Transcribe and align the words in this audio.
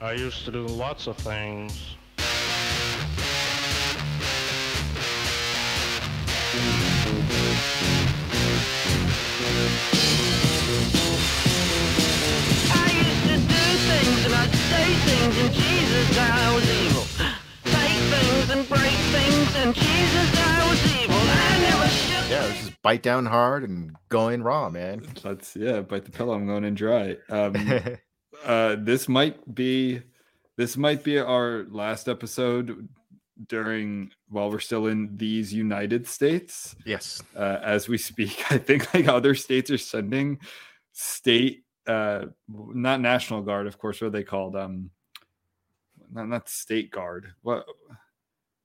I 0.00 0.12
used 0.12 0.44
to 0.44 0.52
do 0.52 0.64
lots 0.64 1.08
of 1.08 1.16
things. 1.16 1.96
I 12.70 12.92
used 12.94 13.24
to 13.26 13.38
do 13.38 13.64
things 13.88 14.24
and 14.24 14.34
I'd 14.34 14.54
say 14.54 14.94
things 15.02 15.36
and 15.36 15.52
Jesus 15.52 16.16
I 16.16 16.54
was 16.54 16.70
evil. 16.70 17.06
Take 17.64 17.98
things 18.14 18.50
and 18.50 18.68
break 18.68 18.98
things 19.10 19.56
and 19.56 19.74
Jesus 19.74 20.30
I 20.36 20.68
was 20.70 21.02
evil. 21.02 21.16
I 21.16 21.58
never 21.60 21.88
should. 21.88 22.30
Yeah, 22.30 22.46
this 22.46 22.62
is 22.68 22.70
bite 22.84 23.02
down 23.02 23.26
hard 23.26 23.64
and 23.64 23.96
going 24.10 24.44
raw, 24.44 24.70
man. 24.70 25.02
Let's 25.24 25.56
yeah, 25.56 25.80
bite 25.80 26.04
the 26.04 26.12
pillow. 26.12 26.34
I'm 26.34 26.46
going 26.46 26.62
in 26.62 26.76
dry. 26.76 27.16
Um, 27.28 27.54
uh, 28.44 28.76
this 28.78 29.08
might 29.08 29.54
be 29.54 30.02
this 30.56 30.76
might 30.76 31.04
be 31.04 31.18
our 31.18 31.66
last 31.70 32.08
episode 32.08 32.88
during 33.46 34.10
while 34.28 34.50
we're 34.50 34.58
still 34.58 34.86
in 34.86 35.16
these 35.16 35.52
United 35.52 36.06
States. 36.06 36.74
yes. 36.84 37.22
uh, 37.36 37.58
as 37.62 37.88
we 37.88 37.96
speak. 37.96 38.44
I 38.50 38.58
think 38.58 38.92
like 38.92 39.08
other 39.08 39.34
states 39.34 39.70
are 39.70 39.78
sending 39.78 40.40
state, 40.92 41.64
uh, 41.86 42.26
not 42.48 43.00
National 43.00 43.42
Guard, 43.42 43.66
of 43.66 43.78
course. 43.78 44.00
What 44.00 44.08
are 44.08 44.10
they 44.10 44.24
called? 44.24 44.56
Um, 44.56 44.90
not, 46.12 46.28
not 46.28 46.48
state 46.48 46.90
guard. 46.90 47.32
What? 47.42 47.66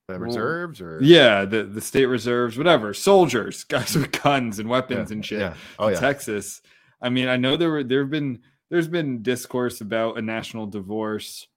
The 0.08 0.20
reserves 0.20 0.82
or 0.82 1.00
Yeah, 1.02 1.46
the 1.46 1.64
the 1.64 1.80
state 1.80 2.08
reserves, 2.08 2.58
whatever. 2.58 2.94
Soldiers, 2.94 3.64
guys 3.70 3.96
with 3.96 4.12
guns 4.12 4.60
and 4.60 4.68
weapons 4.68 5.12
and 5.12 5.26
shit. 5.26 5.40
Yeah. 5.40 5.54
Oh 5.80 5.88
yeah. 5.88 6.00
Texas. 6.00 6.62
I 7.02 7.10
mean, 7.10 7.28
I 7.28 7.38
know 7.38 7.56
there 7.56 7.70
were 7.70 7.84
there 7.84 8.02
have 8.02 8.10
been 8.10 8.42
there's 8.74 8.88
been 8.88 9.22
discourse 9.22 9.82
about 9.82 10.18
a 10.18 10.22
national 10.24 10.66
divorce, 10.66 11.48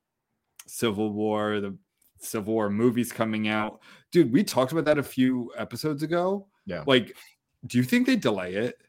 civil 0.67 1.15
war, 1.15 1.61
the 1.61 1.75
civil 2.21 2.53
war 2.53 2.69
movies 2.69 3.11
coming 3.11 3.49
out. 3.49 3.81
Dude, 4.13 4.31
we 4.31 4.45
talked 4.45 4.73
about 4.73 4.85
that 4.85 4.99
a 4.99 5.03
few 5.03 5.51
episodes 5.57 6.03
ago. 6.03 6.47
Yeah. 6.67 6.85
Like, 6.87 7.17
do 7.67 7.79
you 7.79 7.85
think 7.85 8.07
they 8.07 8.17
delay 8.17 8.57
it? 8.57 8.83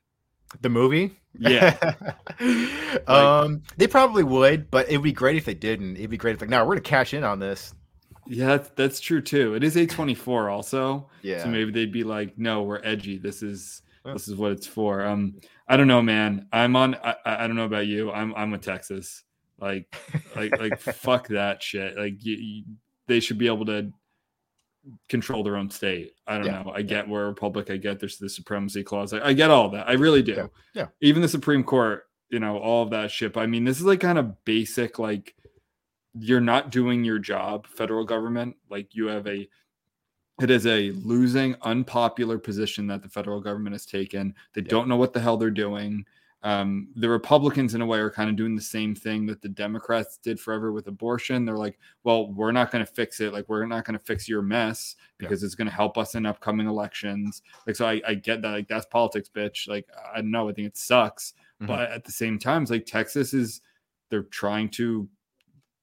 The 0.59 0.67
movie? 0.67 1.17
Yeah. 1.39 1.93
um, 3.07 3.63
they 3.77 3.87
probably 3.87 4.23
would, 4.23 4.69
but 4.71 4.89
it 4.89 4.97
would 4.97 5.05
be 5.05 5.13
great 5.13 5.37
if 5.37 5.45
they 5.45 5.53
didn't. 5.53 5.95
It'd 5.95 6.09
be 6.09 6.17
great 6.17 6.35
if 6.35 6.41
like, 6.41 6.49
no, 6.49 6.65
we're 6.65 6.73
gonna 6.75 6.81
cash 6.81 7.13
in 7.13 7.23
on 7.23 7.39
this. 7.39 7.73
Yeah, 8.25 8.47
that's, 8.47 8.69
that's 8.75 8.99
true 8.99 9.21
too. 9.21 9.53
It 9.53 9.63
is 9.63 9.77
A24 9.77 10.51
also. 10.51 11.09
Yeah. 11.21 11.43
So 11.43 11.47
maybe 11.47 11.71
they'd 11.71 11.93
be 11.93 12.03
like, 12.03 12.37
no, 12.37 12.63
we're 12.63 12.81
edgy. 12.83 13.19
This 13.19 13.41
is 13.41 13.83
Yeah. 14.05 14.11
this 14.11 14.27
is 14.27 14.35
what 14.35 14.51
it's 14.51 14.67
for. 14.67 15.05
Um, 15.05 15.35
I 15.67 15.77
don't 15.77 15.87
know, 15.87 16.01
man. 16.01 16.47
I'm 16.51 16.75
on 16.75 16.95
I, 16.95 17.15
I 17.25 17.47
don't 17.47 17.55
know 17.55 17.65
about 17.65 17.87
you. 17.87 18.11
I'm 18.11 18.33
I'm 18.35 18.51
with 18.51 18.61
Texas. 18.61 19.23
Like 19.59 19.93
like 20.35 20.57
like 20.59 20.79
fuck 20.81 21.27
that 21.29 21.61
shit. 21.61 21.97
Like 21.97 22.23
you, 22.23 22.35
you, 22.35 22.63
they 23.07 23.19
should 23.19 23.37
be 23.37 23.47
able 23.47 23.65
to 23.65 23.91
control 25.09 25.43
their 25.43 25.57
own 25.57 25.69
state. 25.69 26.13
I 26.25 26.37
don't 26.37 26.47
Yeah, 26.47 26.63
know. 26.63 26.71
I 26.73 26.81
get 26.81 27.07
we're 27.07 27.25
a 27.25 27.27
republic. 27.27 27.69
I 27.69 27.77
get 27.77 27.99
there's 27.99 28.17
the 28.17 28.29
supremacy 28.29 28.83
clause. 28.83 29.13
I, 29.13 29.27
I 29.27 29.33
get 29.33 29.51
all 29.51 29.69
that. 29.71 29.89
I 29.89 29.93
really 29.93 30.21
do. 30.21 30.33
Yeah, 30.33 30.47
yeah. 30.73 30.87
Even 31.01 31.21
the 31.21 31.27
Supreme 31.27 31.63
Court, 31.63 32.03
you 32.29 32.39
know, 32.39 32.57
all 32.57 32.83
of 32.83 32.91
that 32.91 33.11
shit. 33.11 33.33
But 33.33 33.41
I 33.41 33.47
mean, 33.47 33.65
this 33.65 33.77
is 33.79 33.85
like 33.85 33.99
kind 33.99 34.17
of 34.17 34.43
basic. 34.45 34.99
Like 34.99 35.35
you're 36.19 36.41
not 36.41 36.71
doing 36.71 37.03
your 37.03 37.19
job, 37.19 37.67
federal 37.67 38.05
government. 38.05 38.55
Like 38.69 38.95
you 38.95 39.07
have 39.07 39.27
a 39.27 39.47
it 40.41 40.51
is 40.51 40.65
a 40.67 40.91
losing, 40.91 41.55
unpopular 41.63 42.37
position 42.37 42.87
that 42.87 43.01
the 43.01 43.09
federal 43.09 43.41
government 43.41 43.73
has 43.73 43.85
taken. 43.85 44.33
They 44.53 44.61
Yeah. 44.61 44.67
don't 44.69 44.87
know 44.87 44.97
what 44.97 45.13
the 45.13 45.19
hell 45.19 45.37
they're 45.37 45.49
doing. 45.49 46.05
Um, 46.43 46.89
the 46.95 47.09
Republicans, 47.09 47.73
in 47.73 47.81
a 47.81 47.85
way, 47.85 47.97
are 47.99 48.11
kind 48.11 48.29
of 48.29 48.35
doing 48.35 48.55
the 48.55 48.61
same 48.61 48.93
thing 48.93 49.25
that 49.25 49.41
the 49.41 49.49
Democrats 49.49 50.17
did 50.17 50.39
forever 50.39 50.71
with 50.71 50.87
abortion. 50.87 51.43
They're 51.45 51.57
like, 51.57 51.79
well, 52.03 52.31
we're 52.31 52.51
not 52.51 52.69
going 52.71 52.85
to 52.85 52.91
fix 52.91 53.19
it. 53.19 53.33
Like, 53.33 53.49
we're 53.49 53.65
not 53.65 53.85
going 53.85 53.97
to 53.97 54.05
fix 54.05 54.29
your 54.29 54.43
mess 54.43 54.95
because 55.17 55.41
it's 55.41 55.55
going 55.55 55.67
to 55.67 55.73
help 55.73 55.97
us 55.97 56.13
in 56.13 56.27
upcoming 56.27 56.67
elections. 56.67 57.41
Like, 57.65 57.75
so 57.75 57.87
I, 57.87 57.99
I 58.07 58.13
get 58.13 58.43
that. 58.43 58.51
Like, 58.51 58.67
that's 58.67 58.85
politics, 58.85 59.29
bitch. 59.33 59.67
Like, 59.67 59.89
I 60.13 60.17
don't 60.17 60.29
know. 60.29 60.47
I 60.47 60.53
think 60.53 60.67
it 60.67 60.77
sucks. 60.77 61.33
Mhm. 61.61 61.67
But 61.67 61.89
at 61.91 62.03
the 62.05 62.11
same 62.11 62.37
time, 62.37 62.61
it's 62.61 62.71
like 62.71 62.85
Texas 62.85 63.33
is, 63.33 63.61
they're 64.09 64.23
trying 64.23 64.69
to 64.69 65.09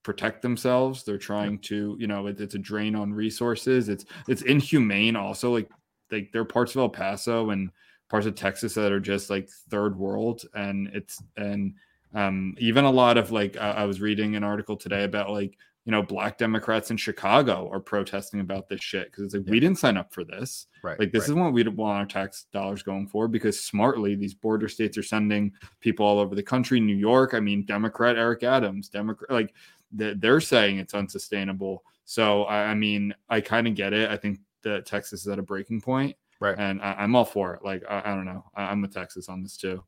protect 0.04 0.42
themselves. 0.42 1.03
They're 1.03 1.19
trying 1.19 1.59
to, 1.60 1.97
you 1.98 2.06
know, 2.06 2.28
it, 2.28 2.41
it's 2.41 2.54
a 2.54 2.59
drain 2.59 2.94
on 2.94 3.12
resources. 3.12 3.88
It's 3.88 4.04
it's 4.28 4.42
inhumane. 4.42 5.16
Also, 5.16 5.53
like 5.53 5.69
like 6.12 6.31
there 6.32 6.42
are 6.42 6.47
parts 6.47 6.75
of 6.75 6.81
El 6.81 6.91
Paso 6.91 7.50
and 7.50 7.70
parts 8.09 8.26
of 8.26 8.37
Texas 8.37 8.75
that 8.75 8.92
are 8.92 9.00
just 9.00 9.31
like 9.31 9.48
third 9.70 9.98
world, 9.98 10.44
and 10.54 10.88
it's 10.88 11.20
and 11.37 11.75
um 12.15 12.54
even 12.59 12.84
a 12.84 12.91
lot 12.91 13.16
of 13.16 13.32
like 13.32 13.56
I, 13.56 13.70
I 13.70 13.84
was 13.87 14.00
reading 14.00 14.37
an 14.37 14.44
article 14.44 14.76
today 14.76 15.03
about 15.03 15.31
like 15.31 15.59
you 15.84 15.91
know 15.91 16.03
black 16.03 16.38
Democrats 16.38 16.91
in 16.91 16.97
Chicago 16.97 17.69
are 17.71 17.81
protesting 17.81 18.41
about 18.41 18.69
this 18.69 18.81
shit 18.81 19.10
because 19.10 19.25
it's 19.25 19.34
like 19.34 19.50
we 19.50 19.60
didn't 19.60 19.78
sign 19.78 19.97
up 19.97 20.12
for 20.12 20.25
this. 20.25 20.66
Right. 20.82 20.98
Like 20.98 21.12
this 21.12 21.22
right. 21.22 21.28
is 21.31 21.34
what 21.34 21.53
we 21.53 21.62
want 21.69 21.98
our 21.98 22.06
tax 22.06 22.47
dollars 22.53 22.82
going 22.82 23.09
for 23.09 23.26
because 23.26 23.59
smartly 23.60 24.15
these 24.15 24.34
border 24.34 24.69
states 24.69 24.97
are 24.98 25.03
sending 25.03 25.53
people 25.81 26.04
all 26.04 26.19
over 26.19 26.34
the 26.34 26.42
country. 26.42 26.78
New 26.78 26.97
York, 26.97 27.34
I 27.34 27.41
mean, 27.41 27.65
Democrat 27.65 28.16
Eric 28.16 28.42
Adams, 28.42 28.88
Democrat, 28.88 29.31
like 29.31 29.54
they're, 29.94 30.15
they're 30.15 30.41
saying 30.41 30.78
it's 30.78 30.94
unsustainable. 30.94 31.82
So 32.05 32.44
I, 32.44 32.65
I 32.66 32.75
mean, 32.75 33.15
I 33.28 33.41
kind 33.41 33.66
of 33.66 33.75
get 33.75 33.93
it. 33.93 34.10
I 34.10 34.16
think 34.16 34.41
that 34.62 34.84
Texas 34.87 35.22
is 35.22 35.28
at 35.28 35.38
a 35.38 35.43
breaking 35.43 35.81
point, 35.81 36.16
Right. 36.41 36.55
and 36.59 36.81
I, 36.82 36.94
I'm 36.99 37.15
all 37.16 37.25
for 37.25 37.55
it. 37.55 37.65
Like 37.65 37.82
I, 37.88 38.03
I 38.04 38.15
don't 38.15 38.25
know, 38.27 38.44
I, 38.54 38.65
I'm 38.65 38.83
with 38.83 38.93
Texas 38.94 39.28
on 39.28 39.43
this 39.43 39.56
too. 39.56 39.83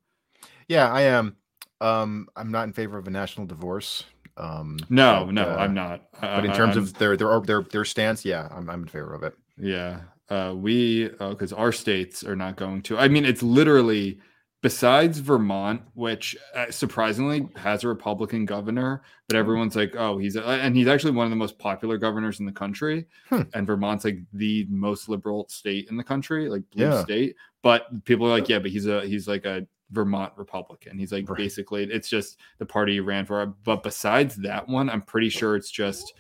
Yeah, 0.69 0.91
I 0.91 1.03
am. 1.03 1.37
Um, 1.81 2.29
I'm 2.37 2.51
not 2.51 2.65
in 2.65 2.73
favor 2.73 2.97
of 2.99 3.07
a 3.07 3.11
national 3.11 3.47
divorce. 3.47 4.05
Um, 4.39 4.79
No, 4.91 5.25
but, 5.27 5.35
no, 5.35 5.43
uh, 5.51 5.57
I'm 5.57 5.75
not. 5.75 6.09
But 6.21 6.45
in 6.45 6.53
terms 6.53 6.77
I'm- 6.77 6.85
of 6.85 6.95
their 6.95 7.17
their 7.17 7.41
their 7.41 7.63
their 7.63 7.85
stance, 7.85 8.25
yeah, 8.25 8.49
I'm 8.51 8.69
I'm 8.71 8.83
in 8.83 8.89
favor 8.89 9.15
of 9.15 9.23
it. 9.23 9.35
Yeah. 9.59 10.01
Uh, 10.29 10.53
we, 10.57 11.09
because 11.09 11.53
our 11.53 11.71
states 11.71 12.25
are 12.25 12.35
not 12.35 12.57
going 12.57 12.83
to. 12.83 12.99
I 12.99 13.07
mean, 13.09 13.25
it's 13.25 13.43
literally 13.45 14.19
besides 14.67 15.21
Vermont, 15.21 15.81
which 15.95 16.37
uh, 16.53 16.69
surprisingly 16.73 17.49
has 17.55 17.85
a 17.85 17.89
Republican 17.89 18.45
governor, 18.45 19.01
but 19.29 19.37
everyone's 19.37 19.77
like, 19.77 19.95
oh, 19.97 20.19
he's, 20.19 20.35
a, 20.35 20.45
and 20.45 20.75
he's 20.75 20.89
actually 20.89 21.13
one 21.13 21.25
of 21.25 21.31
the 21.31 21.37
most 21.37 21.57
popular 21.57 21.97
governors 21.99 22.41
in 22.41 22.47
the 22.47 22.51
country. 22.51 23.07
Hmm. 23.29 23.43
And 23.55 23.65
Vermont's 23.65 24.05
like 24.05 24.19
the 24.33 24.67
most 24.69 25.09
liberal 25.09 25.47
state 25.49 25.87
in 25.89 25.97
the 25.97 26.03
country, 26.03 26.49
like 26.49 26.65
blue 26.73 26.87
Yeah. 26.87 27.05
state. 27.05 27.37
But 27.63 28.05
people 28.07 28.27
are 28.27 28.31
like, 28.31 28.49
yeah, 28.49 28.59
but 28.59 28.73
he's 28.73 28.87
a, 28.89 29.07
he's 29.07 29.29
like 29.29 29.45
a 29.45 29.65
Vermont 29.93 30.33
Republican. 30.35 30.99
He's 30.99 31.13
like, 31.13 31.29
Right. 31.31 31.39
basically, 31.39 31.85
it's 31.85 32.09
just 32.09 32.41
the 32.59 32.67
party 32.67 32.95
he 32.95 32.99
ran 33.01 33.25
for. 33.25 33.47
But 33.47 33.85
besides 33.85 34.35
that 34.39 34.67
one, 34.69 34.91
I'm 34.91 35.03
pretty 35.03 35.29
sure 35.29 35.55
it's 35.55 35.71
just 35.71 36.13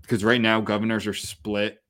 because 0.00 0.24
right 0.24 0.40
now 0.40 0.58
governors 0.62 1.06
are 1.06 1.12
split 1.12 1.82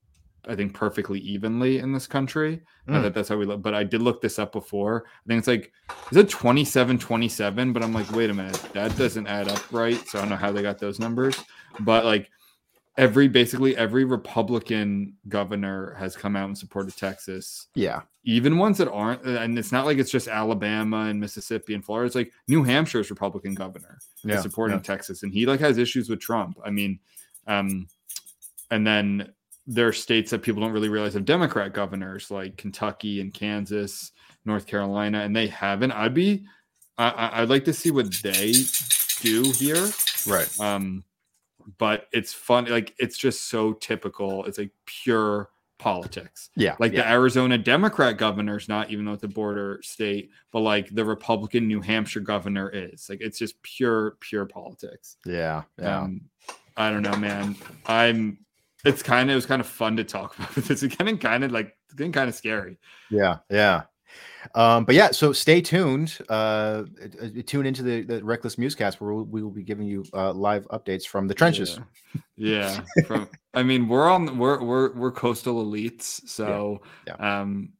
I 0.48 0.54
think 0.54 0.74
perfectly 0.74 1.20
evenly 1.20 1.78
in 1.78 1.92
this 1.92 2.06
country. 2.06 2.62
Mm. 2.88 3.02
that 3.02 3.14
that's 3.14 3.28
how 3.28 3.36
we 3.36 3.46
look, 3.46 3.62
but 3.62 3.74
I 3.74 3.84
did 3.84 4.02
look 4.02 4.20
this 4.20 4.38
up 4.38 4.52
before. 4.52 5.04
I 5.08 5.28
think 5.28 5.38
it's 5.38 5.48
like 5.48 5.72
is 6.10 6.16
it 6.16 6.28
27 6.28 6.98
27, 6.98 7.72
but 7.72 7.82
I'm 7.82 7.92
like, 7.92 8.10
wait 8.12 8.30
a 8.30 8.34
minute, 8.34 8.60
that 8.72 8.96
doesn't 8.96 9.26
add 9.26 9.48
up 9.48 9.72
right. 9.72 9.98
So 10.08 10.18
I 10.18 10.22
don't 10.22 10.30
know 10.30 10.36
how 10.36 10.52
they 10.52 10.62
got 10.62 10.78
those 10.78 10.98
numbers. 10.98 11.36
But 11.80 12.04
like 12.04 12.30
every 12.96 13.28
basically 13.28 13.76
every 13.76 14.04
Republican 14.04 15.14
governor 15.28 15.94
has 15.98 16.16
come 16.16 16.36
out 16.36 16.46
and 16.46 16.56
supported 16.56 16.96
Texas. 16.96 17.68
Yeah, 17.74 18.02
Even 18.24 18.58
ones 18.58 18.78
that 18.78 18.90
aren't, 18.90 19.22
and 19.24 19.58
it's 19.58 19.72
not 19.72 19.86
like 19.86 19.98
it's 19.98 20.10
just 20.10 20.28
Alabama 20.28 21.06
and 21.06 21.18
Mississippi 21.18 21.74
and 21.74 21.84
Florida. 21.84 22.06
It's 22.06 22.14
like 22.14 22.32
New 22.48 22.62
Hampshire's 22.62 23.10
Republican 23.10 23.54
governor 23.54 23.98
yeah, 24.22 24.36
is 24.36 24.42
supporting 24.42 24.76
yeah. 24.76 24.82
Texas, 24.82 25.22
and 25.22 25.32
he 25.32 25.46
like 25.46 25.60
has 25.60 25.78
issues 25.78 26.08
with 26.08 26.20
Trump. 26.20 26.58
I 26.64 26.70
mean, 26.70 26.98
um, 27.46 27.88
and 28.70 28.86
then 28.86 29.32
there 29.66 29.88
are 29.88 29.92
states 29.92 30.30
that 30.30 30.42
people 30.42 30.60
don't 30.60 30.72
really 30.72 30.88
realize 30.88 31.14
have 31.14 31.24
Democrat 31.24 31.72
governors 31.72 32.30
like 32.30 32.56
Kentucky 32.56 33.20
and 33.20 33.32
Kansas, 33.32 34.12
North 34.44 34.66
Carolina, 34.66 35.20
and 35.20 35.34
they 35.34 35.46
haven't. 35.46 35.92
I'd 35.92 36.14
be, 36.14 36.44
I, 36.98 37.42
I'd 37.42 37.48
like 37.48 37.64
to 37.64 37.72
see 37.72 37.90
what 37.90 38.12
they 38.22 38.52
do 39.20 39.50
here. 39.52 39.88
right. 40.26 40.60
Um, 40.60 41.04
but 41.78 42.08
it's 42.12 42.32
fun. 42.32 42.66
Like 42.66 42.94
it's 42.98 43.16
just 43.16 43.48
so 43.48 43.72
typical. 43.72 44.44
It's 44.44 44.58
like 44.58 44.70
pure 44.84 45.48
politics 45.78 46.50
Yeah, 46.56 46.76
like 46.78 46.92
the 46.92 47.06
Arizona 47.06 47.58
Democrat 47.58 48.16
governor's 48.16 48.68
not, 48.68 48.90
even 48.90 49.04
though 49.04 49.12
it's 49.12 49.22
a 49.22 49.28
border 49.28 49.80
state, 49.82 50.30
but 50.50 50.60
like 50.60 50.94
the 50.94 51.04
Republican 51.04 51.66
New 51.66 51.80
Hampshire 51.80 52.20
governor 52.20 52.70
is. 52.70 53.08
Like 53.08 53.20
it's 53.20 53.38
just 53.38 53.60
pure, 53.62 54.16
pure 54.20 54.46
politics. 54.46 55.16
yeah, 55.24 55.62
yeah. 55.78 56.00
Um, 56.00 56.22
I 56.76 56.90
don't 56.90 57.02
know, 57.02 57.16
man. 57.16 57.56
I'm. 57.86 58.43
It's 58.84 59.02
kind 59.02 59.30
of 59.30 59.34
it 59.34 59.36
was 59.36 59.46
kind 59.46 59.60
of 59.60 59.66
fun 59.66 59.96
to 59.96 60.04
talk 60.04 60.38
about 60.38 60.54
this. 60.54 60.82
It's 60.82 60.96
getting 60.96 61.18
kind 61.18 61.44
of 61.44 61.52
like 61.52 61.76
it's 61.86 61.94
getting 61.94 62.12
kind 62.12 62.28
of 62.28 62.34
scary. 62.34 62.78
Yeah, 63.10 63.38
yeah. 63.50 63.82
Um, 64.54 64.84
but 64.84 64.94
yeah, 64.94 65.10
so 65.10 65.32
stay 65.32 65.60
tuned. 65.60 66.18
Uh, 66.28 66.84
uh, 67.22 67.28
tune 67.46 67.66
into 67.66 67.82
the, 67.82 68.02
the 68.02 68.22
Reckless 68.22 68.56
Musecast 68.56 69.00
where 69.00 69.12
we'll, 69.12 69.24
we 69.24 69.42
will 69.42 69.50
be 69.50 69.62
giving 69.62 69.86
you 69.86 70.04
uh, 70.12 70.32
live 70.32 70.66
updates 70.68 71.06
from 71.06 71.26
the 71.26 71.34
trenches. 71.34 71.80
Yeah. 72.36 72.80
From 73.06 73.28
I 73.54 73.62
mean, 73.62 73.88
we're 73.88 74.08
on 74.08 74.38
we're 74.38 74.62
we're 74.62 74.92
we're 74.94 75.12
coastal 75.12 75.64
elites, 75.64 76.28
so 76.28 76.82
Yeah, 77.06 77.14
um 77.14 77.70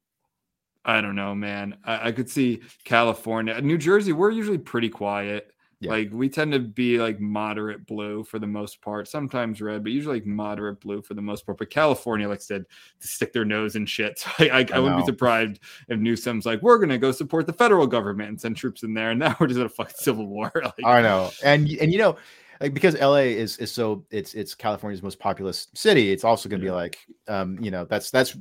I 0.84 1.00
don't 1.00 1.16
know, 1.16 1.34
man. 1.34 1.78
I, 1.84 2.08
I 2.08 2.12
could 2.12 2.28
see 2.28 2.60
California, 2.84 3.60
New 3.60 3.78
Jersey. 3.78 4.12
We're 4.12 4.30
usually 4.30 4.58
pretty 4.58 4.90
quiet. 4.90 5.50
Yeah. 5.84 5.90
Like 5.90 6.10
we 6.12 6.28
tend 6.28 6.52
to 6.52 6.58
be 6.58 6.98
like 6.98 7.20
moderate 7.20 7.86
blue 7.86 8.24
for 8.24 8.38
the 8.38 8.46
most 8.46 8.80
part, 8.80 9.08
sometimes 9.08 9.60
red, 9.60 9.82
but 9.82 9.92
usually 9.92 10.20
like 10.20 10.26
moderate 10.26 10.80
blue 10.80 11.02
for 11.02 11.14
the 11.14 11.22
most 11.22 11.44
part. 11.44 11.58
But 11.58 11.70
California 11.70 12.28
likes 12.28 12.46
to, 12.46 12.60
to 12.60 13.06
stick 13.06 13.32
their 13.32 13.44
nose 13.44 13.76
in 13.76 13.86
shit. 13.86 14.14
So 14.24 14.30
I, 14.38 14.60
I, 14.60 14.66
I, 14.72 14.78
wouldn't 14.78 15.00
be 15.00 15.04
surprised 15.04 15.60
if 15.88 15.98
Newsom's 15.98 16.46
like, 16.46 16.62
we're 16.62 16.78
gonna 16.78 16.98
go 16.98 17.12
support 17.12 17.46
the 17.46 17.52
federal 17.52 17.86
government 17.86 18.30
and 18.30 18.40
send 18.40 18.56
troops 18.56 18.82
in 18.82 18.94
there, 18.94 19.10
and 19.10 19.20
now 19.20 19.36
we're 19.40 19.48
just 19.48 19.60
in 19.60 19.66
a 19.66 19.68
fucking 19.68 19.96
civil 19.98 20.26
war. 20.26 20.50
like, 20.62 20.84
I 20.84 21.02
know, 21.02 21.30
and 21.44 21.68
and 21.68 21.92
you 21.92 21.98
know, 21.98 22.16
like 22.60 22.74
because 22.74 22.98
LA 22.98 23.16
is 23.16 23.58
is 23.58 23.70
so 23.70 24.04
it's 24.10 24.34
it's 24.34 24.54
California's 24.54 25.02
most 25.02 25.18
populous 25.18 25.68
city. 25.74 26.12
It's 26.12 26.24
also 26.24 26.48
going 26.48 26.60
to 26.60 26.66
Yeah. 26.66 26.72
be 26.72 26.74
like, 26.74 26.98
um, 27.28 27.58
you 27.60 27.70
know, 27.70 27.84
that's 27.84 28.10
that's 28.10 28.36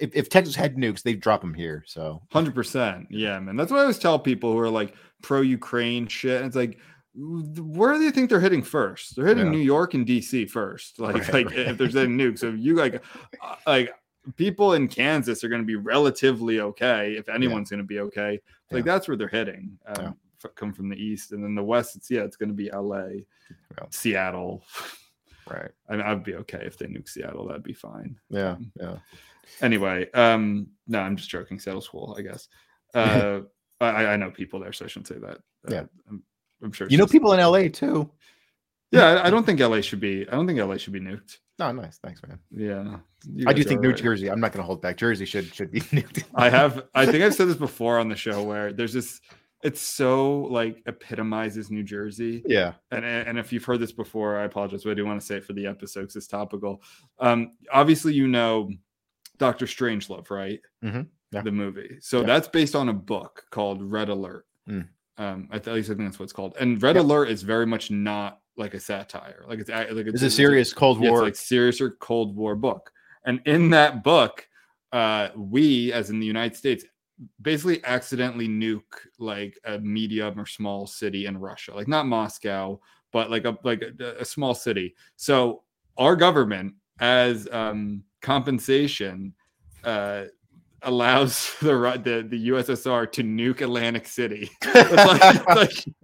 if, 0.00 0.14
if 0.14 0.28
Texas 0.28 0.54
had 0.54 0.76
nukes, 0.76 1.02
they'd 1.02 1.20
drop 1.20 1.40
them 1.40 1.54
here. 1.54 1.84
So 1.86 2.22
Hundred 2.30 2.54
percent, 2.54 3.06
yeah, 3.10 3.38
man. 3.38 3.56
That's 3.56 3.70
what 3.70 3.78
I 3.78 3.82
always 3.82 3.98
tell 3.98 4.18
people 4.18 4.52
who 4.52 4.58
are 4.58 4.70
like 4.70 4.94
pro 5.22 5.40
Ukraine 5.40 6.06
shit. 6.06 6.38
And 6.38 6.46
it's 6.46 6.56
like, 6.56 6.78
where 7.14 7.94
do 7.94 8.00
you 8.02 8.10
think 8.10 8.28
they're 8.30 8.40
hitting 8.40 8.62
first? 8.62 9.16
They're 9.16 9.26
hitting 9.26 9.46
Yeah. 9.46 9.52
New 9.52 9.58
York 9.58 9.94
and 9.94 10.06
DC 10.06 10.50
first. 10.50 10.98
Like, 11.00 11.14
Right, 11.16 11.32
like 11.32 11.46
right. 11.50 11.58
if 11.68 11.78
there's 11.78 11.96
any 11.96 12.08
nukes, 12.14 12.40
so 12.40 12.50
you 12.50 12.74
like, 12.74 13.02
uh, 13.42 13.56
like 13.66 13.94
people 14.36 14.74
in 14.74 14.88
Kansas 14.88 15.42
are 15.44 15.48
going 15.48 15.62
to 15.62 15.66
be 15.66 15.76
relatively 15.76 16.60
okay 16.60 17.12
if 17.14 17.28
anyone's 17.28 17.70
going 17.70 17.78
to 17.82 17.86
be 17.86 18.00
okay. 18.00 18.40
Like 18.70 18.84
Yeah. 18.84 18.92
that's 18.92 19.08
where 19.08 19.16
they're 19.16 19.28
hitting. 19.28 19.78
Um, 19.86 19.94
Yeah. 20.02 20.12
f- 20.44 20.54
Come 20.54 20.72
from 20.72 20.88
the 20.90 20.96
east, 20.96 21.32
and 21.32 21.42
then 21.42 21.54
the 21.54 21.62
west. 21.64 21.96
It's 21.96 22.10
yeah, 22.10 22.22
it's 22.22 22.36
going 22.36 22.50
to 22.50 22.54
be 22.54 22.70
L.A., 22.70 23.24
Yeah. 23.78 23.86
Seattle. 23.90 24.62
right, 25.50 25.70
I 25.88 25.92
mean, 25.96 26.02
I'd 26.02 26.22
be 26.24 26.34
okay 26.34 26.62
if 26.66 26.76
they 26.76 26.86
nuke 26.86 27.08
Seattle. 27.08 27.46
That'd 27.46 27.62
be 27.62 27.72
fine. 27.72 28.18
yeah, 28.28 28.52
Um, 28.52 28.72
yeah. 28.78 28.96
Anyway, 29.62 30.10
um, 30.12 30.66
no, 30.88 30.98
I'm 31.00 31.16
just 31.16 31.30
joking. 31.30 31.58
Seattle's 31.60 31.88
cool, 31.88 32.14
I 32.18 32.22
guess. 32.22 32.48
Uh, 32.94 33.40
I, 33.80 34.06
I 34.06 34.16
know 34.16 34.30
people 34.30 34.60
there, 34.60 34.72
so 34.72 34.84
I 34.84 34.88
shouldn't 34.88 35.08
say 35.08 35.18
that. 35.18 35.36
Uh, 35.68 35.74
Yeah. 35.74 35.84
I'm, 36.08 36.22
I'm 36.62 36.72
sure. 36.72 36.86
You 36.90 36.96
know, 36.98 37.04
just- 37.04 37.12
people 37.12 37.32
in 37.32 37.40
LA 37.40 37.68
too. 37.68 38.10
Yeah, 38.92 39.06
I, 39.06 39.26
I 39.26 39.30
don't 39.30 39.44
think 39.44 39.58
LA 39.60 39.80
should 39.80 39.98
be. 40.00 40.26
I 40.28 40.32
don't 40.32 40.46
think 40.46 40.60
LA 40.60 40.76
should 40.76 40.92
be 40.92 41.00
nuked. 41.00 41.38
No, 41.58 41.72
nice, 41.72 41.98
thanks, 41.98 42.20
man. 42.26 42.38
Yeah, 42.50 42.98
I 43.46 43.52
do 43.52 43.64
think 43.64 43.80
New 43.80 43.88
right. 43.88 43.96
Jersey. 43.96 44.28
I'm 44.30 44.40
not 44.40 44.52
going 44.52 44.60
to 44.62 44.66
hold 44.66 44.80
back. 44.80 44.96
Jersey 44.96 45.24
should 45.24 45.52
should 45.54 45.70
be 45.72 45.80
nuked. 45.96 46.24
I 46.34 46.48
have. 46.50 46.84
I 46.94 47.04
think 47.06 47.24
I've 47.24 47.34
said 47.34 47.48
this 47.48 47.56
before 47.56 47.98
on 47.98 48.08
the 48.08 48.14
show 48.16 48.42
where 48.44 48.72
there's 48.72 48.92
this. 48.92 49.20
It's 49.64 49.80
so 49.80 50.42
like 50.42 50.82
epitomizes 50.86 51.70
New 51.70 51.82
Jersey. 51.82 52.42
yeah, 52.46 52.74
and 52.92 53.04
and 53.04 53.38
if 53.38 53.52
you've 53.52 53.64
heard 53.64 53.80
this 53.80 53.90
before, 53.92 54.38
I 54.38 54.44
apologize, 54.44 54.84
but 54.84 54.90
I 54.90 54.94
do 54.94 55.04
want 55.04 55.18
to 55.20 55.26
say 55.26 55.36
it 55.36 55.44
for 55.44 55.52
the 55.54 55.66
episode 55.66 56.02
'cause 56.06 56.16
it's 56.16 56.26
topical. 56.28 56.80
Um, 57.18 57.52
obviously, 57.72 58.12
you 58.14 58.28
know 58.28 58.70
Doctor 59.38 59.64
Strangelove, 59.66 60.30
right? 60.30 60.60
Mhm. 60.84 61.06
Yeah. 61.32 61.42
The 61.42 61.52
movie. 61.52 61.98
So 62.00 62.20
Yeah. 62.20 62.26
that's 62.26 62.48
based 62.48 62.74
on 62.76 62.88
a 62.88 62.92
book 62.92 63.44
called 63.50 63.82
Red 63.82 64.08
Alert. 64.08 64.46
Mm. 64.68 64.88
Um, 65.18 65.48
at 65.52 65.66
least 65.66 65.90
I 65.90 65.94
think 65.94 66.08
that's 66.08 66.18
what 66.18 66.24
it's 66.24 66.32
called. 66.32 66.56
And 66.60 66.80
Red 66.82 66.96
Yeah. 66.96 67.02
Alert 67.02 67.26
is 67.30 67.42
very 67.42 67.66
much 67.66 67.90
not 67.90 68.40
like 68.56 68.74
a 68.74 68.80
satire. 68.80 69.44
Like 69.48 69.58
it's 69.58 69.70
a- 69.70 69.90
like 69.92 70.06
it's 70.06 70.22
a 70.22 70.30
serious 70.30 70.72
Cold 70.72 70.98
it's 71.02 71.10
War. 71.10 71.22
like 71.22 71.34
serious 71.36 71.80
or 71.80 71.90
Cold 71.92 72.36
War 72.36 72.54
book. 72.54 72.90
And 73.24 73.40
in 73.44 73.70
that 73.70 74.04
book, 74.04 74.46
uh, 74.92 75.28
we, 75.34 75.92
as 75.92 76.10
in 76.10 76.20
the 76.20 76.26
United 76.26 76.56
States, 76.56 76.84
basically 77.42 77.82
accidentally 77.84 78.46
nuke 78.46 78.82
like 79.18 79.58
a 79.64 79.78
medium 79.80 80.38
or 80.38 80.46
small 80.46 80.86
city 80.86 81.26
in 81.26 81.36
Russia, 81.38 81.74
like 81.74 81.88
not 81.88 82.06
Moscow, 82.06 82.78
but 83.12 83.30
like 83.30 83.44
a 83.46 83.58
like 83.64 83.82
a, 83.82 84.16
a 84.20 84.24
small 84.24 84.54
city. 84.54 84.94
So 85.16 85.62
our 85.96 86.14
government, 86.14 86.74
as 87.00 87.48
um, 87.50 88.04
compensation, 88.22 89.34
uh, 89.84 90.24
allows 90.82 91.54
the 91.60 91.72
the 92.02 92.26
the 92.28 92.48
USSR 92.48 93.10
to 93.12 93.22
nuke 93.22 93.60
Atlantic 93.60 94.06
City. 94.06 94.50
That's 94.62 95.46
like, 95.46 95.46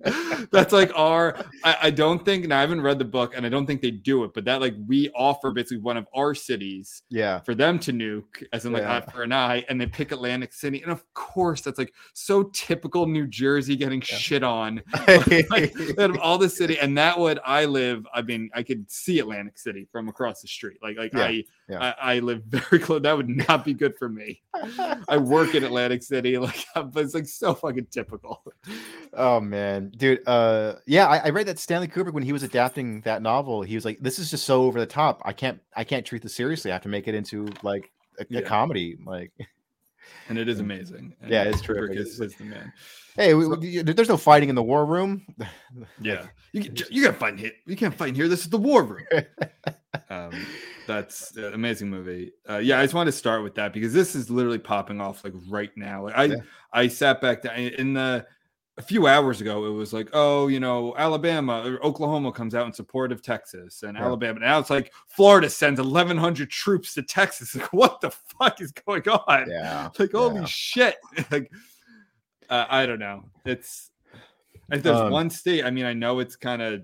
like, 0.02 0.50
that's 0.50 0.72
like 0.72 0.90
our. 0.94 1.36
I, 1.64 1.76
I 1.82 1.90
don't 1.90 2.24
think, 2.24 2.44
and 2.44 2.52
I 2.52 2.60
haven't 2.60 2.80
read 2.80 2.98
the 2.98 3.04
book, 3.04 3.34
and 3.36 3.46
I 3.46 3.48
don't 3.48 3.66
think 3.66 3.80
they 3.80 3.90
do 3.90 4.24
it, 4.24 4.32
but 4.34 4.44
that 4.44 4.60
like 4.60 4.74
we 4.86 5.10
offer 5.14 5.50
basically 5.50 5.78
one 5.78 5.96
of 5.96 6.06
our 6.14 6.34
cities 6.34 7.02
yeah, 7.10 7.40
for 7.40 7.54
them 7.54 7.78
to 7.80 7.92
nuke, 7.92 8.44
as 8.52 8.66
in 8.66 8.72
like 8.72 8.82
Yeah. 8.82 9.00
for 9.00 9.22
an 9.22 9.32
eye, 9.32 9.64
and 9.68 9.80
they 9.80 9.86
pick 9.86 10.12
Atlantic 10.12 10.52
City, 10.52 10.82
and 10.82 10.90
of 10.90 11.04
course 11.14 11.60
that's 11.60 11.78
like 11.78 11.94
so 12.14 12.44
typical 12.52 13.06
New 13.06 13.26
Jersey 13.26 13.76
getting 13.76 14.00
shit 14.00 14.42
on. 14.42 14.82
like, 15.50 15.72
out 15.98 16.10
of 16.10 16.18
all 16.18 16.38
the 16.38 16.48
city, 16.48 16.78
and 16.78 16.96
that 16.98 17.18
would 17.18 17.38
I 17.44 17.64
live. 17.64 18.06
I 18.12 18.22
mean, 18.22 18.50
I 18.54 18.62
could 18.62 18.90
see 18.90 19.18
Atlantic 19.20 19.58
City 19.58 19.86
from 19.90 20.08
across 20.08 20.42
the 20.42 20.48
street. 20.48 20.78
Like, 20.82 20.96
like 20.96 21.12
Yeah, 21.12 21.24
I, 21.24 21.44
yeah. 21.72 21.94
I, 22.00 22.14
I 22.14 22.18
live 22.20 22.42
very 22.48 22.78
close. 22.78 23.02
That 23.02 23.16
would 23.16 23.28
not 23.28 23.64
be 23.64 23.74
good 23.74 23.96
for 23.98 24.08
me. 24.08 24.40
I 25.08 25.16
work 25.16 25.54
in 25.54 25.64
Atlantic 25.64 26.02
City, 26.02 26.38
like, 26.38 26.64
but 26.74 26.96
it's 26.96 27.14
like 27.14 27.26
so 27.26 27.54
fucking 27.54 27.86
typical. 27.90 28.42
oh 29.12 29.40
man, 29.40 29.90
dude. 29.96 30.26
Uh, 30.26 30.74
yeah, 30.86 31.06
I, 31.06 31.18
I 31.18 31.28
read 31.30 31.46
that 31.46 31.58
Stanley 31.58 31.88
Kubrick 31.88 32.12
when 32.12 32.22
he 32.22 32.32
was 32.32 32.42
adapting 32.42 33.00
that 33.02 33.22
novel, 33.22 33.62
he 33.62 33.74
was 33.74 33.84
like, 33.84 33.98
"This 34.00 34.18
is 34.18 34.30
just 34.30 34.44
so 34.44 34.62
over 34.64 34.78
the 34.78 34.86
top. 34.86 35.20
I 35.24 35.32
can't, 35.32 35.60
I 35.76 35.84
can't 35.84 36.04
treat 36.06 36.22
this 36.22 36.34
seriously. 36.34 36.70
I 36.70 36.74
have 36.74 36.82
to 36.82 36.88
make 36.88 37.08
it 37.08 37.14
into 37.14 37.48
like 37.62 37.90
a, 38.18 38.22
a 38.22 38.26
Yeah. 38.28 38.40
comedy." 38.42 38.96
Like, 39.04 39.32
And 40.28 40.38
it 40.38 40.48
is 40.48 40.60
amazing. 40.60 41.14
And 41.20 41.30
Yeah, 41.30 41.44
it's 41.44 41.60
terrific. 41.60 41.96
Is, 41.98 42.20
is 42.20 42.34
the 42.34 42.44
man. 42.44 42.72
hey, 43.16 43.34
we, 43.34 43.46
we- 43.46 43.82
there's 43.82 44.08
no 44.08 44.16
fighting 44.16 44.48
in 44.48 44.54
the 44.54 44.62
war 44.62 44.84
room. 44.86 45.26
Yeah, 46.00 46.26
you 46.52 46.62
you 46.90 47.02
gotta 47.02 47.16
fight 47.16 47.32
in 47.34 47.38
here. 47.38 47.52
You 47.66 47.76
can't 47.76 47.94
fight 47.94 48.10
in 48.10 48.14
here. 48.14 48.28
This 48.28 48.40
is 48.44 48.50
the 48.50 48.58
war 48.58 48.84
room. 48.84 49.06
um, 50.10 50.32
that's 50.86 51.36
an 51.36 51.54
amazing 51.54 51.88
movie. 51.90 52.32
Uh, 52.48 52.58
yeah, 52.58 52.78
I 52.78 52.82
just 52.82 52.94
wanted 52.94 53.12
to 53.12 53.16
start 53.16 53.42
with 53.42 53.54
that 53.56 53.72
because 53.72 53.92
this 53.92 54.14
is 54.14 54.30
literally 54.30 54.58
popping 54.58 55.00
off 55.00 55.24
like 55.24 55.34
right 55.48 55.70
now. 55.76 56.04
Like, 56.04 56.16
I 56.16 56.24
Yeah. 56.24 56.36
I 56.72 56.88
sat 56.88 57.20
back 57.20 57.42
down 57.42 57.56
in 57.56 57.92
the 57.94 58.26
a 58.78 58.82
few 58.82 59.06
hours 59.06 59.40
ago. 59.42 59.66
It 59.66 59.70
was 59.70 59.92
like, 59.92 60.08
oh, 60.14 60.48
you 60.48 60.58
know, 60.58 60.94
Alabama 60.96 61.62
or 61.66 61.84
Oklahoma 61.84 62.32
comes 62.32 62.54
out 62.54 62.66
in 62.66 62.72
support 62.72 63.12
of 63.12 63.22
Texas 63.22 63.82
and 63.82 63.96
Yeah. 63.98 64.04
Alabama. 64.04 64.40
Now 64.40 64.58
it's 64.58 64.70
like 64.70 64.92
Florida 65.08 65.50
sends 65.50 65.78
1,100 65.78 66.48
troops 66.50 66.94
to 66.94 67.02
Texas. 67.02 67.54
Like, 67.56 67.72
what 67.72 68.00
the 68.00 68.10
fuck 68.10 68.60
is 68.62 68.72
going 68.72 69.06
on? 69.08 69.50
yeah, 69.50 69.90
Like, 69.98 70.12
holy 70.12 70.36
yeah. 70.40 70.44
shit! 70.46 70.96
like, 71.30 71.52
uh, 72.48 72.66
I 72.70 72.86
don't 72.86 72.98
know. 72.98 73.24
It's 73.44 73.90
if 74.70 74.82
there's 74.82 74.96
Um, 75.00 75.10
one 75.12 75.28
state. 75.28 75.64
I 75.64 75.70
mean, 75.70 75.84
I 75.84 75.92
know 75.92 76.18
it's 76.20 76.36
kind 76.36 76.62
of 76.62 76.82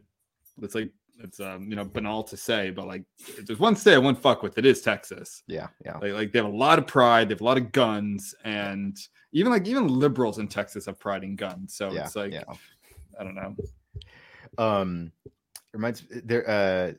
it's 0.60 0.74
like 0.74 0.90
it's 1.18 1.40
um 1.40 1.68
you 1.68 1.76
know 1.76 1.84
banal 1.84 2.22
to 2.24 2.36
say, 2.36 2.70
but 2.70 2.86
like 2.86 3.04
if 3.18 3.46
there's 3.46 3.58
one 3.58 3.74
state 3.76 3.94
I 3.94 3.98
won't 3.98 4.20
fuck 4.20 4.42
with, 4.42 4.56
it 4.58 4.64
is 4.66 4.80
Texas. 4.80 5.42
yeah, 5.46 5.68
yeah. 5.84 5.96
Like, 5.98 6.12
like 6.12 6.32
they 6.32 6.38
have 6.38 6.46
a 6.52 6.56
lot 6.56 6.78
of 6.78 6.86
pride, 6.86 7.28
they 7.28 7.34
have 7.34 7.40
a 7.40 7.44
lot 7.44 7.58
of 7.58 7.72
guns, 7.72 8.34
and 8.44 8.96
even 9.32 9.52
like 9.52 9.66
even 9.66 9.88
liberals 9.88 10.38
in 10.38 10.48
Texas 10.48 10.86
have 10.86 10.98
pride 10.98 11.24
in 11.24 11.36
guns. 11.36 11.74
So 11.74 11.92
yeah, 11.92 12.04
it's 12.04 12.16
like 12.16 12.32
yeah. 12.32 12.44
I 13.18 13.24
don't 13.24 13.34
know. 13.34 13.56
um 14.58 15.12
reminds 15.72 16.04
there 16.24 16.48
uh 16.48 16.92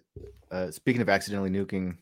uh 0.53 0.69
speaking 0.71 1.01
of 1.01 1.09
accidentally 1.09 1.49
nuking 1.49 1.97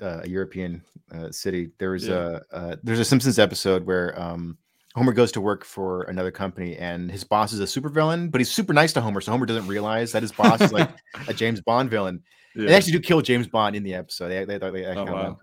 a 0.00 0.04
uh, 0.04 0.20
a 0.24 0.28
european 0.28 0.82
uh, 1.14 1.30
city 1.30 1.70
there 1.78 1.90
was 1.90 2.06
Yeah. 2.08 2.40
a 2.50 2.54
uh, 2.56 2.76
there's 2.82 2.98
a 2.98 3.04
simpsons 3.04 3.38
episode 3.38 3.84
where 3.86 4.18
um 4.20 4.58
homer 4.96 5.12
goes 5.12 5.30
to 5.32 5.40
work 5.40 5.64
for 5.64 6.02
another 6.04 6.30
company 6.30 6.76
and 6.76 7.10
his 7.12 7.22
boss 7.22 7.52
is 7.52 7.60
a 7.60 7.64
supervillain 7.80 8.30
but 8.30 8.40
he's 8.40 8.50
super 8.50 8.72
nice 8.72 8.92
to 8.92 9.00
homer 9.00 9.20
so 9.20 9.30
homer 9.30 9.46
doesn't 9.46 9.68
realize 9.68 10.10
that 10.12 10.22
his 10.22 10.32
boss 10.32 10.60
is 10.60 10.72
like 10.72 10.90
a 11.28 11.34
james 11.42 11.60
bond 11.60 11.90
villain 11.90 12.22
Yeah. 12.54 12.66
they 12.68 12.74
actually 12.74 12.92
do 12.92 13.00
kill 13.00 13.20
james 13.20 13.46
bond 13.46 13.76
in 13.76 13.82
the 13.82 13.94
episode 13.94 14.28
they, 14.30 14.44
they, 14.44 14.58
they, 14.58 14.84
actually 14.84 15.08
Oh, 15.10 15.12
wow. 15.12 15.36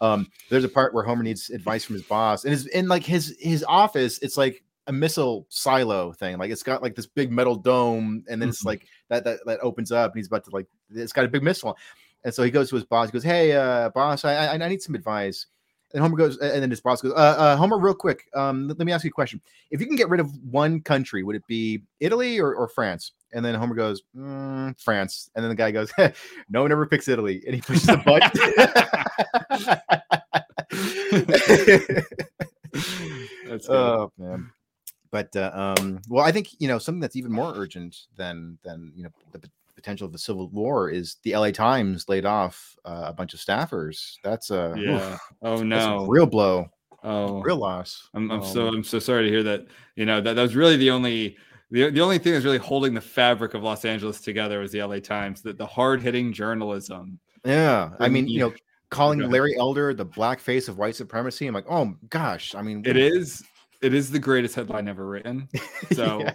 um 0.00 0.26
there's 0.50 0.64
a 0.64 0.68
part 0.68 0.94
where 0.94 1.02
homer 1.04 1.22
needs 1.24 1.50
advice 1.50 1.84
from 1.84 1.94
his 1.94 2.04
boss 2.04 2.44
and 2.44 2.52
his 2.52 2.66
in 2.68 2.86
like 2.88 3.02
his 3.02 3.36
his 3.40 3.64
office 3.68 4.18
it's 4.22 4.36
like 4.36 4.62
a 4.88 4.92
missile 4.92 5.46
silo 5.48 6.12
thing 6.12 6.38
like 6.38 6.50
it's 6.50 6.62
got 6.62 6.82
like 6.82 6.94
this 6.94 7.06
big 7.06 7.30
metal 7.30 7.54
dome 7.56 8.24
and 8.28 8.40
then 8.40 8.48
it's 8.48 8.62
Mhm. 8.62 8.66
like 8.66 8.86
that 9.10 9.24
that 9.24 9.40
that 9.46 9.60
opens 9.60 9.92
up 9.92 10.12
and 10.12 10.18
he's 10.18 10.26
about 10.28 10.44
to 10.44 10.50
like 10.50 10.66
it's 10.90 11.12
got 11.12 11.24
a 11.24 11.28
big 11.28 11.42
missile 11.42 11.76
and 12.24 12.32
so 12.32 12.42
he 12.42 12.50
goes 12.50 12.68
to 12.70 12.76
his 12.76 12.84
boss 12.84 13.08
he 13.08 13.12
goes 13.12 13.22
hey 13.24 13.52
uh 13.52 13.90
boss 13.90 14.24
i 14.24 14.32
i, 14.34 14.52
I 14.54 14.68
need 14.68 14.82
some 14.82 14.94
advice 14.94 15.46
and 15.94 16.02
homer 16.02 16.16
goes 16.16 16.38
and 16.38 16.62
then 16.62 16.70
his 16.70 16.80
boss 16.80 17.02
goes 17.02 17.12
uh, 17.12 17.16
uh 17.16 17.56
homer 17.56 17.78
real 17.78 17.94
quick 17.94 18.28
um 18.34 18.68
let, 18.68 18.78
let 18.78 18.86
me 18.86 18.92
ask 18.92 19.04
you 19.04 19.08
a 19.08 19.12
question. 19.12 19.40
If 19.70 19.80
you 19.80 19.86
can 19.86 19.96
get 19.96 20.08
rid 20.08 20.20
of 20.20 20.30
one 20.42 20.80
country 20.80 21.22
would 21.22 21.36
it 21.36 21.46
be 21.46 21.82
italy 22.00 22.38
or, 22.38 22.54
or 22.54 22.68
france? 22.68 23.12
And 23.32 23.44
then 23.44 23.54
homer 23.54 23.74
goes 23.74 24.02
"Mm, 24.16 24.80
france. 24.80 25.30
And 25.34 25.42
then 25.42 25.50
the 25.50 25.56
guy 25.56 25.70
goes 25.70 25.92
no 26.50 26.62
one 26.62 26.72
ever 26.72 26.86
picks 26.86 27.08
italy. 27.08 27.42
And 27.46 27.54
he 27.54 27.60
pushes 27.60 27.86
the 27.86 27.96
button. 27.98 28.30
That's 33.46 33.66
good. 33.66 33.76
oh 33.76 34.12
man. 34.18 34.50
But 35.10 35.34
uh, 35.36 35.50
um 35.52 36.00
well 36.08 36.24
i 36.24 36.32
think 36.32 36.48
you 36.58 36.68
know 36.68 36.78
something 36.78 37.00
that's 37.00 37.16
even 37.16 37.32
more 37.32 37.52
urgent 37.54 37.96
than 38.16 38.58
than 38.64 38.92
you 38.96 39.04
know 39.04 39.10
the 39.32 39.50
potential 39.82 40.06
of 40.06 40.12
the 40.12 40.18
civil 40.18 40.48
war 40.50 40.88
is 40.90 41.16
the 41.24 41.34
la 41.36 41.50
times 41.50 42.08
laid 42.08 42.24
off 42.24 42.76
uh, 42.84 43.04
a 43.06 43.12
bunch 43.12 43.34
of 43.34 43.40
staffers 43.40 44.14
that's 44.22 44.50
a 44.50 44.70
oof, 44.70 44.78
yeah. 44.78 45.18
Oh 45.42 45.56
that's 45.56 45.62
a 45.62 45.64
no. 45.64 46.06
real 46.06 46.26
blow 46.26 46.66
oh. 47.04 47.40
real 47.42 47.56
loss 47.56 48.08
I'm, 48.14 48.30
I'm 48.30 48.44
so 48.44 48.68
Um, 48.68 48.76
I'm 48.76 48.84
so 48.84 48.98
sorry 48.98 49.24
to 49.24 49.28
hear 49.30 49.42
that. 49.42 49.66
You 49.96 50.06
know 50.06 50.20
that 50.20 50.34
that 50.34 50.42
was 50.42 50.54
really 50.54 50.76
the 50.76 50.90
only 50.90 51.36
the, 51.70 51.90
the 51.90 52.00
only 52.00 52.18
thing 52.18 52.32
that's 52.32 52.44
really 52.44 52.58
holding 52.58 52.94
the 52.94 53.00
fabric 53.00 53.54
of 53.54 53.62
Los 53.62 53.84
Angeles 53.84 54.20
together 54.20 54.60
was 54.60 54.72
the 54.72 54.82
LA 54.82 55.00
Times. 55.00 55.42
That 55.42 55.58
the 55.58 55.66
hard 55.66 56.00
hitting 56.02 56.32
journalism. 56.32 57.18
yeah 57.44 57.90
i 57.98 58.08
mean 58.08 58.28
you- 58.28 58.40
know 58.40 58.52
calling 58.90 59.18
larry 59.30 59.56
elder 59.58 59.94
the 59.94 60.04
black 60.04 60.38
face 60.38 60.68
of 60.68 60.76
white 60.78 60.94
supremacy 60.94 61.46
i'm 61.46 61.54
like 61.54 61.64
oh 61.68 61.94
gosh 62.10 62.54
i 62.54 62.60
mean 62.60 62.82
It 62.84 62.96
is 62.98 63.42
it 63.82 63.92
is 63.94 64.10
the 64.10 64.18
greatest 64.18 64.54
headline 64.54 64.88
ever 64.88 65.06
written. 65.06 65.48
So 65.92 66.20
Yeah. 66.20 66.34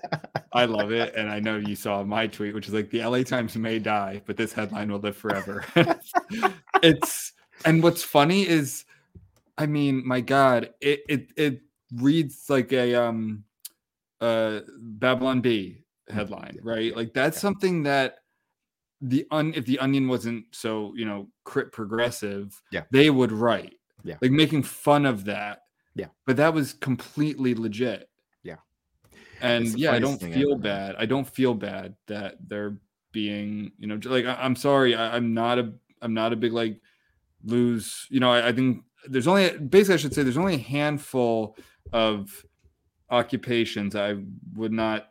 I 0.53 0.65
love 0.65 0.91
it. 0.91 1.15
And 1.15 1.29
I 1.29 1.39
know 1.39 1.57
you 1.57 1.75
saw 1.75 2.03
my 2.03 2.27
tweet, 2.27 2.53
which 2.53 2.67
is 2.67 2.73
like 2.73 2.89
the 2.89 3.03
LA 3.05 3.23
Times 3.23 3.55
may 3.55 3.79
die, 3.79 4.21
but 4.25 4.37
this 4.37 4.53
headline 4.53 4.91
will 4.91 4.99
live 4.99 5.15
forever. 5.17 5.65
it's 6.83 7.33
and 7.65 7.81
what's 7.81 8.03
funny 8.03 8.47
is 8.47 8.85
I 9.57 9.65
mean, 9.65 10.05
my 10.05 10.21
God, 10.21 10.69
it 10.81 11.01
it 11.09 11.29
it 11.37 11.61
reads 11.95 12.45
like 12.49 12.71
a 12.73 12.95
um 12.95 13.43
uh 14.21 14.59
Babylon 14.79 15.41
Bee 15.41 15.83
headline, 16.09 16.57
right? 16.63 16.95
Like 16.95 17.13
that's 17.13 17.39
something 17.39 17.83
that 17.83 18.17
the 19.01 19.25
un 19.31 19.53
if 19.55 19.65
the 19.65 19.79
onion 19.79 20.07
wasn't 20.07 20.45
so 20.51 20.93
you 20.95 21.05
know 21.05 21.27
crit 21.43 21.71
progressive, 21.71 22.59
Yeah. 22.71 22.83
they 22.91 23.09
would 23.09 23.31
write. 23.31 23.75
Yeah. 24.03 24.17
Like 24.21 24.31
making 24.31 24.63
fun 24.63 25.05
of 25.05 25.25
that. 25.25 25.61
Yeah. 25.97 26.07
But 26.25 26.37
that 26.37 26.53
was 26.53 26.73
completely 26.73 27.53
legit. 27.55 28.09
Yeah. 28.43 28.57
And 29.41 29.67
yeah, 29.77 29.91
I 29.93 29.99
don't 29.99 30.19
feel 30.21 30.53
ever. 30.53 30.61
bad. 30.61 30.95
I 30.97 31.05
don't 31.05 31.27
feel 31.27 31.53
bad 31.53 31.95
that 32.07 32.35
they're 32.47 32.77
being, 33.11 33.71
you 33.77 33.87
know, 33.87 33.99
like 34.05 34.25
I, 34.25 34.33
I'm 34.35 34.55
sorry. 34.55 34.95
I, 34.95 35.15
I'm 35.15 35.33
not 35.33 35.59
a 35.59 35.73
I'm 36.01 36.13
not 36.13 36.33
a 36.33 36.35
big 36.35 36.53
like 36.53 36.79
lose, 37.43 38.07
you 38.09 38.19
know, 38.19 38.31
I, 38.31 38.49
I 38.49 38.51
think 38.51 38.83
there's 39.07 39.27
only 39.27 39.57
basically 39.57 39.95
I 39.95 39.97
should 39.97 40.13
say 40.13 40.23
there's 40.23 40.37
only 40.37 40.55
a 40.55 40.59
handful 40.59 41.57
of 41.93 42.45
occupations 43.09 43.95
I 43.95 44.15
would 44.55 44.71
not 44.71 45.09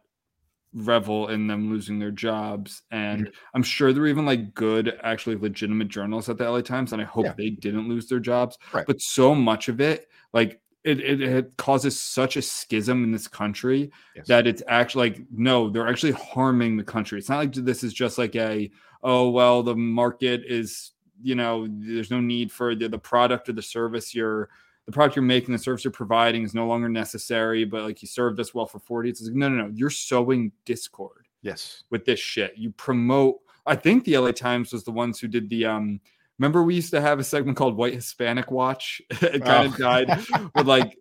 revel 0.75 1.29
in 1.29 1.47
them 1.47 1.71
losing 1.71 1.99
their 1.99 2.11
jobs. 2.11 2.83
And 2.91 3.23
Mm-hmm. 3.23 3.31
I'm 3.55 3.63
sure 3.63 3.93
there 3.93 4.03
are 4.03 4.09
even 4.09 4.27
like 4.27 4.53
good, 4.55 4.99
actually 5.03 5.37
legitimate 5.37 5.89
journalists 5.89 6.29
at 6.29 6.37
the 6.37 6.49
LA 6.51 6.61
Times, 6.61 6.93
and 6.93 7.01
I 7.01 7.07
hope 7.07 7.25
Yeah. 7.25 7.35
they 7.39 7.51
didn't 7.51 7.89
lose 7.89 8.09
their 8.09 8.21
jobs. 8.21 8.59
Right. 8.73 8.87
But 8.87 9.01
so 9.01 9.35
much 9.35 9.69
of 9.69 9.81
it, 9.81 10.09
like 10.35 10.61
it, 10.87 11.01
it, 11.01 11.21
it 11.21 11.57
causes 11.57 11.99
such 12.01 12.37
a 12.37 12.43
schism 12.43 13.05
in 13.05 13.11
this 13.11 13.29
country 13.29 13.91
Yes. 14.15 14.27
that 14.29 14.47
it's 14.47 14.63
actually 14.69 15.11
like 15.11 15.23
no, 15.31 15.69
they're 15.69 15.89
actually 15.89 16.13
harming 16.13 16.77
the 16.77 16.85
country. 16.85 17.19
It's 17.19 17.29
not 17.29 17.39
like 17.39 17.53
this 17.53 17.83
is 17.83 17.93
just 17.93 18.19
like 18.19 18.37
a 18.37 18.71
oh 19.03 19.31
well, 19.31 19.63
the 19.63 19.75
market 19.77 20.43
is 20.47 20.93
you 21.23 21.35
know 21.35 21.67
there's 21.69 22.11
no 22.11 22.21
need 22.21 22.53
for 22.53 22.75
the, 22.75 22.89
the 22.89 22.99
product 22.99 23.49
or 23.49 23.53
the 23.53 23.63
service 23.63 24.15
you're 24.15 24.49
the 24.87 24.93
product 24.93 25.17
you're 25.17 25.25
making, 25.25 25.53
the 25.53 25.59
service 25.59 25.85
you're 25.85 25.91
providing 25.91 26.45
is 26.45 26.55
no 26.55 26.67
longer 26.67 26.89
necessary, 26.89 27.65
but 27.65 27.83
like 27.83 28.01
you 28.03 28.09
served 28.09 28.39
us 28.39 28.55
well 28.55 28.67
for 28.67 28.79
40. 28.79 29.11
It's 29.11 29.21
like, 29.23 29.35
no, 29.35 29.49
no, 29.49 29.65
no, 29.67 29.73
you're 29.75 29.91
sowing 29.91 30.53
discord 30.65 31.27
yes. 31.43 31.83
with 31.91 32.05
this 32.05 32.21
shit. 32.21 32.53
You 32.57 32.71
promote, 32.71 33.41
I 33.67 33.75
think 33.75 34.05
the 34.05 34.17
LA 34.17 34.31
Times 34.31 34.73
was 34.73 34.85
the 34.85 34.93
ones 34.93 35.19
who 35.19 35.27
did 35.27 35.51
the 35.51 35.65
um 35.67 36.01
remember 36.39 36.63
we 36.63 36.75
used 36.75 36.91
to 36.93 37.01
have 37.01 37.19
a 37.19 37.25
segment 37.25 37.57
called 37.57 37.77
White 37.77 37.95
Hispanic 37.95 38.51
Watch. 38.51 39.01
it 39.11 39.45
kind 39.45 39.67
of 39.67 39.75
Oh. 39.75 39.77
died 39.79 40.27
with 40.55 40.67
like 40.67 40.99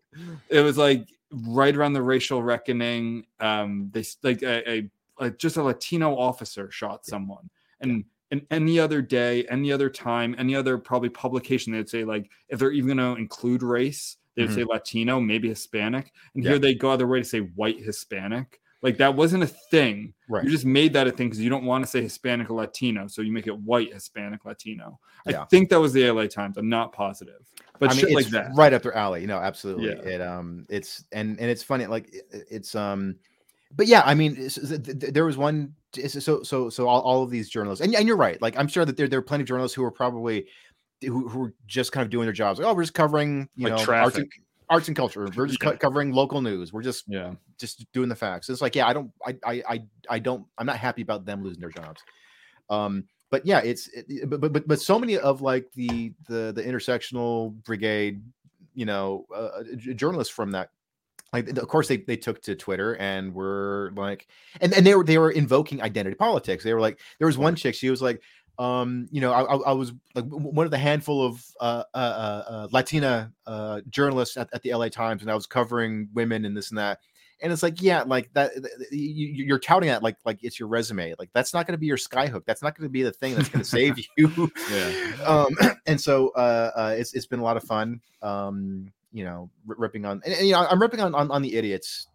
it 0.50 0.62
was 0.62 0.78
like 0.78 1.08
right 1.32 1.76
around 1.76 1.94
the 1.94 2.02
racial 2.02 2.42
reckoning. 2.44 3.26
Um 3.40 3.90
they 3.94 4.04
like 4.24 4.42
a, 4.44 4.70
a, 4.70 4.90
a 5.20 5.32
just 5.32 5.58
a 5.58 5.64
Latino 5.64 6.18
officer 6.18 6.72
shot 6.72 7.06
someone. 7.06 7.50
And 7.82 8.06
and 8.32 8.46
any 8.50 8.80
other 8.80 9.02
day, 9.02 9.46
any 9.46 9.72
other 9.72 9.90
time, 9.90 10.36
any 10.38 10.56
other 10.56 10.78
probably 10.80 11.10
publication, 11.10 11.74
they'd 11.74 11.88
say 11.90 12.04
like 12.04 12.32
if 12.50 12.58
they're 12.60 12.72
even 12.72 12.98
going 12.98 13.16
to 13.16 13.22
include 13.22 13.62
race, 13.62 14.18
they 14.36 14.42
would 14.42 14.52
say 14.52 14.64
Latino, 14.64 15.20
maybe 15.20 15.48
Hispanic, 15.48 16.12
and 16.34 16.44
Yeah. 16.44 16.52
here 16.52 16.60
they 16.60 16.74
go 16.74 16.92
out 16.92 16.98
their 16.98 17.08
way 17.08 17.20
to 17.20 17.26
say 17.26 17.40
white 17.40 17.80
Hispanic. 17.80 18.60
Like 18.86 18.98
that 18.98 19.16
wasn't 19.16 19.44
a 19.44 19.48
thing. 19.48 20.14
Right. 20.30 20.44
You 20.44 20.50
just 20.52 20.66
made 20.66 20.94
that 20.94 21.08
a 21.08 21.12
thing 21.12 21.28
because 21.28 21.42
you 21.42 21.50
don't 21.50 21.66
want 21.66 21.84
to 21.84 21.90
say 21.90 22.02
Hispanic 22.02 22.50
or 22.50 22.54
Latino, 22.54 23.08
so 23.08 23.22
you 23.22 23.32
make 23.32 23.48
it 23.48 23.58
white 23.60 23.92
Hispanic 23.94 24.46
Latino. 24.46 25.00
Yeah. 25.26 25.42
I 25.42 25.46
think 25.46 25.70
that 25.70 25.80
was 25.80 25.92
the 25.92 26.10
LA 26.12 26.28
Times. 26.28 26.56
I'm 26.58 26.70
not 26.70 26.94
positive, 26.94 27.42
but 27.80 27.90
I 27.90 27.94
mean, 27.94 28.02
shit 28.02 28.14
like 28.14 28.28
that. 28.28 28.52
right 28.56 28.72
up 28.74 28.84
their 28.84 28.96
alley. 28.96 29.22
You 29.22 29.28
know, 29.28 29.38
absolutely. 29.40 29.88
Yeah. 29.88 30.10
It 30.16 30.22
um, 30.22 30.66
it's 30.70 31.04
and 31.12 31.40
and 31.40 31.50
it's 31.50 31.64
funny. 31.64 31.88
Like 31.88 32.14
it- 32.14 32.46
it's 32.52 32.76
um, 32.76 33.16
but 33.76 33.88
yeah, 33.88 34.04
I 34.06 34.14
mean, 34.14 34.34
it's- 34.34 34.56
th- 34.70 34.84
th- 35.00 35.14
there 35.14 35.26
was 35.26 35.36
one. 35.36 35.74
So 36.08 36.44
so 36.44 36.70
so 36.70 36.88
all, 36.88 37.02
all 37.02 37.24
of 37.24 37.30
these 37.32 37.50
journalists, 37.50 37.84
and 37.84 37.96
and 37.96 38.08
you're 38.08 38.18
right. 38.18 38.40
Like 38.42 38.56
I'm 38.58 38.68
sure 38.68 38.86
that 38.86 38.98
there 38.98 39.08
there 39.08 39.20
are 39.20 39.24
plenty 39.24 39.42
of 39.44 39.48
journalists 39.48 39.74
who 39.76 39.84
are 39.84 39.92
probably 39.92 40.46
who 41.02 41.28
who 41.28 41.44
are 41.46 41.54
just 41.68 41.92
kind 41.92 42.04
of 42.04 42.10
doing 42.12 42.26
their 42.26 42.34
jobs. 42.34 42.60
Like, 42.60 42.68
oh, 42.68 42.74
we're 42.74 42.84
just 42.84 42.94
covering 42.94 43.50
you 43.56 43.68
Like 43.68 43.80
know 43.80 43.84
traffic. 43.86 44.16
and, 44.18 44.30
arts 44.70 44.88
and 44.88 44.98
culture. 44.98 45.28
We're 45.36 45.48
just 45.48 45.60
co- 45.60 45.78
covering 45.78 46.12
local 46.12 46.42
news. 46.42 46.74
We're 46.74 46.82
just 46.82 47.06
Yeah. 47.08 47.34
just 47.60 47.86
doing 47.94 48.10
the 48.10 48.16
facts. 48.16 48.50
It's 48.50 48.62
like, 48.62 48.76
yeah, 48.76 48.88
I 48.88 48.94
don't, 48.94 49.12
I, 49.26 49.38
I, 49.46 49.64
I, 49.68 49.84
I 50.10 50.20
don't, 50.20 50.46
I'm 50.58 50.66
not 50.66 50.78
happy 50.78 51.02
about 51.02 51.26
them 51.26 51.44
losing 51.44 51.62
their 51.62 51.70
jobs. 51.70 52.02
Um, 52.70 53.06
but 53.30 53.46
yeah, 53.46 53.60
it's, 53.60 53.90
it, 53.94 54.30
but, 54.30 54.42
but, 54.54 54.68
but, 54.68 54.82
so 54.82 54.98
many 54.98 55.18
of 55.18 55.42
like 55.42 55.72
the, 55.74 56.14
the, 56.28 56.52
the 56.56 56.64
intersectional 56.64 57.54
brigade, 57.64 58.22
you 58.74 58.86
know, 58.86 59.26
uh, 59.34 59.64
j- 59.78 59.94
journalists 59.94 60.34
from 60.34 60.52
that, 60.52 60.70
like, 61.34 61.50
of 61.58 61.68
course 61.68 61.88
they, 61.88 61.98
they 61.98 62.18
took 62.18 62.42
to 62.44 62.56
Twitter 62.56 62.96
and 62.96 63.34
were 63.34 63.92
like, 63.96 64.28
and, 64.62 64.74
and 64.74 64.86
they 64.86 64.96
were, 64.96 65.04
they 65.04 65.18
were 65.18 65.32
invoking 65.32 65.82
identity 65.82 66.16
politics. 66.16 66.64
They 66.64 66.74
were 66.74 66.80
like, 66.80 67.00
there 67.20 67.28
was 67.28 67.38
one 67.38 67.56
chick, 67.56 67.76
she 67.76 67.90
was 67.90 68.02
like, 68.02 68.22
um, 68.58 69.08
you 69.12 69.22
know, 69.22 69.32
I, 69.32 69.42
I, 69.42 69.56
I 69.56 69.72
was 69.74 69.94
like 70.14 70.26
one 70.26 70.66
of 70.66 70.72
the 70.72 70.78
handful 70.78 71.26
of 71.26 71.46
uh, 71.60 71.84
uh, 71.94 71.98
uh, 71.98 72.44
uh, 72.52 72.68
Latina 72.72 73.32
uh, 73.46 73.82
journalists 73.90 74.38
at, 74.38 74.50
at 74.54 74.62
the 74.62 74.74
LA 74.74 74.90
Times, 74.90 75.22
and 75.22 75.32
I 75.32 75.36
was 75.36 75.46
covering 75.46 76.10
women 76.14 76.46
and 76.46 76.56
this 76.56 76.70
and 76.70 76.78
that. 76.78 77.00
And 77.42 77.52
it's 77.52 77.64
like, 77.64 77.82
yeah, 77.82 78.04
like 78.04 78.32
that. 78.34 78.54
th- 78.54 78.64
th- 78.64 78.92
You, 78.92 79.44
you're 79.46 79.60
touting 79.60 79.90
that 79.90 80.02
like 80.02 80.16
like 80.26 80.40
it's 80.42 80.58
your 80.58 80.70
resume. 80.70 81.14
Like 81.20 81.30
that's 81.34 81.54
not 81.54 81.68
going 81.68 81.74
to 81.74 81.78
be 81.78 81.86
your 81.86 81.98
skyhook. 81.98 82.46
That's 82.46 82.64
not 82.64 82.78
going 82.78 82.88
to 82.88 82.92
be 82.92 83.04
the 83.04 83.12
thing 83.12 83.36
that's 83.36 83.50
going 83.50 83.64
to 83.64 83.70
save 83.70 83.98
you. 84.18 84.52
Yeah. 84.72 85.12
Um, 85.26 85.50
and 85.86 86.00
so 86.00 86.30
uh, 86.30 86.72
uh, 86.76 86.96
it's 86.98 87.14
it's 87.14 87.26
been 87.26 87.40
a 87.40 87.44
lot 87.44 87.58
of 87.58 87.64
fun. 87.64 88.00
Um, 88.22 88.92
you 89.12 89.26
know, 89.26 89.50
ripping 89.66 90.06
on, 90.06 90.22
and, 90.26 90.34
and, 90.34 90.46
you 90.48 90.54
know, 90.54 90.66
I'm 90.70 90.82
ripping 90.82 91.00
on 91.02 91.14
on, 91.14 91.30
on 91.32 91.42
the 91.42 91.56
idiots. 91.56 92.08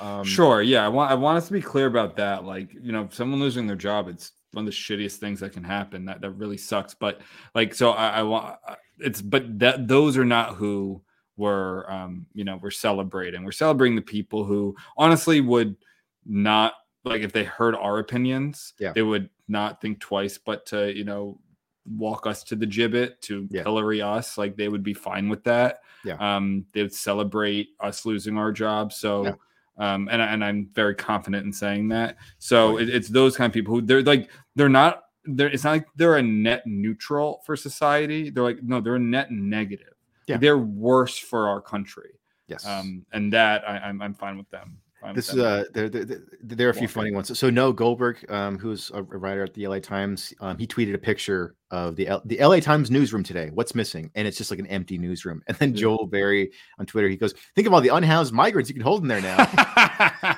Um, 0.00 0.24
sure. 0.24 0.60
Yeah. 0.60 0.84
I 0.84 0.88
want 0.88 1.10
I 1.10 1.14
want 1.14 1.38
us 1.38 1.46
to 1.46 1.52
be 1.52 1.62
clear 1.62 1.86
about 1.86 2.16
that. 2.16 2.44
Like, 2.44 2.74
you 2.74 2.90
know, 2.90 3.08
someone 3.12 3.40
losing 3.40 3.66
their 3.66 3.76
job, 3.76 4.08
it's 4.08 4.32
one 4.54 4.66
of 4.66 4.72
the 4.72 4.76
shittiest 4.76 5.16
things 5.16 5.40
that 5.40 5.52
can 5.52 5.64
happen. 5.64 6.04
That 6.04 6.20
that 6.20 6.30
really 6.30 6.56
sucks. 6.56 6.94
But 6.94 7.20
like, 7.54 7.74
so 7.74 7.90
I, 7.90 8.08
I 8.08 8.22
want 8.22 8.56
it's 8.98 9.20
but 9.20 9.58
that 9.58 9.88
those 9.88 10.16
are 10.16 10.24
not 10.24 10.54
who 10.54 11.02
we're 11.36 11.88
um, 11.90 12.26
you 12.34 12.44
know, 12.44 12.58
we're 12.62 12.70
celebrating. 12.70 13.44
We're 13.44 13.52
celebrating 13.52 13.96
the 13.96 14.02
people 14.02 14.44
who 14.44 14.76
honestly 14.96 15.40
would 15.40 15.76
not 16.24 16.74
like 17.04 17.22
if 17.22 17.32
they 17.32 17.44
heard 17.44 17.74
our 17.74 17.98
opinions, 17.98 18.72
Yeah. 18.78 18.92
they 18.94 19.02
would 19.02 19.28
not 19.48 19.80
think 19.82 20.00
twice, 20.00 20.38
but 20.38 20.64
to, 20.66 20.96
you 20.96 21.04
know, 21.04 21.38
walk 21.86 22.26
us 22.26 22.42
to 22.44 22.56
the 22.56 22.66
gibbet 22.66 23.20
to 23.22 23.46
Yeah. 23.50 23.62
pillory 23.62 24.00
us 24.00 24.38
like 24.38 24.56
they 24.56 24.68
would 24.68 24.82
be 24.82 24.94
fine 24.94 25.28
with 25.28 25.44
that 25.44 25.80
Yeah. 26.02 26.16
um 26.18 26.64
they 26.72 26.80
would 26.80 26.94
celebrate 26.94 27.68
us 27.78 28.06
losing 28.06 28.38
our 28.38 28.52
job 28.52 28.90
so 28.90 29.24
Yeah. 29.24 29.34
Um 29.78 30.08
and, 30.10 30.22
and 30.22 30.44
i'm 30.44 30.68
very 30.72 30.94
confident 30.94 31.44
in 31.44 31.52
saying 31.52 31.88
that. 31.88 32.16
So 32.38 32.78
it, 32.78 32.88
it's 32.88 33.08
those 33.08 33.36
kind 33.36 33.48
of 33.48 33.54
people 33.54 33.74
who 33.74 33.82
they're 33.82 34.02
like 34.02 34.30
they're 34.54 34.68
not 34.68 35.04
they're 35.24 35.48
it's 35.48 35.64
not 35.64 35.70
like 35.70 35.86
they're 35.96 36.16
a 36.16 36.22
net 36.22 36.62
neutral 36.66 37.42
for 37.44 37.56
society. 37.56 38.30
They're 38.30 38.44
like 38.44 38.62
no 38.62 38.80
they're 38.80 38.96
a 38.96 39.00
net 39.00 39.30
negative. 39.30 39.94
Yeah. 40.26 40.38
they're 40.38 40.58
worse 40.58 41.18
for 41.18 41.48
our 41.48 41.60
country. 41.60 42.18
Yes. 42.46 42.66
um 42.66 43.04
and 43.12 43.32
that 43.32 43.68
I, 43.68 43.78
I'm, 43.78 44.02
I'm 44.02 44.14
fine 44.14 44.36
with 44.38 44.50
them 44.50 44.78
With 45.06 45.16
This 45.16 45.28
is 45.30 45.38
uh, 45.38 45.64
there, 45.72 45.88
there, 45.88 46.20
there, 46.42 46.66
are 46.68 46.70
a 46.70 46.74
few 46.74 46.88
funny 46.88 47.12
ones. 47.12 47.36
So 47.38 47.50
no 47.50 47.72
Goldberg, 47.72 48.24
um, 48.30 48.58
who's 48.58 48.90
a 48.94 49.02
writer 49.02 49.42
at 49.42 49.52
the 49.52 49.66
LA 49.66 49.78
Times, 49.78 50.32
um, 50.40 50.56
he 50.56 50.66
tweeted 50.66 50.94
a 50.94 50.98
picture 50.98 51.56
of 51.70 51.96
the 51.96 52.08
L- 52.08 52.22
the 52.24 52.38
LA 52.38 52.60
Times 52.60 52.90
newsroom 52.90 53.22
today. 53.22 53.50
What's 53.52 53.74
missing? 53.74 54.10
And 54.14 54.26
it's 54.26 54.38
just 54.38 54.50
like 54.50 54.60
an 54.60 54.66
empty 54.68 54.96
newsroom. 54.96 55.42
And 55.46 55.56
then 55.58 55.74
Joel 55.74 56.06
Berry 56.06 56.50
on 56.78 56.86
Twitter, 56.86 57.08
he 57.08 57.16
goes, 57.16 57.34
"Think 57.54 57.66
of 57.66 57.74
all 57.74 57.80
the 57.80 57.90
unhoused 57.90 58.32
migrants 58.32 58.70
you 58.70 58.74
can 58.74 58.82
hold 58.82 59.02
in 59.02 59.08
there 59.08 59.20
now." 59.20 59.36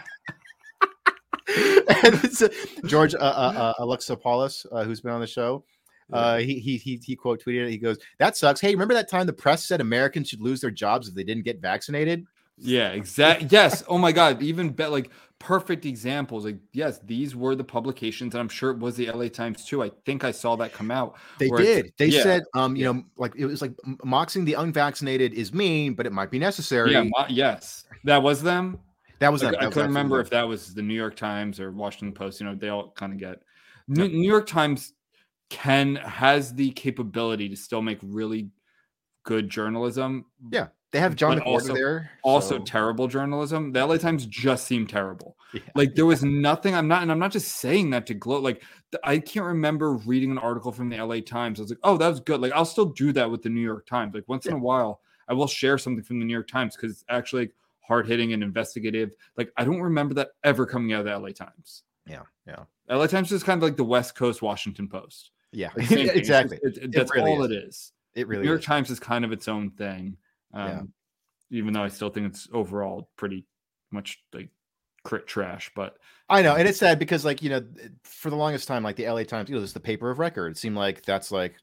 and 1.48 2.14
it's, 2.24 2.42
uh, 2.42 2.48
George 2.86 3.14
uh, 3.14 3.18
uh, 3.18 3.54
uh, 3.56 3.74
Alexa 3.78 4.16
Paulus, 4.16 4.66
uh, 4.72 4.84
who's 4.84 5.00
been 5.00 5.12
on 5.12 5.20
the 5.20 5.26
show, 5.26 5.64
uh, 6.12 6.38
he, 6.38 6.58
he 6.58 6.76
he 6.76 7.00
he 7.04 7.16
quote 7.16 7.42
tweeted 7.44 7.66
it. 7.66 7.70
He 7.70 7.78
goes, 7.78 7.98
"That 8.18 8.36
sucks. 8.36 8.60
Hey, 8.60 8.72
remember 8.72 8.94
that 8.94 9.08
time 9.08 9.26
the 9.26 9.32
press 9.32 9.64
said 9.64 9.80
Americans 9.80 10.28
should 10.28 10.40
lose 10.40 10.60
their 10.60 10.70
jobs 10.70 11.08
if 11.08 11.14
they 11.14 11.24
didn't 11.24 11.44
get 11.44 11.60
vaccinated?" 11.60 12.26
Yeah, 12.58 12.90
exactly. 12.90 13.48
Yes. 13.50 13.84
Oh 13.88 13.98
my 13.98 14.12
God. 14.12 14.42
Even 14.42 14.70
bet 14.70 14.90
like 14.90 15.10
perfect 15.38 15.84
examples. 15.84 16.44
Like, 16.44 16.58
yes, 16.72 17.00
these 17.04 17.36
were 17.36 17.54
the 17.54 17.64
publications, 17.64 18.34
and 18.34 18.40
I'm 18.40 18.48
sure 18.48 18.70
it 18.70 18.78
was 18.78 18.96
the 18.96 19.10
LA 19.10 19.28
Times 19.28 19.64
too. 19.64 19.82
I 19.82 19.90
think 20.04 20.24
I 20.24 20.30
saw 20.30 20.56
that 20.56 20.72
come 20.72 20.90
out. 20.90 21.16
They 21.38 21.50
did. 21.50 21.92
They 21.98 22.06
yeah, 22.06 22.22
said, 22.22 22.42
um, 22.54 22.76
you 22.76 22.84
yeah. 22.84 22.92
know, 22.92 23.04
like 23.16 23.34
it 23.36 23.46
was 23.46 23.62
like 23.62 23.72
moxing 24.04 24.44
the 24.44 24.54
unvaccinated 24.54 25.34
is 25.34 25.52
mean, 25.52 25.94
but 25.94 26.06
it 26.06 26.12
might 26.12 26.30
be 26.30 26.38
necessary. 26.38 26.92
Yeah. 26.92 27.04
mo- 27.04 27.26
yes, 27.28 27.84
that 28.04 28.22
was 28.22 28.42
them. 28.42 28.78
that 29.18 29.30
was 29.30 29.42
I. 29.42 29.48
I 29.48 29.50
That 29.52 29.60
was 29.66 29.74
couldn't 29.74 29.88
remember 29.88 30.20
if 30.20 30.30
that 30.30 30.46
was 30.46 30.74
the 30.74 30.82
New 30.82 30.94
York 30.94 31.16
Times 31.16 31.60
or 31.60 31.70
Washington 31.72 32.12
Post. 32.12 32.40
You 32.40 32.46
know, 32.46 32.54
they 32.54 32.68
all 32.68 32.92
kind 32.92 33.12
of 33.12 33.18
get. 33.18 33.42
New, 33.88 34.08
New 34.08 34.28
York 34.28 34.46
Times 34.46 34.94
can 35.48 35.96
has 35.96 36.54
the 36.54 36.70
capability 36.72 37.48
to 37.48 37.56
still 37.56 37.82
make 37.82 37.98
really 38.02 38.50
good 39.22 39.48
journalism. 39.48 40.24
Yeah, 40.50 40.68
they 40.92 41.00
have 41.00 41.16
John 41.16 41.40
also- 41.40 41.74
there. 41.74 42.10
Also 42.22 42.58
so- 42.58 42.64
terrible 42.64 43.08
journalism. 43.08 43.72
The 43.72 43.84
LA 43.86 43.96
Times 43.98 44.24
just 44.26 44.66
seemed 44.66 44.88
terrible. 44.88 45.36
Yeah. 45.52 45.60
Like 45.74 45.94
there 45.94 46.06
was 46.06 46.22
nothing. 46.22 46.74
I'm 46.74 46.88
not, 46.88 47.02
and 47.02 47.10
I'm 47.10 47.18
not 47.18 47.32
just 47.32 47.56
saying 47.58 47.90
that 47.90 48.06
to 48.06 48.14
gloat. 48.14 48.42
Like 48.42 48.62
I 49.04 49.18
can't 49.18 49.46
remember 49.46 49.92
reading 49.92 50.30
an 50.30 50.38
article 50.38 50.72
from 50.72 50.88
the 50.88 50.96
LA 51.02 51.20
Times. 51.20 51.58
I 51.58 51.62
was 51.62 51.70
like, 51.70 51.78
oh, 51.82 51.96
that 51.96 52.08
was 52.08 52.20
good. 52.20 52.40
Like 52.40 52.52
I'll 52.52 52.64
still 52.64 52.86
do 52.86 53.12
that 53.12 53.30
with 53.30 53.42
the 53.42 53.48
New 53.48 53.60
York 53.60 53.86
Times. 53.86 54.14
Like 54.14 54.24
once 54.28 54.46
in 54.46 54.52
a 54.54 54.58
while, 54.58 55.00
I 55.28 55.34
will 55.34 55.46
share 55.46 55.78
something 55.78 56.02
from 56.04 56.18
the 56.20 56.24
New 56.26 56.32
York 56.32 56.48
Times 56.48 56.76
because 56.76 56.92
it's 56.92 57.04
actually 57.08 57.42
like, 57.42 57.54
hard 57.80 58.06
hitting 58.06 58.32
and 58.32 58.42
investigative. 58.42 59.14
Like 59.36 59.52
I 59.56 59.64
don't 59.64 59.80
remember 59.80 60.14
that 60.14 60.30
ever 60.44 60.66
coming 60.66 60.92
out 60.92 61.00
of 61.00 61.06
the 61.06 61.18
LA 61.18 61.30
Times. 61.30 61.84
Yeah, 62.06 62.22
yeah, 62.46 62.64
LA 62.88 63.06
Times 63.06 63.32
is 63.32 63.42
kind 63.42 63.58
of 63.58 63.62
like 63.62 63.76
the 63.76 63.84
West 63.84 64.14
Coast 64.14 64.42
Washington 64.42 64.88
Post. 64.88 65.30
yeah. 65.52 65.70
Like, 65.76 65.86
thing. 65.88 66.06
It's 66.06 66.16
exactly. 66.16 66.58
it- 66.62 66.78
it- 66.78 66.92
that's 66.92 67.12
really 67.14 67.30
all 67.30 67.44
is. 67.44 67.50
it 67.50 67.54
is. 67.56 67.92
It 68.14 68.28
really 68.28 68.42
New 68.42 68.48
York 68.48 68.60
is. 68.60 68.66
Times 68.66 68.90
is 68.90 68.98
kind 69.00 69.24
of 69.24 69.32
its 69.32 69.46
own 69.48 69.70
thing. 69.70 70.16
Um, 70.52 70.68
Yeah. 70.68 70.82
Even 71.58 71.72
though 71.72 71.84
I 71.84 71.88
still 71.88 72.10
think 72.10 72.26
it's 72.26 72.48
overall 72.52 73.08
pretty 73.16 73.44
much 73.92 74.18
like 74.32 74.48
crit 75.04 75.28
trash, 75.28 75.70
but 75.76 75.96
I 76.28 76.42
know, 76.42 76.56
and 76.56 76.68
it's 76.68 76.78
sad 76.78 76.98
because, 76.98 77.24
like, 77.24 77.40
you 77.40 77.50
know, 77.50 77.64
for 78.02 78.30
the 78.30 78.36
longest 78.36 78.66
time, 78.66 78.82
like 78.82 78.96
the 78.96 79.08
LA 79.08 79.22
Times, 79.22 79.48
you 79.48 79.54
know, 79.54 79.60
this 79.60 79.70
is 79.70 79.74
the 79.74 79.80
paper 79.80 80.10
of 80.10 80.18
record. 80.18 80.50
It 80.50 80.58
seemed 80.58 80.76
like 80.76 81.02
that's 81.02 81.30
like 81.30 81.54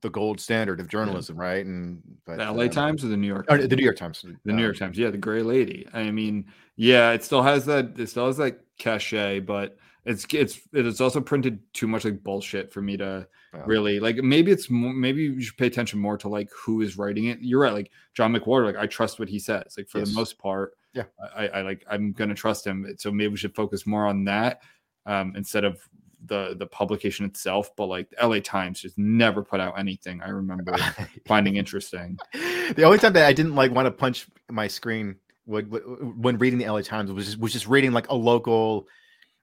the 0.00 0.08
gold 0.08 0.40
standard 0.40 0.80
of 0.80 0.88
journalism, 0.88 1.36
right? 1.36 1.64
And 1.64 2.02
but 2.24 2.38
the 2.38 2.50
LA 2.50 2.64
um, 2.64 2.70
Times 2.70 3.04
or 3.04 3.08
the 3.08 3.16
New 3.16 3.26
York 3.26 3.46
or 3.50 3.58
Times? 3.58 3.68
the 3.68 3.76
New 3.76 3.84
York 3.84 3.96
Times, 3.96 4.22
The 4.22 4.36
New 4.46 4.54
um, 4.54 4.58
York 4.60 4.78
Times, 4.78 4.96
yeah, 4.96 5.10
the 5.10 5.18
Gray 5.18 5.42
Lady. 5.42 5.86
I 5.92 6.10
mean, 6.10 6.46
yeah, 6.76 7.12
it 7.12 7.22
still 7.22 7.42
has 7.42 7.66
that. 7.66 7.98
It 7.98 8.08
still 8.08 8.26
has 8.26 8.38
that 8.38 8.60
cachet, 8.78 9.40
but 9.40 9.76
it's 10.04 10.26
it's 10.32 10.60
it's 10.72 11.00
also 11.00 11.20
printed 11.20 11.60
too 11.74 11.86
much 11.86 12.04
like 12.04 12.22
bullshit 12.22 12.72
for 12.72 12.80
me 12.80 12.96
to 12.96 13.26
Yeah. 13.54 13.62
really 13.66 14.00
like. 14.00 14.16
Maybe 14.16 14.50
it's 14.52 14.68
maybe 14.70 15.22
you 15.22 15.40
should 15.40 15.56
pay 15.56 15.66
attention 15.66 15.98
more 15.98 16.16
to 16.18 16.28
like 16.28 16.48
who 16.54 16.80
is 16.82 16.96
writing 16.98 17.26
it. 17.26 17.38
You're 17.40 17.60
right, 17.60 17.72
like 17.72 17.90
John 18.14 18.32
McWhorter. 18.34 18.66
Like 18.66 18.76
I 18.76 18.86
trust 18.86 19.18
what 19.18 19.28
he 19.28 19.38
says. 19.38 19.74
Like 19.76 19.88
for 19.88 19.98
Yes. 19.98 20.08
the 20.10 20.14
most 20.14 20.38
part, 20.38 20.72
Yeah. 20.94 21.04
I, 21.34 21.48
I 21.48 21.62
like 21.62 21.84
I'm 21.90 22.12
gonna 22.12 22.34
trust 22.34 22.66
him. 22.66 22.86
So 22.98 23.10
maybe 23.10 23.28
we 23.28 23.36
should 23.36 23.54
focus 23.54 23.86
more 23.86 24.06
on 24.06 24.24
that 24.24 24.62
um, 25.06 25.34
instead 25.36 25.64
of 25.64 25.80
the 26.26 26.54
the 26.58 26.66
publication 26.66 27.24
itself. 27.26 27.74
But 27.76 27.86
like 27.86 28.10
the 28.10 28.26
LA 28.26 28.40
Times 28.40 28.80
just 28.80 28.96
never 28.98 29.42
put 29.42 29.60
out 29.60 29.78
anything. 29.78 30.20
I 30.22 30.28
remember 30.30 30.74
finding 31.26 31.56
interesting. 31.56 32.18
the 32.32 32.82
only 32.84 32.98
time 32.98 33.12
that 33.14 33.26
I 33.26 33.32
didn't 33.32 33.54
like 33.54 33.72
want 33.72 33.86
to 33.86 33.90
punch 33.92 34.26
my 34.50 34.66
screen 34.68 35.16
would, 35.46 35.70
would 35.70 35.82
when 36.22 36.36
reading 36.38 36.58
the 36.58 36.68
LA 36.68 36.82
Times 36.82 37.10
was 37.12 37.24
just, 37.26 37.38
was 37.38 37.52
just 37.52 37.66
reading 37.66 37.92
like 37.92 38.08
a 38.10 38.14
local, 38.14 38.86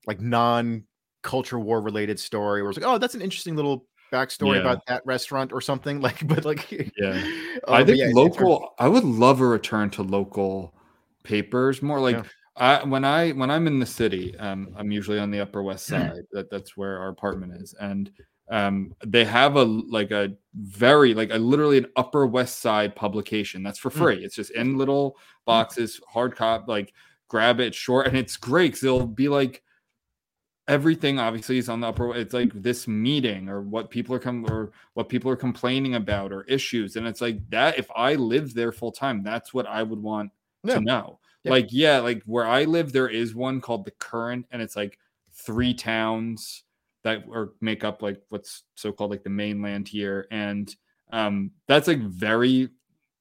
like 0.07 0.21
non 0.21 0.83
culture 1.21 1.59
war 1.59 1.81
related 1.81 2.19
story 2.19 2.61
where 2.61 2.69
it's 2.71 2.79
like, 2.79 2.87
oh, 2.87 2.97
that's 2.97 3.15
an 3.15 3.21
interesting 3.21 3.55
little 3.55 3.85
backstory 4.13 4.55
Yeah. 4.55 4.61
about 4.61 4.85
that 4.87 5.01
restaurant 5.05 5.51
or 5.51 5.61
something. 5.61 5.99
Like, 6.07 6.25
but 6.27 6.45
like, 6.45 6.71
Yeah. 6.97 7.23
uh, 7.67 7.71
I 7.73 7.83
think 7.83 7.97
yeah, 7.97 8.05
terms- 8.05 8.15
local. 8.15 8.73
I 8.79 8.87
would 8.87 9.03
love 9.03 9.41
a 9.41 9.45
return 9.47 9.89
to 9.91 10.03
local 10.03 10.73
papers 11.23 11.81
more. 11.81 11.99
Like 11.99 12.17
Yeah. 12.17 12.23
I 12.57 12.83
when 12.85 13.03
I 13.03 13.31
when 13.31 13.51
I'm 13.51 13.67
in 13.67 13.79
the 13.79 13.85
city, 13.85 14.37
um, 14.37 14.73
I'm 14.77 14.91
usually 14.91 15.19
on 15.19 15.31
the 15.31 15.41
Upper 15.41 15.61
West 15.63 15.89
Mm-hmm. 15.89 16.15
Side. 16.15 16.23
that 16.31 16.49
that's 16.49 16.77
where 16.77 16.99
our 16.99 17.09
apartment 17.09 17.53
is, 17.61 17.73
and 17.79 18.11
um, 18.49 18.93
they 19.05 19.25
have 19.25 19.55
a 19.57 19.63
like 19.63 20.11
a 20.11 20.33
very 20.53 21.13
like 21.13 21.31
a 21.33 21.37
literally 21.37 21.79
an 21.79 21.87
Upper 21.97 22.25
West 22.27 22.59
Side 22.61 22.95
publication 22.95 23.61
that's 23.63 23.79
for 23.79 23.89
Mm. 23.89 23.97
free. 23.97 24.23
It's 24.23 24.35
just 24.35 24.51
in 24.51 24.77
little 24.77 25.17
boxes, 25.45 25.99
hard 26.07 26.35
cop. 26.35 26.67
Like 26.69 26.93
grab 27.27 27.59
it, 27.59 27.75
short, 27.75 28.07
and 28.07 28.15
it's 28.15 28.37
great 28.37 28.67
because 28.73 28.83
it'll 28.85 29.07
be 29.07 29.27
like 29.27 29.61
everything 30.67 31.19
obviously 31.19 31.57
is 31.59 31.69
on 31.69 31.79
the 31.79 31.87
upper 31.87 32.15
it's 32.15 32.33
like 32.33 32.51
this 32.61 32.87
meeting 32.87 33.47
or 33.49 33.61
what 33.61 33.89
people 33.91 34.15
are 34.15 34.19
com- 34.19 34.45
or 34.49 34.71
what 34.95 35.09
people 35.09 35.29
are 35.29 35.35
complaining 35.35 35.93
about 35.95 36.31
or 36.31 36.43
issues 36.45 36.95
and 36.95 37.05
it's 37.05 37.21
like 37.21 37.37
that 37.51 37.77
if 37.77 37.87
i 37.95 38.15
lived 38.15 38.55
there 38.55 38.71
full 38.71 38.91
time 38.91 39.21
that's 39.23 39.53
what 39.53 39.67
i 39.67 39.83
would 39.83 40.01
want 40.01 40.31
Yeah. 40.63 40.75
to 40.75 40.81
know 40.81 41.19
Yeah. 41.43 41.51
like 41.51 41.67
yeah 41.69 41.99
like 41.99 42.23
where 42.25 42.47
i 42.47 42.63
live 42.63 42.91
there 42.91 43.09
is 43.09 43.35
one 43.35 43.61
called 43.61 43.85
the 43.85 43.91
current 43.91 44.47
and 44.51 44.59
it's 44.61 44.75
like 44.75 44.97
three 45.33 45.73
towns 45.73 46.63
that 47.03 47.23
or 47.29 47.53
make 47.61 47.83
up 47.83 48.01
like 48.01 48.19
what's 48.29 48.63
so 48.73 48.91
called 48.91 49.11
like 49.11 49.23
the 49.23 49.29
mainland 49.29 49.87
here 49.87 50.25
and 50.31 50.75
um 51.11 51.51
that's 51.67 51.87
like 51.87 51.99
very 51.99 52.69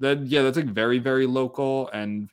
that 0.00 0.24
yeah 0.24 0.40
that's 0.40 0.56
like 0.56 0.66
very 0.66 0.98
very 0.98 1.26
local 1.26 1.88
and 1.92 2.30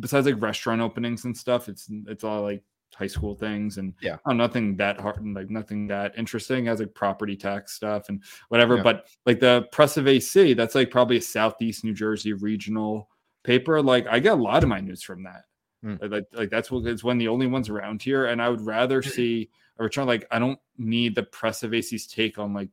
besides 0.00 0.26
like 0.26 0.42
restaurant 0.42 0.80
openings 0.80 1.24
and 1.24 1.36
stuff 1.36 1.68
it's 1.68 1.88
it's 2.08 2.24
all 2.24 2.42
like 2.42 2.62
high 2.98 3.06
school 3.06 3.34
things 3.34 3.78
and 3.78 3.94
Yeah. 4.02 4.16
oh, 4.26 4.32
nothing 4.32 4.76
that 4.76 5.00
hard 5.00 5.22
and 5.22 5.34
like 5.34 5.50
nothing 5.50 5.86
that 5.86 6.14
interesting 6.18 6.66
as 6.66 6.80
like 6.80 6.92
property 6.94 7.36
tax 7.36 7.72
stuff 7.74 8.08
and 8.08 8.22
whatever 8.48 8.76
Yeah. 8.76 8.82
but 8.82 9.06
like 9.24 9.38
the 9.38 9.68
press 9.70 9.96
of 9.96 10.08
ac 10.08 10.54
that's 10.54 10.74
like 10.74 10.90
probably 10.90 11.18
a 11.18 11.22
southeast 11.22 11.84
new 11.84 11.94
jersey 11.94 12.32
regional 12.32 13.08
paper 13.44 13.80
like 13.80 14.06
i 14.08 14.18
get 14.18 14.32
a 14.32 14.42
lot 14.42 14.62
of 14.64 14.68
my 14.68 14.80
news 14.80 15.02
from 15.02 15.22
that 15.22 15.42
Hmm. 15.84 15.94
like, 16.00 16.10
like, 16.10 16.24
like 16.32 16.50
that's 16.50 16.72
what 16.72 16.84
it's 16.86 17.04
one 17.04 17.16
of 17.16 17.20
the 17.20 17.28
only 17.28 17.46
ones 17.46 17.68
around 17.68 18.02
here 18.02 18.26
and 18.26 18.42
i 18.42 18.48
would 18.48 18.62
rather 18.66 19.00
see 19.00 19.48
a 19.78 19.84
return 19.84 20.06
like 20.08 20.26
i 20.32 20.38
don't 20.40 20.58
need 20.76 21.14
the 21.14 21.22
press 21.22 21.62
of 21.62 21.72
ac's 21.72 22.06
take 22.08 22.36
on 22.38 22.52
like 22.52 22.68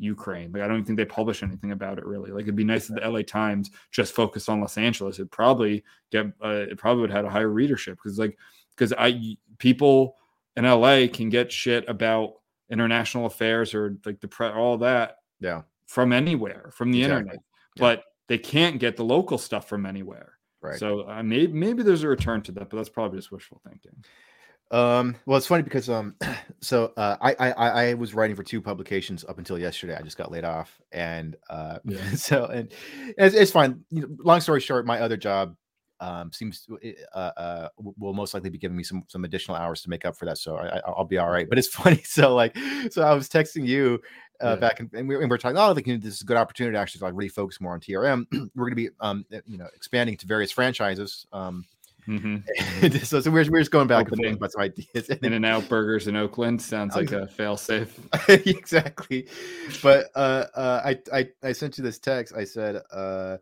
Ukraine. 0.00 0.52
Like 0.52 0.62
I 0.62 0.68
don't 0.68 0.76
even 0.76 0.84
think 0.86 0.96
they 0.96 1.04
publish 1.04 1.42
anything 1.42 1.72
about 1.72 1.98
it 1.98 2.06
really. 2.06 2.30
Like 2.30 2.44
it'd 2.44 2.54
be 2.54 2.62
nice 2.62 2.88
if 2.88 2.94
the 2.94 3.08
LA 3.10 3.22
Times 3.22 3.72
just 3.90 4.14
focused 4.14 4.48
on 4.48 4.60
Los 4.60 4.78
Angeles. 4.78 5.18
It 5.18 5.28
probably 5.32 5.82
get 6.12 6.26
uh, 6.40 6.66
it 6.70 6.78
probably 6.78 7.00
would 7.00 7.10
have 7.10 7.16
had 7.16 7.24
a 7.24 7.30
higher 7.30 7.48
readership 7.48 7.96
because 7.96 8.16
like 8.16 8.38
because 8.78 8.92
I 8.96 9.36
people 9.58 10.16
in 10.56 10.64
LA 10.64 11.06
can 11.12 11.28
get 11.30 11.50
shit 11.50 11.84
about 11.88 12.34
international 12.70 13.26
affairs 13.26 13.74
or 13.74 13.96
like 14.06 14.20
the 14.20 14.28
pre 14.28 14.46
all 14.48 14.78
that 14.78 15.16
yeah, 15.40 15.62
from 15.86 16.12
anywhere 16.12 16.70
from 16.74 16.92
the 16.92 17.00
Exactly. 17.02 17.18
internet, 17.20 17.42
Yeah. 17.76 17.80
but 17.80 18.04
they 18.28 18.38
can't 18.38 18.78
get 18.78 18.96
the 18.96 19.04
local 19.04 19.38
stuff 19.38 19.68
from 19.68 19.86
anywhere. 19.86 20.34
right. 20.60 20.78
So 20.78 21.08
uh, 21.08 21.22
maybe 21.22 21.52
maybe 21.52 21.82
there's 21.82 22.02
a 22.04 22.08
return 22.08 22.42
to 22.42 22.52
that, 22.52 22.70
but 22.70 22.76
that's 22.76 22.88
probably 22.88 23.18
just 23.18 23.32
wishful 23.32 23.60
thinking. 23.68 24.04
Um, 24.70 25.16
well, 25.24 25.38
it's 25.38 25.46
funny 25.46 25.62
because 25.62 25.88
um, 25.88 26.14
so 26.60 26.92
uh, 26.98 27.16
I, 27.22 27.34
I 27.38 27.52
I 27.90 27.94
was 27.94 28.12
writing 28.14 28.36
for 28.36 28.42
two 28.42 28.60
publications 28.60 29.24
up 29.26 29.38
until 29.38 29.58
yesterday. 29.58 29.96
I 29.96 30.02
just 30.02 30.18
got 30.18 30.30
laid 30.30 30.44
off, 30.44 30.78
and 30.92 31.36
uh, 31.48 31.78
Yeah. 31.84 32.10
so 32.14 32.44
and 32.46 32.70
it's, 33.16 33.34
it's 33.34 33.50
fine. 33.50 33.82
You 33.90 34.02
know, 34.02 34.08
long 34.18 34.40
story 34.42 34.60
short, 34.60 34.84
my 34.86 35.00
other 35.00 35.16
job 35.16 35.56
um 36.00 36.32
seems 36.32 36.62
to, 36.62 36.78
uh, 37.14 37.18
uh 37.36 37.68
will 37.78 38.14
most 38.14 38.34
likely 38.34 38.50
be 38.50 38.58
giving 38.58 38.76
me 38.76 38.82
some 38.84 39.02
some 39.08 39.24
additional 39.24 39.56
hours 39.56 39.82
to 39.82 39.90
make 39.90 40.04
up 40.04 40.16
for 40.16 40.24
that. 40.26 40.38
So 40.38 40.56
I, 40.56 40.76
I- 40.78 40.82
I'll 40.86 41.04
be 41.04 41.18
all 41.18 41.30
right. 41.30 41.48
But 41.48 41.58
it's 41.58 41.68
funny. 41.74 42.02
So 42.04 42.34
like, 42.34 42.56
so 42.90 43.02
I 43.02 43.14
was 43.14 43.28
texting 43.28 43.66
you. 43.66 44.00
Uh, 44.40 44.50
Yeah. 44.50 44.60
back 44.60 44.78
in, 44.78 44.88
and 44.94 45.08
we, 45.08 45.16
and 45.16 45.28
we're 45.28 45.36
talking. 45.36 45.58
Oh, 45.58 45.72
like, 45.72 45.84
you 45.84 45.94
know, 45.94 45.98
this 46.00 46.14
is 46.14 46.20
a 46.20 46.24
good 46.24 46.36
opportunity 46.36 46.74
to 46.74 46.78
actually 46.78 47.00
like 47.00 47.12
really 47.14 47.28
focus 47.28 47.60
more 47.60 47.72
on 47.72 47.80
TRM. 47.80 48.24
we're 48.54 48.66
going 48.66 48.70
to 48.70 48.76
be, 48.76 48.88
um, 49.00 49.26
you 49.46 49.58
know, 49.58 49.66
expanding 49.74 50.16
to 50.16 50.26
various 50.28 50.52
franchises. 50.52 51.26
Um, 51.32 51.64
hmm 52.06 52.36
so, 53.02 53.20
so 53.20 53.30
we're, 53.32 53.50
we're 53.50 53.58
just 53.58 53.72
going 53.72 53.88
back 53.88 54.06
and 54.06 54.16
forth 54.16 54.36
about 54.36 54.52
some 54.52 54.62
ideas. 54.62 55.08
In 55.22 55.32
and 55.32 55.44
out 55.44 55.68
burgers 55.68 56.06
in 56.06 56.14
Oakland 56.14 56.62
sounds 56.62 56.94
like 56.94 57.10
a 57.10 57.26
fail 57.26 57.56
safe. 57.56 57.98
exactly 58.28 59.26
but 59.82 60.06
uh, 60.14 60.44
uh 60.54 60.82
I, 60.84 60.98
I 61.12 61.28
i 61.42 61.52
sent 61.52 61.76
you 61.76 61.84
this 61.84 61.98
text 61.98 62.34
i 62.36 62.44
said 62.44 62.80
uh 62.92 63.38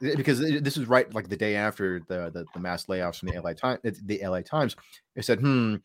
because 0.00 0.40
this 0.40 0.76
was 0.76 0.88
right 0.88 1.12
like 1.14 1.28
the 1.28 1.36
day 1.36 1.56
after 1.56 2.00
the 2.08 2.30
the, 2.30 2.44
the 2.54 2.60
mass 2.60 2.86
layoffs 2.86 3.18
from 3.18 3.28
the 3.30 3.38
LA 3.38 3.52
Times 3.52 3.80
the 4.04 4.20
LA 4.22 4.40
Times 4.40 4.76
it 5.16 5.24
said 5.24 5.40
hmm 5.40 5.76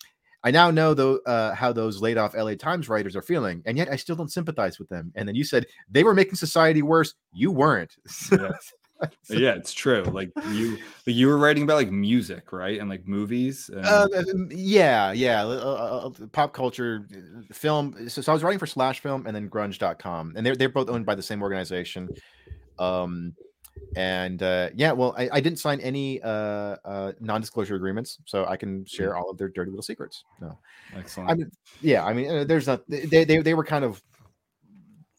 I 0.44 0.52
now 0.52 0.70
know 0.72 0.94
though 0.94 1.18
uh, 1.26 1.56
how 1.56 1.74
those 1.74 2.00
laid 2.02 2.18
off 2.18 2.36
LA 2.36 2.54
Times 2.56 2.90
writers 2.90 3.16
are 3.16 3.22
feeling 3.22 3.64
and 3.66 3.78
yet 3.78 3.90
I 3.92 3.96
still 3.96 4.16
don't 4.16 4.32
sympathize 4.32 4.80
with 4.80 4.88
them 4.90 5.12
and 5.16 5.28
then 5.28 5.36
you 5.36 5.44
said 5.44 5.66
they 5.90 6.04
were 6.04 6.14
making 6.14 6.36
society 6.36 6.82
worse 6.82 7.16
you 7.34 7.52
weren't 7.52 7.96
Yeah. 8.32 9.38
yeah, 9.40 9.54
it's 9.54 9.74
true. 9.74 10.04
Like 10.04 10.32
you, 10.50 10.78
you 11.06 11.28
were 11.28 11.38
writing 11.38 11.64
about 11.64 11.76
like 11.76 11.92
music, 11.92 12.52
right, 12.52 12.80
and 12.80 12.90
like 12.90 13.08
movies. 13.08 13.70
And, 13.70 13.86
Uh, 13.86 14.08
yeah, 14.50 15.12
yeah. 15.12 15.44
uh, 15.44 15.50
uh, 15.50 16.08
uh, 16.08 16.28
pop 16.32 16.54
culture, 16.54 17.06
uh, 17.14 17.54
film. 17.54 18.10
So, 18.10 18.22
so 18.22 18.32
I 18.32 18.34
was 18.34 18.44
writing 18.44 18.60
for 18.60 18.66
Slash 18.66 19.02
Film 19.02 19.28
and 19.28 19.36
then 19.36 19.50
Grunge.com, 19.50 20.34
and 20.36 20.46
they're 20.46 20.56
they're 20.56 20.70
both 20.70 20.90
owned 20.90 21.06
by 21.06 21.16
the 21.16 21.22
same 21.22 21.42
organization. 21.42 22.10
Um, 22.80 23.36
and 23.96 24.44
uh, 24.44 24.70
yeah, 24.76 24.92
well, 24.92 25.16
I, 25.18 25.30
I 25.34 25.40
didn't 25.42 25.60
sign 25.60 25.80
any 25.82 26.22
uh, 26.22 26.76
uh, 26.86 27.12
non-disclosure 27.20 27.76
agreements, 27.76 28.20
so 28.26 28.46
I 28.46 28.58
can 28.58 28.86
share 28.86 29.16
all 29.16 29.30
of 29.30 29.38
their 29.38 29.50
dirty 29.50 29.72
little 29.72 29.84
secrets. 29.84 30.24
No, 30.42 30.58
excellent. 30.96 31.32
I 31.32 31.34
mean, 31.36 31.52
yeah, 31.82 32.06
I 32.06 32.14
mean, 32.14 32.30
uh, 32.30 32.44
there's 32.44 32.68
not. 32.68 32.84
They 32.90 33.24
they 33.24 33.40
they 33.42 33.54
were 33.54 33.64
kind 33.64 33.84
of 33.86 34.02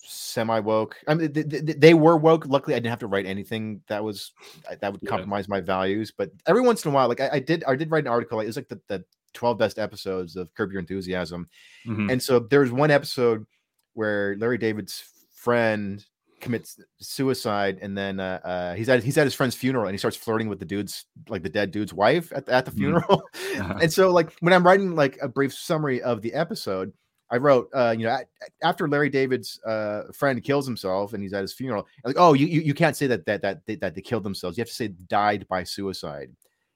semi 0.00 0.60
woke. 0.60 0.96
I 1.06 1.14
mean, 1.14 1.32
they, 1.32 1.42
they, 1.42 1.60
they 1.60 1.94
were 1.94 2.16
woke. 2.16 2.46
Luckily, 2.46 2.74
I 2.74 2.78
didn't 2.78 2.90
have 2.90 3.00
to 3.00 3.06
write 3.06 3.26
anything 3.26 3.82
that 3.88 4.02
was 4.02 4.32
uh, 4.70 4.76
that 4.80 4.92
would 4.92 5.02
Yeah. 5.02 5.10
compromise 5.10 5.48
my 5.48 5.60
values. 5.60 6.12
But 6.16 6.30
every 6.46 6.62
once 6.62 6.84
in 6.84 6.90
a 6.90 6.94
while, 6.94 7.08
like 7.08 7.20
I, 7.20 7.30
I 7.34 7.38
did, 7.40 7.64
I 7.64 7.74
did 7.76 7.90
write 7.90 8.04
an 8.04 8.08
article. 8.08 8.38
Like, 8.38 8.44
it 8.44 8.48
was 8.48 8.56
like 8.56 8.68
the, 8.68 8.80
the 8.88 9.04
12 9.34 9.58
best 9.58 9.78
episodes 9.78 10.36
of 10.36 10.52
Curb 10.54 10.72
Your 10.72 10.80
Enthusiasm, 10.80 11.48
Mhm. 11.86 12.10
and 12.12 12.22
so 12.22 12.38
there 12.38 12.60
was 12.60 12.72
one 12.72 12.90
episode 12.90 13.46
where 13.94 14.36
Larry 14.38 14.58
David's 14.58 15.04
friend 15.32 16.04
commits 16.40 16.78
suicide, 16.98 17.78
and 17.82 17.96
then 17.96 18.20
uh, 18.20 18.40
uh, 18.44 18.74
he's 18.74 18.88
at 18.88 19.02
he's 19.02 19.18
at 19.18 19.24
his 19.26 19.34
friend's 19.34 19.54
funeral, 19.54 19.86
and 19.86 19.92
he 19.94 19.98
starts 19.98 20.16
flirting 20.16 20.48
with 20.48 20.58
the 20.58 20.64
dude's 20.64 21.04
like 21.28 21.42
the 21.42 21.48
dead 21.48 21.70
dude's 21.70 21.92
wife 21.94 22.32
at 22.34 22.46
the, 22.46 22.52
at 22.52 22.64
the 22.64 22.70
Mhm. 22.70 22.76
funeral. 22.78 23.22
Uh-huh. 23.58 23.78
and 23.82 23.92
so 23.92 24.10
like 24.12 24.32
when 24.40 24.52
I'm 24.52 24.64
writing 24.64 24.94
like 24.94 25.18
a 25.20 25.28
brief 25.28 25.52
summary 25.52 26.00
of 26.02 26.22
the 26.22 26.32
episode, 26.34 26.92
I 27.30 27.36
wrote, 27.38 27.68
uh, 27.74 27.94
you 27.98 28.06
know, 28.06 28.18
after 28.62 28.88
Larry 28.88 29.10
David's 29.10 29.60
uh, 29.64 30.04
friend 30.14 30.42
kills 30.42 30.64
himself 30.66 31.12
and 31.12 31.22
he's 31.22 31.32
at 31.32 31.42
his 31.42 31.52
funeral, 31.52 31.86
like, 32.04 32.16
oh, 32.18 32.32
you, 32.34 32.46
you 32.46 32.60
you 32.60 32.74
can't 32.74 32.96
say 32.96 33.06
that 33.08 33.26
that 33.26 33.42
that 33.42 33.66
they, 33.66 33.74
that 33.76 33.94
they 33.94 34.00
killed 34.00 34.22
themselves. 34.22 34.56
You 34.56 34.62
have 34.62 34.68
to 34.68 34.74
say 34.74 34.88
died 34.88 35.46
by 35.48 35.64
suicide, 35.64 36.30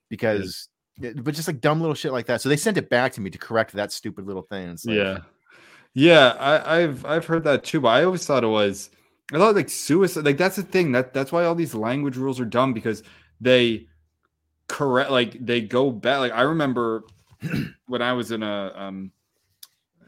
because, 0.09 0.67
but 0.99 1.33
just 1.33 1.47
like 1.47 1.61
dumb 1.61 1.79
little 1.81 1.95
shit 1.95 2.11
like 2.11 2.25
that. 2.27 2.41
So 2.41 2.49
they 2.49 2.57
sent 2.57 2.77
it 2.77 2.89
back 2.89 3.13
to 3.13 3.21
me 3.21 3.29
to 3.29 3.37
correct 3.37 3.71
that 3.73 3.91
stupid 3.91 4.25
little 4.27 4.43
thing. 4.43 4.69
Like, 4.85 4.95
yeah, 4.95 5.17
yeah. 5.93 6.35
I, 6.39 6.81
I've 6.81 7.05
I've 7.05 7.25
heard 7.25 7.43
that 7.45 7.63
too, 7.63 7.81
but 7.81 7.89
I 7.89 8.03
always 8.03 8.25
thought 8.25 8.43
it 8.43 8.47
was. 8.47 8.89
I 9.33 9.37
thought 9.39 9.55
like 9.55 9.69
suicide. 9.69 10.25
Like 10.25 10.37
that's 10.37 10.55
the 10.57 10.63
thing. 10.63 10.91
That 10.91 11.13
that's 11.13 11.31
why 11.31 11.45
all 11.45 11.55
these 11.55 11.73
language 11.75 12.17
rules 12.17 12.39
are 12.39 12.45
dumb 12.45 12.73
because 12.73 13.03
they 13.41 13.87
correct 14.67 15.11
like 15.11 15.45
they 15.45 15.59
go 15.59 15.91
back 15.91 16.19
like 16.19 16.31
i 16.31 16.41
remember 16.41 17.03
when 17.87 18.01
i 18.01 18.13
was 18.13 18.31
in 18.31 18.41
a 18.41 18.71
um 18.75 19.11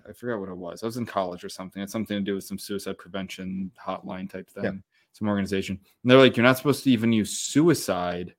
i 0.07 0.13
forgot 0.13 0.39
what 0.39 0.47
it 0.47 0.55
was 0.55 0.81
i 0.81 0.85
was 0.85 0.95
in 0.95 1.05
college 1.05 1.43
or 1.43 1.49
something 1.49 1.83
it's 1.83 1.91
something 1.91 2.17
to 2.17 2.23
do 2.23 2.35
with 2.35 2.43
some 2.45 2.57
suicide 2.57 2.97
prevention 2.97 3.69
hotline 3.85 4.29
type 4.29 4.49
thing 4.49 4.63
Yeah. 4.63 4.71
some 5.11 5.27
organization 5.27 5.77
and 6.01 6.09
they're 6.09 6.17
like 6.17 6.37
you're 6.37 6.45
not 6.45 6.55
supposed 6.57 6.85
to 6.85 6.89
even 6.89 7.11
use 7.11 7.37
suicide 7.37 8.33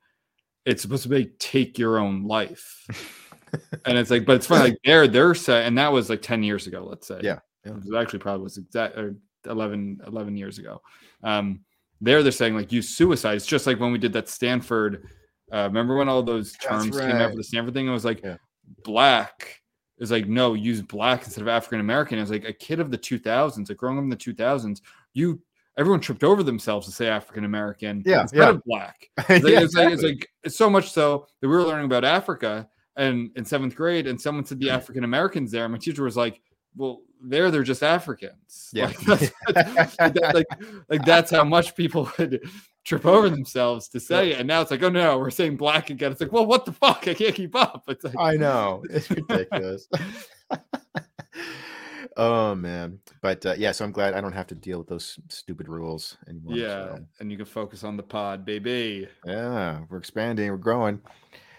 it's 0.64 0.80
supposed 0.80 1.02
to 1.02 1.10
be 1.10 1.26
take 1.38 1.78
your 1.78 1.98
own 1.98 2.24
life 2.24 2.86
and 3.84 3.98
it's 3.98 4.10
like 4.10 4.24
but 4.24 4.36
it's 4.36 4.46
funny 4.46 4.70
like 4.70 4.78
they're 4.84 5.06
they're 5.06 5.34
saying 5.34 5.66
and 5.66 5.76
that 5.78 5.92
was 5.92 6.08
like 6.08 6.22
10 6.22 6.42
years 6.42 6.66
ago 6.66 6.82
let's 6.88 7.06
say 7.06 7.20
Yeah, 7.22 7.40
yeah. 7.66 7.72
it 7.72 7.84
was 7.84 7.94
actually 7.94 8.20
probably 8.20 8.42
was 8.42 8.56
exact 8.56 8.96
or 8.96 9.14
11 9.46 10.00
11 10.06 10.36
years 10.36 10.58
ago 10.58 10.80
um 11.22 11.60
there 12.00 12.22
they're 12.22 12.32
saying 12.32 12.54
like 12.54 12.72
use 12.72 12.88
suicide 12.90 13.34
it's 13.36 13.46
just 13.46 13.66
like 13.66 13.80
when 13.80 13.92
we 13.92 13.98
did 13.98 14.12
that 14.12 14.28
stanford 14.28 15.06
uh 15.52 15.64
remember 15.64 15.96
when 15.96 16.08
all 16.08 16.22
those 16.22 16.52
terms 16.54 16.90
came 16.98 17.10
out 17.10 17.20
right. 17.20 17.30
for 17.30 17.36
the 17.36 17.44
stanford 17.44 17.74
thing 17.74 17.86
it 17.86 17.90
was 17.90 18.04
like 18.04 18.22
Yeah. 18.22 18.36
black 18.84 19.62
is 19.98 20.10
like 20.10 20.26
no 20.26 20.54
use 20.54 20.82
black 20.82 21.24
instead 21.24 21.42
of 21.42 21.48
african 21.48 21.80
american 21.80 22.18
it 22.18 22.22
was 22.22 22.30
like 22.30 22.44
a 22.44 22.52
kid 22.52 22.80
of 22.80 22.90
the 22.90 22.98
2000s 22.98 23.68
like 23.68 23.78
growing 23.78 23.98
up 23.98 24.04
in 24.04 24.10
the 24.10 24.16
2000s 24.16 24.80
you 25.14 25.40
everyone 25.78 26.00
tripped 26.00 26.24
over 26.24 26.42
themselves 26.42 26.86
to 26.86 26.92
say 26.92 27.08
african 27.08 27.44
american 27.44 28.02
Yeah, 28.04 28.22
instead 28.22 28.38
yeah. 28.38 28.48
of 28.50 28.62
black 28.64 29.08
it's 29.18 29.44
like, 29.44 29.52
Yeah, 29.52 29.60
it's, 29.62 29.74
like, 29.74 29.92
it's 29.92 30.02
like 30.02 30.28
it's 30.44 30.56
so 30.56 30.68
much 30.68 30.90
so 30.92 31.26
that 31.40 31.48
we 31.48 31.54
were 31.54 31.62
learning 31.64 31.86
about 31.86 32.04
Africa 32.04 32.68
and 32.98 33.30
in 33.36 33.44
seventh 33.44 33.74
grade, 33.76 34.06
and 34.06 34.18
someone 34.18 34.42
said 34.46 34.58
the 34.58 34.70
African 34.70 35.04
Americans 35.04 35.50
there. 35.52 35.64
and 35.64 35.72
My 35.72 35.78
teacher 35.78 36.02
was 36.02 36.16
like, 36.16 36.40
"Well, 36.76 37.00
there 37.22 37.50
they're 37.50 37.62
just 37.62 37.82
Africans." 37.82 38.70
Yeah. 38.72 38.86
Like, 38.86 38.98
that's, 39.00 39.98
like, 39.98 40.14
that- 40.14 40.30
like, 40.34 40.46
like 40.88 41.04
that's 41.04 41.30
how 41.30 41.44
much 41.44 41.74
people 41.74 42.10
would 42.18 42.40
trip 42.84 43.04
over 43.04 43.28
themselves 43.28 43.88
to 43.88 43.98
say 44.00 44.30
it. 44.30 44.38
And 44.38 44.46
now 44.46 44.60
it's 44.62 44.70
like, 44.70 44.82
oh 44.82 44.88
no, 44.88 45.18
we're 45.18 45.30
saying 45.30 45.56
black 45.56 45.90
again. 45.90 46.12
It's 46.12 46.20
like, 46.20 46.32
well, 46.32 46.46
what 46.46 46.64
the 46.64 46.72
fuck? 46.72 47.08
I 47.08 47.14
can't 47.14 47.34
keep 47.34 47.56
up. 47.56 47.82
It's 47.88 48.04
like, 48.04 48.14
I 48.18 48.36
know 48.36 48.84
it's 48.88 49.10
ridiculous. 49.10 49.88
oh 52.16 52.54
man, 52.54 53.00
but 53.20 53.44
uh, 53.44 53.54
yeah, 53.58 53.72
so 53.72 53.84
I'm 53.84 53.90
glad 53.92 54.14
I 54.14 54.20
don't 54.20 54.32
have 54.32 54.46
to 54.48 54.54
deal 54.54 54.78
with 54.78 54.86
those 54.86 55.18
stupid 55.28 55.68
rules 55.68 56.16
anymore. 56.28 56.56
yeah, 56.56 56.94
so, 56.94 57.04
and 57.20 57.30
you 57.30 57.36
can 57.36 57.46
focus 57.46 57.82
on 57.82 57.96
the 57.96 58.02
pod, 58.02 58.44
baby. 58.44 59.08
yeah, 59.24 59.80
we're 59.88 59.98
expanding, 59.98 60.50
we're 60.50 60.56
growing. 60.56 61.00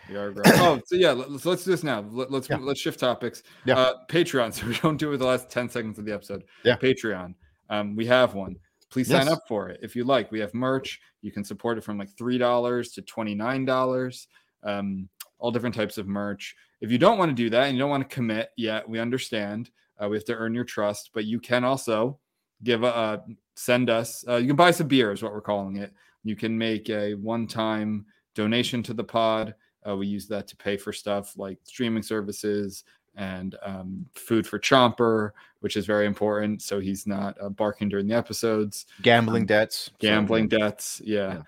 We 0.10 0.16
are 0.16 0.32
growing. 0.32 0.52
oh, 0.60 0.80
so 0.86 0.96
yeah, 0.96 1.12
let's 1.12 1.46
let's 1.46 1.64
do 1.64 1.72
this 1.72 1.84
now. 1.84 2.02
Let, 2.12 2.32
us 2.32 2.50
Yeah. 2.50 2.58
let's 2.58 2.80
shift 2.80 3.00
topics. 3.00 3.44
Yeah. 3.66 3.78
Uh, 3.78 3.94
Patreon. 4.10 4.54
So 4.54 4.68
we 4.68 4.76
don't 4.76 4.98
do 4.98 5.08
it 5.08 5.12
with 5.12 5.20
the 5.20 5.26
last 5.28 5.50
ten 5.50 5.70
seconds 5.70 6.00
of 6.00 6.06
the 6.06 6.14
episode. 6.14 6.44
Yeah. 6.64 6.78
Patreon. 6.78 7.34
Um, 7.70 7.96
we 7.96 8.06
have 8.06 8.34
one. 8.34 8.56
Please 8.90 9.10
sign 9.10 9.28
up 9.28 9.42
for 9.48 9.68
it 9.70 9.80
if 9.84 9.96
you 9.96 10.06
like. 10.06 10.32
We 10.32 10.40
have 10.40 10.54
merch. 10.54 11.02
You 11.22 11.32
can 11.32 11.44
support 11.44 11.78
it 11.78 11.84
from 11.84 11.98
like 11.98 12.10
three 12.18 12.38
dollars 12.38 12.92
to 12.94 13.02
twenty 13.02 13.36
nine 13.36 13.66
dollars. 13.66 14.28
Um, 14.64 15.10
all 15.40 15.52
different 15.52 15.76
types 15.76 15.98
of 15.98 16.08
merch. 16.08 16.56
If 16.80 16.92
you 16.92 16.98
don't 16.98 17.18
want 17.18 17.30
to 17.30 17.36
do 17.36 17.50
that 17.50 17.66
and 17.66 17.74
you 17.76 17.80
don't 17.80 17.90
want 17.90 18.08
to 18.08 18.16
commit 18.16 18.50
yet, 18.56 18.88
we 18.88 19.00
understand. 19.00 19.72
Uh, 20.02 20.08
we 20.08 20.16
have 20.16 20.26
to 20.26 20.36
earn 20.36 20.54
your 20.54 20.64
trust, 20.64 21.10
but 21.14 21.26
you 21.26 21.40
can 21.40 21.64
also 21.64 22.18
give 22.64 22.84
a 22.84 22.96
uh, 22.96 23.18
send 23.56 23.90
us. 23.90 24.24
Uh, 24.28 24.36
you 24.38 24.48
can 24.48 24.56
buy 24.56 24.72
some 24.72 24.88
beer, 24.88 25.12
is 25.12 25.22
what 25.22 25.34
we're 25.34 25.42
calling 25.42 25.78
it. 25.78 25.92
You 26.24 26.36
can 26.36 26.58
make 26.58 26.90
a 26.90 27.14
one 27.16 27.46
time 27.48 28.06
donation 28.36 28.82
to 28.84 28.94
the 28.94 29.04
pod. 29.04 29.54
Uh, 29.88 29.96
we 29.96 30.08
use 30.08 30.28
that 30.28 30.48
to 30.48 30.56
pay 30.56 30.78
for 30.78 30.94
stuff 30.94 31.38
like 31.38 31.58
streaming 31.64 32.04
services 32.04 32.84
and 33.16 33.56
um, 33.64 34.06
food 34.14 34.46
for 34.46 34.60
Chomper, 34.60 35.32
which 35.62 35.76
is 35.76 35.86
very 35.86 36.06
important. 36.06 36.62
So 36.62 36.80
he's 36.80 37.08
not 37.08 37.36
uh, 37.42 37.50
barking 37.50 37.90
during 37.90 38.08
the 38.08 38.16
episodes. 38.16 38.86
Gambling 39.02 39.46
debts, 39.46 39.86
so, 39.86 39.92
Gambling 40.00 40.48
debts. 40.48 41.02
Yeah. 41.04 41.34
Yeah. 41.34 41.42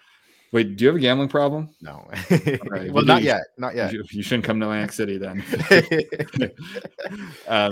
Wait, 0.52 0.78
do 0.78 0.84
you 0.84 0.88
have 0.88 0.96
a 0.96 1.00
gambling 1.00 1.30
problem? 1.30 1.70
no. 1.80 2.08
right, 2.66 2.92
well, 2.92 3.04
we 3.04 3.06
not 3.06 3.22
yet, 3.22 3.42
not 3.60 3.76
yet. 3.76 3.94
You, 3.94 4.04
you 4.10 4.24
shouldn't 4.24 4.46
come 4.46 4.60
to 4.60 4.66
Atlantic 4.66 4.94
City 4.94 5.20
then. 5.20 5.44
um, 7.48 7.72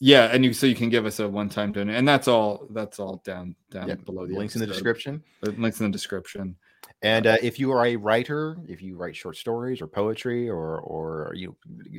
yeah, 0.00 0.24
and 0.32 0.44
you 0.44 0.52
so 0.52 0.66
you 0.66 0.74
can 0.74 0.88
give 0.88 1.06
us 1.06 1.20
a 1.20 1.28
one-time 1.28 1.70
donation, 1.70 1.96
and 1.96 2.08
that's 2.08 2.26
all. 2.26 2.66
That's 2.70 2.98
all 2.98 3.22
down 3.24 3.54
down 3.70 3.88
Yeah, 3.88 3.94
below 3.94 4.26
the 4.26 4.34
Links 4.34 4.56
in 4.56 4.60
the 4.60 4.66
description. 4.66 5.22
Links 5.42 5.78
in 5.80 5.86
the 5.86 5.92
description. 5.92 6.56
And 7.04 7.26
uh, 7.26 7.36
if 7.42 7.58
you 7.60 7.70
are 7.70 7.84
a 7.86 7.96
writer, 7.96 8.56
if 8.66 8.80
you 8.80 8.96
write 8.96 9.14
short 9.14 9.36
stories 9.36 9.82
or 9.82 9.86
poetry 9.86 10.48
or 10.48 10.78
or 10.80 11.32
you 11.36 11.54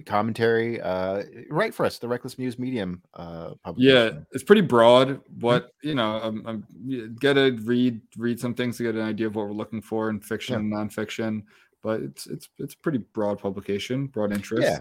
commentary, 0.05 0.81
uh, 0.81 1.23
write 1.49 1.73
for 1.75 1.85
us, 1.85 1.99
the 1.99 2.07
Reckless 2.07 2.37
Muse 2.39 2.57
Medium 2.57 3.01
uh, 3.13 3.53
Yeah, 3.77 4.19
it's 4.31 4.43
pretty 4.43 4.61
broad. 4.61 5.21
What 5.39 5.71
you 5.83 5.93
know, 5.95 6.19
um, 6.23 6.43
um, 6.47 6.67
y- 6.83 7.07
get 7.19 7.33
to 7.33 7.51
read 7.63 8.01
read 8.17 8.39
some 8.39 8.55
things 8.55 8.77
to 8.77 8.83
get 8.83 8.95
an 8.95 9.01
idea 9.01 9.27
of 9.27 9.35
what 9.35 9.45
we're 9.45 9.53
looking 9.53 9.81
for 9.81 10.09
in 10.09 10.19
fiction 10.19 10.53
Yeah. 10.53 10.59
and 10.59 10.73
nonfiction. 10.91 11.43
But 11.83 12.01
it's 12.01 12.25
it's 12.25 12.49
it's 12.57 12.73
a 12.73 12.77
pretty 12.77 12.97
broad 12.97 13.37
publication, 13.39 14.07
broad 14.07 14.31
interest. 14.33 14.63
Yeah. 14.63 14.79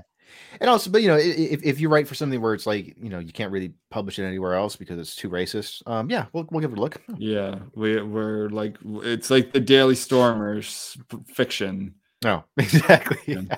And 0.61 0.71
also, 0.71 0.91
but 0.91 1.03
you 1.03 1.09
know, 1.09 1.17
if, 1.17 1.63
if 1.63 1.81
you 1.81 1.89
write 1.89 2.07
for 2.07 2.15
something 2.15 2.41
where 2.41 2.55
it's 2.55 2.67
like, 2.67 2.97
you 3.01 3.09
know, 3.09 3.19
you 3.19 3.33
can't 3.33 3.53
really 3.53 3.73
publish 3.91 4.19
it 4.19 4.25
anywhere 4.25 4.55
else 4.55 4.77
because 4.77 4.99
it's 4.99 5.17
too 5.17 5.29
racist, 5.29 5.83
um, 5.87 6.11
yeah, 6.11 6.27
we'll, 6.33 6.47
we'll 6.51 6.61
give 6.61 6.73
it 6.73 6.79
a 6.79 6.81
look. 6.81 7.01
yeah. 7.19 7.59
We 7.75 8.01
we're 8.03 8.49
like 8.51 8.77
it's 8.83 9.31
like 9.31 9.53
the 9.53 9.61
Daily 9.61 9.95
Stormers 9.95 10.97
fiction. 11.27 11.95
No, 12.23 12.45
exactly. 12.57 13.49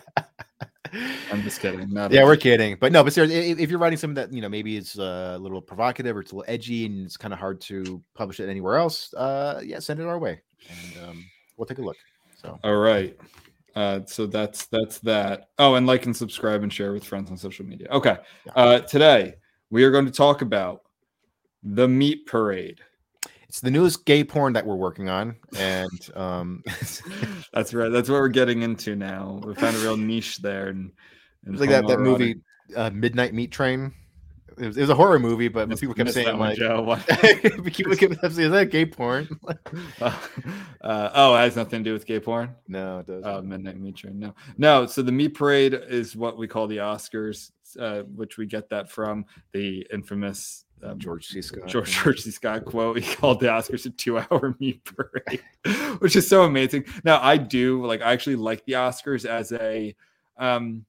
I'm 1.30 1.42
just 1.42 1.60
kidding. 1.60 1.92
Not 1.92 2.12
yeah, 2.12 2.24
we're 2.24 2.36
kidding, 2.36 2.76
but 2.80 2.92
no, 2.92 3.04
but 3.04 3.12
seriously, 3.12 3.62
if, 3.62 3.70
you're 3.70 3.78
writing 3.78 3.98
something 3.98 4.14
that 4.14 4.32
you 4.32 4.40
know 4.40 4.48
maybe 4.48 4.76
is 4.76 4.98
uh, 4.98 5.34
a 5.36 5.38
little 5.38 5.60
provocative 5.60 6.16
or 6.16 6.20
it's 6.20 6.32
a 6.32 6.36
little 6.36 6.52
edgy 6.52 6.86
and 6.86 7.04
it's 7.04 7.16
kind 7.16 7.34
of 7.34 7.40
hard 7.40 7.60
to 7.62 8.02
publish 8.14 8.40
it 8.40 8.48
anywhere 8.48 8.76
else, 8.76 9.12
uh, 9.14 9.60
yeah, 9.64 9.78
send 9.78 10.00
it 10.00 10.06
our 10.06 10.18
way, 10.18 10.40
and 10.70 11.08
um, 11.08 11.24
we'll 11.56 11.66
take 11.66 11.78
a 11.78 11.82
look. 11.82 11.96
So 12.40 12.58
All 12.62 12.76
right. 12.76 13.16
Uh, 13.76 14.00
so 14.06 14.26
that's 14.26 14.66
that's 14.66 14.98
that. 15.00 15.50
Oh, 15.58 15.74
and 15.74 15.86
like 15.86 16.06
and 16.06 16.16
subscribe 16.16 16.62
and 16.62 16.72
share 16.72 16.94
with 16.94 17.04
friends 17.04 17.30
on 17.30 17.36
social 17.36 17.66
media. 17.66 17.88
Okay. 17.90 18.16
Uh, 18.56 18.80
today 18.80 19.34
we 19.70 19.84
are 19.84 19.90
going 19.90 20.06
to 20.06 20.10
talk 20.10 20.40
about 20.40 20.80
the 21.62 21.86
meat 21.86 22.26
parade. 22.26 22.80
it's 23.48 23.60
the 23.60 23.70
newest 23.70 24.06
gay 24.06 24.24
porn 24.24 24.54
that 24.54 24.64
we're 24.64 24.76
working 24.76 25.10
on, 25.10 25.36
and 25.58 26.10
um, 26.16 26.62
That's 27.52 27.74
right. 27.74 27.92
That's 27.92 28.08
what 28.08 28.18
we're 28.18 28.28
getting 28.28 28.62
into 28.62 28.96
now. 28.96 29.40
We 29.44 29.54
found 29.54 29.76
a 29.76 29.80
real 29.80 29.98
niche 29.98 30.38
there, 30.38 30.68
and, 30.68 30.90
and 31.44 31.54
it's 31.54 31.60
like 31.60 31.70
that 31.70 31.86
that 31.86 32.00
movie, 32.00 32.36
uh, 32.74 32.90
Midnight 32.90 33.34
Meat 33.34 33.52
Train. 33.52 33.92
It 34.58 34.66
was, 34.68 34.76
it 34.76 34.80
was 34.80 34.90
a 34.90 34.94
horror 34.94 35.18
movie, 35.18 35.48
but 35.48 35.68
people 35.78 35.94
kept 35.94 36.10
saying 36.12 36.26
that 36.26 36.38
one, 36.38 36.56
like. 36.86 37.42
People 37.74 37.94
kept 37.94 38.20
saying, 38.20 38.46
"Is 38.46 38.50
that 38.50 38.70
gay 38.70 38.86
porn?" 38.86 39.28
uh, 40.00 40.10
oh, 40.82 41.34
it 41.34 41.38
has 41.38 41.56
nothing 41.56 41.84
to 41.84 41.90
do 41.90 41.92
with 41.92 42.06
gay 42.06 42.20
porn. 42.20 42.54
no, 42.66 43.00
it 43.00 43.06
doesn't. 43.06 43.26
Uh, 43.26 43.42
Midnight 43.42 43.78
Meat 43.78 43.96
Train. 43.96 44.18
No, 44.18 44.34
no. 44.56 44.86
So 44.86 45.02
the 45.02 45.12
meat 45.12 45.34
parade 45.34 45.74
is 45.74 46.16
what 46.16 46.38
we 46.38 46.48
call 46.48 46.66
the 46.66 46.78
Oscars, 46.78 47.50
uh, 47.78 48.02
which 48.14 48.38
we 48.38 48.46
get 48.46 48.70
that 48.70 48.90
from 48.90 49.26
the 49.52 49.86
infamous 49.92 50.64
um, 50.82 50.98
George 50.98 51.26
C. 51.28 51.42
Scott. 51.42 51.66
George, 51.66 51.90
George 51.90 52.20
C. 52.20 52.30
Scott 52.30 52.64
quote. 52.64 52.98
He 52.98 53.14
called 53.14 53.40
the 53.40 53.46
Oscars 53.46 53.86
a 53.86 53.90
two-hour 53.90 54.56
meat 54.58 54.82
parade, 54.84 55.42
which 55.98 56.16
is 56.16 56.28
so 56.28 56.44
amazing. 56.44 56.84
Now 57.04 57.20
I 57.22 57.36
do 57.36 57.84
like. 57.84 58.00
I 58.02 58.12
actually 58.12 58.36
like 58.36 58.64
the 58.64 58.74
Oscars 58.74 59.24
as 59.24 59.52
a, 59.52 59.94
um, 60.38 60.84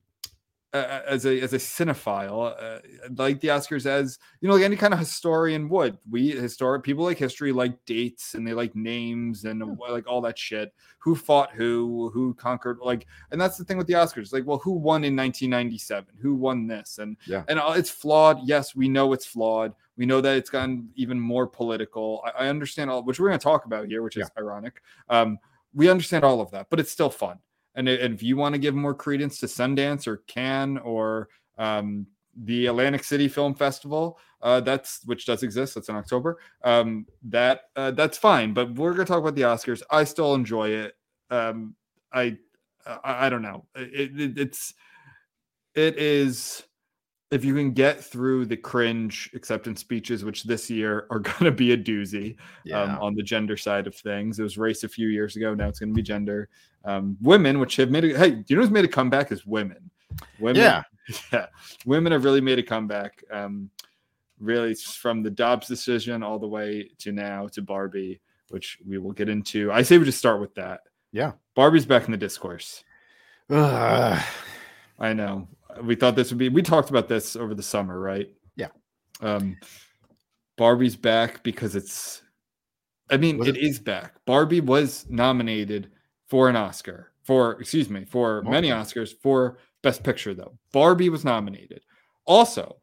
uh, 0.73 1.01
as 1.08 1.25
a 1.25 1.39
as 1.41 1.53
a 1.53 1.58
cinephile. 1.58 2.53
Uh, 2.62 2.80
like 3.15 3.39
the 3.39 3.47
Oscars 3.47 3.86
as 3.86 4.19
you 4.41 4.47
know, 4.47 4.56
like 4.56 4.63
any 4.63 4.75
kind 4.75 4.93
of 4.93 4.99
historian 4.99 5.69
would. 5.69 5.97
We 6.10 6.32
historic 6.32 6.84
people 6.84 7.03
like 7.06 7.17
history, 7.17 7.51
like 7.51 7.84
dates, 7.86 8.34
and 8.34 8.45
they 8.47 8.53
like 8.53 8.75
names 8.75 9.45
and 9.45 9.63
uh, 9.63 9.67
like 9.89 10.08
all 10.08 10.21
that 10.21 10.38
shit. 10.38 10.73
Who 10.99 11.15
fought 11.15 11.51
who? 11.53 12.10
Who 12.13 12.34
conquered? 12.34 12.80
Like, 12.82 13.08
and 13.32 13.39
that's 13.39 13.58
the 13.58 13.63
thing 13.63 13.77
with 13.77 13.88
the 13.88 13.93
Oscars. 13.93 14.34
Like, 14.34 14.45
well, 14.45 14.58
who 14.58 14.71
won 14.71 15.03
in 15.03 15.15
1997? 15.15 16.15
Who 16.21 16.36
won 16.36 16.67
this? 16.67 16.97
And 16.99 17.15
Yeah. 17.25 17.43
and 17.47 17.60
uh, 17.60 17.73
it's 17.77 17.89
flawed. 17.89 18.39
Yes, 18.43 18.75
we 18.75 18.89
know 18.89 19.13
it's 19.13 19.25
flawed. 19.25 19.73
We 19.95 20.06
know 20.06 20.21
that 20.21 20.36
it's 20.38 20.49
gotten 20.49 20.89
even 20.95 21.19
more 21.19 21.47
political. 21.47 22.23
I, 22.25 22.45
I 22.45 22.49
understand 22.49 22.89
all, 22.89 23.03
which 23.03 23.19
we're 23.19 23.30
going 23.30 23.39
to 23.39 23.43
talk 23.43 23.65
about 23.65 23.88
here, 23.88 24.03
which 24.03 24.17
is 24.17 24.30
ironic. 24.38 24.82
Um, 25.10 25.39
we 25.73 25.89
understand 25.89 26.23
all 26.23 26.41
of 26.41 26.51
that, 26.51 26.67
but 26.69 26.80
it's 26.80 26.91
still 26.91 27.10
fun. 27.10 27.39
And, 27.78 27.88
if 27.88 28.24
you 28.24 28.36
want 28.36 28.54
to 28.54 28.60
give 28.60 28.76
more 28.76 28.94
credence 28.94 29.40
to 29.40 29.46
Sundance 29.46 30.08
or 30.08 30.18
Cannes 30.28 30.80
or 30.80 31.30
um, 31.58 32.08
the 32.36 32.66
Atlantic 32.66 33.04
City 33.04 33.28
Film 33.28 33.54
Festival, 33.54 34.20
uh, 34.42 34.60
that's 34.60 35.02
which 35.06 35.26
does 35.26 35.44
exist. 35.44 35.76
That's 35.76 35.88
in 35.88 35.96
October. 35.96 36.40
Um, 36.63 37.06
that 37.24 37.62
uh, 37.76 37.92
that's 37.92 38.18
fine. 38.18 38.54
But 38.54 38.76
we're 38.76 38.94
going 38.94 39.06
to 39.06 39.12
talk 39.12 39.22
about 39.22 39.36
the 39.36 39.44
Oscars. 39.44 39.82
I 39.90 40.04
still 40.04 40.34
enjoy 40.34 40.70
it. 40.70 40.94
Um, 41.30 41.76
I, 42.12 42.38
I 42.86 43.28
I 43.28 43.30
don't 43.30 43.42
know. 43.42 43.66
It, 43.76 44.20
it, 44.20 44.38
it's 44.38 44.74
it 45.76 45.98
is 45.98 46.63
if 47.30 47.44
you 47.44 47.54
can 47.54 47.72
get 47.72 48.04
through 48.04 48.46
the 48.46 48.56
cringe 48.56 49.30
acceptance 49.34 49.82
speeches, 49.82 50.24
which 50.24 50.44
this 50.44 50.70
year 50.70 51.08
are 51.10 51.20
going 51.20 51.44
to 51.44 51.52
be 51.52 51.74
a 51.74 51.78
doozy 51.78 52.38
yeah. 52.63 52.82
um, 52.82 52.98
on 53.02 53.16
the 53.16 53.24
gender 53.24 53.58
side 53.58 53.88
of 53.88 53.96
things. 53.96 54.40
It 54.40 54.44
was 54.44 54.58
race 54.58 54.84
a 54.84 54.90
few 54.90 55.10
years 55.10 55.36
ago. 55.36 55.54
Now 55.54 55.68
it's 55.68 55.80
going 55.80 55.90
to 55.90 55.96
be 55.96 56.02
gender. 56.02 56.50
Um, 56.86 57.18
women, 57.22 57.60
which 57.60 57.76
have 57.78 57.92
made 57.92 58.06
a, 58.06 58.18
hey, 58.18 58.32
do 58.32 58.44
you 58.48 58.56
know 58.56 58.62
who's 58.62 58.72
made 58.72 58.86
a 58.86 58.90
comeback? 58.90 59.32
Is 59.32 59.46
women. 59.46 59.90
Women, 60.40 60.62
Yeah. 60.62 60.84
yeah, 61.34 61.46
women 61.86 62.12
have 62.12 62.26
really 62.26 62.42
made 62.42 62.60
a 62.60 62.63
comeback. 62.63 63.24
Um, 63.32 63.70
really, 64.40 64.76
from 64.76 65.24
the 65.24 65.32
Dobbs 65.32 65.68
decision 65.68 66.22
all 66.22 66.38
the 66.38 66.48
way 66.48 66.90
to 67.00 67.12
now 67.12 67.48
to 67.50 67.62
Barbie, 67.62 68.20
which 68.50 68.78
we 68.86 68.98
will 68.98 69.13
get 69.13 69.30
into. 69.30 69.72
I 69.72 69.84
say 69.84 69.98
we 69.98 70.06
just 70.06 70.20
start 70.20 70.42
with 70.42 70.54
that. 70.56 70.82
Yeah. 71.12 71.34
Barbie's 71.56 71.86
back 71.86 72.06
in 72.06 72.12
the 72.12 72.18
discourse. 72.18 72.84
I 75.00 75.13
know. 75.13 75.48
We 75.84 75.96
thought 75.96 76.16
this 76.16 76.30
would 76.32 76.38
be. 76.38 76.50
We 76.50 76.62
talked 76.62 76.90
about 76.90 77.08
this 77.08 77.36
over 77.36 77.54
the 77.54 77.63
summer, 77.63 78.00
right? 78.00 78.28
Yeah. 78.56 78.70
Um, 79.22 79.58
Barbie's 80.58 80.96
back 80.96 81.44
because 81.44 81.76
it's. 81.76 82.22
I 83.10 83.18
mean, 83.18 83.42
it 83.42 83.50
it- 83.50 83.58
is 83.58 83.80
back. 83.80 84.16
Barbie 84.26 84.62
was 84.62 85.06
nominated 85.10 85.92
for 86.28 86.50
an 86.50 86.56
Oscar 86.56 87.13
for, 87.24 87.60
excuse 87.62 87.90
me, 87.90 88.06
for 88.06 88.42
many 88.44 88.70
Oscars 88.70 89.13
for 89.22 89.60
Best 89.82 90.04
Picture, 90.04 90.34
though. 90.34 90.58
Barbie 90.74 91.10
was 91.10 91.24
nominated. 91.24 91.82
Also, 92.26 92.78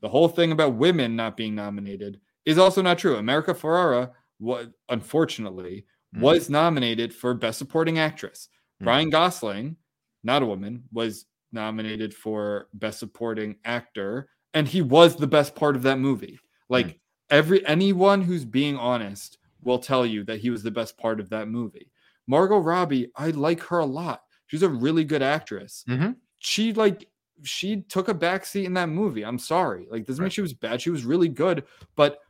the 0.00 0.08
whole 0.08 0.28
thing 0.28 0.52
about 0.52 0.74
women 0.74 1.14
not 1.16 1.36
being 1.36 1.54
nominated 1.54 2.20
is 2.46 2.58
also 2.58 2.80
not 2.80 2.98
true. 2.98 3.16
America 3.16 3.52
Ferrera, 3.54 4.12
was 4.38 4.68
unfortunately, 4.88 5.84
Mm. 6.14 6.20
was 6.20 6.48
nominated 6.48 7.12
for 7.12 7.34
Best 7.34 7.58
Supporting 7.58 7.98
Actress. 7.98 8.48
Mm. 8.82 8.86
Ryan 8.86 9.10
Gosling, 9.10 9.76
not 10.22 10.42
a 10.42 10.46
woman, 10.46 10.84
was 10.92 11.26
nominated 11.56 12.14
for 12.14 12.68
Best 12.74 13.00
Supporting 13.00 13.56
Actor, 13.64 14.28
and 14.54 14.68
he 14.68 14.80
was 14.82 15.16
the 15.16 15.26
best 15.26 15.56
part 15.56 15.74
of 15.74 15.82
that 15.82 15.98
movie. 15.98 16.38
Like 16.68 16.86
Mm. 16.86 16.98
every 17.30 17.66
anyone 17.66 18.22
who's 18.22 18.44
being 18.44 18.76
honest 18.76 19.38
will 19.62 19.80
tell 19.80 20.06
you 20.06 20.22
that 20.24 20.38
he 20.38 20.50
was 20.50 20.62
the 20.62 20.70
best 20.70 20.96
part 20.96 21.18
of 21.18 21.28
that 21.30 21.48
movie. 21.48 21.90
Margot 22.28 22.58
Robbie, 22.58 23.10
I 23.16 23.30
like 23.30 23.60
her 23.64 23.78
a 23.80 23.84
lot. 23.86 24.22
She's 24.46 24.62
a 24.62 24.68
really 24.68 25.02
good 25.04 25.22
actress. 25.22 25.84
Mhm. 25.88 26.16
She 26.38 26.72
like 26.72 27.08
she 27.42 27.82
took 27.82 28.08
a 28.08 28.14
backseat 28.14 28.64
in 28.64 28.74
that 28.74 28.88
movie. 28.88 29.24
I'm 29.24 29.38
sorry. 29.38 29.86
Like 29.90 30.06
doesn't 30.06 30.22
mean 30.22 30.30
she 30.30 30.40
was 30.40 30.54
bad. 30.54 30.80
She 30.80 30.90
was 30.90 31.04
really 31.04 31.28
good, 31.28 31.64
but 31.96 32.20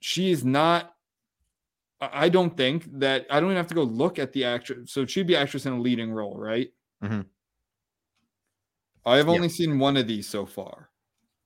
she 0.00 0.30
is 0.32 0.44
not 0.44 0.94
I 2.00 2.28
don't 2.28 2.56
think 2.56 2.88
that 2.98 3.26
I 3.30 3.38
don't 3.38 3.50
even 3.50 3.56
have 3.56 3.68
to 3.68 3.76
go 3.76 3.84
look 3.84 4.18
at 4.18 4.32
the 4.32 4.44
actress. 4.44 4.90
So 4.92 5.06
she'd 5.06 5.28
be 5.28 5.36
actress 5.36 5.66
in 5.66 5.72
a 5.72 5.80
leading 5.80 6.10
role, 6.12 6.36
right? 6.36 6.68
Mhm. 7.02 7.26
I 9.04 9.16
have 9.16 9.26
Yeah. 9.28 9.34
only 9.34 9.48
seen 9.48 9.78
one 9.78 9.96
of 9.96 10.06
these 10.06 10.28
so 10.28 10.46
far. 10.46 10.90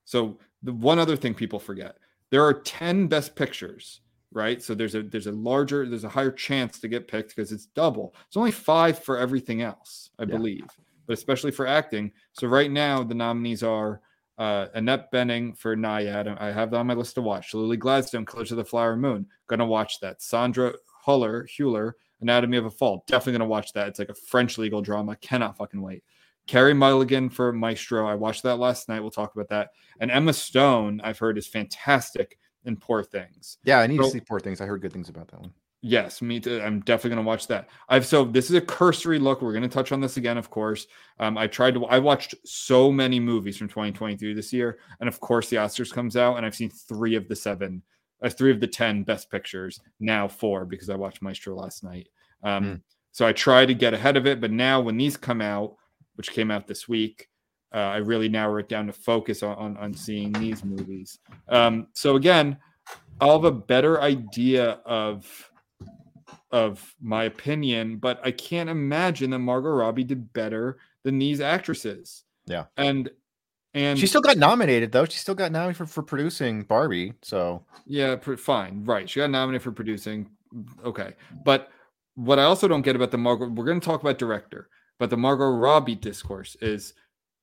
So 0.05 0.37
the 0.63 0.73
one 0.73 0.99
other 0.99 1.15
thing 1.15 1.33
people 1.33 1.59
forget: 1.59 1.97
there 2.29 2.43
are 2.43 2.53
ten 2.53 3.07
best 3.07 3.35
pictures, 3.35 4.01
right? 4.31 4.61
So 4.61 4.73
there's 4.75 4.95
a 4.95 5.03
there's 5.03 5.27
a 5.27 5.31
larger 5.31 5.87
there's 5.87 6.03
a 6.03 6.09
higher 6.09 6.31
chance 6.31 6.79
to 6.79 6.87
get 6.87 7.07
picked 7.07 7.29
because 7.35 7.51
it's 7.51 7.65
double. 7.67 8.15
It's 8.27 8.37
only 8.37 8.51
five 8.51 8.99
for 9.03 9.17
everything 9.17 9.61
else, 9.61 10.11
I 10.19 10.23
Yeah. 10.23 10.37
believe, 10.37 10.65
but 11.05 11.13
especially 11.13 11.51
for 11.51 11.67
acting. 11.67 12.11
So 12.33 12.47
right 12.47 12.71
now 12.71 13.03
the 13.03 13.15
nominees 13.15 13.63
are 13.63 14.01
uh, 14.37 14.67
Annette 14.75 15.11
Bening 15.11 15.57
for 15.57 15.75
Nyad. 15.75 16.39
I 16.39 16.51
have 16.51 16.69
that 16.69 16.77
on 16.77 16.85
my 16.85 16.93
list 16.93 17.15
to 17.15 17.23
watch. 17.23 17.55
Lily 17.55 17.75
Gladstone, 17.75 18.23
Killers 18.23 18.51
of 18.51 18.57
the 18.57 18.63
Flower 18.65 18.95
Moon. 18.95 19.25
Gonna 19.47 19.65
watch 19.65 19.99
that. 20.01 20.21
Sandra 20.21 20.75
Huller, 21.07 21.47
Hewler, 21.49 21.93
Anatomy 22.21 22.57
of 22.57 22.65
a 22.67 22.69
Fall. 22.69 23.03
Definitely 23.07 23.31
gonna 23.39 23.47
watch 23.49 23.73
that. 23.73 23.87
It's 23.87 23.97
like 23.97 24.09
a 24.09 24.13
French 24.13 24.59
legal 24.59 24.79
drama. 24.81 25.15
Cannot 25.15 25.57
fucking 25.57 25.81
wait. 25.81 26.03
Carey 26.47 26.73
Mulligan 26.73 27.29
for 27.29 27.51
Maestro. 27.53 28.07
I 28.07 28.15
watched 28.15 28.43
that 28.43 28.55
last 28.57 28.89
night. 28.89 29.01
We'll 29.01 29.11
talk 29.11 29.35
about 29.35 29.49
that. 29.49 29.69
And 29.99 30.09
Emma 30.09 30.33
Stone, 30.33 31.01
I've 31.03 31.19
heard, 31.19 31.37
is 31.37 31.47
fantastic 31.47 32.39
in 32.65 32.77
Poor 32.77 33.03
Things. 33.03 33.57
Yeah, 33.63 33.79
I 33.79 33.87
need 33.87 33.97
So- 33.97 34.03
to 34.03 34.09
see 34.09 34.19
Poor 34.21 34.39
Things. 34.39 34.61
I 34.61 34.65
heard 34.65 34.81
good 34.81 34.93
things 34.93 35.09
about 35.09 35.27
that 35.29 35.41
one. 35.41 35.53
Yes, 35.81 36.23
me 36.23 36.39
too. 36.39 36.59
I'm 36.59 36.79
definitely 36.81 37.11
going 37.11 37.23
to 37.23 37.27
watch 37.27 37.45
that. 37.47 37.69
I've 37.87 38.05
so 38.05 38.25
this 38.25 38.49
is 38.49 38.55
a 38.55 38.61
cursory 38.61 39.19
look. 39.19 39.41
We're 39.43 39.51
going 39.51 39.61
to 39.61 39.69
touch 39.69 39.91
on 39.91 40.01
this 40.01 40.17
again, 40.17 40.37
of 40.37 40.49
course. 40.49 40.87
Um, 41.19 41.37
I 41.37 41.45
tried 41.45 41.75
to. 41.75 41.85
I 41.85 41.99
watched 41.99 42.33
so 42.45 42.91
many 42.91 43.19
movies 43.19 43.57
from 43.57 43.67
2023 43.67 44.33
this 44.33 44.51
year, 44.51 44.79
and 44.99 45.07
of 45.07 45.19
course, 45.19 45.49
the 45.49 45.57
Oscars 45.57 45.93
comes 45.93 46.17
out, 46.17 46.35
and 46.37 46.45
I've 46.45 46.55
seen 46.55 46.71
three 46.71 47.13
of 47.15 47.27
the 47.27 47.35
seven, 47.35 47.83
uh, 48.23 48.29
three 48.29 48.49
of 48.51 48.59
the 48.59 48.67
ten 48.67 49.03
best 49.03 49.29
pictures. 49.29 49.79
Now 49.99 50.27
four 50.27 50.65
because 50.65 50.89
I 50.89 50.95
watched 50.95 51.21
Maestro 51.21 51.55
last 51.55 51.83
night. 51.83 52.09
Um, 52.43 52.63
Mm. 52.63 52.81
So 53.11 53.25
I 53.27 53.31
try 53.33 53.65
to 53.65 53.73
get 53.73 53.93
ahead 53.93 54.17
of 54.17 54.25
it, 54.27 54.41
but 54.41 54.51
now 54.51 54.79
when 54.81 54.97
these 54.97 55.15
come 55.17 55.41
out, 55.41 55.75
which 56.17 56.31
came 56.31 56.51
out 56.51 56.67
this 56.67 56.87
week, 56.87 57.29
uh, 57.73 57.77
I 57.77 57.97
really 57.97 58.29
narrow 58.29 58.57
it 58.57 58.69
down 58.69 58.87
to 58.87 58.93
focus 58.93 59.43
on 59.43 59.55
on, 59.57 59.77
on 59.77 59.93
seeing 59.93 60.31
these 60.33 60.63
movies. 60.63 61.19
Um, 61.47 61.87
so 61.93 62.15
again, 62.15 62.57
I'll 63.19 63.33
have 63.33 63.45
a 63.45 63.51
better 63.51 64.01
idea 64.01 64.79
of 64.85 65.51
of 66.51 66.95
my 67.01 67.25
opinion, 67.25 67.97
but 67.97 68.19
I 68.23 68.31
can't 68.31 68.69
imagine 68.69 69.31
that 69.31 69.39
Margot 69.39 69.69
Robbie 69.69 70.03
did 70.03 70.31
better 70.33 70.77
than 71.03 71.19
these 71.19 71.41
actresses. 71.41 72.23
Yeah. 72.45 72.65
And 72.77 73.09
and 73.73 73.99
She 73.99 74.07
still 74.07 74.21
got 74.21 74.37
nominated 74.37 74.91
though. 74.91 75.05
She 75.05 75.19
still 75.19 75.35
got 75.35 75.51
nominated 75.51 75.77
for, 75.77 75.85
for 75.85 76.03
producing 76.03 76.63
Barbie. 76.63 77.13
So 77.21 77.65
yeah, 77.85 78.15
pr- 78.15 78.35
fine, 78.35 78.83
right. 78.85 79.09
She 79.09 79.19
got 79.19 79.29
nominated 79.29 79.61
for 79.61 79.71
producing. 79.71 80.29
Okay, 80.83 81.13
but 81.43 81.69
what 82.15 82.39
I 82.39 82.43
also 82.43 82.67
don't 82.67 82.81
get 82.81 82.95
about 82.95 83.11
the 83.11 83.17
Margot, 83.17 83.49
we're 83.49 83.65
going 83.65 83.79
to 83.79 83.85
talk 83.85 84.01
about 84.01 84.17
director, 84.17 84.69
but 84.99 85.09
the 85.09 85.17
Margot 85.17 85.49
Robbie 85.49 85.95
discourse 85.95 86.55
is 86.61 86.93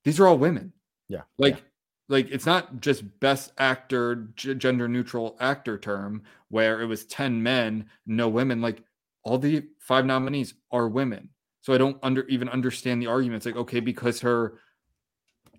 these 0.03 0.19
are 0.19 0.27
all 0.27 0.37
women. 0.37 0.73
Yeah, 1.07 1.21
like 1.37 1.55
yeah. 1.55 1.61
like 2.09 2.29
it's 2.31 2.45
not 2.45 2.81
just 2.81 3.19
best 3.19 3.51
actor 3.57 4.27
g- 4.35 4.55
gender 4.55 4.87
neutral 4.87 5.37
actor 5.39 5.77
term 5.77 6.23
where 6.49 6.81
it 6.81 6.85
was 6.85 7.05
10 7.05 7.41
men 7.43 7.85
no 8.07 8.27
women 8.29 8.61
like 8.61 8.81
all 9.23 9.37
the 9.37 9.63
five 9.79 10.05
nominees 10.05 10.53
are 10.71 10.87
women 10.87 11.29
so 11.61 11.73
i 11.73 11.77
don't 11.77 11.97
under 12.01 12.25
even 12.27 12.49
understand 12.49 13.01
the 13.01 13.07
arguments 13.07 13.45
like 13.45 13.55
okay 13.55 13.79
because 13.79 14.19
her 14.21 14.59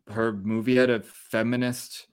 her 0.08 0.32
movie 0.32 0.76
had 0.76 0.90
a 0.90 1.00
feminist 1.00 2.06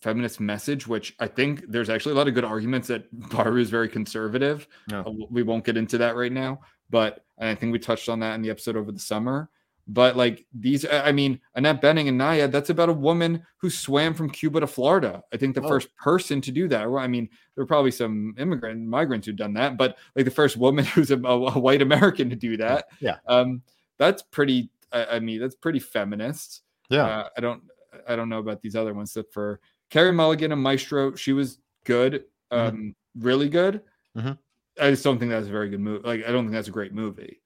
feminist 0.00 0.40
message 0.40 0.86
which 0.88 1.14
i 1.20 1.26
think 1.28 1.64
there's 1.68 1.90
actually 1.90 2.12
a 2.12 2.16
lot 2.16 2.26
of 2.26 2.34
good 2.34 2.44
arguments 2.44 2.88
that 2.88 3.06
barbie 3.30 3.62
is 3.62 3.70
very 3.70 3.88
conservative 3.88 4.66
Yeah. 4.90 5.00
Uh, 5.00 5.12
we 5.30 5.44
won't 5.44 5.64
get 5.64 5.76
into 5.76 5.98
that 5.98 6.16
right 6.16 6.32
now 6.32 6.60
but 6.90 7.24
and 7.38 7.48
i 7.48 7.54
think 7.54 7.72
we 7.72 7.78
touched 7.78 8.08
on 8.08 8.20
that 8.20 8.34
in 8.34 8.42
the 8.42 8.50
episode 8.50 8.76
over 8.76 8.92
the 8.92 8.98
summer 8.98 9.48
but 9.88 10.16
like 10.16 10.44
these, 10.52 10.84
I 10.84 11.12
mean, 11.12 11.38
Annette 11.54 11.80
Bening 11.80 12.08
and 12.08 12.20
Nyad, 12.20 12.50
that's 12.50 12.70
about 12.70 12.88
a 12.88 12.92
woman 12.92 13.46
who 13.58 13.70
swam 13.70 14.14
from 14.14 14.28
Cuba 14.28 14.58
to 14.58 14.66
Florida. 14.66 15.22
I 15.32 15.36
think 15.36 15.54
the 15.54 15.62
Oh. 15.62 15.68
first 15.68 15.94
person 15.94 16.40
to 16.40 16.50
do 16.50 16.66
that. 16.66 16.90
Well, 16.90 16.98
I 17.00 17.06
mean, 17.06 17.28
there 17.54 17.62
were 17.62 17.68
probably 17.68 17.92
some 17.92 18.34
immigrant 18.36 18.84
migrants 18.84 19.28
who've 19.28 19.36
done 19.36 19.54
that, 19.54 19.76
but 19.76 19.96
like 20.16 20.24
the 20.24 20.30
first 20.32 20.56
woman 20.56 20.84
who's 20.96 21.12
a, 21.12 21.18
a 21.22 21.56
white 21.60 21.82
American 21.82 22.28
to 22.30 22.34
do 22.34 22.56
that. 22.56 22.86
Yeah. 22.98 23.18
Um, 23.28 23.62
that's 23.96 24.22
pretty. 24.22 24.70
I, 24.90 25.04
I 25.06 25.20
mean, 25.20 25.38
that's 25.38 25.54
pretty 25.54 25.78
feminist. 25.78 26.62
yeah, 26.90 27.04
Uh, 27.06 27.28
I 27.36 27.40
don't. 27.40 27.62
I 28.08 28.16
don't 28.16 28.28
know 28.28 28.40
about 28.40 28.62
these 28.62 28.74
other 28.74 28.92
ones. 28.92 29.12
That 29.14 29.32
for 29.32 29.60
Carey 29.90 30.10
Mulligan 30.10 30.50
and 30.50 30.60
Maestro, 30.60 31.14
she 31.14 31.32
was 31.32 31.60
good, 31.84 32.24
Mhm. 32.52 32.68
um, 32.68 32.96
really 33.20 33.48
good. 33.48 33.82
Mhm. 34.16 34.36
I 34.80 34.90
just 34.90 35.04
don't 35.04 35.18
think 35.18 35.30
that's 35.30 35.46
a 35.48 35.50
very 35.50 35.68
good 35.70 35.80
movie. 35.80 36.06
Like, 36.06 36.24
I 36.26 36.32
don't 36.32 36.44
think 36.44 36.52
that's 36.52 36.68
a 36.68 36.72
great 36.72 36.92
movie. 36.92 37.40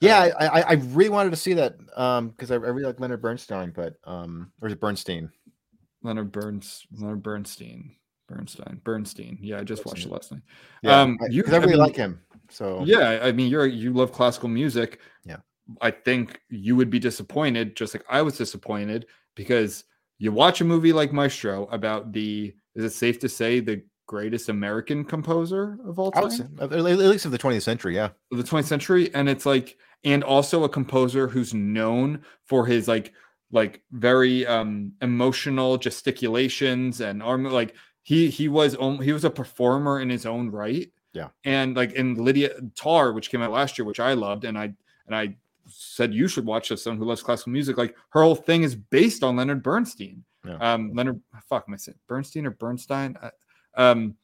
yeah. 0.00 0.18
uh, 0.18 0.30
I, 0.38 0.46
I 0.46 0.60
I 0.62 0.72
really 0.92 1.10
wanted 1.10 1.30
to 1.30 1.36
see 1.36 1.54
that 1.54 1.76
um 1.96 2.28
because 2.30 2.50
I, 2.50 2.54
I 2.54 2.58
really 2.58 2.84
like 2.86 3.00
Leonard 3.00 3.22
Bernstein, 3.22 3.72
but 3.74 3.94
um 4.04 4.52
or 4.60 4.68
is 4.68 4.72
it 4.74 4.80
Bernstein? 4.80 5.30
Leonard 6.02 6.32
Burns, 6.32 6.84
Leonard 6.98 7.22
Bernstein, 7.22 7.94
Bernstein, 8.28 8.80
Bernstein. 8.82 9.38
Yeah, 9.40 9.60
I 9.60 9.64
just 9.64 9.86
watched 9.86 10.04
it 10.06 10.10
last 10.10 10.32
night. 10.32 10.42
Yeah, 10.82 11.00
Um, 11.00 11.16
I, 11.22 11.26
you- 11.30 11.44
I 11.46 11.50
I 11.52 11.56
really 11.58 11.68
mean- 11.72 11.78
like 11.78 11.94
him. 11.96 12.20
So 12.50 12.82
Yeah, 12.84 13.20
I 13.22 13.32
mean, 13.32 13.48
you're 13.50 13.66
you 13.66 13.92
love 13.92 14.12
classical 14.12 14.48
music. 14.48 15.00
Yeah. 15.24 15.36
I 15.80 15.90
think 15.92 16.40
you 16.50 16.74
would 16.76 16.90
be 16.90 16.98
disappointed, 16.98 17.76
just 17.76 17.94
like 17.94 18.04
I 18.10 18.20
was 18.20 18.36
disappointed, 18.36 19.06
because 19.36 19.84
you 20.18 20.32
watch 20.32 20.60
a 20.60 20.64
movie 20.64 20.92
like 20.92 21.12
Maestro 21.12 21.66
about 21.66 22.12
the. 22.12 22.52
Is 22.74 22.84
it 22.84 22.90
safe 22.90 23.18
to 23.20 23.28
say 23.28 23.60
the 23.60 23.82
greatest 24.12 24.48
American 24.48 25.04
composer 25.04 25.78
of 25.86 25.98
all 25.98 26.10
time? 26.12 26.30
say, 26.30 26.44
at 26.60 26.70
least 26.72 27.24
of 27.24 27.32
the 27.32 27.38
20th 27.38 27.62
century. 27.62 27.94
Yeah, 27.94 28.10
the 28.30 28.42
20th 28.42 28.64
century 28.74 29.04
and 29.14 29.28
it's 29.28 29.46
like 29.46 29.76
and 30.04 30.22
also 30.24 30.64
a 30.64 30.68
composer 30.68 31.28
who's 31.28 31.52
known 31.54 32.22
for 32.44 32.66
his 32.66 32.88
like 32.88 33.12
like 33.52 33.82
very 33.92 34.46
um 34.46 34.92
emotional 35.00 35.78
gesticulations 35.78 37.00
and 37.00 37.22
arm 37.22 37.44
like 37.44 37.74
he 38.02 38.28
he 38.30 38.48
was 38.48 38.76
he 39.02 39.12
was 39.12 39.24
a 39.24 39.30
performer 39.30 40.00
in 40.00 40.10
his 40.10 40.26
own 40.26 40.50
right 40.50 40.90
Yeah. 41.14 41.28
and 41.44 41.76
like 41.76 41.92
in 41.92 42.14
lydia 42.26 42.50
tar 42.74 43.12
which 43.12 43.30
came 43.30 43.42
out 43.42 43.52
last 43.52 43.78
year 43.78 43.84
which 43.86 44.00
i 44.00 44.12
loved 44.14 44.44
and 44.44 44.56
i 44.58 44.64
and 45.06 45.14
i 45.14 45.36
said 45.68 46.12
you 46.12 46.26
should 46.28 46.44
watch 46.46 46.68
this 46.68 46.82
someone 46.82 46.98
who 46.98 47.04
loves 47.04 47.22
classical 47.22 47.52
music 47.52 47.76
like 47.78 47.94
her 48.10 48.22
whole 48.22 48.34
thing 48.48 48.62
is 48.64 48.74
based 48.74 49.22
on 49.22 49.36
leonard 49.36 49.62
bernstein 49.62 50.24
Yeah. 50.44 50.56
um 50.72 50.92
leonard 50.94 51.20
fuck 51.48 51.64
am 51.68 51.74
i 51.74 51.76
saying 51.76 51.98
bernstein 52.08 52.46
or 52.46 52.50
bernstein 52.50 53.16
um 53.76 54.14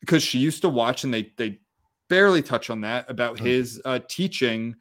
because 0.00 0.22
she 0.22 0.38
used 0.38 0.62
to 0.62 0.68
watch 0.68 1.04
and 1.04 1.12
they 1.12 1.32
they 1.36 1.58
barely 2.08 2.42
touch 2.42 2.70
on 2.70 2.80
that 2.80 3.08
about 3.10 3.36
Mm. 3.36 3.40
his 3.46 3.80
uh, 3.84 4.00
teaching 4.08 4.74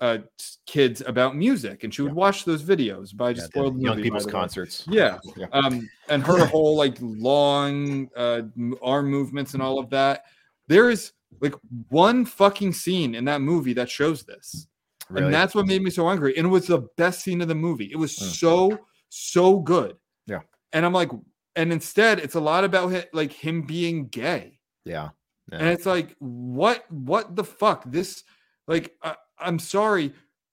uh, 0.00 0.18
kids 0.66 1.02
about 1.06 1.34
music, 1.36 1.82
and 1.84 1.94
she 1.94 2.02
would 2.02 2.10
Yeah. 2.10 2.14
watch 2.16 2.44
those 2.44 2.62
videos. 2.62 3.16
by 3.16 3.28
yeah 3.28 3.34
just 3.34 3.46
spoiled 3.46 3.76
the 3.78 3.82
young 3.84 3.96
movie, 3.96 4.02
people's 4.02 4.26
concerts. 4.26 4.84
Yeah. 4.86 5.18
yeah. 5.36 5.46
Um, 5.52 5.88
and 6.08 6.22
her 6.24 6.44
whole 6.52 6.76
like 6.76 6.96
long 7.00 8.10
uh, 8.16 8.42
arm 8.82 9.06
movements 9.06 9.54
and 9.54 9.62
all 9.62 9.78
of 9.78 9.88
that. 9.90 10.24
There 10.66 10.90
is 10.90 11.12
like 11.40 11.54
one 11.88 12.24
fucking 12.26 12.72
scene 12.72 13.14
in 13.14 13.24
that 13.26 13.40
movie 13.40 13.72
that 13.74 13.88
shows 13.88 14.24
this, 14.24 14.66
Really? 15.08 15.26
and 15.26 15.34
that's 15.34 15.54
what 15.54 15.66
made 15.66 15.80
me 15.82 15.90
so 15.90 16.08
angry. 16.10 16.36
And 16.36 16.46
it 16.48 16.50
was 16.50 16.66
the 16.66 16.80
best 16.96 17.20
scene 17.22 17.40
of 17.40 17.48
the 17.48 17.54
movie. 17.54 17.88
It 17.90 17.96
was 17.96 18.12
Mm. 18.14 18.34
so 18.34 18.78
so 19.08 19.58
good. 19.60 19.96
Yeah. 20.26 20.40
And 20.72 20.84
I'm 20.84 20.92
like, 20.92 21.10
and 21.56 21.72
instead, 21.72 22.18
it's 22.18 22.34
a 22.34 22.40
lot 22.40 22.64
about 22.64 22.92
hi- 22.92 23.06
like 23.12 23.32
him 23.32 23.62
being 23.62 24.08
gay 24.08 24.58
yeah. 24.84 25.10
and 25.52 25.68
it's 25.68 25.86
like 25.86 26.14
what 26.18 26.90
what 26.90 27.36
the 27.36 27.44
fuck 27.44 27.84
this 27.86 28.24
Like, 28.66 28.94
I, 29.02 29.16
I'm 29.38 29.58
sorry. 29.58 30.12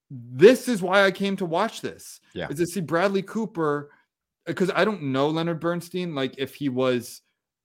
This 0.10 0.68
is 0.68 0.82
why 0.82 1.04
I 1.06 1.12
came 1.12 1.38
to 1.38 1.46
watch 1.46 1.80
this. 1.82 2.20
Yeah. 2.34 2.50
Is 2.50 2.58
to 2.58 2.66
see 2.66 2.82
Bradley 2.82 3.22
Cooper 3.22 3.92
because 4.46 4.70
I 4.76 4.84
don't 4.84 5.04
know 5.04 5.30
Leonard 5.30 5.60
Bernstein. 5.62 6.14
Like, 6.14 6.36
if 6.38 6.54
he 6.56 6.68
was 6.70 7.22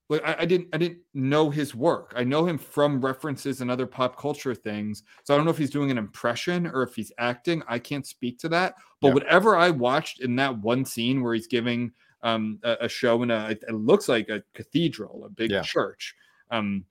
like 0.09 0.23
I, 0.25 0.37
I 0.41 0.45
didn't 0.45 0.69
I 0.73 0.79
didn't 0.79 1.01
know 1.15 1.51
his 1.51 1.75
work. 1.75 2.13
I 2.15 2.23
know 2.23 2.47
him 2.47 2.59
from 2.59 3.01
references 3.05 3.61
and 3.61 3.71
other 3.71 3.87
pop 3.87 4.17
culture 4.17 4.55
things. 4.55 5.03
So 5.25 5.35
I 5.35 5.37
don't 5.37 5.45
know 5.45 5.51
if 5.51 5.59
he's 5.59 5.71
doing 5.71 5.91
an 5.91 5.99
impression 5.99 6.69
or 6.69 6.85
if 6.85 6.95
he's 6.95 7.11
acting. 7.19 7.63
I 7.67 7.81
can't 7.81 8.07
speak 8.07 8.39
to 8.41 8.49
that. 8.51 8.75
But 9.01 9.09
Yeah. 9.09 9.15
whatever 9.15 9.57
I 9.57 9.71
watched 9.71 10.21
in 10.21 10.37
that 10.37 10.57
one 10.59 10.85
scene 10.85 11.23
where 11.23 11.35
he's 11.35 11.49
giving 11.49 11.91
um 12.23 12.59
a, 12.63 12.77
a 12.83 12.89
show 12.89 13.23
in 13.23 13.31
a 13.31 13.49
it 13.51 13.73
looks 13.75 14.09
like 14.09 14.29
a 14.29 14.43
cathedral, 14.55 15.25
a 15.25 15.29
big 15.29 15.51
Yeah. 15.51 15.63
church. 15.63 16.15
Um 16.51 16.85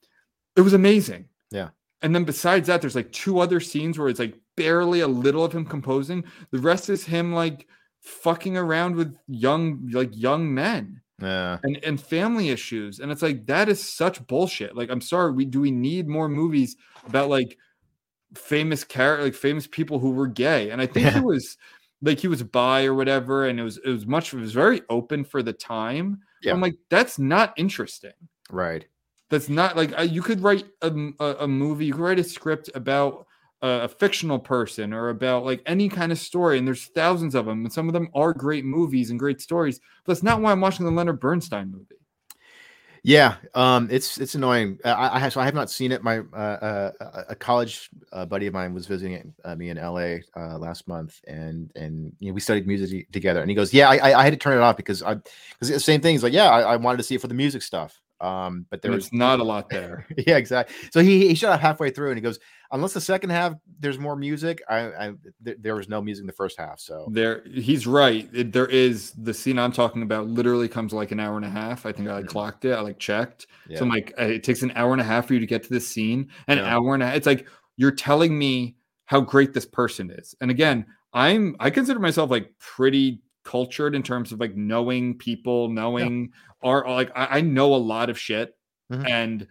it 0.56 0.62
was 0.62 0.74
amazing. 0.74 1.28
Yeah. 1.52 1.70
And 2.02 2.14
then 2.14 2.24
besides 2.24 2.68
that, 2.68 2.82
there's 2.82 2.96
like 2.96 3.12
two 3.12 3.40
other 3.40 3.60
scenes 3.60 3.98
where 3.98 4.10
it's 4.10 4.20
like 4.20 4.36
barely 4.56 5.00
a 5.02 5.08
little 5.08 5.44
of 5.44 5.52
him 5.54 5.66
composing. 5.66 6.24
The 6.52 6.60
rest 6.60 6.90
is 6.90 7.04
him 7.04 7.34
like 7.34 7.68
fucking 8.02 8.56
around 8.56 8.96
with 8.96 9.18
young 9.28 9.90
like 9.92 10.12
young 10.16 10.54
men 10.54 11.02
Yeah. 11.20 11.58
and 11.64 11.78
and 11.84 12.00
family 12.00 12.50
issues 12.50 13.00
and 13.00 13.12
it's 13.12 13.24
like 13.24 13.48
that 13.48 13.68
is 13.68 13.82
such 13.82 14.26
bullshit 14.28 14.76
like 14.76 14.92
i'm 14.92 15.02
sorry 15.02 15.32
we 15.32 15.44
do 15.46 15.60
we 15.62 15.72
need 15.72 16.08
more 16.08 16.30
movies 16.30 16.76
about 17.08 17.30
like 17.30 17.58
famous 18.36 18.84
character 18.84 19.24
like 19.24 19.34
famous 19.34 19.66
people 19.66 19.98
who 19.98 20.12
were 20.12 20.28
gay 20.28 20.70
and 20.70 20.80
i 20.82 20.86
think 20.86 21.06
Yeah. 21.08 21.20
was 21.22 21.58
like 22.02 22.20
he 22.20 22.28
was 22.28 22.44
bi 22.44 22.86
or 22.86 22.94
whatever 22.94 23.46
and 23.48 23.60
it 23.60 23.64
was 23.64 23.78
it 23.78 23.90
was 23.90 24.06
much 24.06 24.34
it 24.34 24.40
was 24.40 24.54
very 24.54 24.82
open 24.90 25.24
for 25.24 25.42
the 25.42 25.54
time 25.54 26.20
Yeah. 26.42 26.54
i'm 26.54 26.62
like 26.62 26.76
that's 26.90 27.18
not 27.20 27.54
interesting 27.58 28.12
Right. 28.52 28.86
that's 29.30 29.50
not 29.50 29.76
like 29.76 29.94
you 30.12 30.22
could 30.22 30.42
write 30.42 30.66
a 30.82 31.48
movie 31.48 31.86
you 31.86 31.94
could 31.94 32.02
write 32.02 32.20
a 32.20 32.24
script 32.24 32.70
about 32.76 33.26
a, 33.62 33.82
a 33.84 33.88
fictional 33.88 34.38
person 34.40 34.94
or 34.94 35.10
about 35.10 35.46
like 35.46 35.62
any 35.66 35.88
kind 35.90 36.12
of 36.12 36.18
story 36.20 36.58
and 36.58 36.68
there's 36.68 36.86
thousands 36.88 37.34
of 37.36 37.46
them 37.46 37.64
and 37.64 37.74
some 37.74 37.88
of 37.88 37.94
them 37.94 38.10
are 38.14 38.34
great 38.34 38.66
movies 38.66 39.10
and 39.10 39.18
great 39.20 39.40
stories 39.42 39.80
but 40.06 40.14
that's 40.14 40.24
not 40.24 40.42
why 40.42 40.52
i'm 40.52 40.62
watching 40.62 40.86
the 40.86 40.92
leonard 40.92 41.20
bernstein 41.20 41.72
movie 41.72 41.96
Yeah, 43.06 43.36
um, 43.54 43.88
it's 43.92 44.18
it's 44.18 44.34
annoying. 44.34 44.80
Uh, 44.84 44.90
I, 44.90 45.18
I 45.18 45.20
have 45.20 45.32
so 45.32 45.40
I 45.40 45.46
have 45.46 45.54
not 45.54 45.70
seen 45.70 45.92
it. 45.92 46.02
My 46.04 46.20
uh, 46.34 46.92
uh, 47.00 47.24
a- 47.30 47.36
college 47.36 47.88
uh, 48.12 48.26
buddy 48.26 48.48
of 48.48 48.54
mine 48.54 48.74
was 48.74 48.88
visiting 48.88 49.32
uh, 49.44 49.56
me 49.56 49.70
in 49.70 49.78
L.A. 49.78 50.24
Uh, 50.36 50.58
last 50.58 50.88
month, 50.88 51.22
and 51.28 51.72
and 51.76 52.14
you 52.18 52.30
know 52.30 52.34
we 52.34 52.40
studied 52.40 52.66
music 52.66 53.12
together. 53.12 53.42
And 53.42 53.50
he 53.50 53.56
goes, 53.56 53.72
"Yeah, 53.72 53.90
I, 53.90 54.20
I- 54.20 54.24
had 54.24 54.34
to 54.34 54.38
turn 54.38 54.58
it 54.58 54.62
off 54.62 54.76
because 54.76 55.04
I 55.04 55.14
because 55.14 55.70
the 55.70 55.80
same 55.80 56.02
thing. 56.02 56.14
He's 56.16 56.24
like, 56.24 56.34
yeah, 56.34 56.50
I, 56.50 56.62
I 56.62 56.76
wanted 56.78 56.98
to 56.98 57.04
see 57.04 57.14
it 57.14 57.22
for 57.22 57.28
the 57.28 57.36
music 57.36 57.62
stuff. 57.62 58.02
Um, 58.22 58.66
but 58.72 58.82
there 58.82 58.90
There 58.90 58.96
was 58.96 59.06
was 59.06 59.14
not 59.14 59.40
a 59.40 59.44
lot 59.44 59.70
there. 59.70 60.08
yeah, 60.18 60.38
exactly. 60.38 60.76
So 60.92 61.02
he 61.02 61.28
he 61.28 61.36
shut 61.36 61.52
off 61.52 61.60
halfway 61.60 61.92
through, 61.92 62.10
and 62.10 62.18
he 62.18 62.24
goes, 62.24 62.40
unless 62.72 62.94
the 62.94 63.02
second 63.02 63.30
half 63.32 63.54
there's 63.80 63.98
more 64.00 64.16
music, 64.16 64.62
I, 64.70 64.80
I 65.08 65.12
th- 65.44 65.58
there 65.62 65.76
was 65.76 65.88
no 65.90 66.02
music 66.02 66.24
in 66.24 66.28
the 66.28 66.34
first 66.34 66.58
half. 66.58 66.80
So 66.80 67.08
There, 67.12 67.44
he's 67.46 67.86
right. 67.88 68.30
It- 68.34 68.52
there 68.52 68.68
is 68.68 69.12
the 69.12 69.34
scene 69.34 69.58
I'm 69.60 69.72
talking 69.72 70.02
about. 70.02 70.28
Literally 70.28 70.68
comes 70.68 70.94
like 70.94 71.12
an 71.12 71.20
hour 71.20 71.36
and 71.38 71.46
a 71.46 71.50
half. 71.50 71.86
I 71.86 71.92
think 71.92 72.08
I 72.10 72.14
like 72.16 72.26
Mhm. 72.26 72.30
clocked 72.30 72.66
it. 72.66 72.74
I 72.74 72.82
like 72.82 73.00
checked. 73.00 73.48
yeah, 73.68 73.78
So 73.80 73.86
I'm 73.86 73.90
like, 73.90 74.14
uh, 74.20 74.24
it 74.24 74.44
takes 74.44 74.62
an 74.62 74.72
hour 74.76 74.92
and 74.92 75.02
a 75.02 75.06
half 75.06 75.28
for 75.28 75.34
you 75.34 75.40
to 75.40 75.46
get 75.46 75.64
to 75.64 75.70
this 75.70 75.88
scene. 75.88 76.30
An 76.48 76.58
Yeah. 76.58 76.76
hour 76.76 76.94
and 76.94 77.04
a 77.04 77.08
half. 77.08 77.16
It's 77.16 77.28
like 77.28 77.48
you're 77.78 77.92
telling 77.92 78.38
me 78.38 78.76
how 79.06 79.22
great 79.22 79.54
this 79.54 79.66
person 79.66 80.10
is. 80.10 80.34
And 80.42 80.50
again, 80.52 80.86
I'm 81.14 81.56
I 81.60 81.70
consider 81.70 82.00
myself 82.00 82.30
like 82.32 82.52
pretty 82.60 83.22
cultured 83.44 83.94
in 83.96 84.02
terms 84.04 84.32
of 84.32 84.40
like 84.40 84.56
knowing 84.56 85.18
people, 85.18 85.70
knowing 85.70 86.32
art. 86.64 86.88
Like 86.90 87.12
I, 87.16 87.38
I 87.38 87.42
know 87.42 87.76
a 87.76 87.78
lot 87.78 88.10
of 88.10 88.18
shit, 88.20 88.56
Mhm. 88.92 89.08
and 89.10 89.48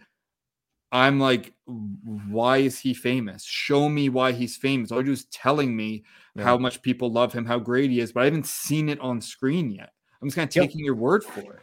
I'm 0.91 1.19
like, 1.19 1.53
why 1.67 2.57
is 2.57 2.79
he 2.79 2.93
famous? 2.93 3.43
Show 3.43 3.89
me 3.89 4.09
why 4.09 4.31
he's 4.31 4.55
famous. 4.55 4.91
All 4.91 4.99
you 4.99 5.05
do 5.05 5.11
is 5.11 5.25
telling 5.25 5.75
me 5.75 6.03
Yeah. 6.35 6.43
how 6.43 6.57
much 6.57 6.81
people 6.81 7.11
love 7.11 7.33
him, 7.33 7.45
how 7.45 7.59
great 7.59 7.89
he 7.91 7.99
is, 7.99 8.11
but 8.11 8.21
I 8.21 8.25
haven't 8.25 8.45
seen 8.45 8.89
it 8.89 8.99
on 8.99 9.19
screen 9.21 9.71
yet. 9.71 9.91
I'm 10.21 10.27
just 10.27 10.35
kind 10.35 10.47
of 10.49 10.55
Yep. 10.55 10.63
taking 10.65 10.85
your 10.85 10.95
word 10.95 11.23
for 11.23 11.53
it. 11.53 11.61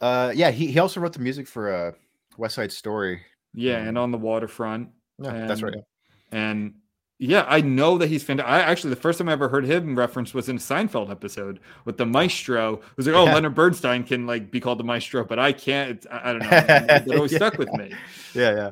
uh, 0.00 0.32
yeah. 0.34 0.50
He 0.50 0.66
he 0.72 0.78
also 0.78 1.00
wrote 1.00 1.12
the 1.12 1.20
music 1.20 1.46
for 1.46 1.72
uh, 1.72 1.92
West 2.36 2.54
Side 2.56 2.72
Story. 2.72 3.22
Yeah, 3.54 3.76
and 3.78 3.96
on 3.98 4.10
the 4.10 4.18
waterfront. 4.18 4.88
Yeah, 5.18 5.46
that's 5.46 5.62
right. 5.62 5.74
And- 5.74 5.84
And 6.32 6.74
yeah, 7.18 7.44
I 7.46 7.60
know 7.60 7.98
that 7.98 8.08
he's 8.08 8.24
fantastic. 8.24 8.50
I 8.52 8.60
actually 8.62 8.90
the 8.90 9.00
first 9.00 9.18
time 9.18 9.28
I 9.28 9.32
ever 9.32 9.48
heard 9.48 9.64
him 9.66 9.96
referenced 9.96 10.34
was 10.34 10.48
in 10.48 10.56
a 10.56 10.58
Seinfeld 10.58 11.10
episode 11.10 11.60
with 11.84 11.98
the 11.98 12.06
maestro. 12.06 12.74
It 12.74 12.82
was 12.96 13.06
like, 13.06 13.14
oh, 13.14 13.26
Yeah. 13.26 13.34
Leonard 13.34 13.54
Bernstein 13.54 14.02
can 14.02 14.26
like 14.26 14.50
be 14.50 14.58
called 14.60 14.78
the 14.78 14.84
maestro, 14.84 15.24
but 15.24 15.38
I 15.38 15.52
can't. 15.52 15.90
It's, 15.90 16.06
I, 16.10 16.30
I 16.30 16.32
don't 16.32 16.38
know. 16.42 16.48
It 17.12 17.14
always 17.16 17.32
Yeah. 17.32 17.38
stuck 17.38 17.58
with 17.58 17.70
me. 17.74 17.92
Yeah, 18.34 18.54
yeah. 18.54 18.70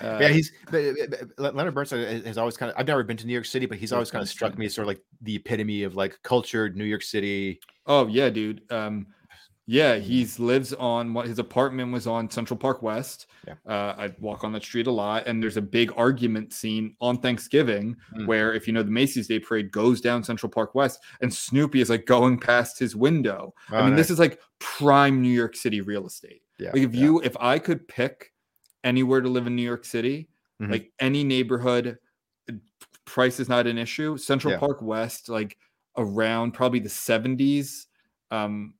Uh, 0.00 0.18
yeah, 0.20 0.28
he's 0.28 0.50
Leonard 1.38 1.74
Bernstein 1.74 2.22
has- 2.24 2.38
always 2.38 2.56
kind 2.56 2.70
of. 2.70 2.78
I've 2.78 2.86
never 2.86 3.02
been 3.02 3.16
to 3.18 3.26
New 3.26 3.32
York 3.32 3.44
City, 3.46 3.66
but 3.66 3.78
he's 3.78 3.92
always 3.92 4.10
kind 4.10 4.22
of 4.22 4.28
struck 4.28 4.56
me 4.58 4.66
as 4.66 4.74
sort 4.74 4.84
of 4.84 4.88
like 4.88 5.00
the 5.22 5.36
epitome 5.36 5.82
of 5.84 5.94
like 5.94 6.18
cultured 6.22 6.76
New 6.76 6.84
York 6.84 7.02
City. 7.02 7.60
Oh 7.86 8.06
yeah, 8.08 8.28
dude. 8.30 8.62
Um, 8.72 9.06
yeah, 9.66 9.96
he's 9.96 10.38
lives 10.38 10.74
on 10.74 11.14
what 11.14 11.26
his 11.26 11.38
apartment 11.38 11.90
was 11.90 12.06
on 12.06 12.28
Central 12.28 12.58
Park 12.58 12.82
West. 12.82 13.28
Yeah. 13.46 13.54
Uh, 13.66 13.94
I 13.96 14.14
walk 14.18 14.44
on 14.44 14.52
that 14.52 14.62
street 14.62 14.86
a 14.88 14.90
lot, 14.90 15.26
and 15.26 15.42
there's 15.42 15.56
a 15.56 15.62
big 15.62 15.90
argument 15.96 16.52
scene 16.52 16.94
on 17.00 17.16
Thanksgiving 17.18 17.96
Mm. 18.14 18.26
where, 18.26 18.52
if 18.52 18.66
you 18.66 18.74
know, 18.74 18.82
the 18.82 18.90
Macy's 18.90 19.26
Day 19.26 19.38
Parade 19.38 19.70
goes 19.72 20.02
down 20.02 20.22
Central 20.22 20.50
Park 20.50 20.74
West, 20.74 21.00
and 21.22 21.32
Snoopy 21.32 21.80
is 21.80 21.88
like 21.88 22.04
going 22.04 22.38
past 22.38 22.78
his 22.78 22.94
window. 22.94 23.54
I 23.70 23.76
Oh, 23.76 23.80
mean, 23.84 23.90
nice. 23.94 24.00
this 24.00 24.10
is 24.10 24.18
like 24.18 24.38
prime 24.58 25.22
New 25.22 25.32
York 25.32 25.56
City 25.56 25.80
real 25.80 26.06
estate. 26.06 26.42
yeah, 26.58 26.70
Like, 26.74 26.82
if 26.82 26.94
yeah. 26.94 27.00
you, 27.00 27.20
if 27.22 27.34
I 27.40 27.58
could 27.58 27.88
pick 27.88 28.32
anywhere 28.84 29.20
to 29.20 29.28
live 29.28 29.46
in 29.48 29.56
New 29.56 29.62
York 29.62 29.84
City, 29.84 30.28
Mhm. 30.60 30.70
like 30.70 30.92
any 31.00 31.24
neighborhood, 31.24 31.98
price 33.04 33.38
is 33.40 33.48
not 33.48 33.66
an 33.66 33.76
issue. 33.78 34.16
Central 34.16 34.52
Yeah. 34.52 34.58
Park 34.60 34.80
West, 34.82 35.28
like 35.28 35.58
around 35.96 36.52
probably 36.52 36.78
the 36.78 36.88
70s, 36.88 37.86
um, 38.30 38.74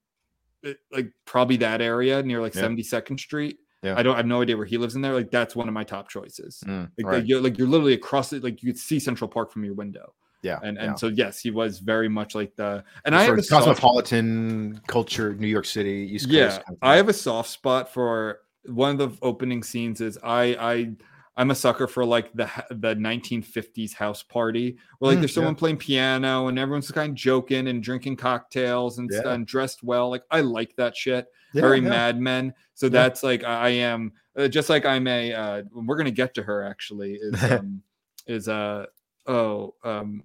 it- 0.63 0.81
like 0.91 1.11
probably 1.27 1.57
that 1.59 1.81
area 1.83 2.23
near 2.23 2.41
like 2.41 2.55
Yeah. 2.55 2.63
72nd 2.63 3.19
Street. 3.19 3.59
Yeah. 3.83 3.99
I 3.99 4.03
don't 4.03 4.15
I 4.15 4.19
have 4.19 4.27
no 4.27 4.41
idea 4.41 4.57
where 4.57 4.65
he 4.67 4.79
lives 4.79 4.95
in 4.95 5.03
there. 5.03 5.13
Like 5.13 5.31
that's 5.31 5.55
one 5.55 5.69
of 5.69 5.75
my 5.75 5.85
top 5.85 6.09
choices. 6.09 6.63
Mm, 6.67 6.91
Like, 6.97 7.07
right. 7.07 7.17
like, 7.19 7.29
you're 7.29 7.41
like 7.41 7.59
you're 7.59 7.69
literally 7.69 7.93
across 7.93 8.33
it, 8.33 8.43
like 8.43 8.63
you 8.63 8.73
could 8.73 8.79
see 8.81 8.99
Central 8.99 9.29
Park 9.29 9.53
from 9.53 9.63
your 9.65 9.75
window. 9.75 10.15
yeah, 10.43 10.59
And 10.63 10.79
and 10.79 10.89
yeah. 10.93 10.95
so 10.95 11.09
yes, 11.09 11.41
he 11.41 11.51
was 11.51 11.79
very 11.81 12.09
much 12.09 12.35
like 12.35 12.55
the 12.57 12.83
and 13.05 13.15
The 13.15 13.19
I 13.19 13.23
have 13.25 13.35
a 13.35 13.39
of 13.39 13.45
soft- 13.45 13.67
cosmopolitan 13.67 14.81
culture, 14.87 15.35
New 15.35 15.47
York 15.49 15.65
City, 15.67 16.09
East 16.13 16.27
Coast. 16.27 16.35
yeah 16.35 16.49
kind 16.51 16.63
of 16.71 16.79
i 16.83 16.97
have 16.97 17.09
a 17.09 17.13
soft 17.15 17.51
spot 17.51 17.93
for 17.93 18.41
one 18.67 18.99
of 18.99 18.99
the 18.99 19.27
opening 19.27 19.63
scenes 19.63 20.01
is 20.01 20.19
i 20.23 20.43
i 20.73 20.91
i'm 21.37 21.51
a 21.51 21.55
sucker 21.55 21.87
for 21.87 22.05
like 22.05 22.33
the 22.33 22.49
the 22.71 22.95
1950s 22.97 23.93
house 23.95 24.23
party 24.23 24.77
where 24.99 25.11
like 25.11 25.19
Mm, 25.19 25.23
there's 25.23 25.33
yeah. 25.33 25.35
someone 25.35 25.55
playing 25.55 25.77
piano 25.79 26.47
and 26.49 26.59
everyone's 26.59 26.91
kind 26.91 27.11
of 27.11 27.15
joking 27.17 27.69
and 27.69 27.83
drinking 27.83 28.17
cocktails 28.17 28.99
and, 28.99 29.11
Yeah. 29.13 29.33
and 29.33 29.47
dressed 29.47 29.83
well 29.83 30.11
like 30.11 30.23
i 30.31 30.41
like 30.41 30.75
that 30.77 30.97
shit 30.97 31.27
Yeah, 31.53 31.63
very 31.63 31.81
yeah. 31.81 31.89
mad 31.89 32.21
men 32.21 32.55
so 32.75 32.87
Yeah. 32.87 32.91
that's 32.91 33.23
like 33.23 33.45
i 33.45 33.67
I 33.67 33.69
am 33.71 34.13
uh, 34.39 34.49
just 34.49 34.69
like 34.71 34.85
i'm 34.87 35.07
a 35.07 35.33
uh 35.33 35.63
we're 35.73 35.97
gonna 35.97 36.11
get 36.11 36.35
to 36.35 36.43
her 36.43 36.63
actually 36.63 37.15
is 37.21 37.43
um 37.51 37.83
is 38.27 38.49
uh 38.49 38.87
oh 39.27 39.75
um 39.85 40.23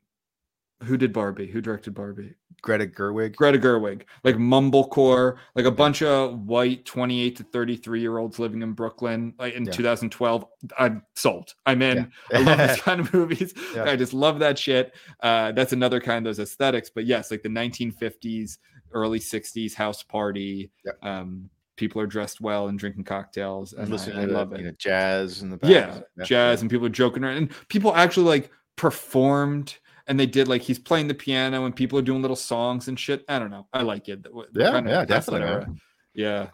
who 0.84 0.98
did 0.98 1.12
barbie 1.14 1.48
who 1.48 1.62
directed 1.62 1.94
barbie 1.94 2.34
Greta 2.62 2.86
Gerwig. 2.88 3.38
Greta 3.38 3.58
Gerwig, 3.58 4.02
like 4.26 4.36
mumblecore, 4.36 5.38
like 5.56 5.64
a 5.66 5.72
bunch 5.72 6.02
of 6.02 6.40
white 6.46 6.84
28 6.84 7.38
to 7.38 7.44
33 7.44 8.02
year 8.02 8.18
olds 8.18 8.38
living 8.38 8.62
in 8.62 8.74
Brooklyn, 8.74 9.34
like 9.40 9.54
in 9.54 9.64
Yeah. 9.66 9.72
2012. 9.72 10.46
I'm 10.78 11.02
sold. 11.16 11.54
I'm 11.66 11.82
in. 11.82 12.12
Yeah. 12.32 12.38
I 12.38 12.42
love 12.42 12.58
these 12.70 12.82
kind 12.82 13.00
of 13.00 13.14
movies. 13.14 13.54
Yeah. 13.74 13.86
I 13.86 13.96
just 13.96 14.12
love 14.14 14.40
that 14.40 14.60
shit. 14.60 14.94
Uh, 15.22 15.54
that's 15.54 15.72
another 15.72 16.02
kind 16.02 16.18
of 16.18 16.36
those 16.36 16.44
aesthetics. 16.44 16.90
But 16.90 17.06
yes, 17.06 17.32
like 17.32 17.44
the 17.44 17.50
1950s, 17.50 18.58
early 18.92 19.20
60s 19.22 19.74
house 19.74 20.04
party. 20.04 20.70
Yeah. 20.84 20.92
Um, 21.02 21.50
people 21.78 22.02
are 22.02 22.08
dressed 22.08 22.42
well 22.42 22.68
and 22.68 22.78
drinking 22.78 23.06
cocktails, 23.06 23.72
and 23.72 23.88
I, 23.88 23.90
listening 23.90 24.18
I 24.20 24.26
to 24.26 24.34
love 24.34 24.50
the, 24.50 24.56
it 24.58 24.60
you 24.60 24.66
know, 24.66 24.74
jazz 24.78 25.42
in 25.44 25.50
the 25.50 25.56
back. 25.56 25.72
yeah, 25.72 26.02
jazz 26.26 26.60
and 26.60 26.70
people 26.70 26.86
are 26.88 26.90
joking 26.90 27.24
around 27.24 27.38
and 27.38 27.52
people 27.70 27.96
actually 27.96 28.26
like 28.26 28.52
performed 28.76 29.78
and 30.10 30.20
they 30.20 30.26
did 30.26 30.48
like 30.50 30.62
he's 30.64 30.80
playing 30.80 31.08
the 31.08 31.14
piano 31.14 31.64
and 31.66 31.74
people 31.76 31.98
are 31.98 32.02
doing 32.02 32.22
little 32.22 32.36
songs 32.36 32.88
and 32.90 33.00
shit. 33.00 33.24
I 33.30 33.40
don't 33.40 33.52
know. 33.52 33.68
I 33.72 33.84
like 33.84 34.10
it. 34.10 34.26
Yeah, 34.54 34.72
kinda- 34.72 34.90
yeah, 34.90 35.06
definitely, 35.06 35.48
era. 35.48 35.68
yeah. 36.14 36.48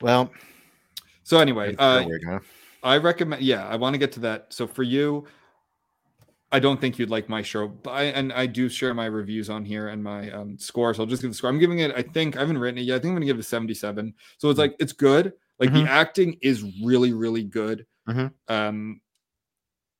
Well, 0.00 0.30
so 1.24 1.38
anyway 1.38 1.76
uh 1.78 2.00
Gerwig, 2.04 2.24
huh? 2.26 2.38
i 2.82 2.96
recommend 2.96 3.42
yeah 3.42 3.66
i 3.68 3.76
want 3.76 3.92
to 3.94 3.98
get 3.98 4.12
to 4.12 4.20
that. 4.20 4.46
So 4.52 4.66
for 4.66 4.82
you 4.82 5.26
i 6.50 6.58
don't 6.58 6.80
think 6.80 6.98
you'd 6.98 7.10
like 7.10 7.28
my 7.28 7.42
show 7.42 7.68
but 7.68 7.90
i 7.90 8.04
and 8.04 8.32
i 8.32 8.44
do 8.46 8.68
share 8.68 8.92
my 8.94 9.04
reviews 9.06 9.48
on 9.50 9.64
here 9.64 9.88
and 9.88 10.02
my 10.02 10.28
um 10.32 10.58
scores 10.58 10.98
i'll 10.98 11.06
just 11.06 11.22
give 11.22 11.30
the 11.30 11.34
score. 11.36 11.50
I'm 11.50 11.58
giving 11.60 11.78
it 11.80 11.92
i 11.94 12.02
think 12.02 12.36
i 12.36 12.40
haven't 12.40 12.58
written 12.58 12.78
it 12.78 12.82
yet. 12.82 12.94
I 12.96 12.98
think 12.98 13.10
i'm 13.10 13.16
gonna 13.16 13.26
give 13.26 13.36
it 13.36 13.40
a 13.40 13.42
77 13.44 14.14
so 14.38 14.48
it's 14.50 14.58
like 14.58 14.74
it's 14.80 14.92
good. 14.92 15.32
Like 15.60 15.70
Mhm. 15.70 15.84
the 15.84 15.90
acting 15.90 16.38
is 16.42 16.64
really 16.82 17.12
really 17.12 17.44
good. 17.44 17.86
Mhm. 18.08 18.32
um 18.48 19.00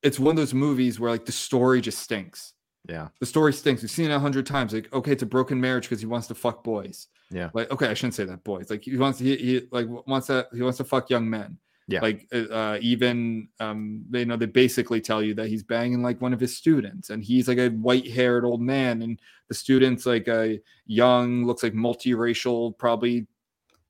it's 0.03 0.19
one 0.19 0.33
of 0.33 0.37
those 0.37 0.55
movies 0.55 0.99
where 0.99 1.11
like 1.11 1.27
the 1.27 1.33
story 1.33 1.81
just 1.81 1.99
stinks 1.99 2.55
Yeah, 2.89 3.09
the 3.19 3.27
story 3.27 3.53
stinks. 3.53 3.83
We've 3.83 3.91
seen 3.91 4.11
it 4.11 4.15
a 4.15 4.19
hundred 4.19 4.47
times. 4.47 4.73
Like, 4.73 4.93
okay, 4.93 5.13
it's 5.13 5.23
a 5.23 5.27
broken 5.27 5.61
marriage 5.61 5.85
because 5.85 6.01
he 6.01 6.07
wants 6.07 6.27
to 6.29 6.35
fuck 6.35 6.65
boys. 6.65 7.09
yeah, 7.31 7.51
Like, 7.53 7.71
okay, 7.71 7.89
I 7.89 7.95
shouldn't 7.95 8.15
say 8.15 8.25
that 8.25 8.43
boys. 8.43 8.71
Like, 8.71 8.85
he 8.85 8.97
wants 8.97 9.19
he, 9.19 9.37
he 9.37 9.69
like 9.71 9.87
wants 10.07 10.29
to 10.29 10.47
he 10.55 10.63
wants 10.63 10.79
to 10.79 10.85
fuck 10.85 11.11
young 11.11 11.29
men. 11.29 11.59
Yeah. 11.89 12.01
Like 12.03 12.29
uh, 12.33 12.53
uh, 12.53 12.79
even 12.81 13.49
um, 13.59 14.05
they 14.09 14.25
know 14.25 14.37
they 14.37 14.47
basically 14.47 15.01
tell 15.01 15.23
you 15.23 15.35
that 15.35 15.49
he's 15.49 15.65
banging 15.65 16.03
like 16.03 16.21
one 16.21 16.33
of 16.33 16.41
his 16.41 16.57
students, 16.57 17.11
and 17.11 17.23
he's 17.23 17.49
like 17.49 17.59
a 17.59 17.69
white-haired 17.71 18.45
old 18.45 18.63
man, 18.63 19.03
and 19.03 19.21
the 19.49 19.55
student's 19.55 20.07
like 20.07 20.29
a 20.29 20.61
young, 20.87 21.45
looks 21.45 21.65
like 21.65 21.75
multiracial, 21.75 22.79
probably 22.79 23.27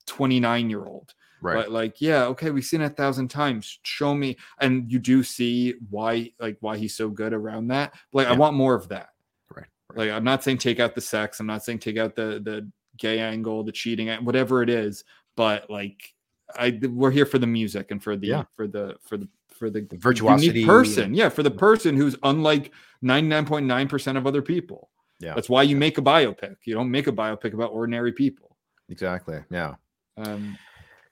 twenty-nine-year-old. 0.07 1.13
Right. 1.41 1.55
But 1.55 1.71
like, 1.71 1.99
yeah, 2.01 2.25
okay, 2.25 2.51
we've 2.51 2.63
seen 2.63 2.81
it 2.81 2.85
a 2.85 2.89
thousand 2.89 3.29
times. 3.29 3.79
Show 3.83 4.13
me, 4.13 4.37
and 4.59 4.91
you 4.91 4.99
do 4.99 5.23
see 5.23 5.73
why, 5.89 6.31
like, 6.39 6.57
why 6.59 6.77
he's 6.77 6.95
so 6.95 7.09
good 7.09 7.33
around 7.33 7.67
that. 7.69 7.93
But, 8.11 8.25
like, 8.25 8.27
I 8.27 8.33
want 8.37 8.55
more 8.55 8.75
of 8.75 8.87
that. 8.89 9.09
Right, 9.53 9.65
right. 9.89 9.97
Like, 9.97 10.11
I'm 10.11 10.23
not 10.23 10.43
saying 10.43 10.59
take 10.59 10.79
out 10.79 10.93
the 10.95 11.01
sex. 11.01 11.39
I'm 11.39 11.47
not 11.47 11.63
saying 11.63 11.79
take 11.79 11.97
out 11.97 12.15
the 12.15 12.39
the 12.43 12.69
gay 12.97 13.19
angle, 13.19 13.63
the 13.63 13.71
cheating, 13.71 14.09
whatever 14.23 14.61
it 14.61 14.69
is. 14.69 15.03
But 15.35 15.69
like, 15.69 16.13
I 16.55 16.79
we're 16.91 17.09
here 17.11 17.25
for 17.25 17.39
the 17.39 17.47
music 17.47 17.89
and 17.91 18.03
for 18.03 18.15
the 18.15 18.27
Yeah. 18.27 18.43
for 18.55 18.67
the 18.67 18.97
for 19.01 19.17
the 19.17 19.27
for 19.49 19.69
the, 19.69 19.81
The 19.81 19.97
virtuosity. 19.97 20.65
person. 20.65 21.13
Yeah, 21.15 21.29
for 21.29 21.41
the 21.43 21.51
person 21.51 21.95
who's 21.95 22.15
unlike 22.23 22.71
99.9 23.03 23.89
percent 23.89 24.17
of 24.17 24.27
other 24.27 24.41
people. 24.41 24.89
Yeah. 25.19 25.33
That's 25.35 25.49
why 25.49 25.63
you 25.63 25.75
make 25.75 25.97
a 25.97 26.01
biopic. 26.01 26.55
You 26.65 26.73
don't 26.73 26.89
make 26.91 27.07
a 27.07 27.11
biopic 27.11 27.53
about 27.53 27.71
ordinary 27.71 28.11
people. 28.11 28.57
Exactly. 28.89 29.39
Yeah. 29.49 29.75
Um, 30.17 30.57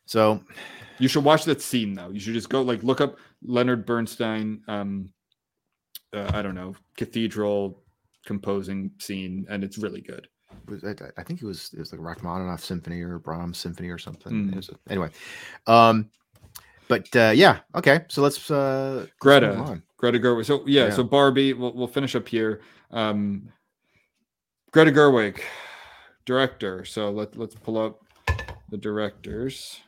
So 0.10 0.42
You 0.98 1.08
should 1.08 1.24
watch 1.24 1.46
that 1.46 1.62
scene 1.62 1.94
though. 1.94 2.10
You 2.10 2.20
should 2.20 2.34
just 2.34 2.50
go 2.50 2.64
like 2.64 2.82
look 2.82 3.00
up 3.00 3.18
Leonard 3.44 3.86
Bernstein. 3.86 4.62
Um, 4.68 5.10
uh, 6.12 6.32
I 6.34 6.42
don't 6.42 6.56
know 6.56 6.76
cathedral 6.98 7.84
composing 8.26 8.90
scene, 9.00 9.46
and 9.50 9.64
it's 9.64 9.78
really 9.78 10.02
good. 10.02 10.28
I, 10.84 10.94
I 11.18 11.24
think 11.24 11.44
it 11.44 11.46
was 11.46 11.70
it 11.74 11.80
was 11.80 11.92
like 11.92 12.02
Rachmaninoff 12.02 12.64
symphony 12.64 13.02
or 13.02 13.20
Brahms 13.20 13.60
symphony 13.60 13.90
or 13.90 14.00
something. 14.00 14.52
Mm. 14.52 14.70
A- 14.70 14.92
anyway, 14.92 15.10
um, 15.68 16.10
but 16.88 17.08
uh, 17.16 17.32
yeah, 17.36 17.60
okay. 17.76 18.06
So 18.08 18.24
let's 18.24 18.50
uh, 18.50 19.02
let's 19.02 19.12
Greta. 19.20 19.82
Greta 19.98 20.18
Gerwig. 20.18 20.46
So 20.46 20.64
yeah, 20.66 20.86
Yeah. 20.86 20.90
so 20.90 21.04
Barbie. 21.04 21.54
We'll 21.54 21.74
we'll 21.74 21.88
finish 21.88 22.16
up 22.16 22.28
here. 22.28 22.62
Um, 22.90 23.50
Greta 24.72 24.92
Gerwig, 24.92 25.40
director. 26.26 26.84
So 26.84 27.12
let 27.12 27.38
let's 27.38 27.54
pull 27.54 27.78
up 27.78 28.00
the 28.72 28.78
directors 28.78 29.82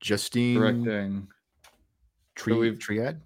Justine 0.00 0.54
directing. 0.58 1.28
Tri- 2.34 2.56
we've- 2.56 2.76
Triet. 2.76 3.18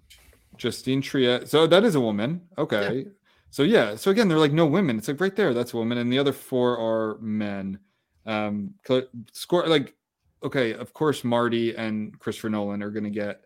Justine 0.57 1.01
Triet. 1.01 1.47
So 1.47 1.67
that 1.67 1.83
is 1.83 1.95
a 1.95 1.99
woman. 1.99 2.41
Okay. 2.57 3.05
So 3.49 3.63
yeah. 3.63 3.95
So 3.95 4.11
again, 4.11 4.27
they're 4.27 4.37
like 4.37 4.53
no 4.53 4.65
women. 4.65 4.97
It's 4.97 5.07
like 5.07 5.19
right 5.19 5.35
there. 5.35 5.53
That's 5.53 5.73
a 5.73 5.77
woman, 5.77 5.97
and 5.97 6.11
the 6.11 6.19
other 6.19 6.31
four 6.33 6.77
are 6.77 7.17
men. 7.19 7.79
Um, 8.25 8.73
score 9.33 9.67
like 9.67 9.95
okay. 10.43 10.73
Of 10.73 10.93
course, 10.93 11.23
Marty 11.23 11.75
and 11.75 12.17
Christopher 12.19 12.49
Nolan 12.49 12.83
are 12.83 12.91
going 12.91 13.03
to 13.03 13.09
get 13.09 13.45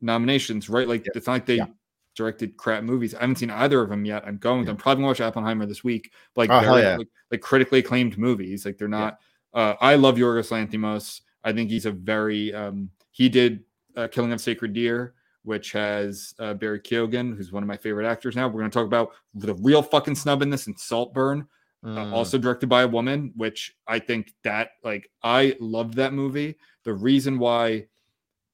nominations, 0.00 0.68
right? 0.68 0.86
Like 0.88 1.04
Yeah. 1.06 1.12
it's 1.14 1.26
not 1.26 1.32
like 1.34 1.46
they 1.46 1.56
Yeah. 1.56 1.66
directed 2.14 2.56
crap 2.56 2.82
movies. 2.82 3.14
I 3.14 3.20
haven't 3.20 3.36
seen 3.36 3.50
either 3.50 3.80
of 3.80 3.88
them 3.88 4.04
yet. 4.04 4.24
I'm 4.26 4.36
going. 4.38 4.64
to. 4.64 4.66
Yeah. 4.66 4.70
I'm 4.72 4.76
probably 4.76 5.02
gonna 5.02 5.08
watch 5.08 5.20
Oppenheimer 5.20 5.66
this 5.66 5.84
week. 5.84 6.12
But 6.34 6.50
Oh, 6.50 6.54
like, 6.56 6.82
yeah. 6.82 6.96
like, 6.96 7.08
like 7.30 7.40
critically 7.40 7.78
acclaimed 7.78 8.18
movies. 8.18 8.66
Like 8.66 8.76
they're 8.78 8.88
Yeah. 8.88 8.98
not. 8.98 9.20
Uh, 9.56 9.74
I 9.80 9.94
love 9.96 10.16
Yorgos 10.16 10.50
Lanthimos. 10.50 11.22
I 11.42 11.52
think 11.52 11.70
he's 11.70 11.86
a 11.86 11.90
very. 11.90 12.54
Um, 12.54 12.90
he 13.10 13.28
did 13.30 13.64
uh, 13.96 14.06
Killing 14.06 14.32
of 14.32 14.40
Sacred 14.40 14.74
Deer, 14.74 15.14
which 15.44 15.72
has 15.72 16.34
uh, 16.38 16.52
Barry 16.52 16.78
Keoghan, 16.78 17.34
who's 17.34 17.52
one 17.52 17.62
of 17.62 17.66
my 17.66 17.76
favorite 17.78 18.06
actors 18.06 18.36
now. 18.36 18.46
We're 18.46 18.60
going 18.60 18.70
to 18.70 18.74
talk 18.74 18.86
about 18.86 19.12
the 19.32 19.54
real 19.54 19.82
fucking 19.82 20.14
snub 20.14 20.42
in 20.42 20.50
this 20.50 20.66
and 20.66 20.78
Saltburn, 20.78 21.48
uh, 21.84 21.88
Mm, 21.88 22.12
also 22.12 22.36
directed 22.36 22.68
by 22.68 22.82
a 22.82 22.88
woman, 22.88 23.32
which 23.36 23.74
I 23.86 23.98
think 23.98 24.34
that, 24.44 24.70
like, 24.84 25.10
I 25.22 25.56
loved 25.60 25.94
that 25.94 26.12
movie. 26.12 26.56
The 26.84 26.92
reason 26.92 27.38
why 27.38 27.86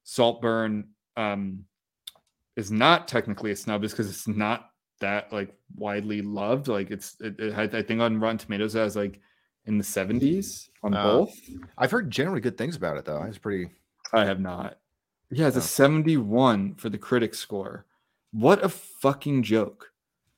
Saltburn 0.03 0.89
um, 1.17 1.65
is 2.55 2.71
not 2.71 3.07
technically 3.07 3.51
a 3.51 3.55
snub 3.55 3.83
is 3.83 3.91
because 3.91 4.09
it's 4.09 4.27
not 4.27 4.69
that, 5.01 5.33
like, 5.33 5.53
widely 5.75 6.21
loved. 6.21 6.67
Like, 6.67 6.91
it's 6.91 7.17
it, 7.19 7.39
it, 7.39 7.73
I 7.73 7.81
think 7.81 7.99
on 8.01 8.19
Rotten 8.19 8.37
Tomatoes, 8.37 8.75
it 8.75 8.79
has, 8.79 8.95
like, 8.95 9.19
in 9.65 9.77
the 9.77 9.83
70s 9.83 10.69
on 10.83 10.93
Oh. 10.95 11.25
both. 11.25 11.39
I've 11.77 11.91
heard 11.91 12.11
generally 12.11 12.41
good 12.41 12.57
things 12.57 12.75
about 12.75 12.97
it 12.97 13.05
though. 13.05 13.23
It's 13.23 13.37
pretty. 13.37 13.69
I 14.13 14.25
have 14.25 14.39
not. 14.39 14.77
Yeah, 15.31 15.47
it's 15.47 15.55
a 15.55 15.59
Oh. 15.59 15.63
71 15.63 16.75
for 16.75 16.89
the 16.89 16.97
critic 16.97 17.33
score. 17.33 17.85
What 18.31 18.63
a 18.63 18.69
fucking 18.69 19.43
joke. 19.43 19.91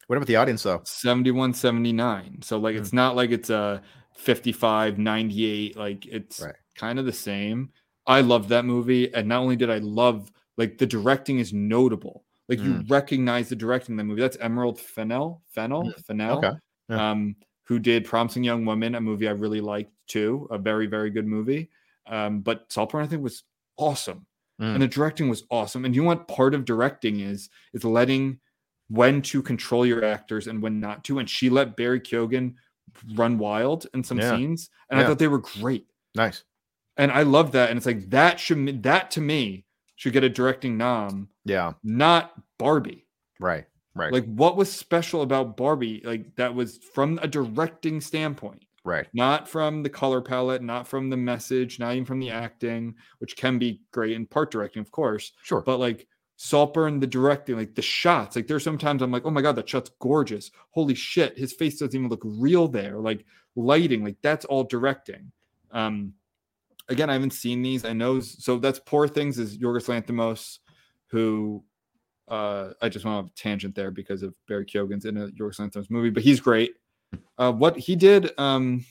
What 0.08 0.18
about 0.18 0.28
the 0.28 0.36
audience 0.36 0.64
though? 0.64 0.82
71 0.86 1.54
79. 1.54 2.42
So 2.42 2.58
like 2.60 2.76
Hmm. 2.76 2.82
it's 2.82 2.94
not 2.94 3.16
like 3.16 3.32
it's 3.32 3.50
a 3.50 3.82
55 4.16 4.98
98 4.98 5.76
like 5.76 6.06
it's 6.06 6.42
Right. 6.42 6.56
kind 6.76 7.00
of 7.00 7.06
the 7.06 7.12
same. 7.14 7.72
I 8.08 8.22
loved 8.22 8.50
that 8.50 8.66
movie 8.66 9.14
and 9.14 9.28
not 9.28 9.42
only 9.42 9.56
did 9.56 9.70
I 9.70 9.80
love 9.80 10.32
like 10.58 10.78
the 10.78 10.86
directing 10.86 11.40
is 11.40 11.52
notable. 11.54 12.24
Like 12.48 12.60
you 12.60 12.76
Mm. 12.76 12.90
recognize 12.92 13.50
the 13.50 13.56
directing 13.56 13.94
in 13.94 13.98
the 13.98 14.04
movie. 14.04 14.22
That's 14.22 14.38
Emerald 14.38 14.80
Fennell, 14.80 15.42
Fennell, 15.50 15.92
Fennell. 16.06 16.38
Okay. 16.38 16.52
Yeah. 16.90 17.12
Um 17.12 17.36
who 17.66 17.80
did 17.80 18.05
Promising 18.05 18.43
Young 18.43 18.66
Woman, 18.66 18.95
a 18.95 19.01
movie 19.01 19.28
I 19.28 19.32
really 19.32 19.61
liked 19.61 19.91
too, 20.07 20.47
a 20.51 20.57
very 20.57 20.88
very 20.88 21.09
good 21.09 21.28
movie. 21.28 21.70
Um 22.07 22.41
but 22.41 22.66
Saltburn 22.72 23.03
I 23.03 23.07
think 23.07 23.24
was 23.24 23.43
awesome 23.78 24.26
Mm. 24.61 24.74
and 24.76 24.82
the 24.82 24.88
directing 24.88 25.28
was 25.28 25.43
awesome. 25.51 25.84
And 25.84 25.93
you 25.93 26.01
know 26.01 26.07
what 26.07 26.30
part 26.30 26.53
of 26.53 26.63
directing 26.63 27.20
is? 27.20 27.49
Is 27.74 27.84
letting 27.84 28.39
when 28.88 29.22
to 29.24 29.41
control 29.41 29.86
your 29.86 30.05
actors 30.05 30.47
and 30.47 30.61
when 30.61 30.80
not 30.80 31.03
to. 31.03 31.20
And 31.20 31.30
she 31.30 31.49
let 31.49 31.76
Barry 31.76 31.99
Keoghan 31.99 32.53
run 33.16 33.38
wild 33.38 33.86
in 33.93 34.01
some 34.01 34.18
Yeah. 34.18 34.34
scenes, 34.38 34.70
and 34.89 34.97
I 34.97 35.05
thought 35.05 35.20
they 35.20 35.28
were 35.28 35.39
great. 35.39 35.88
Nice. 36.16 36.45
And 36.95 37.11
I 37.11 37.24
love 37.24 37.51
that. 37.51 37.70
And 37.70 37.76
it's 37.76 37.86
like 37.86 38.09
that 38.11 38.39
should 38.39 38.84
that 38.84 39.11
to 39.11 39.20
me 39.22 39.66
should 39.97 40.13
get 40.13 40.24
a 40.24 40.30
directing 40.30 40.78
nom, 40.78 41.28
Yeah. 41.43 41.74
not 41.84 42.41
Barbie. 42.57 43.07
Right. 43.41 43.66
Right. 43.96 44.12
Like 44.12 44.26
what 44.26 44.58
was 44.58 44.72
special 44.72 45.22
about 45.22 45.56
Barbie? 45.58 46.02
Like 46.04 46.36
that 46.36 46.54
was 46.54 46.78
from 46.93 47.18
a 47.22 47.28
directing 47.28 48.02
standpoint 48.02 48.66
right. 48.86 49.08
not 49.14 49.50
from 49.50 49.84
the 49.84 49.89
color 49.89 50.22
palette, 50.22 50.62
not 50.62 50.88
from 50.88 51.10
the 51.10 51.18
message, 51.18 51.80
not 51.80 51.93
even 51.93 52.06
from 52.06 52.20
the 52.20 52.30
acting, 52.30 52.96
which 53.18 53.36
can 53.36 53.60
be 53.60 53.82
great 53.91 54.14
in 54.14 54.26
part 54.26 54.52
directing, 54.52 54.80
of 54.82 54.91
course, 54.91 55.34
Sure. 55.43 55.62
but 55.62 55.80
like 55.80 56.08
Saltburn, 56.38 57.00
the 57.00 57.08
directing, 57.08 57.58
like 57.58 57.76
the 57.76 57.82
shots, 57.82 58.36
like 58.36 58.48
there's 58.48 58.64
sometimes 58.64 59.02
I'm 59.02 59.12
like, 59.12 59.26
oh 59.26 59.32
my 59.32 59.41
god, 59.41 59.56
that 59.58 59.68
shot's 59.68 59.91
gorgeous. 60.00 60.52
Holy 60.70 60.96
shit, 60.96 61.38
his 61.38 61.52
face 61.54 61.80
doesn't 61.80 61.96
even 61.98 62.10
look 62.10 62.22
real 62.24 62.68
there. 62.68 62.98
Like 62.98 63.26
lighting, 63.56 64.04
like 64.04 64.18
that's 64.22 64.46
all 64.46 64.64
directing. 64.64 65.32
Um, 65.72 66.14
again, 66.88 67.10
I 67.10 67.14
haven't 67.14 67.34
seen 67.34 67.62
these. 67.62 67.86
I 67.86 67.93
know 67.93 68.20
so 68.20 68.60
that's 68.60 68.80
Poor 68.80 69.08
Things 69.08 69.39
is 69.39 69.58
Yorgos 69.58 69.88
Lanthimos, 69.88 70.60
who 71.08 71.64
uh 72.28 72.72
I 72.82 72.90
just 72.90 73.06
went 73.06 73.18
off 73.18 73.28
a 73.28 73.34
tangent 73.36 73.76
there 73.76 73.92
because 73.92 74.24
of 74.24 74.34
Barry 74.48 74.66
Keoghan's 74.66 75.06
in 75.06 75.18
a 75.18 75.28
Yorgos 75.28 75.60
Lanthimos 75.60 75.90
movie, 75.90 76.10
but 76.10 76.24
he's 76.24 76.40
great. 76.40 76.76
Uh 77.38 77.52
what 77.52 77.78
he 77.78 77.96
did, 77.96 78.32
um 78.40 78.86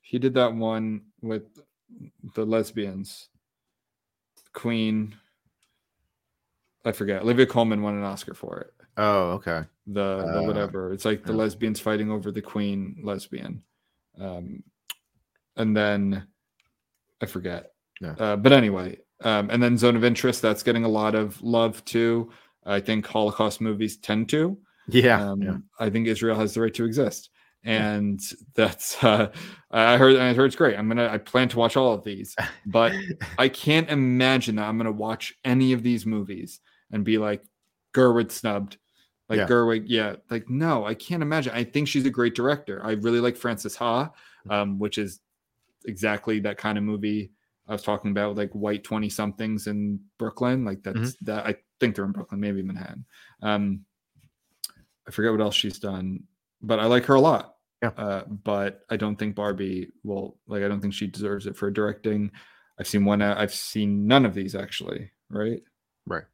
he 0.00 0.18
did 0.18 0.34
that 0.34 0.54
one 0.54 1.02
with 1.22 1.44
the 2.34 2.44
lesbians, 2.44 3.28
Queen. 4.52 5.14
I 6.84 6.92
forget. 6.92 7.22
Olivia 7.22 7.46
Colman 7.46 7.82
won 7.82 7.96
an 7.96 8.02
Oscar 8.02 8.34
for 8.34 8.58
it. 8.60 8.72
Oh, 8.96 9.30
okay. 9.32 9.62
The, 9.86 10.18
the 10.32 10.40
Uh, 10.40 10.42
whatever. 10.42 10.92
It's 10.92 11.04
like 11.04 11.24
the 11.24 11.32
yeah. 11.32 11.38
lesbians 11.38 11.78
fighting 11.78 12.10
over 12.10 12.32
the 12.32 12.42
queen 12.42 13.00
lesbian. 13.04 13.62
Um, 14.18 14.62
and 15.56 15.76
then 15.76 16.26
I 17.22 17.26
forget. 17.26 17.72
Yeah. 18.00 18.14
Uh, 18.18 18.36
but 18.36 18.52
anyway, 18.52 18.98
um, 19.22 19.50
and 19.50 19.62
then 19.62 19.76
Zone 19.78 19.96
of 19.96 20.04
Interest, 20.04 20.40
that's 20.42 20.62
getting 20.62 20.84
a 20.84 20.88
lot 20.88 21.14
of 21.14 21.40
love 21.42 21.84
too. 21.84 22.30
I 22.64 22.80
think 22.80 23.06
Holocaust 23.06 23.60
movies 23.60 23.96
tend 23.96 24.28
to. 24.30 24.56
Yeah. 24.88 25.30
Um, 25.30 25.42
yeah. 25.42 25.56
I 25.78 25.90
think 25.90 26.06
Israel 26.08 26.38
has 26.38 26.54
the 26.54 26.60
right 26.60 26.74
to 26.74 26.84
exist. 26.84 27.30
And 27.64 28.20
that's 28.54 29.02
uh, 29.04 29.30
I 29.70 29.96
heard 29.98 30.16
I 30.16 30.32
heard 30.34 30.46
it's 30.46 30.56
great. 30.56 30.78
I'm 30.78 30.88
gonna 30.88 31.08
I 31.08 31.18
plan 31.18 31.48
to 31.50 31.58
watch 31.58 31.76
all 31.76 31.92
of 31.92 32.04
these, 32.04 32.34
but 32.66 32.92
I 33.38 33.48
can't 33.48 33.88
imagine 33.90 34.56
that 34.56 34.66
I'm 34.68 34.78
gonna 34.78 34.92
watch 34.92 35.34
any 35.44 35.72
of 35.72 35.82
these 35.82 36.06
movies 36.06 36.60
and 36.90 37.04
be 37.04 37.18
like 37.18 37.42
Gerwig 37.94 38.30
snubbed. 38.30 38.78
Like 39.28 39.38
Yeah. 39.38 39.46
Gerwig, 39.46 39.84
yeah. 39.86 40.16
Like, 40.28 40.50
no, 40.50 40.84
I 40.84 40.94
can't 40.94 41.22
imagine. 41.22 41.52
I 41.54 41.62
think 41.64 41.86
she's 41.86 42.04
a 42.06 42.10
great 42.10 42.34
director. 42.34 42.84
I 42.84 42.92
really 42.92 43.20
like 43.20 43.36
Frances 43.36 43.76
Ha, 43.76 44.10
Mm. 44.48 44.52
um, 44.54 44.78
which 44.78 44.96
is 44.96 45.20
exactly 45.84 46.40
that 46.40 46.56
kind 46.56 46.78
of 46.78 46.84
movie 46.84 47.30
I 47.70 47.72
was 47.72 47.82
talking 47.82 48.10
about, 48.10 48.36
like 48.36 48.50
white 48.52 48.84
20 48.84 49.08
somethings 49.08 49.66
in 49.68 50.00
Brooklyn. 50.18 50.64
Like 50.64 50.82
that's 50.82 50.98
Mm-hmm. 50.98 51.24
that 51.26 51.46
I 51.46 51.54
think 51.78 51.94
they're 51.94 52.04
in 52.04 52.12
Brooklyn, 52.12 52.40
maybe 52.40 52.62
Manhattan. 52.62 53.06
Um, 53.42 53.84
I 55.08 55.10
forget 55.10 55.32
what 55.32 55.40
else 55.40 55.54
she's 55.54 55.78
done, 55.78 56.24
but 56.60 56.78
I 56.80 56.84
like 56.86 57.04
her 57.06 57.14
a 57.14 57.20
lot. 57.20 57.54
Yeah. 57.82 57.90
Uh, 57.96 58.24
but 58.26 58.80
I 58.90 58.96
don't 58.96 59.16
think 59.16 59.34
Barbie 59.34 59.88
will 60.04 60.36
like. 60.46 60.62
I 60.62 60.68
don't 60.68 60.80
think 60.82 60.92
she 60.92 61.06
deserves 61.06 61.46
it 61.46 61.56
for 61.56 61.70
directing. 61.70 62.30
I've 62.78 62.86
seen 62.86 63.04
one. 63.06 63.22
uh, 63.22 63.34
I've 63.38 63.54
seen 63.54 64.06
none 64.06 64.26
of 64.26 64.34
these 64.34 64.54
actually. 64.54 65.10
Right. 65.30 65.62
Right. 66.06 66.24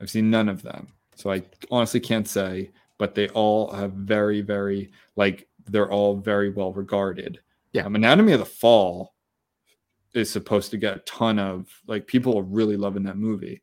I've 0.00 0.10
seen 0.10 0.30
none 0.30 0.48
of 0.48 0.62
them, 0.62 0.88
so 1.14 1.30
I 1.30 1.42
honestly 1.70 2.00
can't 2.00 2.26
say. 2.28 2.70
But 2.98 3.14
they 3.14 3.28
all 3.28 3.70
have 3.72 3.92
very, 3.92 4.40
very 4.40 4.90
like 5.14 5.46
they're 5.66 5.90
all 5.92 6.16
very 6.16 6.50
well 6.50 6.72
regarded. 6.72 7.38
Yeah. 7.72 7.84
Um, 7.84 7.94
Anatomy 7.94 8.32
of 8.32 8.40
the 8.40 8.46
Fall 8.46 9.14
is 10.16 10.30
supposed 10.30 10.70
to 10.70 10.76
get 10.78 10.96
a 10.96 11.00
ton 11.00 11.38
of 11.38 11.68
like 11.86 12.06
people 12.06 12.38
are 12.38 12.42
really 12.42 12.76
loving 12.76 13.02
that 13.04 13.16
movie. 13.18 13.62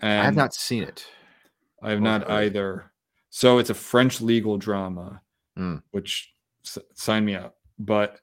And 0.00 0.20
I 0.20 0.24
have 0.24 0.36
not 0.36 0.54
seen 0.54 0.82
it. 0.82 1.06
I 1.82 1.90
have 1.90 2.00
not 2.00 2.30
either. 2.30 2.92
So 3.30 3.58
it's 3.58 3.70
a 3.70 3.74
French 3.74 4.20
legal 4.20 4.56
drama, 4.56 5.20
Hmm. 5.56 5.76
which 5.90 6.32
s- 6.64 6.78
sign 6.94 7.24
me 7.24 7.34
up. 7.34 7.58
But 7.78 8.20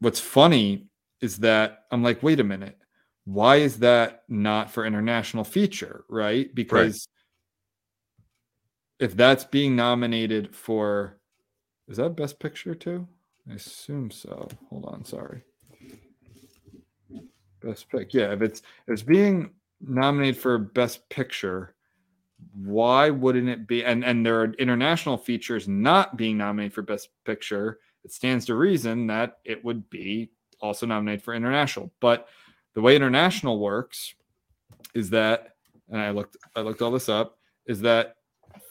what's 0.00 0.20
funny 0.20 0.88
is 1.20 1.38
that 1.38 1.84
I'm 1.90 2.02
like, 2.02 2.22
wait 2.22 2.40
a 2.40 2.44
minute, 2.44 2.78
why 3.24 3.56
is 3.56 3.78
that 3.80 4.24
not 4.28 4.70
for 4.70 4.84
international 4.84 5.44
feature? 5.44 6.04
Right? 6.08 6.54
Because 6.54 7.06
if 8.98 9.16
that's 9.16 9.44
being 9.44 9.76
nominated 9.76 10.54
for, 10.54 11.18
is 11.88 11.96
that 11.96 12.16
Best 12.16 12.38
Picture 12.38 12.74
too? 12.74 13.08
I 13.48 13.54
assume 13.54 14.10
so. 14.10 14.48
Hold 14.68 14.84
on, 14.86 15.04
sorry. 15.04 15.42
Best 17.62 17.88
pick, 17.88 18.14
yeah. 18.14 18.32
If 18.32 18.42
it's 18.42 18.60
if 18.60 18.92
it's 18.94 19.02
being 19.02 19.50
nominated 19.80 20.36
for 20.40 20.58
Best 20.58 21.08
Picture, 21.10 21.74
why 22.54 23.10
wouldn't 23.10 23.48
it 23.48 23.66
be 23.66 23.84
and 23.84 24.04
and 24.04 24.24
there 24.24 24.40
are 24.40 24.52
international 24.54 25.18
features 25.18 25.68
not 25.68 26.16
being 26.16 26.38
nominated 26.38 26.72
for 26.72 26.80
best 26.80 27.10
picture 27.26 27.80
it 28.02 28.10
stands 28.12 28.46
to 28.46 28.54
reason 28.54 29.06
that 29.06 29.40
it 29.44 29.62
would 29.62 29.88
be 29.90 30.30
also 30.62 30.86
nominated 30.86 31.22
for 31.22 31.34
international 31.34 31.92
but 32.00 32.28
the 32.74 32.80
way 32.80 32.96
international 32.96 33.58
works 33.60 34.14
is 34.94 35.10
that 35.10 35.48
and 35.90 36.00
i 36.00 36.08
looked 36.10 36.38
i 36.56 36.60
looked 36.62 36.80
all 36.80 36.90
this 36.90 37.10
up 37.10 37.36
is 37.66 37.78
that 37.82 38.16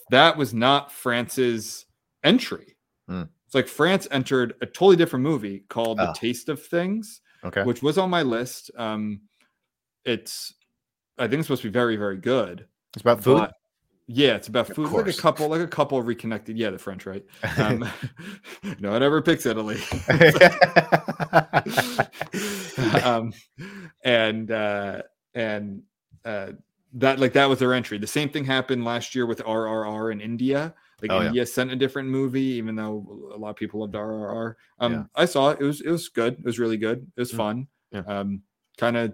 that 0.10 0.36
was 0.36 0.52
not 0.52 0.92
france's 0.92 1.86
entry 2.24 2.76
Hmm. 3.08 3.24
it's 3.46 3.54
like 3.54 3.68
france 3.68 4.08
entered 4.10 4.56
a 4.62 4.66
totally 4.66 4.96
different 4.96 5.22
movie 5.22 5.60
called 5.70 6.00
the 6.00 6.10
Oh. 6.10 6.14
taste 6.16 6.50
of 6.50 6.60
things 6.66 7.22
Okay. 7.44 7.64
which 7.64 7.82
was 7.82 7.98
on 7.98 8.10
my 8.10 8.22
list 8.22 8.70
um 8.78 9.22
it's 10.06 10.54
i 11.18 11.28
think 11.28 11.40
it's 11.40 11.48
supposed 11.48 11.62
to 11.62 11.70
be 11.70 11.74
very 11.74 11.96
very 11.96 12.18
good 12.18 12.66
It's 12.94 13.02
about 13.02 13.24
food. 13.24 13.38
but- 13.40 13.54
yeah, 14.12 14.34
it's 14.34 14.48
about 14.48 14.66
food. 14.66 14.92
Like 14.92 15.06
a 15.06 15.14
couple, 15.14 15.50
like 15.50 15.62
a 15.62 15.68
couple 15.68 16.02
reconnected. 16.02 16.58
Yeah, 16.58 16.72
the 16.72 16.80
French, 16.80 17.06
right? 17.06 17.24
Um, 17.60 17.88
no 18.80 18.90
one 18.90 19.04
ever 19.04 19.22
picks 19.22 19.46
Italy. 19.46 19.78
um, 23.04 23.34
and 24.04 24.50
uh, 24.50 25.04
and 25.36 25.84
uh, 26.26 26.54
that 26.94 27.20
like 27.20 27.34
that 27.34 27.48
was 27.48 27.60
their 27.60 27.74
entry. 27.74 27.98
The 27.98 28.08
same 28.08 28.30
thing 28.30 28.46
happened 28.46 28.84
last 28.84 29.14
year 29.14 29.26
with 29.26 29.40
RRR 29.44 30.12
in 30.12 30.22
India. 30.22 30.74
Like 31.02 31.12
Oh, 31.12 31.22
yeah. 31.22 31.28
India 31.28 31.46
sent 31.46 31.72
a 31.72 31.76
different 31.76 32.10
movie, 32.10 32.42
even 32.42 32.76
though 32.76 33.32
a 33.34 33.38
lot 33.38 33.52
of 33.52 33.56
people 33.56 33.82
loved 33.82 33.94
RRR. 33.94 34.56
Um, 34.80 34.92
Yeah. 34.94 35.04
I 35.16 35.26
saw 35.26 35.52
it. 35.52 35.60
It 35.62 35.64
was 35.66 35.82
it 35.82 35.90
was 35.90 36.10
good. 36.10 36.34
It 36.34 36.46
was 36.46 36.60
really 36.60 36.78
good. 36.78 37.00
It 37.16 37.20
was 37.20 37.32
Mm. 37.32 37.38
fun. 37.38 37.68
Yeah. 37.92 38.02
Um, 38.02 38.42
kind 38.78 38.98
of. 38.98 39.14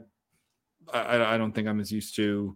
I, 0.94 1.34
I 1.36 1.38
don't 1.38 1.52
think 1.52 1.68
I'm 1.68 1.80
as 1.80 1.92
used 1.92 2.16
to. 2.18 2.56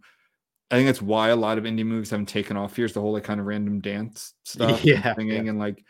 I 0.71 0.75
think 0.75 0.85
that's 0.87 1.01
why 1.01 1.29
a 1.29 1.35
lot 1.35 1.57
of 1.57 1.63
indie 1.63 1.85
movies 1.85 2.11
haven't 2.11 2.27
taken 2.27 2.55
off. 2.55 2.75
Here's 2.75 2.93
the 2.93 3.01
whole 3.01 3.13
like 3.13 3.23
kind 3.23 3.39
of 3.39 3.47
random 3.47 3.81
dance 3.81 4.35
stuff, 4.45 4.79
and 4.81 4.85
Yeah, 4.85 5.15
singing, 5.15 5.49
and 5.49 5.57
like 5.59 5.83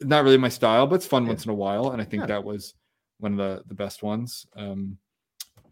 not 0.00 0.24
really 0.24 0.38
my 0.38 0.48
style, 0.48 0.86
but 0.86 0.96
it's 0.96 1.06
fun 1.06 1.22
Yeah. 1.22 1.28
once 1.30 1.44
in 1.44 1.50
a 1.52 1.54
while. 1.54 1.92
And 1.92 2.02
I 2.02 2.04
think 2.04 2.22
Yeah. 2.22 2.26
that 2.26 2.44
was 2.44 2.74
one 3.18 3.32
of 3.32 3.38
the 3.38 3.62
the 3.68 3.74
best 3.74 4.02
ones. 4.02 4.44
Um, 4.56 4.98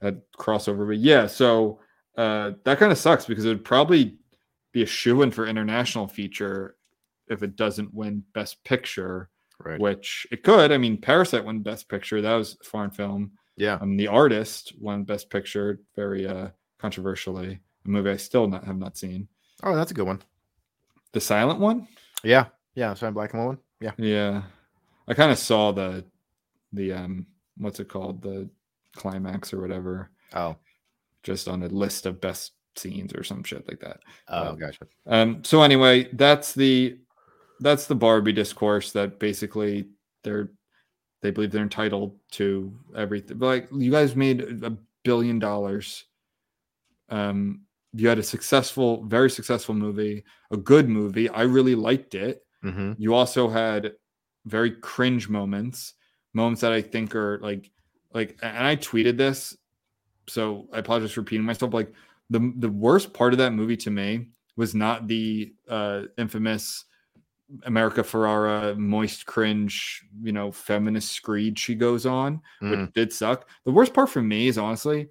that 0.01 0.17
crossover, 0.39 0.87
but 0.87 0.99
yeah, 0.99 1.27
so 1.27 1.81
uh, 2.17 2.53
that 2.65 2.79
kind 2.79 2.93
of 2.93 2.99
sucks 2.99 3.25
because 3.27 3.45
it 3.45 3.49
would 3.49 3.65
probably 3.65 4.17
be 4.73 4.83
a 4.83 4.87
shoe 4.87 5.23
in 5.23 5.31
for 5.31 5.47
international 5.47 6.09
feature 6.09 6.77
if 7.29 7.43
it 7.43 7.57
doesn't 7.57 7.93
win 7.95 8.23
Best 8.35 8.63
Picture, 8.65 9.31
right. 9.61 9.81
which 9.81 10.27
it 10.31 10.43
could. 10.43 10.73
I 10.73 10.79
mean, 10.79 10.99
Parasite 10.99 11.45
won 11.45 11.61
Best 11.61 11.89
Picture. 11.89 12.21
That 12.21 12.35
was 12.35 12.57
a 12.61 12.65
foreign 12.65 12.91
film. 12.91 13.33
Yeah. 13.57 13.79
Um, 13.81 13.97
The 13.97 14.09
Artist 14.09 14.73
won 14.79 15.05
Best 15.05 15.31
Picture 15.31 15.81
very 15.95 16.27
uh, 16.27 16.49
controversially. 16.79 17.61
A 17.85 17.89
movie 17.89 18.11
I 18.11 18.17
still 18.17 18.47
not 18.47 18.65
have 18.65 18.79
not 18.79 18.97
seen. 18.97 19.29
Oh, 19.63 19.75
that's 19.75 19.91
a 19.91 19.95
good 19.95 20.07
one. 20.07 20.23
The 21.13 21.21
Silent 21.21 21.61
one. 21.61 21.89
Yeah. 22.25 22.47
Yeah. 22.75 22.95
So 22.95 23.07
I'm 23.07 23.15
black 23.15 23.33
and 23.33 23.41
white 23.43 23.49
one. 23.49 23.59
Yeah. 23.81 23.93
Yeah, 23.99 24.43
I 25.09 25.15
kind 25.15 25.33
of 25.33 25.39
saw 25.39 25.73
the 25.73 26.05
the 26.73 26.93
um 26.93 27.27
what's 27.59 27.81
it 27.81 27.89
called 27.89 28.23
the 28.23 28.49
climax 28.95 29.53
or 29.53 29.61
whatever 29.61 30.11
Oh. 30.35 30.57
Just 31.23 31.49
on 31.49 31.63
a 31.63 31.69
list 31.69 32.07
of 32.07 32.21
best 32.21 32.53
scenes 32.77 33.13
or 33.15 33.23
some 33.23 33.43
shit 33.43 33.67
like 33.69 33.81
that. 33.81 34.01
Oh, 34.29 34.51
Um, 34.51 34.59
gotcha. 34.59 34.87
Um, 35.07 35.45
so 35.45 35.63
anyway, 35.63 36.09
that's 36.13 36.53
the 36.55 36.99
that's 37.61 37.87
the 37.87 37.95
Barbie 37.95 38.33
discourse 38.33 38.93
that 38.93 39.19
basically 39.19 39.89
they're 40.25 40.51
they 41.21 41.31
believe 41.31 41.53
they're 41.53 41.63
entitled 41.63 42.19
to 42.33 42.77
everything. 42.97 43.39
But 43.39 43.47
like 43.47 43.69
you 43.73 43.91
guys 43.91 44.17
made 44.17 44.65
a 44.65 44.77
billion 45.05 45.39
dollars. 45.39 46.05
Um, 47.09 47.63
you 47.93 48.09
had 48.09 48.19
a 48.19 48.23
successful, 48.23 49.05
very 49.05 49.31
successful 49.31 49.75
movie, 49.75 50.25
a 50.51 50.57
good 50.57 50.89
movie. 50.89 51.29
I 51.29 51.43
really 51.43 51.75
liked 51.75 52.15
it. 52.15 52.41
Mm-hmm. 52.65 52.93
You 52.97 53.15
also 53.15 53.49
had 53.49 53.93
very 54.47 54.71
cringe 54.71 55.29
moments, 55.29 55.95
moments 56.33 56.63
that 56.63 56.73
I 56.73 56.81
think 56.81 57.15
are 57.15 57.39
like 57.41 57.71
like 58.13 58.39
and 58.43 58.67
I 58.67 58.77
tweeted 58.77 59.17
this, 59.17 59.57
so 60.29 60.69
I 60.73 60.79
apologize 60.79 61.13
for 61.13 61.21
repeating 61.21 61.45
myself. 61.47 61.75
Like 61.75 61.93
the 62.31 62.53
the 62.59 62.71
worst 62.71 63.13
part 63.13 63.33
of 63.35 63.39
that 63.39 63.53
movie 63.53 63.77
to 63.79 63.91
me 63.91 64.29
was 64.57 64.75
not 64.75 65.07
the 65.09 65.53
uh 65.69 66.03
infamous 66.19 66.85
America 67.65 68.03
Ferrera 68.03 68.77
moist 68.79 69.27
cringe, 69.27 70.03
you 70.23 70.33
know, 70.33 70.51
feminist 70.51 71.13
screed 71.13 71.59
she 71.59 71.75
goes 71.75 72.07
on, 72.07 72.41
which 72.61 72.79
Mm. 72.79 72.93
did 72.95 73.13
suck. 73.13 73.47
The 73.65 73.73
worst 73.73 73.93
part 73.93 74.09
for 74.09 74.23
me 74.23 74.49
is 74.49 74.57
honestly, 74.57 75.09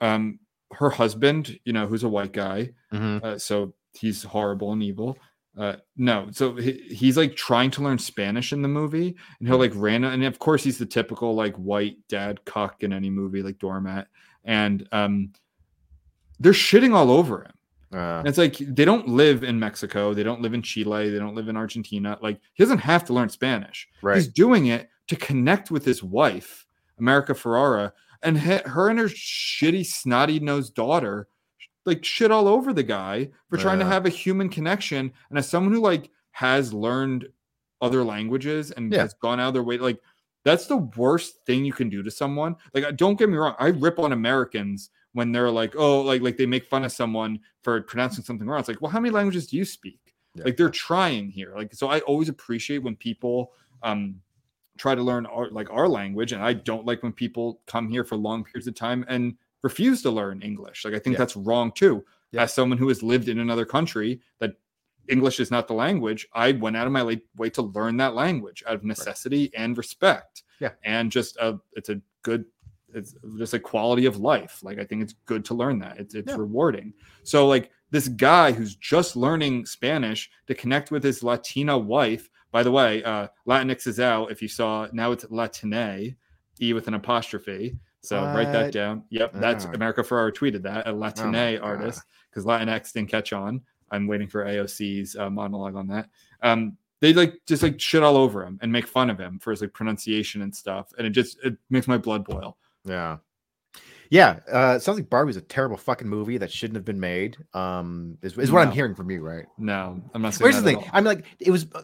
um, 0.00 0.40
her 0.72 0.90
husband, 0.90 1.58
you 1.64 1.72
know, 1.72 1.86
who's 1.86 2.02
a 2.02 2.08
white 2.08 2.32
guy, 2.32 2.70
Mm-hmm. 2.92 3.24
uh, 3.24 3.38
so 3.38 3.74
he's 3.92 4.24
horrible 4.24 4.72
and 4.72 4.82
evil. 4.82 5.16
Uh, 5.56 5.76
no, 5.96 6.28
so 6.32 6.54
he, 6.56 6.72
he's 6.90 7.16
like 7.16 7.34
trying 7.36 7.70
to 7.70 7.82
learn 7.82 7.98
Spanish 7.98 8.52
in 8.52 8.62
the 8.62 8.68
movie, 8.68 9.16
and 9.38 9.48
he'll 9.48 9.56
like 9.58 9.72
ran, 9.74 10.02
and 10.04 10.24
of 10.24 10.38
course 10.40 10.62
he's 10.64 10.76
the 10.78 10.84
typical 10.86 11.34
like 11.34 11.54
white 11.56 11.96
dad 12.08 12.44
cuck 12.44 12.82
in 12.82 12.92
any 12.92 13.08
movie, 13.10 13.42
like 13.42 13.58
doormat, 13.58 14.08
and 14.46 14.88
um, 14.92 15.32
they're 16.40 16.52
shitting 16.52 16.94
all 16.94 17.10
over 17.10 17.42
him. 17.42 17.52
Uh, 17.98 18.22
it's 18.26 18.38
like 18.38 18.56
they 18.56 18.84
don't 18.84 19.08
live 19.08 19.44
in 19.44 19.58
Mexico, 19.60 20.12
they 20.14 20.22
don't 20.22 20.40
live 20.42 20.54
in 20.54 20.62
Chile, 20.62 21.08
they 21.10 21.18
don't 21.18 21.34
live 21.34 21.48
in 21.48 21.56
Argentina. 21.56 22.18
Like 22.20 22.40
he 22.54 22.62
doesn't 22.62 22.78
have 22.78 23.04
to 23.06 23.12
learn 23.12 23.28
Spanish. 23.28 23.88
right. 24.02 24.16
He's 24.16 24.28
doing 24.28 24.66
it 24.66 24.88
to 25.08 25.16
connect 25.16 25.70
with 25.70 25.84
his 25.84 26.02
wife, 26.02 26.66
America 26.98 27.32
Ferrera, 27.32 27.92
and 28.22 28.38
he- 28.40 28.60
her 28.66 28.88
and 28.88 28.98
her 28.98 29.06
shitty, 29.06 29.86
snotty 29.86 30.40
nosed 30.40 30.74
daughter, 30.74 31.28
like 31.84 32.04
shit 32.04 32.32
all 32.32 32.48
over 32.48 32.72
the 32.72 32.82
guy 32.82 33.30
for 33.48 33.56
trying 33.56 33.78
to 33.78 33.84
have 33.84 34.04
a 34.04 34.08
human 34.10 34.48
connection. 34.48 35.12
And 35.30 35.38
as 35.38 35.48
someone 35.48 35.72
who 35.72 35.80
like 35.80 36.10
has 36.32 36.72
learned 36.72 37.28
other 37.80 38.02
languages 38.02 38.72
and 38.72 38.92
Yeah. 38.92 39.02
has 39.02 39.14
gone 39.14 39.38
out 39.38 39.48
of 39.48 39.54
their 39.54 39.62
way, 39.62 39.78
like 39.78 40.00
that's 40.46 40.66
the 40.66 40.76
worst 40.96 41.44
thing 41.44 41.64
you 41.64 41.72
can 41.72 41.88
do 41.88 42.02
to 42.04 42.10
someone. 42.10 42.54
Like, 42.72 42.96
don't 42.96 43.18
get 43.18 43.28
me 43.28 43.36
wrong, 43.36 43.56
I 43.58 43.68
rip 43.68 43.98
on 43.98 44.12
Americans 44.12 44.90
when 45.12 45.32
they're 45.32 45.50
like, 45.50 45.74
oh, 45.76 46.02
like 46.02 46.22
like 46.22 46.36
they 46.36 46.46
make 46.46 46.64
fun 46.64 46.84
of 46.84 46.92
someone 46.92 47.40
for 47.62 47.82
pronouncing 47.82 48.22
something 48.24 48.46
wrong. 48.46 48.60
It's 48.60 48.68
like, 48.68 48.80
well, 48.80 48.90
how 48.90 49.00
many 49.00 49.12
languages 49.12 49.48
do 49.48 49.56
you 49.56 49.64
speak? 49.64 49.98
Yeah. 50.36 50.44
Like 50.44 50.56
they're 50.56 50.70
trying 50.70 51.30
here. 51.30 51.52
Like, 51.56 51.74
so 51.74 51.88
I 51.88 51.98
always 52.00 52.28
appreciate 52.28 52.78
when 52.78 52.94
people 52.96 53.52
um 53.82 54.20
try 54.78 54.94
to 54.94 55.02
learn 55.02 55.26
our 55.26 55.50
like 55.50 55.68
our 55.70 55.88
language, 55.88 56.32
and 56.32 56.42
I 56.42 56.52
don't 56.52 56.86
like 56.86 57.02
when 57.02 57.12
people 57.12 57.60
come 57.66 57.88
here 57.88 58.04
for 58.04 58.16
long 58.16 58.44
periods 58.44 58.68
of 58.68 58.74
time 58.74 59.04
and 59.08 59.34
refuse 59.62 60.00
to 60.02 60.10
learn 60.10 60.42
English. 60.42 60.84
Like 60.84 60.94
I 60.94 60.98
think 61.00 61.14
Yeah. 61.14 61.18
that's 61.18 61.36
wrong 61.36 61.72
too. 61.72 62.04
Yeah. 62.30 62.42
As 62.42 62.52
someone 62.52 62.78
who 62.78 62.88
has 62.88 63.02
lived 63.02 63.28
in 63.28 63.38
another 63.40 63.64
country 63.64 64.20
that 64.38 64.52
English 65.08 65.40
is 65.40 65.50
not 65.50 65.68
the 65.68 65.74
language, 65.74 66.26
I 66.34 66.52
went 66.52 66.76
out 66.76 66.86
of 66.86 66.92
my 66.92 67.18
way 67.36 67.50
to 67.50 67.62
learn 67.62 67.96
that 67.98 68.14
language 68.14 68.62
out 68.66 68.74
of 68.74 68.84
necessity 68.84 69.50
and 69.54 69.76
respect. 69.76 70.42
Yeah. 70.60 70.70
And 70.84 71.10
just 71.12 71.36
a, 71.36 71.58
it's 71.74 71.88
a 71.88 72.00
good, 72.22 72.44
it's 72.94 73.14
just 73.38 73.54
a 73.54 73.58
quality 73.58 74.06
of 74.06 74.18
life. 74.18 74.60
Like 74.62 74.78
I 74.78 74.84
think 74.84 75.02
it's 75.02 75.14
good 75.26 75.44
to 75.46 75.54
learn 75.54 75.78
that. 75.80 75.98
It's 75.98 76.14
it's 76.14 76.30
Yeah. 76.30 76.36
rewarding. 76.38 76.92
So 77.24 77.46
like 77.46 77.70
this 77.90 78.08
guy 78.08 78.52
who's 78.52 78.74
just 78.76 79.16
learning 79.16 79.66
Spanish 79.66 80.30
to 80.46 80.54
connect 80.54 80.90
with 80.90 81.04
his 81.04 81.22
Latina 81.22 81.76
wife. 81.78 82.28
By 82.52 82.62
the 82.62 82.70
way, 82.72 83.02
uh, 83.04 83.28
Latinx 83.46 83.86
is 83.86 84.00
out. 84.00 84.30
If 84.30 84.40
you 84.40 84.48
saw, 84.48 84.88
now 84.92 85.12
it's 85.12 85.26
Latine, 85.30 86.16
e 86.60 86.72
with 86.72 86.88
an 86.88 86.94
apostrophe. 86.94 87.76
So 88.02 88.22
write 88.22 88.52
that 88.52 88.72
down. 88.72 89.02
Yep, 89.10 89.32
that's 89.34 89.66
Oh. 89.66 89.72
America 89.74 90.02
Ferrera 90.02 90.32
tweeted 90.32 90.62
that 90.62 90.86
a 90.86 90.92
Latine 90.92 91.32
my 91.32 91.58
artist 91.58 92.02
because 92.30 92.44
Latinx 92.44 92.92
didn't 92.92 93.10
catch 93.10 93.32
on. 93.32 93.60
I'm 93.90 94.06
waiting 94.06 94.28
for 94.28 94.44
AOC's 94.44 95.16
uh, 95.16 95.30
monologue 95.30 95.76
on 95.76 95.88
that. 95.88 96.08
Um, 96.42 96.76
they 97.00 97.12
like 97.12 97.34
just 97.46 97.62
like 97.62 97.80
shit 97.80 98.02
all 98.02 98.16
over 98.16 98.44
him 98.44 98.58
and 98.62 98.72
make 98.72 98.86
fun 98.86 99.10
of 99.10 99.18
him 99.18 99.38
for 99.38 99.50
his 99.50 99.60
like 99.60 99.72
pronunciation 99.72 100.42
and 100.42 100.54
stuff, 100.54 100.92
and 100.96 101.06
it 101.06 101.10
just 101.10 101.38
it 101.44 101.56
makes 101.70 101.86
my 101.86 101.98
blood 101.98 102.24
boil. 102.24 102.56
Yeah. 102.84 103.18
Yeah. 104.10 104.38
Uh, 104.50 104.74
it 104.76 104.82
sounds 104.82 104.98
like 104.98 105.10
Barbie's 105.10 105.36
a 105.36 105.40
terrible 105.40 105.76
fucking 105.76 106.08
movie 106.08 106.38
that 106.38 106.52
shouldn't 106.52 106.76
have 106.76 106.84
been 106.84 107.00
made. 107.00 107.36
Um, 107.54 108.18
is, 108.22 108.38
is 108.38 108.52
what 108.52 108.66
I'm 108.66 108.72
hearing 108.72 108.94
from 108.94 109.10
you, 109.10 109.20
right? 109.20 109.46
No, 109.58 110.00
I'm 110.14 110.22
not 110.22 110.34
saying. 110.34 110.44
Where's 110.44 110.56
the 110.56 110.62
thing? 110.62 110.88
I'm 110.92 111.04
like, 111.04 111.24
it 111.40 111.50
was. 111.50 111.66
uh, 111.74 111.82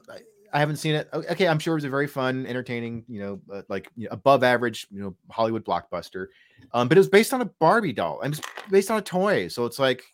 I 0.54 0.58
haven't 0.58 0.76
seen 0.76 0.94
it. 0.94 1.08
Okay, 1.12 1.48
I'm 1.48 1.58
sure 1.58 1.72
it 1.72 1.76
was 1.76 1.84
a 1.84 1.90
very 1.90 2.06
fun, 2.06 2.44
entertaining, 2.46 3.04
you 3.08 3.20
know, 3.20 3.40
uh, 3.50 3.62
like 3.70 3.90
you 3.96 4.04
know, 4.04 4.10
above 4.12 4.44
average, 4.44 4.86
you 4.90 5.00
know, 5.00 5.16
Hollywood 5.30 5.64
blockbuster. 5.64 6.26
Um, 6.72 6.88
but 6.88 6.98
it 6.98 7.00
was 7.00 7.08
based 7.08 7.32
on 7.32 7.40
a 7.40 7.46
Barbie 7.46 7.94
doll. 7.94 8.20
and 8.20 8.34
it's 8.34 8.42
based 8.70 8.90
on 8.90 8.98
a 8.98 9.02
toy. 9.02 9.48
So 9.48 9.64
it's 9.64 9.78
like, 9.78 10.04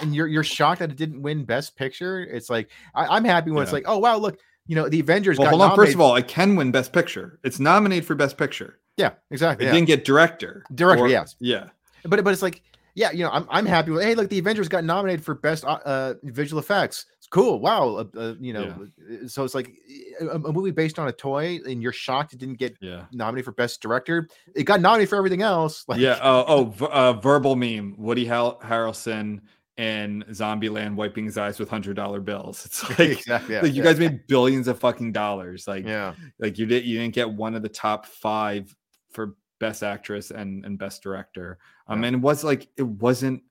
and 0.00 0.14
you're 0.14 0.26
you're 0.26 0.44
shocked 0.44 0.80
that 0.80 0.90
it 0.90 0.96
didn't 0.96 1.22
win 1.22 1.44
Best 1.44 1.76
Picture. 1.76 2.20
It's 2.20 2.50
like 2.50 2.70
I, 2.94 3.06
I'm 3.06 3.24
happy 3.24 3.50
when 3.50 3.62
it's 3.62 3.72
like, 3.72 3.84
oh 3.86 3.98
wow, 3.98 4.16
look, 4.16 4.38
you 4.66 4.74
know, 4.76 4.88
the 4.88 5.00
Avengers. 5.00 5.38
Well, 5.38 5.46
got 5.46 5.58
hold 5.58 5.70
on. 5.70 5.76
First 5.76 5.94
of 5.94 6.00
all, 6.00 6.16
it 6.16 6.28
can 6.28 6.56
win 6.56 6.70
Best 6.70 6.92
Picture. 6.92 7.38
It's 7.44 7.58
nominated 7.60 8.04
for 8.04 8.14
Best 8.14 8.36
Picture. 8.36 8.78
yeah, 8.96 9.12
exactly. 9.30 9.66
It 9.66 9.68
yeah. 9.68 9.74
didn't 9.74 9.86
get 9.88 10.04
director. 10.04 10.64
Director, 10.74 11.04
Or- 11.04 11.08
yes. 11.08 11.36
Yeah. 11.40 11.68
but 12.04 12.22
but 12.22 12.32
it's 12.32 12.42
like 12.42 12.62
yeah 12.96 13.10
you 13.12 13.22
know 13.22 13.30
i'm, 13.30 13.46
I'm 13.50 13.66
happy 13.66 13.90
with 13.92 14.02
hey 14.02 14.14
look 14.14 14.28
the 14.30 14.38
avengers 14.38 14.68
got 14.68 14.82
nominated 14.82 15.24
for 15.24 15.34
best 15.34 15.64
uh, 15.64 15.78
uh 15.84 16.14
visual 16.24 16.58
effects 16.58 17.06
it's 17.18 17.26
cool 17.28 17.60
wow 17.60 17.96
uh, 17.96 18.04
uh, 18.18 18.34
you 18.40 18.52
know 18.52 18.88
uh, 19.22 19.28
so 19.28 19.44
it's 19.44 19.54
like 19.54 19.72
a, 20.20 20.28
a 20.28 20.52
movie 20.52 20.70
based 20.70 20.98
on 20.98 21.06
a 21.06 21.12
toy 21.12 21.60
and 21.68 21.82
you're 21.82 21.92
shocked 21.92 22.32
it 22.32 22.38
didn't 22.38 22.58
get 22.58 22.76
Yeah. 22.80 23.04
nominated 23.12 23.44
for 23.44 23.52
best 23.52 23.80
director 23.82 24.28
it 24.54 24.64
got 24.64 24.80
nominated 24.80 25.10
for 25.10 25.16
everything 25.16 25.42
else 25.42 25.84
like 25.88 26.00
yeah. 26.00 26.18
Oh, 26.22 26.72
oh, 26.80 26.86
uh, 26.86 27.12
verbal 27.14 27.54
meme. 27.54 27.94
Woody 27.98 28.24
Har- 28.26 28.58
Harrelson 28.62 29.40
in 29.76 30.24
Zombieland 30.30 30.94
wiping 30.94 31.24
his 31.26 31.36
eyes 31.36 31.58
with 31.58 31.68
hundred 31.68 31.96
dollar 31.96 32.20
bills. 32.20 32.64
It's 32.64 32.82
like, 32.90 33.00
exactly 33.00 33.54
yeah, 33.54 33.60
like 33.62 33.72
you 33.74 33.82
yeah, 33.82 33.90
guys 33.90 33.98
made 33.98 34.26
billions 34.26 34.68
of 34.68 34.78
fucking 34.78 35.12
dollars. 35.12 35.68
Like, 35.68 35.84
yeah 35.86 36.14
like 36.38 36.58
you 36.58 36.66
did, 36.66 36.84
you 36.84 36.98
didn't 36.98 37.14
get 37.14 37.30
one 37.30 37.54
of 37.54 37.62
the 37.62 37.68
top 37.68 38.06
five 38.06 38.74
for 39.12 39.36
best 39.60 39.82
actress 39.82 40.30
and 40.30 40.64
and 40.64 40.78
best 40.78 41.02
director. 41.02 41.58
Um, 41.88 42.00
Yeah. 42.02 42.08
and 42.08 42.16
it 42.16 42.20
was 42.20 42.42
like 42.44 42.68
it 42.76 42.86
wasn't 42.86 43.42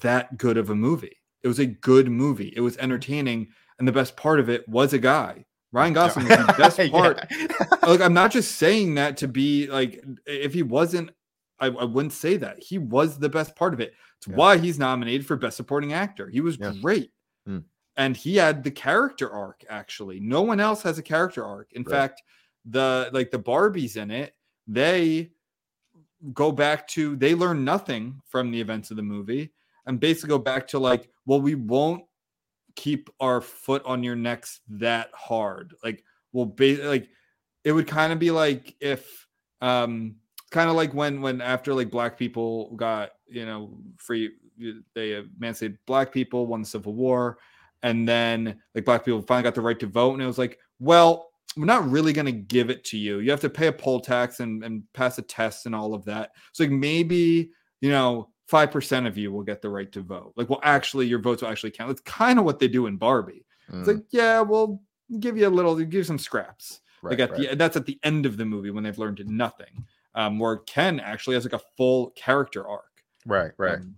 that 0.00 0.36
good 0.36 0.56
of 0.56 0.70
a 0.70 0.74
movie. 0.74 1.16
It 1.42 1.48
was 1.48 1.58
a 1.58 1.66
good 1.66 2.10
movie. 2.10 2.52
It 2.54 2.60
was 2.60 2.76
entertaining, 2.78 3.48
and 3.78 3.88
the 3.88 3.92
best 3.92 4.16
part 4.16 4.40
of 4.40 4.48
it 4.50 4.68
was 4.68 4.92
a 4.92 4.98
guy. 4.98 5.46
Ryan 5.72 5.92
Gosling 5.92 6.26
was 6.28 6.36
the 6.46 6.54
best 6.58 6.78
part 6.90 7.30
like 7.86 8.00
I'm 8.00 8.12
not 8.12 8.32
just 8.32 8.56
saying 8.56 8.96
that 8.96 9.16
to 9.18 9.28
be 9.28 9.68
like 9.68 10.02
if 10.26 10.52
he 10.52 10.64
wasn't 10.64 11.10
I, 11.60 11.66
I 11.66 11.84
wouldn't 11.84 12.12
say 12.12 12.36
that. 12.38 12.60
He 12.62 12.78
was 12.78 13.18
the 13.18 13.28
best 13.28 13.54
part 13.54 13.72
of 13.74 13.80
it. 13.80 13.92
It's 14.20 14.28
Yeah. 14.28 14.36
why 14.36 14.58
he's 14.58 14.78
nominated 14.78 15.26
for 15.26 15.36
best 15.36 15.56
supporting 15.56 15.92
actor. 15.94 16.28
He 16.28 16.40
was 16.40 16.58
Yeah. 16.58 16.74
great. 16.80 17.10
Mm. 17.48 17.64
And 17.96 18.16
he 18.16 18.36
had 18.36 18.62
the 18.62 18.70
character 18.70 19.30
arc 19.30 19.64
actually. 19.70 20.20
No 20.20 20.42
one 20.42 20.60
else 20.60 20.82
has 20.82 20.98
a 20.98 21.02
character 21.02 21.44
arc. 21.44 21.72
In 21.72 21.82
Right. 21.84 21.90
fact, 21.90 22.22
the 22.66 23.08
like 23.14 23.30
the 23.30 23.38
Barbies 23.38 23.96
in 23.96 24.10
it, 24.10 24.36
they 24.66 25.32
go 26.34 26.52
back 26.52 26.86
to 26.88 27.16
they 27.16 27.34
learn 27.34 27.64
nothing 27.64 28.20
from 28.26 28.50
the 28.50 28.60
events 28.60 28.90
of 28.90 28.98
the 28.98 29.02
movie 29.02 29.52
and 29.86 29.98
basically 29.98 30.28
go 30.28 30.38
back 30.38 30.68
to 30.68 30.78
like, 30.78 31.08
well, 31.24 31.40
we 31.40 31.54
won't 31.54 32.04
keep 32.76 33.08
our 33.20 33.40
foot 33.40 33.82
on 33.86 34.02
your 34.02 34.16
necks 34.16 34.60
that 34.68 35.10
hard. 35.14 35.74
Like, 35.82 36.04
we'll 36.32 36.44
be 36.46 36.76
like, 36.76 37.08
it 37.64 37.72
would 37.72 37.86
kind 37.86 38.12
of 38.12 38.18
be 38.18 38.30
like 38.30 38.76
if, 38.80 39.26
um, 39.62 40.16
kind 40.50 40.68
of 40.68 40.76
like 40.76 40.92
when 40.92 41.22
when 41.22 41.40
after 41.40 41.72
like 41.72 41.90
black 41.90 42.18
people 42.18 42.74
got 42.76 43.12
you 43.30 43.46
know 43.46 43.78
free, 43.96 44.30
they 44.94 45.14
emancipated 45.14 45.78
black 45.86 46.12
people, 46.12 46.46
won 46.46 46.62
the 46.62 46.66
Civil 46.66 46.94
War, 46.94 47.38
and 47.82 48.08
then 48.08 48.60
like 48.74 48.84
black 48.84 49.04
people 49.04 49.22
finally 49.22 49.44
got 49.44 49.54
the 49.54 49.60
right 49.60 49.78
to 49.80 49.86
vote, 49.86 50.14
and 50.14 50.22
it 50.22 50.26
was 50.26 50.38
like, 50.38 50.58
well. 50.78 51.28
We're 51.56 51.64
not 51.64 51.90
really 51.90 52.12
going 52.12 52.26
to 52.26 52.32
give 52.32 52.70
it 52.70 52.84
to 52.84 52.96
you. 52.96 53.18
You 53.18 53.32
have 53.32 53.40
to 53.40 53.50
pay 53.50 53.66
a 53.66 53.72
poll 53.72 53.98
tax 53.98 54.38
and, 54.38 54.62
and 54.62 54.84
pass 54.92 55.18
a 55.18 55.22
test 55.22 55.66
and 55.66 55.74
all 55.74 55.94
of 55.94 56.04
that. 56.04 56.30
So 56.52 56.62
like 56.62 56.70
maybe 56.70 57.50
you 57.80 57.90
know, 57.90 58.28
five 58.46 58.70
percent 58.70 59.06
of 59.06 59.18
you 59.18 59.32
will 59.32 59.42
get 59.42 59.60
the 59.62 59.68
right 59.68 59.90
to 59.92 60.00
vote. 60.00 60.32
Like, 60.36 60.48
well, 60.48 60.60
actually, 60.62 61.06
your 61.06 61.18
votes 61.18 61.42
will 61.42 61.48
actually 61.48 61.72
count. 61.72 61.90
It's 61.90 62.00
kind 62.02 62.38
of 62.38 62.44
what 62.44 62.58
they 62.60 62.68
do 62.68 62.86
in 62.86 62.96
Barbie. 62.96 63.46
Mm, 63.70 63.80
It's 63.80 63.88
like, 63.88 64.04
yeah, 64.10 64.40
we'll 64.40 64.80
give 65.18 65.36
you 65.36 65.48
a 65.48 65.50
little, 65.50 65.76
give 65.76 65.92
you 65.92 66.04
some 66.04 66.18
scraps. 66.18 66.80
right, 67.02 67.18
like 67.18 67.20
at 67.20 67.30
right. 67.32 67.50
the 67.50 67.56
that's 67.56 67.76
at 67.76 67.86
the 67.86 67.98
end 68.02 68.26
of 68.26 68.36
the 68.36 68.44
movie 68.44 68.70
when 68.70 68.84
they've 68.84 68.98
learned 68.98 69.22
nothing. 69.26 69.86
Um, 70.14 70.38
where 70.38 70.58
Ken 70.58 71.00
actually 71.00 71.34
has 71.34 71.44
like 71.44 71.60
a 71.60 71.64
full 71.76 72.10
character 72.10 72.66
arc. 72.66 72.89
Right 73.26 73.52
right 73.58 73.78
Um, 73.78 73.96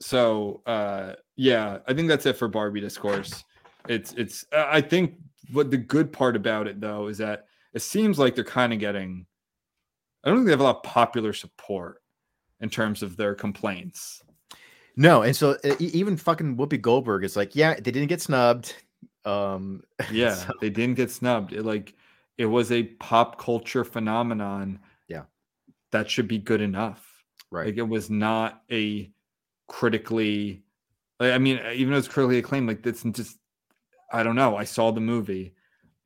so 0.00 0.62
uh 0.66 1.14
yeah, 1.36 1.78
I 1.88 1.94
think 1.94 2.08
that's 2.08 2.26
it 2.26 2.36
for 2.36 2.48
Barbie 2.48 2.80
discourse. 2.80 3.44
It's 3.88 4.12
it's 4.14 4.44
uh, 4.52 4.66
I 4.68 4.80
think 4.80 5.14
what 5.52 5.70
the 5.70 5.76
good 5.78 6.12
part 6.12 6.36
about 6.36 6.66
it 6.66 6.80
though 6.80 7.08
is 7.08 7.18
that 7.18 7.46
it 7.72 7.80
seems 7.82 8.18
like 8.18 8.34
they're 8.34 8.44
kind 8.44 8.72
of 8.72 8.78
getting 8.78 9.26
I 10.24 10.28
don't 10.28 10.38
think 10.38 10.46
they 10.46 10.52
have 10.52 10.60
a 10.60 10.64
lot 10.64 10.76
of 10.76 10.82
popular 10.82 11.32
support 11.32 12.02
in 12.60 12.68
terms 12.70 13.02
of 13.02 13.16
their 13.16 13.34
complaints. 13.34 14.22
no 14.96 15.22
and 15.22 15.34
so 15.34 15.56
uh, 15.64 15.74
even 15.78 16.16
fucking 16.16 16.56
whoopi 16.56 16.80
goldberg 16.80 17.24
is 17.24 17.36
like 17.36 17.56
yeah 17.56 17.74
they 17.74 17.90
didn't 17.90 18.08
get 18.08 18.20
snubbed 18.20 18.74
um 19.24 19.82
Yeah, 20.12 20.34
So- 20.34 20.52
they 20.60 20.70
didn't 20.70 20.96
get 20.96 21.10
snubbed. 21.10 21.52
It 21.52 21.62
like 21.64 21.94
it 22.38 22.46
was 22.46 22.72
a 22.72 22.82
pop 22.84 23.38
culture 23.38 23.84
phenomenon. 23.84 24.80
Yeah. 25.08 25.24
That 25.92 26.10
should 26.10 26.26
be 26.26 26.38
good 26.38 26.60
enough. 26.60 27.11
Right 27.52 27.66
Like 27.66 27.76
it 27.76 27.88
was 27.88 28.10
not 28.10 28.62
a 28.70 29.10
critically 29.68 30.64
I 31.20 31.38
mean, 31.38 31.60
even 31.72 31.92
though 31.92 31.98
it's 31.98 32.08
critically 32.08 32.38
acclaimed, 32.38 32.66
like 32.66 32.84
it's 32.84 33.02
just 33.04 33.38
I 34.12 34.22
don't 34.22 34.36
know. 34.36 34.56
I 34.56 34.64
saw 34.64 34.90
the 34.90 35.00
movie 35.00 35.54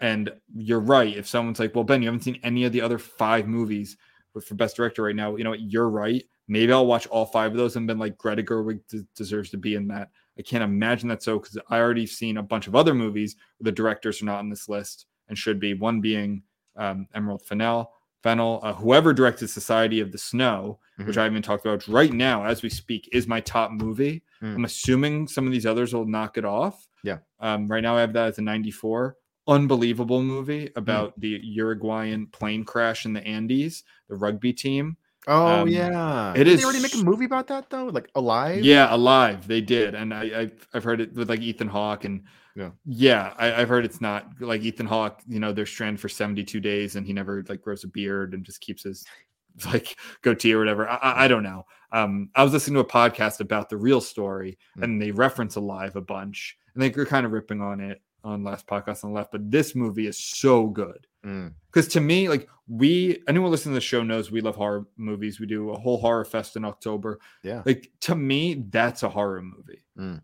and 0.01 0.31
you're 0.55 0.81
right. 0.81 1.17
If 1.17 1.27
someone's 1.27 1.59
like, 1.59 1.75
well, 1.75 1.85
Ben, 1.85 2.03
you 2.03 2.09
haven't 2.09 2.23
seen 2.23 2.39
any 2.43 2.65
of 2.65 2.73
the 2.73 2.83
other 2.83 2.99
five 2.99 3.49
movies 3.49 3.97
for 4.45 4.55
best 4.55 4.77
director 4.77 5.03
right 5.03 5.17
now, 5.17 5.35
you 5.37 5.45
know 5.45 5.51
what, 5.51 5.63
you're 5.63 5.89
right. 5.89 6.23
Maybe 6.47 6.73
I'll 6.73 6.87
watch 6.87 7.07
all 7.07 7.25
five 7.25 7.53
of 7.53 7.57
those 7.57 7.77
and 7.77 7.87
been 7.87 7.99
like 7.99 8.19
Greta 8.19 8.43
Gerwig 8.43 8.81
des- 8.89 9.07
deserves 9.17 9.51
to 9.51 9.57
be 9.57 9.75
in 9.75 9.89
that. 9.89 10.11
I 10.39 10.43
can't 10.43 10.63
imagine 10.63 11.09
that 11.09 11.23
so 11.23 11.39
because 11.39 11.59
I 11.71 11.79
already 11.79 12.07
seen 12.07 12.37
a 12.37 12.43
bunch 12.43 12.67
of 12.67 12.77
other 12.77 12.95
movies 12.95 13.37
where 13.57 13.65
the 13.65 13.73
directors 13.73 14.21
are 14.21 14.27
not 14.27 14.39
on 14.39 14.51
this 14.51 14.69
list 14.69 15.07
and 15.29 15.39
should 15.39 15.59
be. 15.59 15.73
One 15.75 16.01
being 16.03 16.43
um, 16.77 17.09
Emerald 17.15 17.43
Fennell, 17.43 17.91
Fennell, 18.23 18.61
uh, 18.63 18.73
whoever 18.75 19.13
directed 19.13 19.49
Society 19.49 20.01
of 20.01 20.11
the 20.13 20.19
Snow, 20.19 20.79
which 21.05 21.17
Mhm. 21.17 21.21
I 21.21 21.25
haven't 21.25 21.43
talked 21.43 21.65
about 21.67 21.87
right 21.87 22.13
now 22.13 22.45
as 22.45 22.63
we 22.63 22.69
speak, 22.71 23.09
is 23.13 23.27
my 23.29 23.41
top 23.41 23.71
movie. 23.71 24.23
Mm. 24.43 24.55
I'm 24.57 24.65
assuming 24.65 25.29
some 25.29 25.47
of 25.47 25.53
these 25.53 25.67
others 25.67 25.95
will 25.95 26.07
knock 26.07 26.37
it 26.39 26.45
off. 26.45 26.89
Yeah. 27.05 27.19
Um, 27.41 27.69
right 27.69 27.83
now 27.83 27.97
I 27.97 28.01
have 28.01 28.13
that 28.15 28.29
as 28.29 28.39
a 28.39 28.43
94. 28.43 29.17
Unbelievable 29.49 30.23
movie 30.23 30.71
about 30.75 31.19
the 31.21 31.39
Uruguayan 31.43 32.27
plane 32.27 32.65
crash 32.65 33.07
in 33.07 33.13
the 33.13 33.25
Andes, 33.25 33.85
the 34.09 34.17
rugby 34.17 34.53
team. 34.53 34.97
oh 35.29 35.63
um, 35.63 35.69
yeah 35.69 36.31
it 36.35 36.39
Didn't 36.39 36.53
is 36.55 36.61
they 36.61 36.65
already 36.65 36.81
make 36.83 36.95
a 36.95 36.99
movie 37.05 37.25
about 37.25 37.49
that 37.49 37.69
though 37.69 37.87
like 37.87 38.09
alive 38.15 38.65
Yeah, 38.65 38.93
alive. 38.95 39.47
They 39.49 39.61
did, 39.61 39.95
and 39.95 40.13
I, 40.15 40.23
I've 40.41 40.69
I've 40.75 40.85
heard 40.85 41.01
it 41.01 41.15
with 41.15 41.29
like 41.29 41.41
Ethan 41.41 41.67
Hawke, 41.69 42.05
and 42.05 42.25
Yeah. 42.57 42.71
yeah, 42.87 43.35
I, 43.37 43.55
I've 43.55 43.69
heard 43.69 43.85
it's 43.85 44.01
not 44.01 44.27
like 44.41 44.63
Ethan 44.63 44.87
Hawke. 44.87 45.21
You 45.29 45.39
know, 45.41 45.53
they're 45.53 45.67
stranded 45.67 46.01
for 46.01 46.09
seventy 46.09 46.43
two 46.43 46.59
days, 46.61 46.97
and 46.97 47.07
he 47.07 47.13
never 47.13 47.45
like 47.49 47.61
grows 47.63 47.85
a 47.85 47.89
beard 47.89 48.33
and 48.35 48.45
just 48.45 48.61
keeps 48.63 48.83
his 48.85 49.05
like 49.67 49.97
goatee 50.23 50.53
or 50.55 50.59
whatever. 50.59 50.89
I, 50.89 51.25
I, 51.25 51.29
don't 51.29 51.43
know. 51.43 51.65
Um, 51.93 52.31
I 52.35 52.43
was 52.43 52.53
listening 52.53 52.75
to 52.75 52.81
a 52.81 52.85
podcast 52.85 53.41
about 53.41 53.69
the 53.69 53.77
real 53.77 54.01
story, 54.01 54.59
Mm. 54.79 54.83
and 54.85 55.03
they 55.03 55.11
reference 55.11 55.57
alive 55.57 55.97
a 55.97 56.01
bunch, 56.01 56.57
and 56.75 56.83
they 56.83 56.89
were 56.91 57.07
kind 57.07 57.25
of 57.27 57.33
ripping 57.33 57.61
on 57.61 57.81
it 57.81 58.01
on 58.25 58.43
last 58.43 58.67
podcast 58.67 59.05
on 59.05 59.11
the 59.11 59.17
left. 59.17 59.33
But 59.33 59.51
this 59.51 59.75
movie 59.75 60.07
is 60.07 60.19
so 60.19 60.67
good 60.67 61.07
Mm, 61.25 61.53
because 61.67 61.89
to 61.89 62.01
me, 62.01 62.29
like 62.29 62.49
we, 62.69 63.23
anyone 63.29 63.51
listening 63.51 63.73
to 63.73 63.77
the 63.77 63.81
show 63.81 64.03
knows 64.03 64.31
we 64.31 64.41
love 64.41 64.57
horror 64.57 64.87
movies. 64.97 65.41
We 65.41 65.47
do 65.47 65.71
a 65.71 65.79
whole 65.79 65.99
horror 65.99 66.25
fest 66.25 66.57
in 66.57 66.65
October. 66.65 67.19
yeah 67.43 67.63
Like 67.67 67.91
to 68.03 68.15
me, 68.15 68.65
that's 68.71 69.03
a 69.03 69.09
horror 69.09 69.43
movie. 69.43 69.83
Mm. 69.99 70.23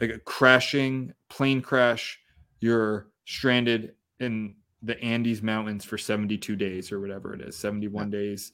Like 0.00 0.10
a 0.10 0.18
crashing 0.18 1.14
plane 1.28 1.62
crash, 1.62 2.20
you're 2.60 3.08
stranded 3.24 3.94
in 4.20 4.56
the 4.82 5.00
Andes 5.02 5.42
Mountains 5.42 5.84
for 5.84 5.98
72 5.98 6.54
days 6.56 6.92
or 6.92 7.00
whatever 7.00 7.34
it 7.34 7.40
is, 7.40 7.56
71 7.56 8.10
days. 8.10 8.52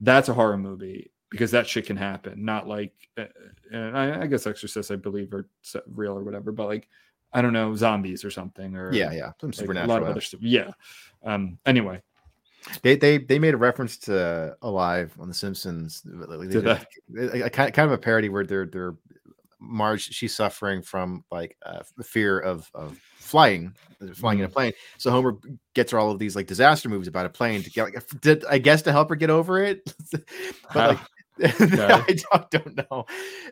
That's 0.00 0.28
a 0.28 0.34
horror 0.34 0.56
movie 0.56 1.10
because 1.30 1.50
that 1.50 1.66
shit 1.66 1.86
can 1.86 1.96
happen. 1.96 2.44
Not 2.44 2.68
like, 2.68 2.92
uh, 3.18 3.24
and 3.72 3.96
I, 3.96 4.22
I 4.22 4.26
guess 4.26 4.46
Exorcist, 4.46 4.90
I 4.90 4.96
believe, 4.96 5.32
are 5.32 5.48
real 5.88 6.16
or 6.16 6.22
whatever, 6.22 6.52
but 6.52 6.68
like, 6.68 6.88
I 7.32 7.42
don't 7.42 7.52
know, 7.52 7.74
zombies 7.74 8.24
or 8.24 8.30
something, 8.30 8.76
or 8.76 8.92
yeah 8.92 9.12
yeah 9.12 9.32
some 9.40 9.50
like, 9.66 9.84
a 9.84 9.86
lot 9.86 10.00
of 10.00 10.08
other 10.08 10.20
stuff. 10.20 10.40
Yeah. 10.42 10.70
Um. 11.24 11.58
Anyway, 11.66 12.00
They 12.82 12.96
they 12.96 13.18
they 13.18 13.38
made 13.38 13.54
a 13.54 13.56
reference 13.56 13.96
to 13.98 14.56
Alive 14.62 15.14
on 15.18 15.28
The 15.28 15.34
Simpsons. 15.34 16.02
Like, 16.04 17.52
kind 17.52 17.72
kind 17.72 17.78
of 17.78 17.92
a 17.92 17.98
parody 17.98 18.28
where 18.28 18.44
they're 18.44 18.66
they're 18.66 18.94
Marge 19.58 20.12
she's 20.12 20.34
suffering 20.34 20.82
from 20.82 21.24
like 21.30 21.56
uh, 21.64 21.82
the 21.96 22.04
fear 22.04 22.38
of 22.38 22.70
of 22.74 22.98
flying, 23.16 23.74
uh, 24.02 24.12
flying 24.14 24.38
in 24.40 24.44
a 24.44 24.48
plane. 24.48 24.72
So 24.98 25.10
Homer 25.10 25.38
gets 25.74 25.92
her 25.92 25.98
all 25.98 26.10
of 26.10 26.18
these 26.18 26.36
like 26.36 26.46
disaster 26.46 26.88
movies 26.88 27.08
about 27.08 27.26
a 27.26 27.30
plane 27.30 27.62
to 27.62 27.70
get 27.70 27.84
like 27.84 28.20
did, 28.20 28.44
I 28.46 28.58
guess 28.58 28.82
to 28.82 28.92
help 28.92 29.08
her 29.08 29.16
get 29.16 29.30
over 29.30 29.62
it. 29.62 29.92
but 30.74 30.98
like 30.98 30.98
I 31.42 32.16
don't, 32.32 32.50
don't 32.50 32.90
know. 32.90 33.04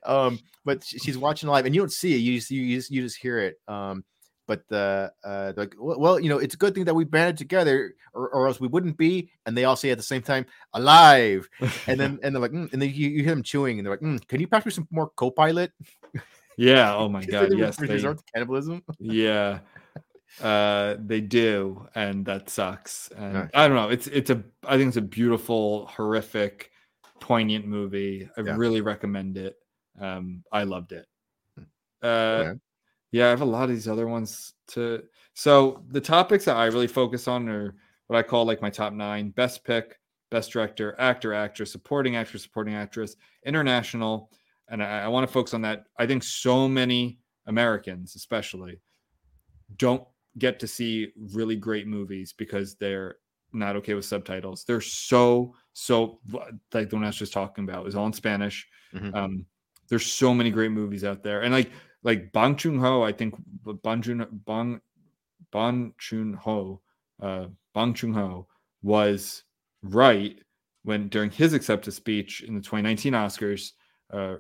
Um, 0.06 0.38
but 0.64 0.82
she- 0.84 0.98
she's 0.98 1.18
watching 1.18 1.48
live, 1.48 1.66
and 1.66 1.74
you 1.74 1.80
don't 1.80 1.92
see 1.92 2.14
it. 2.14 2.18
You 2.18 2.38
just, 2.38 2.50
you 2.50 2.76
just, 2.76 2.90
you 2.90 3.02
just 3.02 3.18
hear 3.18 3.38
it. 3.38 3.56
Um, 3.68 4.04
but 4.46 4.66
the 4.68 5.12
uh, 5.24 5.52
like, 5.56 5.74
well, 5.78 6.20
you 6.20 6.28
know, 6.28 6.38
it's 6.38 6.54
a 6.54 6.58
good 6.58 6.74
thing 6.74 6.84
that 6.84 6.94
we 6.94 7.04
banded 7.04 7.36
together, 7.38 7.94
or, 8.12 8.28
or 8.30 8.46
else 8.46 8.60
we 8.60 8.68
wouldn't 8.68 8.96
be. 8.96 9.30
And 9.46 9.56
they 9.56 9.64
all 9.64 9.76
say 9.76 9.90
at 9.90 9.96
the 9.96 10.02
same 10.04 10.22
time, 10.22 10.46
alive. 10.72 11.48
And 11.88 11.98
then 11.98 12.18
and 12.22 12.34
they're 12.34 12.42
like, 12.42 12.52
mm, 12.52 12.72
and 12.72 12.80
then 12.82 12.90
you, 12.90 13.08
you 13.08 13.22
hear 13.22 13.34
them 13.34 13.42
chewing, 13.42 13.78
and 13.78 13.86
they're 13.86 13.92
like, 13.94 14.00
mm, 14.00 14.26
can 14.28 14.40
you 14.40 14.46
pass 14.48 14.64
me 14.66 14.72
some 14.72 14.88
more 14.90 15.10
co-pilot? 15.16 15.72
yeah. 16.56 16.94
Oh 16.96 17.08
my 17.08 17.24
god. 17.24 17.52
Yes. 17.56 17.76
They, 17.76 17.86
resort 17.86 18.18
to 18.18 18.24
cannibalism. 18.32 18.82
yeah. 18.98 19.60
Uh, 20.42 20.96
they 20.98 21.20
do, 21.20 21.86
and 21.94 22.26
that 22.26 22.50
sucks. 22.50 23.08
And 23.16 23.34
Nice. 23.34 23.50
I 23.54 23.68
don't 23.68 23.76
know. 23.76 23.88
It's 23.88 24.08
it's 24.08 24.30
a 24.30 24.42
I 24.66 24.76
think 24.76 24.88
it's 24.88 24.96
a 24.96 25.02
beautiful, 25.02 25.86
horrific, 25.86 26.70
poignant 27.20 27.66
movie. 27.66 28.28
I 28.36 28.40
Yeah. 28.40 28.56
really 28.56 28.80
recommend 28.80 29.36
it. 29.36 29.54
Um, 30.00 30.42
I 30.50 30.64
loved 30.64 30.90
it. 30.92 31.06
Uh, 32.02 32.06
Okay. 32.06 32.58
Yeah, 33.14 33.26
I 33.26 33.30
have 33.30 33.42
a 33.42 33.44
lot 33.44 33.62
of 33.62 33.68
these 33.70 33.86
other 33.86 34.08
ones 34.08 34.54
to. 34.68 35.04
So 35.34 35.84
the 35.92 36.00
topics 36.00 36.46
that 36.46 36.56
I 36.56 36.66
really 36.66 36.88
focus 36.88 37.28
on 37.28 37.48
are 37.48 37.76
what 38.08 38.18
I 38.18 38.24
call 38.24 38.44
like 38.44 38.60
my 38.60 38.70
top 38.70 38.92
nine: 38.92 39.30
best 39.30 39.62
pick, 39.62 40.00
best 40.32 40.50
director, 40.50 40.96
actor, 40.98 41.32
actress, 41.32 41.70
supporting 41.70 42.16
actor, 42.16 42.38
supporting 42.38 42.74
actress, 42.74 43.14
international, 43.46 44.32
and 44.68 44.82
I, 44.82 45.02
I 45.02 45.08
want 45.08 45.28
to 45.28 45.32
focus 45.32 45.54
on 45.54 45.62
that. 45.62 45.84
I 45.96 46.08
think 46.08 46.24
so 46.24 46.66
many 46.66 47.20
Americans, 47.46 48.16
especially, 48.16 48.80
don't 49.76 50.02
get 50.38 50.58
to 50.58 50.66
see 50.66 51.12
really 51.34 51.54
great 51.54 51.86
movies 51.86 52.32
because 52.32 52.74
they're 52.74 53.18
not 53.52 53.76
okay 53.76 53.94
with 53.94 54.06
subtitles. 54.06 54.64
They're 54.64 54.80
so 54.80 55.54
so 55.72 56.18
like 56.72 56.90
the 56.90 56.96
one 56.96 57.04
I 57.04 57.08
was 57.10 57.16
just 57.16 57.32
talking 57.32 57.62
about 57.62 57.86
is 57.86 57.94
all 57.94 58.06
in 58.06 58.12
Spanish. 58.12 58.66
Mhm. 58.92 59.14
Um, 59.14 59.46
there's 59.88 60.04
so 60.04 60.34
many 60.34 60.50
great 60.50 60.72
movies 60.72 61.04
out 61.04 61.22
there, 61.22 61.42
and 61.42 61.54
like 61.54 61.70
like 62.04 62.32
Bong 62.32 62.56
Joon 62.56 62.78
Ho, 62.80 63.02
I 63.02 63.12
think 63.12 63.34
Bong 63.82 64.02
Joon 64.02 64.26
Bong 64.46 64.80
Bong 65.50 65.94
Joon 65.98 66.34
Ho, 66.34 66.82
uh, 67.20 67.48
Bong 67.74 67.94
Joon 67.94 68.14
Ho 68.14 68.48
was 68.82 69.44
right 69.82 70.38
when 70.82 71.08
during 71.08 71.30
his 71.30 71.52
acceptance 71.54 71.96
speech 71.96 72.42
in 72.42 72.54
the 72.54 72.60
2019 72.60 73.14
Oscars, 73.14 73.72
uh, 74.12 74.36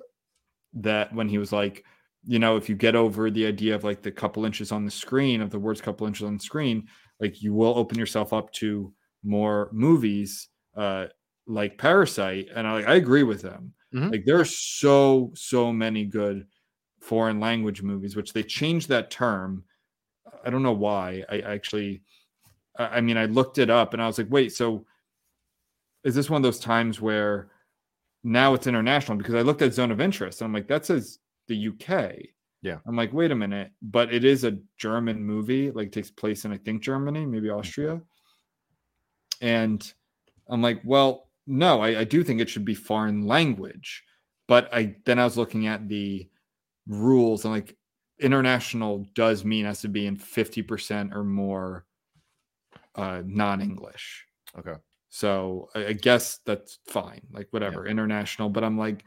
that 0.74 1.12
when 1.14 1.28
he 1.28 1.38
was 1.38 1.52
like, 1.52 1.84
you 2.24 2.38
know, 2.38 2.56
if 2.56 2.68
you 2.68 2.74
get 2.74 2.96
over 2.96 3.30
the 3.30 3.46
idea 3.46 3.74
of 3.74 3.84
like 3.84 4.02
the 4.02 4.12
couple 4.12 4.44
inches 4.44 4.72
on 4.72 4.84
the 4.84 4.90
screen 4.90 5.40
of 5.40 5.50
the 5.50 5.58
words 5.58 5.80
couple 5.80 6.06
inches 6.06 6.24
on 6.24 6.34
the 6.38 6.42
screen, 6.42 6.88
like 7.20 7.42
you 7.42 7.52
will 7.54 7.76
open 7.78 7.98
yourself 7.98 8.32
up 8.32 8.50
to 8.52 8.92
more 9.22 9.68
movies 9.72 10.48
uh 10.76 11.06
like 11.46 11.78
Parasite. 11.78 12.48
And 12.54 12.66
I 12.66 12.82
I 12.82 12.94
agree 12.96 13.22
with 13.22 13.42
them. 13.42 13.74
Mhm. 13.94 14.12
Like 14.12 14.24
there 14.24 14.40
are 14.40 14.44
so, 14.44 15.32
so 15.34 15.72
many 15.72 16.04
good 16.06 16.46
foreign 17.04 17.38
language 17.38 17.82
movies, 17.82 18.16
which 18.16 18.32
they 18.32 18.42
changed 18.42 18.88
that 18.88 19.10
term. 19.10 19.62
I 20.44 20.48
don't 20.48 20.62
know 20.62 20.72
why. 20.72 21.22
I 21.28 21.40
actually 21.40 22.02
I 22.76 23.00
mean 23.00 23.18
I 23.18 23.26
looked 23.26 23.58
it 23.58 23.70
up 23.70 23.92
and 23.92 24.02
I 24.02 24.06
was 24.06 24.16
like, 24.16 24.30
wait, 24.30 24.52
so 24.52 24.86
is 26.02 26.14
this 26.14 26.30
one 26.30 26.38
of 26.38 26.42
those 26.42 26.58
times 26.58 27.00
where 27.00 27.50
now 28.22 28.54
it's 28.54 28.66
international? 28.66 29.18
Because 29.18 29.34
I 29.34 29.42
looked 29.42 29.62
at 29.62 29.74
Zone 29.74 29.90
of 29.90 30.00
Interest 30.00 30.40
and 30.40 30.46
I'm 30.46 30.54
like, 30.54 30.68
that 30.68 30.86
says 30.86 31.18
the 31.46 31.68
UK. 31.68 32.14
Yeah. 32.62 32.78
I'm 32.86 32.96
like, 32.96 33.12
wait 33.12 33.30
a 33.30 33.34
minute, 33.34 33.70
but 33.82 34.12
it 34.12 34.24
is 34.24 34.44
a 34.44 34.58
German 34.78 35.22
movie, 35.22 35.70
like 35.70 35.92
takes 35.92 36.10
place 36.10 36.46
in 36.46 36.52
I 36.52 36.56
think 36.56 36.82
Germany, 36.82 37.26
maybe 37.26 37.48
hmm. 37.48 37.56
Austria. 37.56 38.00
And 39.42 39.92
I'm 40.48 40.62
like, 40.62 40.80
well, 40.84 41.28
no, 41.46 41.82
I, 41.82 42.00
I 42.00 42.04
do 42.04 42.24
think 42.24 42.40
it 42.40 42.48
should 42.48 42.64
be 42.64 42.74
foreign 42.74 43.26
language. 43.26 44.04
But 44.48 44.72
I 44.72 44.96
then 45.04 45.18
I 45.18 45.24
was 45.24 45.36
looking 45.36 45.66
at 45.66 45.88
the 45.88 46.28
rules 46.86 47.44
and 47.44 47.54
like 47.54 47.76
international 48.20 49.06
does 49.14 49.44
mean 49.44 49.64
has 49.64 49.80
to 49.80 49.88
be 49.88 50.06
in 50.06 50.16
50% 50.16 51.14
or 51.14 51.24
more 51.24 51.86
uh 52.94 53.22
non-English. 53.24 54.24
Okay. 54.58 54.74
So 55.08 55.68
I, 55.74 55.86
I 55.86 55.92
guess 55.92 56.40
that's 56.44 56.78
fine, 56.86 57.20
like 57.32 57.48
whatever, 57.50 57.86
international. 57.86 58.48
But 58.50 58.64
I'm 58.64 58.78
like, 58.78 59.04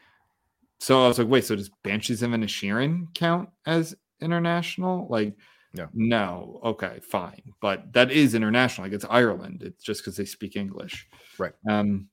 so 0.79 1.03
I 1.03 1.07
was 1.07 1.19
like, 1.19 1.27
wait, 1.27 1.45
so 1.45 1.55
does 1.55 1.69
Banshees 1.83 2.21
of 2.21 2.31
Inisherin 2.31 3.13
count 3.13 3.49
as 3.65 3.95
international? 4.21 5.07
Like, 5.09 5.35
No. 5.73 5.87
no, 5.93 6.59
okay, 6.63 6.99
fine, 7.01 7.41
but 7.61 7.91
that 7.93 8.11
is 8.11 8.35
international. 8.35 8.85
Like 8.87 8.93
it's 8.93 9.05
Ireland. 9.09 9.63
It's 9.63 9.83
just 9.83 10.01
because 10.01 10.17
they 10.17 10.25
speak 10.25 10.55
English, 10.55 11.07
Right. 11.37 11.53
Um, 11.69 12.09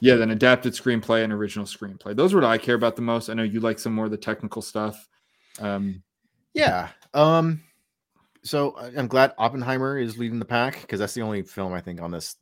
yeah. 0.00 0.14
Then 0.16 0.30
adapted 0.30 0.72
screenplay 0.74 1.24
and 1.24 1.32
original 1.32 1.66
screenplay. 1.66 2.14
Those 2.16 2.32
are 2.32 2.36
what 2.36 2.44
I 2.44 2.58
care 2.58 2.74
about 2.74 2.96
the 2.96 3.02
most. 3.02 3.28
I 3.28 3.34
know 3.34 3.42
you 3.42 3.60
like 3.60 3.78
some 3.78 3.94
more 3.94 4.04
of 4.06 4.10
the 4.10 4.16
technical 4.16 4.62
stuff. 4.62 5.08
Um, 5.60 6.02
Yeah. 6.54 6.88
Um. 7.14 7.62
So 8.44 8.70
I- 8.76 8.92
I'm 8.96 9.08
glad 9.08 9.34
Oppenheimer 9.36 9.98
is 9.98 10.16
leading 10.16 10.38
the 10.38 10.44
pack 10.44 10.80
because 10.82 11.00
that's 11.00 11.12
the 11.14 11.22
only 11.22 11.42
film 11.42 11.72
I 11.72 11.80
think 11.80 12.00
on 12.00 12.10
this 12.10 12.36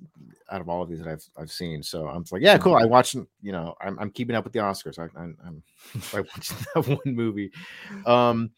out 0.51 0.61
of 0.61 0.69
all 0.69 0.83
of 0.83 0.89
these 0.89 0.99
that 0.99 1.09
I've 1.09 1.25
I've 1.37 1.51
seen. 1.51 1.83
So 1.83 2.07
I'm 2.07 2.23
just 2.23 2.33
like, 2.33 2.43
yeah, 2.43 2.59
cool. 2.59 2.75
I 2.77 2.85
watched. 2.85 3.15
You 3.15 3.53
know, 3.53 3.75
I'm, 3.81 3.99
I'm 3.99 4.11
keeping 4.11 4.37
up 4.37 4.45
with 4.45 4.53
the 4.53 4.59
Oscars. 4.61 4.99
I, 4.99 5.05
I'm, 5.19 5.37
I'm 5.45 5.63
I 6.15 6.21
watched 6.21 6.53
that 6.75 6.87
one 6.87 7.15
movie. 7.15 7.51
Um. 8.05 8.51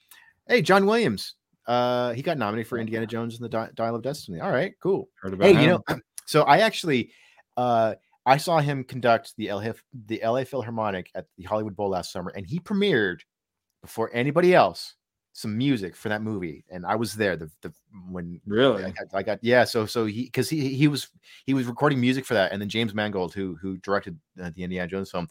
Hey, 0.47 0.63
John 0.63 0.85
Williams. 0.87 1.35
Uh, 1.67 2.13
he 2.15 2.23
got 2.23 2.39
nominated 2.39 2.67
for 2.67 2.79
Indiana 2.79 3.07
Jones 3.07 3.35
and 3.37 3.45
the 3.45 3.49
Di- 3.51 3.69
Dial 3.75 3.95
of 3.95 4.03
Destiny. 4.03 4.41
All 4.41 4.51
right, 4.51 4.73
cool. 4.83 5.09
heard 5.21 5.35
about 5.35 5.45
Hey, 5.47 5.53
him. 5.55 5.61
you 5.61 5.67
know, 5.69 5.83
so 6.27 6.43
I 6.45 6.61
actually, 6.61 7.11
uh, 7.59 7.95
I 8.29 8.37
saw 8.37 8.59
him 8.59 8.85
conduct 8.85 9.35
the 9.39 9.51
LA, 9.51 9.73
the 10.07 10.21
LA 10.23 10.45
Philharmonic 10.45 11.11
at 11.15 11.25
the 11.39 11.45
Hollywood 11.45 11.75
Bowl 11.75 11.89
last 11.89 12.13
summer, 12.13 12.31
and 12.37 12.47
he 12.47 12.61
premiered 12.61 13.21
before 13.81 14.11
anybody 14.13 14.55
else 14.55 14.97
some 15.33 15.57
music 15.57 15.97
for 15.97 16.11
that 16.11 16.21
movie, 16.21 16.63
and 16.69 16.85
I 16.85 16.95
was 16.95 17.15
there. 17.15 17.37
The, 17.37 17.51
the 17.63 17.73
when 18.11 18.39
really, 18.45 18.85
I 18.85 18.91
got, 18.91 19.07
I 19.15 19.23
got 19.23 19.39
yeah. 19.41 19.65
So 19.65 19.87
so 19.87 20.05
he 20.05 20.25
because 20.25 20.51
he 20.51 20.75
he 20.75 20.89
was 20.89 21.09
he 21.47 21.55
was 21.55 21.65
recording 21.65 22.01
music 22.01 22.27
for 22.27 22.35
that, 22.35 22.53
and 22.53 22.61
then 22.61 22.69
James 22.69 22.93
Mangold, 22.93 23.33
who 23.33 23.57
who 23.63 23.79
directed 23.79 24.19
the 24.37 24.53
Indiana 24.63 24.89
Jones 24.89 25.11
film, 25.11 25.29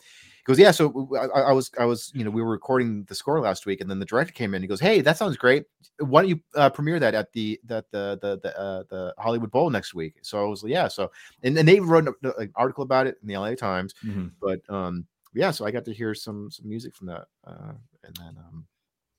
goes 0.48 0.58
yeah. 0.58 0.72
So 0.72 1.10
I 1.46 1.52
was 1.52 1.70
I 1.78 1.86
was 1.86 2.12
you 2.16 2.24
know 2.24 2.32
we 2.32 2.42
were 2.42 2.50
recording 2.50 3.04
the 3.04 3.14
score 3.16 3.40
last 3.42 3.66
week, 3.66 3.82
and 3.82 3.90
then 3.90 4.00
the 4.00 4.06
director 4.06 4.32
came 4.34 4.54
in. 4.56 4.62
He 4.62 4.68
goes, 4.68 4.80
hey, 4.80 5.02
that 5.02 5.18
sounds 5.18 5.38
great. 5.38 5.66
Why 6.00 6.22
don't 6.22 6.30
you 6.30 6.40
uh, 6.56 6.70
premiere 6.70 7.00
that 7.00 7.14
at 7.14 7.32
the 7.34 7.60
that 7.66 7.86
the 7.92 8.18
the 8.22 8.40
the, 8.42 8.60
uh, 8.60 8.84
the 8.90 9.14
Hollywood 9.20 9.52
Bowl 9.52 9.70
next 9.70 9.94
week? 9.94 10.16
So 10.22 10.44
I 10.44 10.48
was 10.48 10.64
like, 10.64 10.72
yeah. 10.72 10.88
So 10.88 11.12
and, 11.44 11.58
and 11.58 11.68
they 11.68 11.80
wrote 11.80 12.08
an, 12.08 12.32
an 12.40 12.52
article 12.56 12.84
about 12.84 13.06
it 13.08 13.18
in 13.22 13.28
the 13.28 13.38
LA 13.38 13.54
Times, 13.56 13.94
Mhm. 14.04 14.32
but 14.42 14.62
um 14.70 15.06
yeah. 15.34 15.52
So 15.52 15.66
I 15.66 15.72
got 15.72 15.86
to 15.86 15.94
hear 15.94 16.16
some 16.16 16.50
some 16.50 16.68
music 16.68 16.96
from 16.96 17.08
that, 17.08 17.28
uh, 17.46 17.74
and 18.04 18.16
then 18.18 18.38
um 18.38 18.66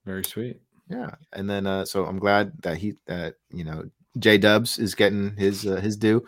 very 0.04 0.24
sweet. 0.24 0.60
yeah, 0.88 1.10
and 1.34 1.48
then 1.48 1.66
uh, 1.66 1.84
so 1.84 2.06
I'm 2.06 2.18
glad 2.18 2.52
that 2.62 2.78
he 2.78 2.94
that 3.06 3.34
you 3.50 3.64
know 3.64 3.84
J 4.18 4.38
Dubs 4.38 4.78
is 4.78 4.94
getting 4.94 5.36
his 5.36 5.66
uh, 5.66 5.76
his 5.76 5.96
due. 5.96 6.24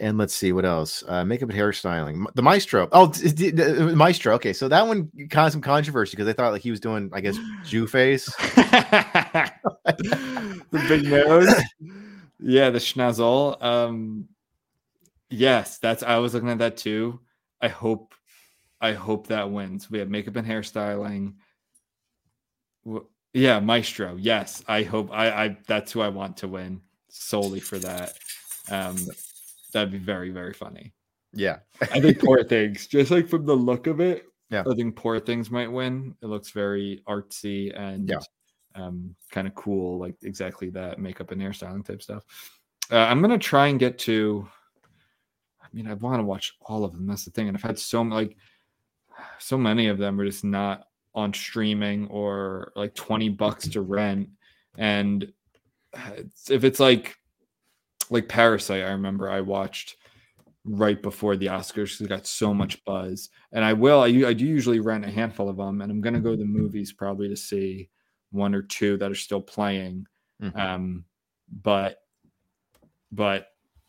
And 0.00 0.16
let's 0.16 0.34
see 0.34 0.52
what 0.52 0.64
else. 0.64 1.04
Uh, 1.06 1.24
makeup 1.26 1.50
and 1.50 1.58
hairstyling. 1.58 2.24
The 2.34 2.40
Maestro. 2.40 2.88
Oh, 2.90 3.08
d- 3.08 3.52
uh, 3.62 3.94
Maestro. 3.94 4.34
Okay, 4.36 4.54
so 4.54 4.66
that 4.66 4.86
one 4.86 5.10
caused 5.30 5.52
some 5.52 5.60
controversy 5.60 6.12
because 6.12 6.24
they 6.24 6.32
thought 6.32 6.52
like 6.52 6.62
he 6.62 6.70
was 6.70 6.80
doing, 6.80 7.10
I 7.12 7.20
guess, 7.20 7.38
Jew 7.66 7.86
face. 7.86 8.24
the 8.34 9.52
big 10.88 11.04
nose. 11.04 11.54
Yeah, 12.38 12.70
the 12.70 12.78
schnazzle. 12.78 13.62
Um, 13.62 14.28
yes, 15.28 15.76
that's. 15.78 16.02
I 16.02 16.16
was 16.16 16.32
looking 16.32 16.48
at 16.48 16.58
that 16.58 16.78
too. 16.78 17.20
I 17.60 17.68
hope, 17.68 18.14
I 18.80 18.92
hope 18.92 19.26
that 19.26 19.50
wins. 19.50 19.90
We 19.90 19.98
have 19.98 20.08
makeup 20.08 20.36
and 20.36 20.48
hairstyling. 20.48 21.34
Yeah, 23.34 23.60
Maestro. 23.60 24.16
Yes, 24.16 24.64
I 24.66 24.82
hope. 24.82 25.10
I. 25.12 25.30
I. 25.30 25.58
That's 25.66 25.92
who 25.92 26.00
I 26.00 26.08
want 26.08 26.38
to 26.38 26.48
win 26.48 26.80
solely 27.10 27.60
for 27.60 27.78
that. 27.80 28.14
Um, 28.70 28.96
that'd 29.72 29.90
be 29.92 29.98
very, 29.98 30.30
very 30.30 30.52
funny. 30.52 30.92
Yeah, 31.32 31.58
I 31.80 32.00
think 32.00 32.18
Poor 32.24 32.42
Things, 32.44 32.86
just 32.86 33.10
like 33.10 33.28
from 33.28 33.46
the 33.46 33.54
look 33.56 33.86
of 33.86 34.00
it, 34.00 34.24
Yeah. 34.50 34.64
I 34.70 34.74
think 34.74 34.96
Poor 34.96 35.20
Things 35.20 35.50
might 35.50 35.70
win. 35.70 36.14
It 36.22 36.26
looks 36.26 36.50
very 36.50 37.02
artsy 37.08 37.72
and 37.78 38.08
Yeah. 38.08 38.18
um, 38.74 39.14
kind 39.30 39.46
of 39.46 39.54
cool, 39.54 39.98
like 39.98 40.16
exactly 40.22 40.70
that 40.70 40.98
makeup 40.98 41.30
and 41.30 41.40
hairstyling 41.40 41.84
type 41.84 42.02
stuff. 42.02 42.24
Uh, 42.90 42.96
I'm 42.98 43.20
gonna 43.20 43.38
try 43.38 43.68
and 43.68 43.78
get 43.78 43.98
to. 44.00 44.48
I 45.62 45.66
mean, 45.72 45.86
I 45.86 45.94
want 45.94 46.18
to 46.18 46.24
watch 46.24 46.56
all 46.62 46.84
of 46.84 46.92
them. 46.92 47.06
That's 47.06 47.24
the 47.24 47.30
thing, 47.30 47.46
and 47.46 47.56
I've 47.56 47.62
had 47.62 47.78
so 47.78 48.02
like 48.02 48.36
so 49.38 49.56
many 49.56 49.86
of 49.86 49.98
them 49.98 50.20
are 50.20 50.24
just 50.24 50.44
not 50.44 50.86
on 51.14 51.32
streaming 51.34 52.06
or 52.08 52.72
like 52.76 52.94
20 52.94 53.28
bucks 53.30 53.68
to 53.68 53.80
rent. 53.82 54.28
And 54.78 55.32
uh, 55.92 56.22
if 56.48 56.62
it's 56.64 56.80
like 56.80 57.16
like 58.10 58.28
Parasite, 58.28 58.82
I 58.82 58.90
remember 58.90 59.30
I 59.30 59.40
watched 59.40 59.96
right 60.64 61.00
before 61.00 61.36
the 61.36 61.46
Oscars 61.46 61.96
'cause 61.96 62.02
it 62.02 62.08
got 62.08 62.26
so 62.26 62.52
much 62.52 62.84
buzz. 62.84 63.30
And 63.52 63.64
I 63.64 63.72
will, 63.72 64.00
I 64.02 64.10
do 64.10 64.44
usually 64.46 64.80
rent 64.80 65.04
a 65.06 65.10
handful 65.10 65.48
of 65.48 65.56
them, 65.56 65.80
and 65.80 65.90
I'm 65.90 66.00
gonna 66.00 66.20
go 66.20 66.32
to 66.32 66.36
the 66.36 66.44
movies 66.44 66.92
probably 66.92 67.28
to 67.28 67.36
see 67.36 67.88
one 68.30 68.54
or 68.54 68.62
two 68.62 68.96
that 68.98 69.10
are 69.10 69.14
still 69.16 69.40
playing. 69.40 70.06
Mhm. 70.42 70.56
Um, 70.58 71.04
but 71.62 72.02
but 73.12 73.48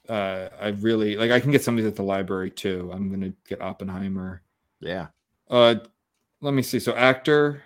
uh, 0.09 0.49
I 0.59 0.69
really 0.69 1.15
like 1.15 1.31
I 1.31 1.39
can 1.39 1.51
get 1.51 1.63
some 1.63 1.75
of 1.77 1.83
these 1.83 1.87
at 1.91 1.95
the 1.95 2.03
library 2.03 2.49
too. 2.51 2.89
I'm 2.93 3.09
gonna 3.11 3.33
get 3.47 3.61
Oppenheimer. 3.61 4.43
yeah. 4.79 5.07
Uh, 5.49 5.75
let 6.41 6.53
me 6.53 6.61
see. 6.61 6.79
So 6.79 6.95
actor, 6.95 7.61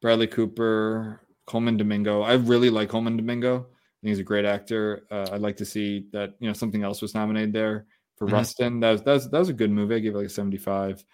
Bradley 0.00 0.26
Cooper, 0.26 1.20
Colman 1.46 1.76
Domingo. 1.76 2.22
I 2.22 2.34
really 2.34 2.70
like 2.70 2.88
Colman 2.88 3.16
Domingo. 3.16 3.66
I 4.00 4.06
think 4.06 4.10
he's 4.12 4.18
a 4.18 4.24
great 4.24 4.44
actor. 4.46 5.06
Uh, 5.10 5.28
I'd 5.32 5.42
like 5.42 5.56
to 5.58 5.64
see 5.64 6.06
that 6.12 6.34
you 6.40 6.46
know 6.48 6.54
something 6.54 6.82
else 6.82 7.02
was 7.02 7.14
nominated 7.14 7.52
there 7.52 7.86
for 8.16 8.26
Mhm. 8.26 8.32
Rustin. 8.32 8.80
That 8.80 8.90
was, 8.92 9.02
that 9.02 9.12
was 9.12 9.30
that 9.30 9.38
was 9.38 9.48
a 9.50 9.54
good 9.54 9.70
movie. 9.70 9.94
I 9.96 9.98
gave 9.98 10.14
it 10.14 10.18
like 10.18 10.26
a 10.26 10.30
75. 10.30 11.04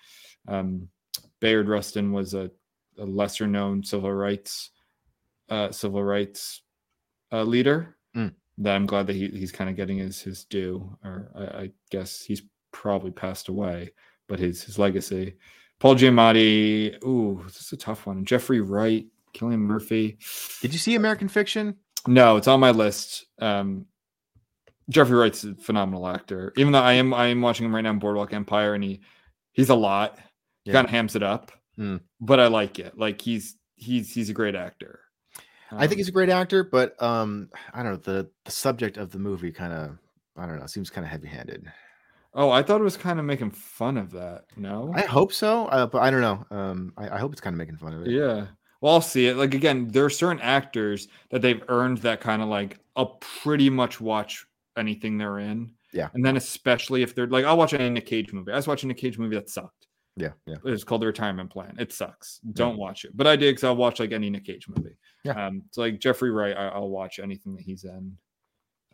Um, 0.49 0.89
Bayard 1.41 1.69
Rustin 1.69 2.13
was 2.13 2.35
a, 2.35 2.51
a 2.99 3.05
lesser 3.05 3.47
known 3.47 3.83
civil 3.83 4.13
rights 4.13 4.71
uh, 5.49 5.71
civil 5.71 6.03
rights 6.03 6.63
uh, 7.33 7.43
leader. 7.43 7.97
Mm. 8.17 8.35
That 8.59 8.75
I'm 8.77 8.87
glad 8.87 9.07
that 9.09 9.17
he, 9.17 9.29
he's 9.29 9.53
kind 9.53 9.69
of 9.69 9.77
getting 9.77 9.99
his 9.99 10.21
his 10.23 10.45
due, 10.45 10.97
or 11.05 11.31
I, 11.35 11.45
I 11.63 11.71
guess 11.91 12.23
he's 12.23 12.43
probably 12.73 13.11
passed 13.11 13.49
away, 13.49 13.93
but 14.29 14.39
his 14.39 14.63
his 14.63 14.79
legacy. 14.79 15.37
Paul 15.79 15.95
Giamatti, 15.97 17.03
ooh, 17.05 17.43
this 17.45 17.61
is 17.61 17.73
a 17.73 17.77
tough 17.77 18.07
one. 18.07 18.25
Jeffrey 18.25 18.61
Wright, 18.63 19.05
Cillian 19.35 19.59
Murphy. 19.59 20.17
Did 20.63 20.73
you 20.73 20.79
see 20.79 20.95
American 20.95 21.29
Fiction? 21.29 21.77
No, 22.07 22.37
it's 22.37 22.49
on 22.49 22.61
my 22.61 22.71
list. 22.71 23.27
Um, 23.41 23.87
Jeffrey 24.89 25.17
Wright's 25.17 25.45
a 25.45 25.55
phenomenal 25.57 26.07
actor. 26.07 26.53
Even 26.57 26.73
though 26.73 26.81
I 26.81 26.93
am 26.95 27.13
I 27.13 27.27
am 27.27 27.41
watching 27.43 27.67
him 27.67 27.75
right 27.75 27.81
now 27.83 27.91
in 27.91 27.99
Boardwalk 27.99 28.33
Empire, 28.33 28.75
and 28.75 28.85
he 28.85 29.01
he's 29.53 29.71
a 29.71 29.75
lot. 29.75 30.19
He 30.65 30.71
Yeah. 30.71 30.75
kind 30.75 30.85
of 30.87 30.91
hams 30.91 31.17
it 31.17 31.23
up, 31.23 31.53
Hmm. 31.77 31.97
but 32.21 32.39
I 32.41 32.47
like 32.49 32.79
it. 32.79 32.97
Like 32.99 33.21
he's 33.21 33.57
he's 33.75 34.13
he's 34.15 34.31
a 34.31 34.35
great 34.35 34.55
actor. 34.55 35.01
I 35.73 35.81
think 35.89 35.93
Um, 35.95 35.99
he's 35.99 36.09
a 36.09 36.13
great 36.13 36.29
actor, 36.29 36.63
but 36.63 37.01
um, 37.03 37.51
I 37.75 37.83
don't 37.83 37.93
know 37.93 37.99
the 37.99 38.31
the 38.45 38.51
subject 38.53 38.97
of 38.97 39.11
the 39.11 39.19
movie 39.19 39.51
kind 39.51 39.73
of 39.73 39.99
I 40.37 40.47
don't 40.47 40.61
know 40.61 40.67
seems 40.67 40.91
kind 40.91 41.05
of 41.05 41.11
heavy 41.11 41.27
handed. 41.29 41.67
Oh, 42.35 42.51
I 42.51 42.63
thought 42.63 42.81
it 42.81 42.85
was 42.85 42.97
kind 42.99 43.19
of 43.19 43.25
making 43.25 43.51
fun 43.51 43.97
of 43.97 44.13
that. 44.13 44.45
No. 44.57 44.93
I 44.95 45.01
hope 45.01 45.33
so, 45.33 45.67
uh, 45.69 45.87
but 45.87 46.03
I 46.03 46.11
don't 46.11 46.21
know. 46.21 46.47
Um, 46.51 46.93
I, 46.97 47.09
I 47.09 47.19
hope 47.19 47.33
it's 47.33 47.41
kind 47.41 47.55
of 47.55 47.59
making 47.59 47.79
fun 47.79 47.95
of 47.95 48.03
it. 48.03 48.11
Yeah. 48.11 48.47
Well, 48.81 48.95
I'll 48.95 49.01
see 49.01 49.27
it. 49.27 49.37
Like 49.37 49.55
again, 49.55 49.89
there 49.89 50.05
are 50.05 50.11
certain 50.11 50.41
actors 50.43 51.09
that 51.31 51.43
they've 51.43 51.63
earned 51.69 51.99
that 51.99 52.21
kind 52.21 52.43
of 52.43 52.49
like 52.49 52.79
I'll 52.95 53.19
pretty 53.43 53.71
much 53.71 54.01
watch 54.01 54.47
anything 54.77 55.17
they're 55.19 55.39
in. 55.39 55.73
Yeah. 55.93 56.09
And 56.15 56.25
then 56.25 56.37
especially 56.37 57.03
if 57.03 57.15
they're 57.15 57.27
like 57.27 57.45
I'll 57.45 57.57
watch 57.57 57.73
any 57.75 57.89
Nick 57.89 58.07
Cage 58.07 58.33
movie. 58.33 58.53
I 58.53 58.57
was 58.57 58.67
watching 58.67 58.91
a 58.91 58.95
Cage 58.95 59.19
movie 59.19 59.37
that 59.37 59.49
sucked. 59.49 59.87
yeah, 60.17 60.33
yeah. 60.47 60.57
It's 60.65 60.85
called 60.85 61.03
The 61.03 61.07
Retirement 61.07 61.51
Plan. 61.51 61.75
It 61.79 61.93
sucks. 61.93 62.41
Don't 62.53 62.77
watch 62.77 63.05
it. 63.05 63.17
But 63.17 63.27
I 63.27 63.37
did 63.37 63.55
because 63.55 63.65
I'll 63.65 63.77
watch 63.77 64.01
like 64.01 64.13
any 64.13 64.29
Nick 64.31 64.45
Cage 64.45 64.67
movie. 64.69 64.97
Yeah. 65.25 65.47
Um, 65.47 65.63
so 65.71 65.81
like 65.81 65.99
Jeffrey 65.99 66.31
Wright, 66.31 66.57
I, 66.57 66.69
I'll 66.69 66.91
watch 66.91 67.19
anything 67.19 67.55
that 67.57 67.63
he's 67.63 67.85
in. 67.85 68.17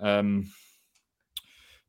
Um, 0.00 0.50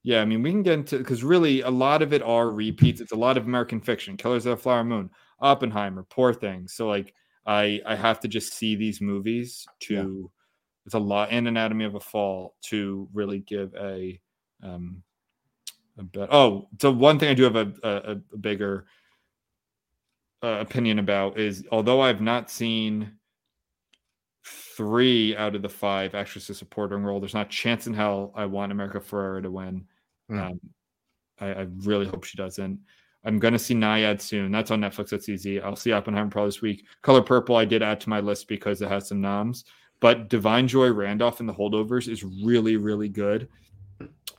yeah, 0.04 0.22
I 0.22 0.26
mean, 0.26 0.44
we 0.44 0.52
can 0.52 0.64
get 0.64 0.74
into 0.74 0.98
because 0.98 1.24
really 1.24 1.62
a 1.62 1.70
lot 1.70 2.02
of 2.02 2.12
it 2.12 2.22
are 2.22 2.50
repeats. 2.50 3.00
It's 3.00 3.14
a 3.14 3.18
lot 3.18 3.38
of 3.38 3.46
American 3.46 3.80
fiction, 3.80 4.18
Killers 4.18 4.46
of 4.46 4.58
the 4.58 4.62
Flower 4.62 4.84
Moon, 4.84 5.10
Oppenheimer, 5.40 6.06
Poor 6.10 6.34
Things. 6.34 6.74
So 6.74 6.88
like 6.90 7.14
I 7.46 7.82
I 7.86 7.96
have 7.96 8.20
to 8.22 8.28
just 8.28 8.54
see 8.54 8.76
these 8.76 9.02
movies 9.02 9.66
to 9.82 10.32
it's 10.86 10.96
a 10.96 11.00
lot 11.00 11.30
and 11.32 11.48
Anatomy 11.48 11.86
of 11.86 11.96
a 11.96 12.00
Fall 12.00 12.56
to 12.64 13.08
really 13.14 13.40
give 13.40 13.74
a 13.76 14.20
um 14.62 15.04
a 15.98 16.04
bet. 16.04 16.30
Oh, 16.32 16.68
so 16.82 16.92
one 16.92 17.20
thing 17.20 17.30
I 17.30 17.34
do 17.34 17.44
have 17.44 17.56
a, 17.56 17.74
a, 17.84 18.12
a 18.34 18.38
bigger 18.38 18.86
uh, 20.44 20.58
opinion 20.60 21.00
about 21.00 21.40
is 21.40 21.66
although 21.72 22.02
I've 22.02 22.22
not 22.22 22.50
seen 22.50 23.14
three 24.46 25.36
out 25.38 25.56
of 25.56 25.62
the 25.62 25.70
five 25.70 26.12
to 26.12 26.54
supporting 26.54 27.04
role, 27.04 27.20
there's 27.20 27.34
not 27.34 27.48
a 27.48 27.50
chance 27.50 27.88
in 27.88 27.94
hell 27.94 28.34
I 28.36 28.46
want 28.46 28.72
America 28.72 29.00
Ferrera 29.00 29.42
to 29.44 29.52
win. 29.52 29.86
Mm. 30.30 30.52
Um, 30.52 30.60
I, 31.40 31.48
I 31.48 31.68
really 31.80 32.08
hope 32.08 32.24
she 32.24 32.38
doesn't. 32.38 32.80
I'm 33.26 33.40
gonna 33.40 33.60
see 33.60 33.74
Nyad 33.74 34.22
soon. 34.22 34.52
That's 34.52 34.72
on 34.72 34.82
Netflix. 34.82 35.10
That's 35.10 35.30
easy. 35.30 35.62
I'll 35.62 35.76
see 35.76 35.92
Oppenheimer 35.92 36.30
probably 36.30 36.50
this 36.50 36.62
week. 36.62 36.86
Color 37.02 37.22
Purple 37.22 37.56
I 37.56 37.66
did 37.66 37.82
add 37.82 38.02
to 38.02 38.10
my 38.10 38.20
list 38.20 38.48
because 38.48 38.82
it 38.82 38.90
has 38.90 39.08
some 39.08 39.22
noms. 39.22 39.66
But 40.00 40.30
Da'Vine 40.30 40.68
Joy 40.68 40.92
Randolph 40.92 41.40
in 41.40 41.46
the 41.46 41.54
holdovers 41.54 42.12
is 42.12 42.24
really, 42.24 42.76
really 42.76 43.08
good. 43.08 43.48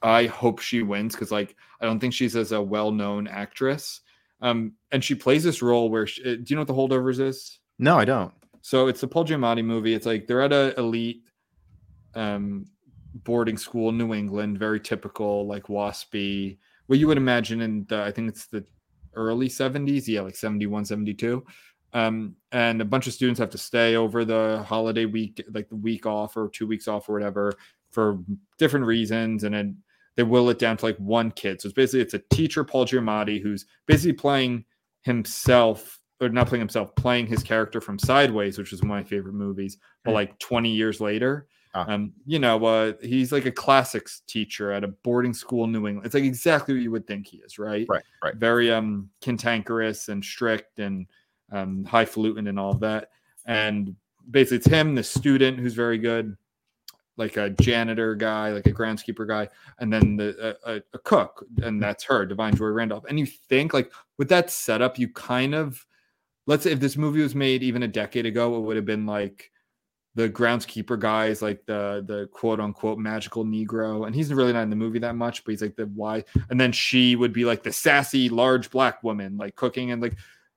I 0.03 0.27
hope 0.27 0.59
she 0.59 0.83
wins 0.83 1.15
because, 1.15 1.33
like, 1.33 1.57
I 1.81 1.87
don't 1.87 1.99
think 1.99 2.13
she's 2.13 2.37
as 2.37 2.53
a 2.53 2.61
well-known 2.61 3.27
actress. 3.27 4.03
Um, 4.43 4.75
and 4.93 5.03
she 5.03 5.15
plays 5.15 5.43
this 5.43 5.63
role 5.63 5.89
where, 5.89 6.07
she, 6.07 6.21
uh, 6.23 6.35
do 6.35 6.45
you 6.49 6.57
know 6.57 6.61
what 6.61 6.69
the 6.69 6.75
holdovers 6.75 7.19
is? 7.19 7.61
No, 7.79 7.99
I 7.99 8.05
don't. 8.05 8.33
So 8.61 8.89
it's 8.89 9.01
the 9.01 9.09
Paul 9.09 9.25
Giamatti 9.25 9.65
movie. 9.65 9.95
It's 9.95 10.05
like 10.05 10.27
they're 10.27 10.43
at 10.43 10.53
a 10.53 10.79
elite 10.79 11.23
um, 12.15 12.67
boarding 13.15 13.57
school 13.57 13.89
in 13.89 13.97
New 13.97 14.13
England, 14.13 14.59
very 14.59 14.81
typical, 14.81 15.47
like 15.47 15.65
waspy, 15.65 16.59
what 16.87 16.99
you 16.99 17.07
would 17.07 17.17
imagine 17.17 17.61
in 17.61 17.87
the, 17.89 18.03
I 18.03 18.11
think 18.11 18.29
it's 18.29 18.47
the 18.47 18.65
early 19.15 19.49
70s. 19.49 20.07
Yeah, 20.07 20.23
like 20.23 20.37
71, 20.37 20.85
72. 20.85 21.45
Um, 21.93 22.35
and 22.51 22.81
a 22.81 22.85
bunch 22.85 23.07
of 23.07 23.13
students 23.13 23.39
have 23.39 23.51
to 23.51 23.59
stay 23.59 23.95
over 23.97 24.25
the 24.25 24.65
holiday 24.67 25.07
week, 25.07 25.45
like 25.53 25.69
the 25.69 25.77
week 25.77 26.07
off 26.07 26.37
or 26.37 26.49
two 26.49 26.67
weeks 26.67 26.89
off 26.89 27.09
or 27.09 27.13
whatever 27.15 27.53
for 27.93 28.19
different 28.59 28.85
reasons. 28.87 29.45
And 29.45 29.55
then 29.55 29.77
they 30.17 30.25
will 30.25 30.51
it 30.51 30.59
down 30.59 30.77
to 30.79 30.85
like 30.85 30.97
one 30.97 31.31
kid. 31.31 31.61
So 31.61 31.69
it's 31.69 31.75
basically, 31.75 32.01
it's 32.01 32.15
a 32.15 32.23
teacher, 32.31 32.65
Paul 32.65 32.87
Giamatti, 32.87 33.41
who's 33.41 33.67
basically 33.87 34.15
playing 34.15 34.65
himself 35.03 36.01
or 36.21 36.29
not 36.29 36.47
playing 36.49 36.61
himself, 36.61 36.95
playing 36.97 37.27
his 37.27 37.43
character 37.43 37.81
from 37.81 37.99
Sideways, 37.99 38.57
which 38.59 38.73
is 38.73 38.81
one 38.83 38.91
of 38.91 38.97
my 38.97 39.03
favorite 39.05 39.35
movies, 39.35 39.79
but 40.05 40.11
Hmm. 40.13 40.15
like 40.17 40.39
20 40.39 40.71
years 40.71 41.01
later. 41.01 41.47
Ah. 41.75 41.87
Um, 41.89 42.13
you 42.25 42.39
know, 42.39 42.65
uh, 42.65 42.93
he's 43.03 43.33
like 43.33 43.47
a 43.47 43.51
classics 43.51 44.23
teacher 44.29 44.71
at 44.71 44.85
a 44.85 44.89
boarding 44.89 45.35
school 45.35 45.65
in 45.65 45.73
New 45.73 45.89
England. 45.89 46.07
It's 46.07 46.15
like 46.15 46.25
exactly 46.25 46.75
what 46.75 46.83
you 46.83 46.91
would 46.93 47.07
think 47.07 47.27
he 47.27 47.39
is, 47.39 47.59
right? 47.59 47.85
Right, 47.89 48.05
right. 48.23 48.37
Very 48.37 48.73
um 48.73 49.11
cantankerous 49.21 50.09
and 50.09 50.25
strict 50.25 50.79
and 50.79 51.07
um 51.51 51.85
highfalutin 51.85 52.47
and 52.47 52.61
all 52.61 52.71
of 52.71 52.81
that. 52.81 53.11
And 53.47 53.97
basically 54.31 54.59
it's 54.59 54.67
him, 54.67 54.95
the 54.95 55.03
student 55.03 55.59
who's 55.59 55.75
very 55.75 55.99
good, 55.99 56.37
like 57.17 57.37
a 57.37 57.51
janitor 57.51 58.15
guy, 58.15 58.51
like 58.51 58.67
a 58.67 58.73
groundskeeper 58.73 59.27
guy, 59.27 59.49
and 59.81 59.93
then 59.93 60.17
the 60.17 60.57
a, 60.65 60.77
a, 60.77 60.83
a 60.95 60.99
cook, 61.01 61.45
and 61.63 61.83
that's 61.83 62.05
her, 62.05 62.25
Da'Vine 62.25 62.57
Joy 62.57 62.67
Randolph. 62.67 63.05
And 63.09 63.19
you 63.19 63.27
think 63.27 63.75
like 63.75 63.93
with 64.17 64.29
that 64.29 64.49
setup, 64.49 64.97
you 64.97 65.09
kind 65.09 65.57
of 65.57 65.85
let's 66.47 66.63
say 66.63 66.71
if 66.71 66.81
this 66.81 66.97
movie 66.97 67.23
was 67.23 67.35
made 67.35 67.65
even 67.65 67.83
a 67.83 67.89
decade 67.89 68.27
ago, 68.27 68.57
it 68.57 68.61
would 68.61 68.77
have 68.77 68.85
been 68.85 69.07
like 69.07 69.51
the 70.15 70.29
groundskeeper 70.29 70.99
guy 70.99 71.27
is 71.27 71.43
like 71.43 71.65
the 71.67 72.05
the 72.07 72.29
quote 72.33 72.61
unquote 72.61 72.99
magical 72.99 73.45
Negro, 73.45 74.07
and 74.07 74.15
he's 74.15 74.33
really 74.33 74.53
not 74.53 74.63
in 74.63 74.71
the 74.71 74.77
movie 74.77 75.01
that 75.01 75.17
much, 75.17 75.45
but 75.45 75.51
he's 75.53 75.63
like 75.63 75.77
the 75.77 75.87
why. 75.87 76.25
And 76.51 76.61
then 76.61 76.73
she 76.73 77.17
would 77.17 77.33
be 77.33 77.45
like 77.45 77.63
the 77.63 77.73
sassy 77.73 78.29
large 78.29 78.71
black 78.71 79.03
woman, 79.03 79.37
like 79.37 79.57
cooking 79.57 79.91
and 79.91 80.01
like. 80.03 80.17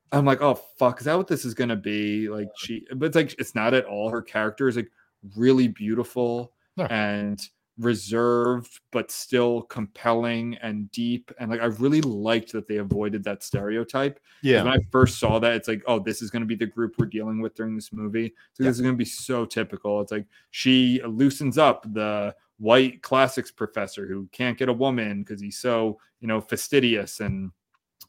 I'm 0.09 0.23
like, 0.23 0.41
oh 0.41 0.53
fuck, 0.79 0.99
is 0.99 1.05
that 1.05 1.17
what 1.17 1.27
this 1.27 1.43
is 1.43 1.53
gonna 1.53 1.75
be? 1.75 2.29
Like 2.29 2.47
she, 2.55 2.87
but 2.95 3.07
it's 3.07 3.15
like 3.17 3.35
it's 3.37 3.55
not 3.55 3.73
at 3.73 3.83
all. 3.83 4.09
Her 4.09 4.21
character 4.21 4.69
is 4.69 4.77
like 4.77 4.89
really 5.35 5.67
beautiful 5.67 6.53
and 6.77 7.41
reserved, 7.79 8.79
but 8.91 9.11
still 9.11 9.61
compelling 9.63 10.57
and 10.61 10.89
deep. 10.91 11.31
And 11.39 11.51
like 11.51 11.61
I 11.61 11.65
really 11.65 12.01
liked 12.01 12.51
that 12.53 12.67
they 12.67 12.77
avoided 12.77 13.23
that 13.25 13.43
stereotype 13.43 14.19
Yeah, 14.41 14.63
When 14.63 14.73
I 14.73 14.79
first 14.91 15.19
saw 15.19 15.39
that, 15.39 15.53
it's 15.53 15.67
like, 15.67 15.83
oh, 15.87 15.99
this 15.99 16.21
is 16.21 16.31
going 16.31 16.41
to 16.41 16.47
be 16.47 16.55
the 16.55 16.65
group 16.65 16.95
we're 16.97 17.05
dealing 17.05 17.39
with 17.41 17.55
during 17.55 17.75
this 17.75 17.93
movie. 17.93 18.33
So 18.53 18.63
Yeah. 18.63 18.69
this 18.69 18.77
is 18.77 18.81
going 18.81 18.93
to 18.93 18.97
be 18.97 19.05
so 19.05 19.45
typical. 19.45 20.01
It's 20.01 20.11
like 20.11 20.25
she 20.51 21.01
loosens 21.05 21.57
up 21.57 21.85
the 21.93 22.35
white 22.57 23.03
classics 23.03 23.51
professor 23.51 24.07
who 24.07 24.27
can't 24.31 24.57
get 24.57 24.69
a 24.69 24.73
woman 24.73 25.21
because 25.21 25.39
he's 25.39 25.59
so, 25.59 25.99
you 26.19 26.27
know, 26.27 26.41
fastidious 26.41 27.19
and, 27.19 27.51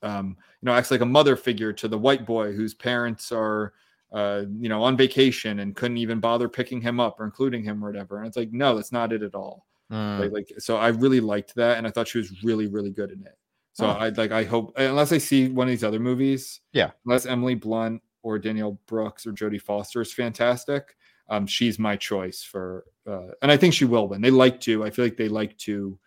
um, 0.02 0.36
you 0.62 0.66
know, 0.66 0.72
acts 0.72 0.90
like 0.90 1.02
a 1.02 1.06
mother 1.06 1.36
figure 1.36 1.72
to 1.74 1.88
the 1.88 1.98
white 1.98 2.24
boy 2.24 2.52
whose 2.52 2.72
parents 2.72 3.30
are, 3.32 3.74
uh, 4.12 4.44
you 4.58 4.68
know, 4.68 4.82
on 4.82 4.96
vacation 4.96 5.60
and 5.60 5.76
couldn't 5.76 5.98
even 5.98 6.20
bother 6.20 6.48
picking 6.48 6.80
him 6.80 6.98
up 7.00 7.20
or 7.20 7.24
including 7.24 7.62
him 7.62 7.84
or 7.84 7.88
whatever. 7.88 8.18
And 8.18 8.26
it's 8.26 8.36
like, 8.36 8.52
no, 8.52 8.74
that's 8.74 8.92
not 8.92 9.12
it 9.12 9.22
at 9.22 9.34
all. 9.34 9.66
Mm. 9.92 10.20
Like, 10.20 10.32
like 10.32 10.52
so 10.58 10.76
I 10.76 10.88
really 10.88 11.20
liked 11.20 11.54
that 11.56 11.78
and 11.78 11.86
I 11.86 11.90
thought 11.90 12.08
she 12.08 12.18
was 12.18 12.42
really, 12.42 12.66
really 12.66 12.90
good 12.90 13.10
in 13.10 13.20
it. 13.26 13.36
So 13.74 13.86
Oh. 13.86 13.90
I 13.90 14.08
like 14.10 14.32
I 14.32 14.44
hope 14.44 14.72
unless 14.76 15.12
I 15.12 15.18
see 15.18 15.48
one 15.48 15.68
of 15.68 15.70
these 15.70 15.84
other 15.84 16.00
movies, 16.00 16.60
Yeah. 16.72 16.90
unless 17.06 17.26
Emily 17.26 17.54
Blunt 17.54 18.02
or 18.22 18.38
Danielle 18.38 18.78
Brooks 18.86 19.26
or 19.26 19.32
Jodie 19.32 19.60
Foster 19.62 20.00
is 20.00 20.12
fantastic. 20.12 20.96
Um, 21.30 21.46
she's 21.46 21.78
my 21.78 21.94
choice 21.94 22.42
for 22.42 22.86
uh, 23.06 23.28
and 23.42 23.52
I 23.52 23.56
think 23.56 23.74
she 23.74 23.84
will 23.84 24.08
win. 24.08 24.20
They 24.20 24.30
like 24.30 24.60
to, 24.62 24.84
I 24.84 24.90
feel 24.90 25.04
like 25.04 25.16
they 25.16 25.28
like 25.28 25.56
to 25.58 25.98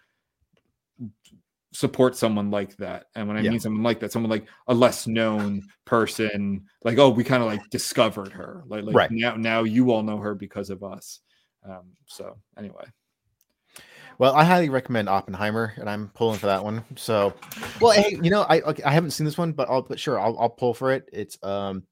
support 1.74 2.16
someone 2.16 2.52
like 2.52 2.76
that. 2.78 3.06
And 3.16 3.28
when 3.28 3.38
I 3.38 3.42
Yeah. 3.42 3.52
mean 3.52 3.60
someone 3.60 3.84
like 3.84 4.00
that, 4.02 4.12
someone 4.12 4.30
like 4.30 4.48
a 4.68 4.74
less 4.74 5.08
known 5.08 5.62
person, 5.86 6.66
like, 6.84 6.98
oh, 6.98 7.10
we 7.10 7.24
kind 7.24 7.42
of 7.42 7.48
like 7.48 7.70
discovered 7.70 8.34
her. 8.34 8.64
Like, 8.68 8.84
like 8.84 8.96
Right. 8.96 9.12
now 9.12 9.36
now 9.36 9.64
you 9.64 9.92
all 9.92 10.04
know 10.04 10.18
her 10.18 10.36
because 10.36 10.70
of 10.70 10.84
us. 10.84 11.20
Um, 11.64 11.92
so 12.06 12.38
anyway. 12.58 12.86
Well, 14.18 14.36
I 14.36 14.44
highly 14.44 14.70
recommend 14.70 15.10
Oppenheimer, 15.10 15.74
and 15.78 15.90
I'm 15.90 16.10
pulling 16.10 16.38
for 16.38 16.48
that 16.48 16.64
one. 16.64 16.84
So, 16.96 17.34
well, 17.80 17.92
hey, 17.92 18.16
you 18.22 18.30
know, 18.30 18.44
I 18.44 18.62
okay, 18.62 18.84
I 18.84 18.92
haven't 18.92 19.12
seen 19.12 19.26
this 19.26 19.38
one, 19.38 19.52
but 19.54 19.70
I'll 19.70 19.82
but 19.82 20.00
sure, 20.00 20.20
I'll 20.20 20.38
I'll 20.38 20.50
pull 20.50 20.74
for 20.74 20.92
it. 20.92 21.10
It's 21.12 21.42
um, 21.44 21.84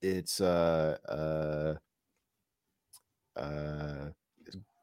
it's 0.00 0.40
uh 0.40 0.96
uh 1.08 1.74
uh, 3.36 4.10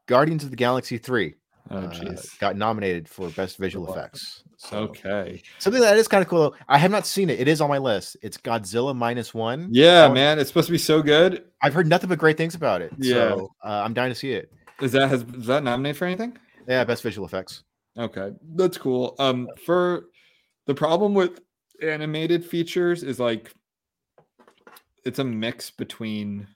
Guardians 0.07 0.43
of 0.43 0.49
the 0.49 0.55
Galaxy 0.55 0.97
three. 0.97 1.36
Oh 1.72 1.78
uh, 1.78 2.15
got 2.39 2.55
nominated 2.55 3.07
for 3.07 3.30
best 3.30 3.57
visual 3.57 3.91
effects. 3.93 4.43
So 4.57 4.80
Okay. 4.80 5.41
something 5.59 5.82
that 5.82 5.97
is 5.97 6.07
kind 6.07 6.22
of 6.22 6.28
cool. 6.28 6.55
I 6.67 6.78
have 6.78 6.89
not 6.91 7.05
seen 7.05 7.30
it. 7.30 7.39
It 7.39 7.47
is 7.47 7.61
on 7.61 7.70
my 7.70 7.78
list. 7.78 8.17
It's 8.22 8.38
Godzilla 8.38 8.95
minus 8.95 9.34
one. 9.34 9.67
Yeah, 9.72 10.05
one- 10.07 10.15
man, 10.15 10.39
it's 10.39 10.49
supposed 10.49 10.67
to 10.67 10.72
be 10.72 10.78
so 10.80 11.01
good. 11.01 11.43
I've 11.61 11.74
heard 11.74 11.88
nothing 11.88 12.09
but 12.09 12.17
great 12.17 12.38
things 12.38 12.55
about 12.55 12.82
it. 12.82 12.91
Yeah. 12.97 13.13
So 13.13 13.51
uh, 13.63 13.82
I'm 13.86 13.93
dying 13.93 14.11
to 14.11 14.15
see 14.15 14.32
it. 14.32 14.51
Is 14.82 14.91
that 14.93 15.09
has 15.09 15.24
is 15.24 15.45
that 15.47 15.63
nominated 15.63 15.97
for 15.97 16.05
anything? 16.05 16.38
Yeah, 16.67 16.84
best 16.86 17.03
visual 17.03 17.26
effects. 17.28 17.63
Okay, 17.97 18.32
that's 18.55 18.78
cool. 18.78 19.15
Um, 19.20 19.47
for 19.65 20.05
the 20.65 20.74
problem 20.74 21.13
with 21.13 21.39
animated 21.82 22.45
features 22.45 23.03
is 23.03 23.20
like 23.20 23.51
it's 25.05 25.20
a 25.20 25.24
mix 25.24 25.70
between 25.72 26.47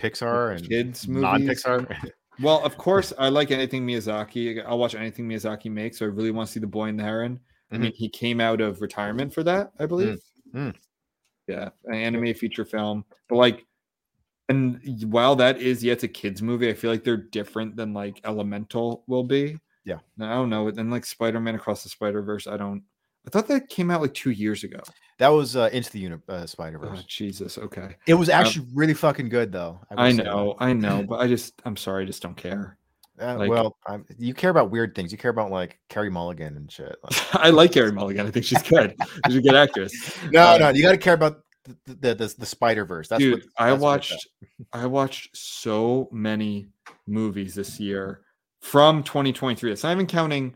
Pixar 0.00 0.56
and 0.56 0.68
kids 0.68 1.06
movies. 1.08 1.22
non-Pixar. 1.22 2.10
Well, 2.42 2.64
of 2.64 2.76
course, 2.76 3.12
I 3.18 3.28
like 3.28 3.50
anything 3.50 3.86
Miyazaki. 3.86 4.64
I'll 4.66 4.78
watch 4.78 4.94
anything 4.94 5.28
Miyazaki 5.28 5.70
makes. 5.70 5.98
So 5.98 6.06
I 6.06 6.08
really 6.08 6.30
want 6.30 6.48
to 6.48 6.52
see 6.52 6.60
The 6.60 6.66
Boy 6.66 6.86
and 6.88 6.98
the 6.98 7.04
Heron. 7.04 7.40
I 7.70 7.76
Mhm. 7.76 7.80
mean, 7.80 7.92
he 7.94 8.08
came 8.08 8.40
out 8.40 8.60
of 8.60 8.80
retirement 8.80 9.32
for 9.32 9.42
that, 9.44 9.72
I 9.78 9.86
believe. 9.86 10.20
Mm. 10.54 10.74
Yeah, 11.46 11.70
an 11.86 11.94
anime 11.94 12.34
feature 12.34 12.64
film. 12.64 13.04
But 13.28 13.36
like, 13.36 13.66
and 14.48 14.80
while 15.10 15.36
that 15.36 15.60
is, 15.60 15.82
yeah, 15.82 15.92
it's 15.94 16.02
a 16.04 16.08
kids 16.08 16.42
movie. 16.42 16.68
I 16.68 16.74
feel 16.74 16.90
like 16.90 17.04
they're 17.04 17.16
different 17.16 17.76
than 17.76 17.94
like 17.94 18.20
Elemental 18.24 19.04
will 19.06 19.24
be. 19.24 19.58
Yeah. 19.84 19.98
I 20.20 20.34
don't 20.34 20.50
know. 20.50 20.68
And 20.68 20.90
like 20.90 21.06
Spider 21.06 21.40
Man 21.40 21.54
Across 21.54 21.82
the 21.84 21.88
Spider 21.88 22.22
Verse, 22.22 22.46
I 22.46 22.56
don't. 22.56 22.82
I 23.26 23.30
thought 23.30 23.48
that 23.48 23.68
came 23.68 23.90
out 23.90 24.02
like 24.02 24.14
two 24.14 24.30
years 24.30 24.64
ago. 24.64 24.80
That 25.18 25.28
was 25.28 25.56
uh, 25.56 25.68
into 25.72 25.90
the 25.92 25.98
uni- 26.00 26.16
uh, 26.28 26.46
Spider 26.46 26.78
Oh, 26.82 26.88
Verse. 26.90 27.04
Jesus. 27.04 27.58
Okay. 27.58 27.96
it 28.06 28.14
was 28.14 28.28
actually 28.28 28.66
really 28.74 28.94
fucking 28.94 29.28
good, 29.28 29.52
though. 29.52 29.80
will 29.90 30.00
I 30.00 30.12
know. 30.12 30.56
I 30.58 30.72
know. 30.72 31.02
But 31.08 31.20
I 31.20 31.28
just, 31.28 31.54
I'm 31.64 31.76
sorry. 31.76 32.02
I 32.04 32.06
just 32.06 32.22
don't 32.22 32.36
care. 32.36 32.78
Uh, 33.20 33.36
like- 33.36 33.50
well, 33.50 33.76
I'm, 33.86 34.04
you 34.18 34.34
care 34.34 34.50
about 34.50 34.70
weird 34.70 34.94
things. 34.94 35.12
You 35.12 35.18
care 35.18 35.30
about 35.30 35.50
like 35.50 35.78
Carey 35.88 36.10
Mulligan 36.10 36.56
and 36.56 36.72
shit. 36.72 36.96
Like, 37.04 37.34
I 37.36 37.50
like 37.50 37.72
Carey 37.72 37.92
Mulligan. 37.92 38.26
I 38.26 38.30
think 38.30 38.44
she's 38.46 38.62
good. 38.62 38.96
She's 39.26 39.36
a 39.36 39.42
good 39.42 39.54
actress. 39.54 39.92
no, 40.30 40.42
Uh, 40.54 40.58
no, 40.58 40.68
you 40.70 40.82
got 40.82 40.92
to 40.92 40.98
care 40.98 41.14
about 41.14 41.40
the 41.64 41.76
the, 42.00 42.14
the, 42.14 42.34
the 42.38 42.46
Spider 42.46 42.84
Verse. 42.84 43.06
That's 43.08 43.20
Dude, 43.20 43.34
what, 43.34 43.42
I 43.58 43.70
that's 43.70 43.80
what 43.80 43.86
watched 43.86 44.28
I 44.72 44.86
watched 44.86 45.36
so 45.36 46.08
many 46.10 46.66
movies 47.06 47.54
this 47.54 47.78
year 47.78 48.22
from 48.60 49.02
2023. 49.04 49.70
It's 49.70 49.82
not 49.84 49.92
even 49.92 50.06
counting 50.06 50.54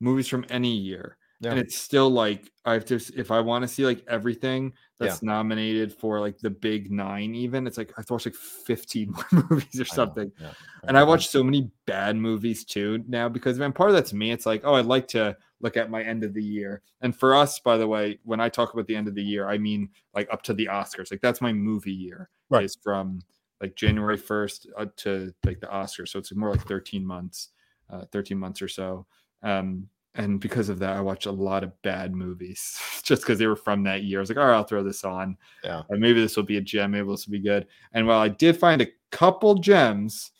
movies 0.00 0.26
from 0.28 0.44
any 0.48 0.74
year. 0.74 1.17
Yeah. 1.40 1.50
And 1.50 1.60
it's 1.60 1.76
still 1.76 2.10
like 2.10 2.50
I 2.64 2.72
have 2.72 2.84
to 2.86 2.96
if 3.16 3.30
I 3.30 3.40
want 3.40 3.62
to 3.62 3.68
see 3.68 3.86
like 3.86 4.04
everything 4.08 4.72
that's 4.98 5.22
nominated 5.22 5.92
for 5.92 6.18
like 6.18 6.38
the 6.38 6.50
big 6.50 6.90
nine, 6.90 7.34
even 7.36 7.66
it's 7.66 7.78
like 7.78 7.90
I 7.90 8.00
have 8.00 8.06
to 8.06 8.14
watch 8.14 8.26
like 8.26 8.34
15 8.34 9.10
more 9.32 9.44
movies 9.48 9.80
or 9.80 9.84
I 9.84 9.94
something. 9.94 10.32
yeah. 10.40 10.50
And 10.88 10.98
I 10.98 11.04
watch 11.04 11.28
so 11.28 11.44
many 11.44 11.70
bad 11.86 12.16
movies 12.16 12.64
too 12.64 13.04
now 13.06 13.28
because 13.28 13.56
man, 13.56 13.72
part 13.72 13.90
of 13.90 13.94
that's 13.94 14.12
me. 14.12 14.32
It's 14.32 14.46
like, 14.46 14.62
oh, 14.64 14.74
I'd 14.74 14.86
like 14.86 15.06
to 15.08 15.36
look 15.60 15.76
at 15.76 15.90
my 15.90 16.02
end 16.02 16.24
of 16.24 16.34
the 16.34 16.42
year. 16.42 16.82
And 17.02 17.14
for 17.16 17.36
us, 17.36 17.60
by 17.60 17.76
the 17.76 17.86
way, 17.86 18.18
when 18.24 18.40
I 18.40 18.48
talk 18.48 18.74
about 18.74 18.88
the 18.88 18.96
end 18.96 19.06
of 19.06 19.14
the 19.14 19.22
year, 19.22 19.48
I 19.48 19.58
mean 19.58 19.90
like 20.14 20.28
up 20.32 20.42
to 20.44 20.54
the 20.54 20.66
Oscars. 20.66 21.12
Like 21.12 21.20
that's 21.20 21.40
my 21.40 21.52
movie 21.52 21.92
year. 21.92 22.30
Right. 22.50 22.64
Is 22.64 22.76
from 22.82 23.20
like 23.60 23.76
January 23.76 24.18
1st 24.18 24.66
up 24.76 24.96
to 24.96 25.32
like 25.44 25.60
the 25.60 25.66
Oscars. 25.68 26.08
So 26.08 26.18
it's 26.18 26.34
more 26.34 26.50
like 26.50 26.66
13 26.66 27.04
months, 27.04 27.50
uh, 27.90 28.06
13 28.10 28.38
months 28.38 28.60
or 28.60 28.68
so. 28.68 29.06
Um, 29.42 29.88
and 30.14 30.40
because 30.40 30.68
of 30.68 30.78
that, 30.80 30.96
I 30.96 31.00
watch 31.00 31.26
a 31.26 31.30
lot 31.32 31.62
of 31.64 31.80
bad 31.82 32.14
movies 32.14 32.78
just 33.04 33.22
because 33.22 33.38
they 33.38 33.46
were 33.46 33.56
from 33.56 33.82
that 33.84 34.02
year. 34.02 34.18
I 34.18 34.22
was 34.22 34.30
like, 34.30 34.38
all 34.38 34.46
right, 34.46 34.54
I'll 34.56 34.64
throw 34.64 34.82
this 34.82 35.04
on. 35.04 35.36
Yeah. 35.64 35.82
And 35.90 36.00
maybe 36.00 36.20
this 36.20 36.36
will 36.36 36.44
be 36.44 36.56
a 36.56 36.60
gem. 36.60 36.90
Maybe 36.92 37.08
this 37.08 37.26
will 37.26 37.32
be 37.32 37.40
good. 37.40 37.66
And 37.92 38.06
while 38.06 38.18
I 38.20 38.28
did 38.28 38.56
find 38.56 38.82
a 38.82 38.88
couple 39.12 39.54
gems, 39.56 40.32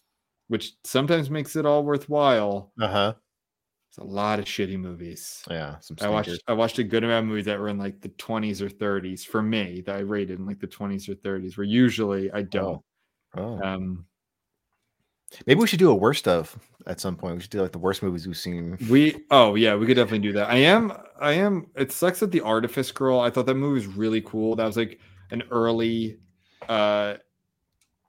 which 0.48 0.72
sometimes 0.84 1.30
makes 1.30 1.56
it 1.56 1.66
all 1.66 1.84
worthwhile, 1.84 2.72
Uh 2.80 2.88
huh. 2.88 3.14
it's 3.90 3.98
a 3.98 4.04
lot 4.04 4.38
of 4.38 4.46
shitty 4.46 4.78
movies. 4.78 5.42
Yeah. 5.50 5.78
Some 5.80 5.96
I 6.00 6.08
watched. 6.08 6.42
I 6.48 6.52
watched 6.54 6.78
a 6.78 6.84
good 6.84 7.04
amount 7.04 7.24
of 7.24 7.28
movies 7.28 7.44
that 7.46 7.58
were 7.60 7.68
in 7.68 7.78
like 7.78 8.00
the 8.00 8.08
20s 8.10 8.60
or 8.62 8.68
30s 8.68 9.24
for 9.24 9.42
me 9.42 9.82
that 9.82 9.96
I 9.96 10.00
rated 10.00 10.38
in 10.38 10.46
like 10.46 10.60
the 10.60 10.66
20s 10.68 11.08
or 11.08 11.14
30s, 11.14 11.56
where 11.58 11.64
usually 11.66 12.30
I 12.32 12.42
don't. 12.42 12.82
Oh. 13.36 13.60
Um 13.62 14.06
Maybe 15.46 15.60
we 15.60 15.66
should 15.66 15.78
do 15.78 15.90
a 15.90 15.94
worst 15.94 16.26
of 16.26 16.58
at 16.86 17.00
some 17.00 17.16
point. 17.16 17.36
We 17.36 17.42
should 17.42 17.50
do 17.50 17.62
like 17.62 17.72
the 17.72 17.78
worst 17.78 18.02
movies 18.02 18.26
we've 18.26 18.36
seen. 18.36 18.78
we 18.90 19.16
oh 19.30 19.54
yeah, 19.54 19.74
we 19.74 19.86
could 19.86 19.96
definitely 19.96 20.26
do 20.26 20.32
that. 20.32 20.50
I 20.50 20.56
am 20.56 20.92
I 21.20 21.32
am 21.32 21.66
it 21.76 21.92
sucks 21.92 22.20
that 22.20 22.32
the 22.32 22.40
Artifice 22.40 22.90
Girl. 22.90 23.20
I 23.20 23.30
thought 23.30 23.46
that 23.46 23.54
movie 23.54 23.74
was 23.74 23.86
really 23.86 24.20
cool. 24.22 24.56
That 24.56 24.66
was 24.66 24.76
like 24.76 24.98
an 25.30 25.42
early 25.50 26.18
uh 26.68 27.14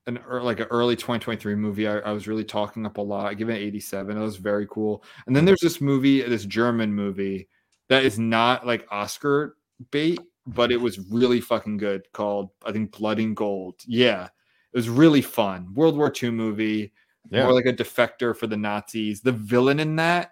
an 0.08 0.20
like 0.42 0.60
an 0.60 0.68
early 0.72 0.96
2023 0.96 1.56
movie. 1.56 1.88
I, 1.88 2.00
I 2.00 2.12
was 2.12 2.28
really 2.28 2.44
talking 2.44 2.86
up 2.86 2.98
a 2.98 3.02
lot. 3.02 3.28
I 3.28 3.34
give 3.34 3.50
it 3.50 3.58
an 3.58 3.62
87. 3.62 4.18
It 4.18 4.22
was 4.22 4.38
very 4.38 4.68
cool. 4.68 5.04
And 5.28 5.36
then 5.36 5.46
there's 5.46 5.62
this 5.62 5.82
movie, 5.82 6.22
this 6.22 6.46
German 6.46 6.94
movie 6.94 7.48
that 7.90 8.04
is 8.04 8.20
not 8.20 8.66
like 8.66 8.88
Oscar 8.92 9.58
bait, 9.92 10.20
but 10.48 10.72
it 10.72 10.80
was 10.80 11.00
really 11.12 11.42
fucking 11.42 11.78
good 11.78 12.12
called 12.14 12.50
I 12.66 12.72
think 12.72 12.98
Blood 12.98 13.20
and 13.20 13.36
Gold. 13.36 13.76
Yeah. 13.86 14.26
It 14.72 14.78
was 14.78 14.90
really 14.90 15.22
fun. 15.22 15.74
World 15.74 15.98
War 15.98 16.14
II 16.22 16.32
movie 16.32 16.92
Yeah. 17.32 17.44
more 17.44 17.54
like 17.54 17.66
a 17.66 17.74
defector 17.74 18.36
for 18.36 18.48
the 18.48 18.58
Nazis. 18.58 19.22
The 19.22 19.32
villain 19.32 19.80
in 19.80 19.96
that 19.98 20.32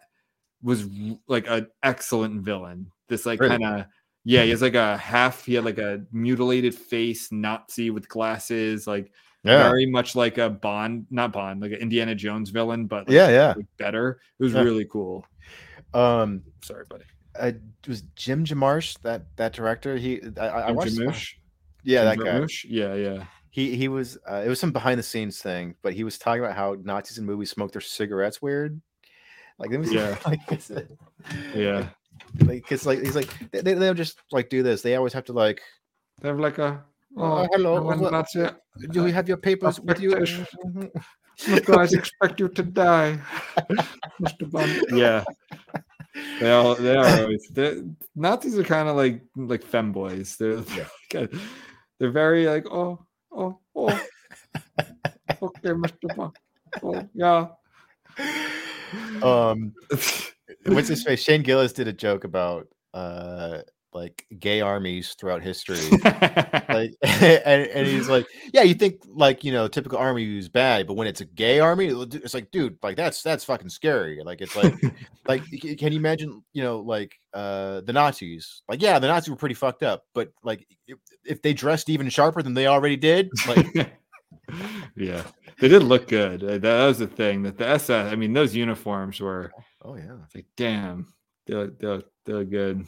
was 0.62 0.86
like 1.28 1.46
an 1.48 1.68
excellent 1.84 2.42
villain. 2.42 2.92
This 3.08 3.26
like 3.26 3.40
Really? 3.40 3.58
kind 3.60 3.82
of 3.82 3.86
yeah, 4.24 4.44
he 4.44 4.50
has 4.50 4.62
like 4.62 4.76
a 4.76 4.98
half. 4.98 5.46
He 5.46 5.54
had 5.54 5.64
like 5.64 5.78
a 5.78 6.02
mutilated 6.12 6.76
face 6.76 7.32
Nazi 7.32 7.90
with 7.92 8.10
glasses, 8.10 8.86
like 8.88 9.12
Yeah. 9.44 9.70
very 9.70 9.86
much 9.86 10.16
like 10.16 10.38
a 10.38 10.50
Bond, 10.50 11.06
not 11.10 11.32
Bond, 11.32 11.62
like 11.62 11.72
an 11.72 11.78
Indiana 11.78 12.14
Jones 12.16 12.50
villain, 12.50 12.88
but 12.88 13.08
like, 13.08 13.14
Yeah. 13.16 13.30
Yeah. 13.30 13.54
like, 13.56 13.66
better. 13.78 14.20
It 14.40 14.44
was 14.44 14.54
Yeah. 14.54 14.64
really 14.64 14.86
cool. 14.86 15.26
Um, 15.94 16.44
Sorry, 16.62 16.84
buddy. 16.90 17.06
uh, 17.40 17.52
was 17.88 18.02
Jim 18.16 18.44
Jarmusch 18.44 19.00
that 19.04 19.36
that 19.38 19.54
director? 19.54 19.96
He, 19.96 20.22
I, 20.38 20.48
I 20.48 20.72
watched. 20.72 20.96
Jarmusch? 20.98 21.36
Yeah, 21.84 22.04
that 22.04 22.18
Jim 22.18 22.26
guy. 22.26 22.32
Jarmusch? 22.40 22.66
Yeah, 22.68 22.96
yeah. 22.96 23.26
He 23.58 23.76
he 23.76 23.88
was. 23.88 24.20
Uh, 24.30 24.44
it 24.46 24.50
was 24.50 24.60
some 24.60 24.72
behind 24.72 25.00
the 25.00 25.04
scenes 25.04 25.42
thing, 25.42 25.74
but 25.82 25.94
he 25.94 26.04
was 26.04 26.20
talking 26.20 26.44
about 26.44 26.56
how 26.56 26.78
Nazis 26.84 27.18
in 27.18 27.26
movies 27.26 27.50
smoke 27.50 27.72
their 27.72 27.82
cigarettes 27.82 28.40
weird. 28.40 28.80
Like, 29.58 29.72
let 29.72 29.80
me 29.80 29.88
see, 29.88 29.96
Yeah. 29.96 30.16
like, 30.28 30.42
uh, 30.52 30.82
Yeah. 31.56 31.90
like 32.46 32.72
it's 32.72 32.86
like 32.86 33.00
he's 33.00 33.16
like 33.16 33.34
they, 33.50 33.62
they 33.62 33.74
don't 33.74 33.96
just 33.98 34.20
like 34.32 34.50
do 34.52 34.62
this. 34.62 34.84
They 34.84 34.96
always 34.96 35.12
have 35.14 35.26
to 35.26 35.34
like. 35.34 35.62
They 36.22 36.28
have 36.28 36.40
like 36.40 36.60
a 36.60 36.84
Oh, 37.18 37.48
hello, 37.52 37.82
one 37.82 38.00
Nazi- 38.00 38.46
Do 38.92 39.04
we 39.04 39.12
have 39.12 39.28
your 39.28 39.38
papers 39.38 39.80
with 39.80 40.00
you? 40.02 40.14
Affectation. 40.14 40.92
Guys, 41.66 41.94
expect 41.94 42.40
you 42.40 42.50
to 42.50 42.62
die, 42.62 43.18
Mr. 44.22 44.52
Bond. 44.52 44.86
Yeah, 44.92 45.24
they 46.40 46.52
all 46.52 46.76
they 46.76 46.96
are 46.96 47.22
always. 47.22 47.48
they're- 47.54 47.82
Nazis 48.16 48.60
are 48.60 48.64
kind 48.64 48.88
of 48.88 48.96
like 48.96 49.24
like 49.36 49.64
femboys. 49.64 50.38
They're 50.38 50.62
kinda- 51.10 51.42
they're 51.98 52.12
very 52.12 52.46
like 52.46 52.68
oh 52.70 53.00
oh 53.32 53.60
oh. 53.76 54.06
Okay, 55.42 55.70
Mr. 55.70 56.16
Bond. 56.16 56.36
Oh 56.84 57.08
yeah. 57.14 57.48
um, 59.22 59.74
what's 60.66 60.88
his 60.88 61.04
face? 61.04 61.22
Shane 61.22 61.44
Gillis 61.44 61.74
did 61.74 61.88
a 61.88 61.94
joke 61.94 62.24
about 62.24 62.68
uh 62.94 63.60
like 63.98 64.26
gay 64.40 64.62
armies 64.62 65.16
throughout 65.16 65.42
history. 65.42 65.80
like 66.70 66.94
and, 67.02 67.68
and 67.68 67.88
he's 67.88 68.08
like 68.08 68.28
yeah 68.54 68.62
you 68.62 68.76
think 68.76 69.02
like 69.08 69.44
you 69.44 69.52
know 69.52 69.68
typical 69.68 69.98
army 69.98 70.38
is 70.38 70.50
bad 70.50 70.86
but 70.86 70.94
when 70.94 71.08
it's 71.08 71.22
a 71.22 71.26
gay 71.26 71.60
army 71.60 71.88
it's 71.88 72.34
like 72.34 72.52
dude 72.52 72.78
like 72.84 72.96
that's 72.96 73.24
that's 73.24 73.44
fucking 73.44 73.70
scary 73.70 74.22
like 74.24 74.42
it's 74.42 74.56
like 74.56 74.74
like 75.28 75.44
can 75.78 75.92
you 75.92 76.00
imagine 76.00 76.44
you 76.54 76.62
know 76.62 76.80
like 76.80 77.20
uh 77.34 77.82
the 77.82 77.94
nazis 77.94 78.62
like 78.70 78.82
yeah 78.82 79.00
the 79.00 79.08
nazis 79.08 79.30
were 79.30 79.36
pretty 79.36 79.56
fucked 79.56 79.84
up 79.84 80.06
but 80.14 80.32
like 80.44 80.66
if, 80.88 80.98
if 81.26 81.42
they 81.42 81.54
dressed 81.54 81.90
even 81.90 82.10
sharper 82.10 82.44
than 82.44 82.54
they 82.54 82.68
already 82.68 82.98
did 82.98 83.30
like 83.48 83.92
yeah, 84.96 85.24
they 85.60 85.68
did 85.68 85.84
look 85.84 86.08
good. 86.08 86.44
Uh, 86.44 86.58
That 86.58 86.86
was 86.86 87.00
the 87.00 87.08
thing 87.08 87.44
that 87.44 87.58
the 87.58 87.68
SS. 87.68 88.12
I 88.12 88.16
mean, 88.16 88.34
those 88.34 88.56
uniforms 88.56 89.20
were 89.20 89.52
oh 89.84 89.96
yeah 89.96 90.16
it's 90.26 90.36
like 90.36 90.48
damn. 90.56 91.14
They 91.46 91.54
look, 91.54 91.80
they 91.80 91.88
look, 91.88 92.06
they 92.26 92.34
look 92.34 92.50
good. 92.50 92.86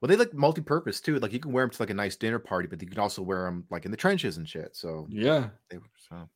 Well 0.00 0.08
they 0.08 0.16
look 0.16 0.32
multi-purpose 0.34 1.00
too 1.00 1.18
like 1.18 1.32
you 1.32 1.38
can 1.40 1.52
wear 1.52 1.64
them 1.64 1.70
to 1.70 1.82
like 1.82 1.90
a 1.90 1.94
nice 1.94 2.16
dinner 2.16 2.38
party 2.38 2.66
but 2.68 2.80
you 2.80 2.88
can 2.88 2.98
also 2.98 3.22
wear 3.22 3.44
them 3.44 3.64
like 3.70 3.84
in 3.84 3.90
the 3.90 3.96
trenches 3.96 4.36
and 4.36 4.48
shit 4.48 4.74
so 4.76 5.06
Yeah, 5.10 5.48
they 5.68 5.76
were 5.78 5.84
so 6.08 6.28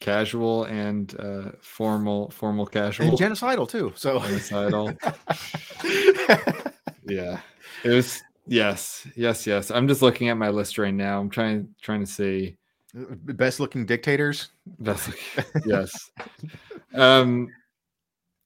casual 0.00 0.64
and 0.64 1.14
uh 1.20 1.50
formal 1.60 2.30
formal 2.30 2.64
casual. 2.66 3.08
and 3.08 3.18
genocidal 3.18 3.68
too 3.68 3.92
so 3.96 4.18
genocidal. 4.20 4.96
yeah. 7.06 7.40
It 7.84 7.90
was 7.90 8.22
yes 8.46 9.06
yes 9.16 9.46
yes. 9.46 9.70
I'm 9.70 9.86
just 9.88 10.02
looking 10.02 10.28
at 10.28 10.36
my 10.38 10.48
list 10.48 10.78
right 10.78 10.94
now. 10.94 11.20
I'm 11.20 11.30
trying 11.30 11.68
trying 11.80 12.00
to 12.00 12.06
see. 12.06 12.56
Best 12.94 13.60
looking 13.60 13.86
dictators? 13.86 14.48
That's 14.80 15.08
yes. 15.66 15.92
Um 16.94 17.48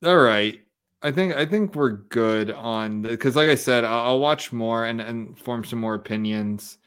all 0.04 0.18
right 0.18 0.60
i 1.04 1.12
think 1.12 1.34
i 1.34 1.46
think 1.46 1.74
we're 1.74 1.90
good 2.08 2.50
on 2.50 3.02
because 3.02 3.36
like 3.36 3.48
i 3.48 3.54
said 3.54 3.84
I'll, 3.84 4.06
I'll 4.06 4.20
watch 4.20 4.52
more 4.52 4.84
and 4.86 5.00
and 5.00 5.38
form 5.38 5.64
some 5.64 5.78
more 5.78 5.94
opinions 5.94 6.78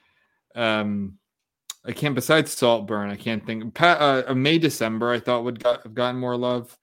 um 0.56 1.18
i 1.86 1.94
can't 1.94 2.16
besides 2.16 2.52
saltburn 2.52 3.10
i 3.10 3.16
can't 3.16 3.46
think 3.46 3.74
pa- 3.74 4.24
uh, 4.28 4.34
may 4.34 4.58
december 4.58 5.12
i 5.12 5.20
thought 5.20 5.46
would 5.46 5.64
got, 5.64 5.84
have 5.84 5.94
gotten 5.94 6.20
more 6.20 6.36
love 6.36 6.78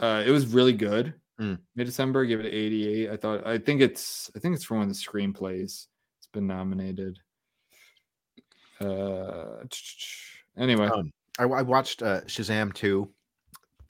uh 0.00 0.22
it 0.24 0.30
was 0.30 0.46
really 0.46 0.72
good 0.72 1.12
Mm. 1.40 1.58
May 1.74 1.84
December, 1.84 2.24
give 2.24 2.40
it 2.40 2.46
an 2.46 2.52
88. 2.52 3.10
I 3.10 3.16
thought 3.16 3.46
I 3.46 3.58
think 3.58 3.80
it's 3.80 4.30
I 4.36 4.38
think 4.38 4.54
it's 4.54 4.64
for 4.64 4.74
one 4.76 4.84
of 4.84 4.88
the 4.88 4.94
screenplays. 4.94 5.86
It's 6.18 6.28
been 6.32 6.46
nominated. 6.46 7.18
Uh 8.80 9.64
anyway. 10.56 10.86
Um, 10.86 11.12
I, 11.38 11.44
I 11.44 11.62
watched 11.62 12.02
uh, 12.02 12.20
Shazam 12.22 12.72
2 12.72 13.12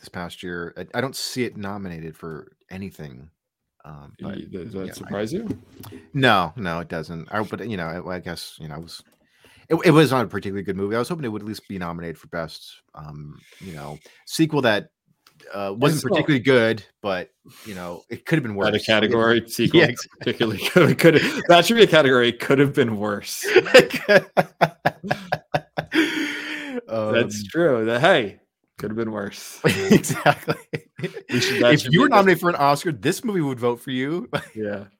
this 0.04 0.08
past 0.10 0.42
year. 0.42 0.74
I, 0.76 0.98
I 0.98 1.00
don't 1.00 1.16
see 1.16 1.44
it 1.44 1.56
nominated 1.56 2.14
for 2.16 2.52
anything. 2.70 3.30
Um, 3.86 4.12
but 4.20 4.50
does 4.50 4.72
that 4.72 4.86
yeah, 4.86 4.92
I- 4.92 4.94
surprise 4.94 5.32
you? 5.32 5.48
no, 6.12 6.52
no, 6.56 6.80
it 6.80 6.88
doesn't. 6.88 7.28
I, 7.32 7.42
but 7.42 7.66
you 7.68 7.76
know, 7.76 7.86
I, 7.86 8.16
I 8.16 8.18
guess 8.20 8.56
you 8.60 8.68
know, 8.68 8.74
I 8.74 8.78
was 8.78 9.02
it, 9.68 9.76
it 9.84 9.90
was 9.92 10.10
not 10.10 10.24
a 10.24 10.28
particularly 10.28 10.62
good 10.62 10.76
movie. 10.76 10.94
I 10.96 10.98
was 10.98 11.08
hoping 11.08 11.24
it 11.24 11.28
would 11.28 11.42
at 11.42 11.48
least 11.48 11.66
be 11.68 11.78
nominated 11.78 12.18
for 12.18 12.28
best, 12.28 12.82
um, 12.94 13.38
you 13.60 13.72
know, 13.74 13.98
sequel 14.26 14.60
that 14.62 14.88
uh, 15.52 15.74
wasn't 15.76 16.00
still- 16.00 16.10
particularly 16.10 16.42
good, 16.42 16.84
but 17.02 17.30
you 17.66 17.74
know, 17.74 18.02
it 18.10 18.24
could 18.26 18.36
have 18.36 18.42
been 18.42 18.54
worse. 18.54 18.70
That 18.72 18.80
a 18.80 18.84
category 18.84 19.42
sequel 19.48 19.80
Yeah, 19.80 19.86
exactly. 19.88 20.18
particularly 20.58 20.58
could, 20.94 20.98
could 20.98 21.42
that 21.48 21.64
should 21.66 21.76
be 21.76 21.82
a 21.82 21.86
category 21.86 22.32
could 22.32 22.58
have 22.58 22.72
been 22.74 22.96
worse. 22.98 23.46
That's 26.86 26.88
Um, 26.88 27.30
true. 27.50 27.86
Hey, 27.98 28.38
could 28.78 28.90
have 28.90 28.96
been 28.96 29.12
worse. 29.12 29.60
exactly. 29.64 30.56
We 31.30 31.40
should- 31.40 31.62
that 31.62 31.74
if 31.74 31.90
you 31.90 32.00
were 32.00 32.08
nominated 32.08 32.40
for 32.40 32.48
an 32.48 32.56
Oscar, 32.56 32.92
this 32.92 33.24
movie 33.24 33.40
would 33.40 33.60
vote 33.60 33.80
for 33.80 33.90
you. 33.90 34.28
yeah. 34.54 34.84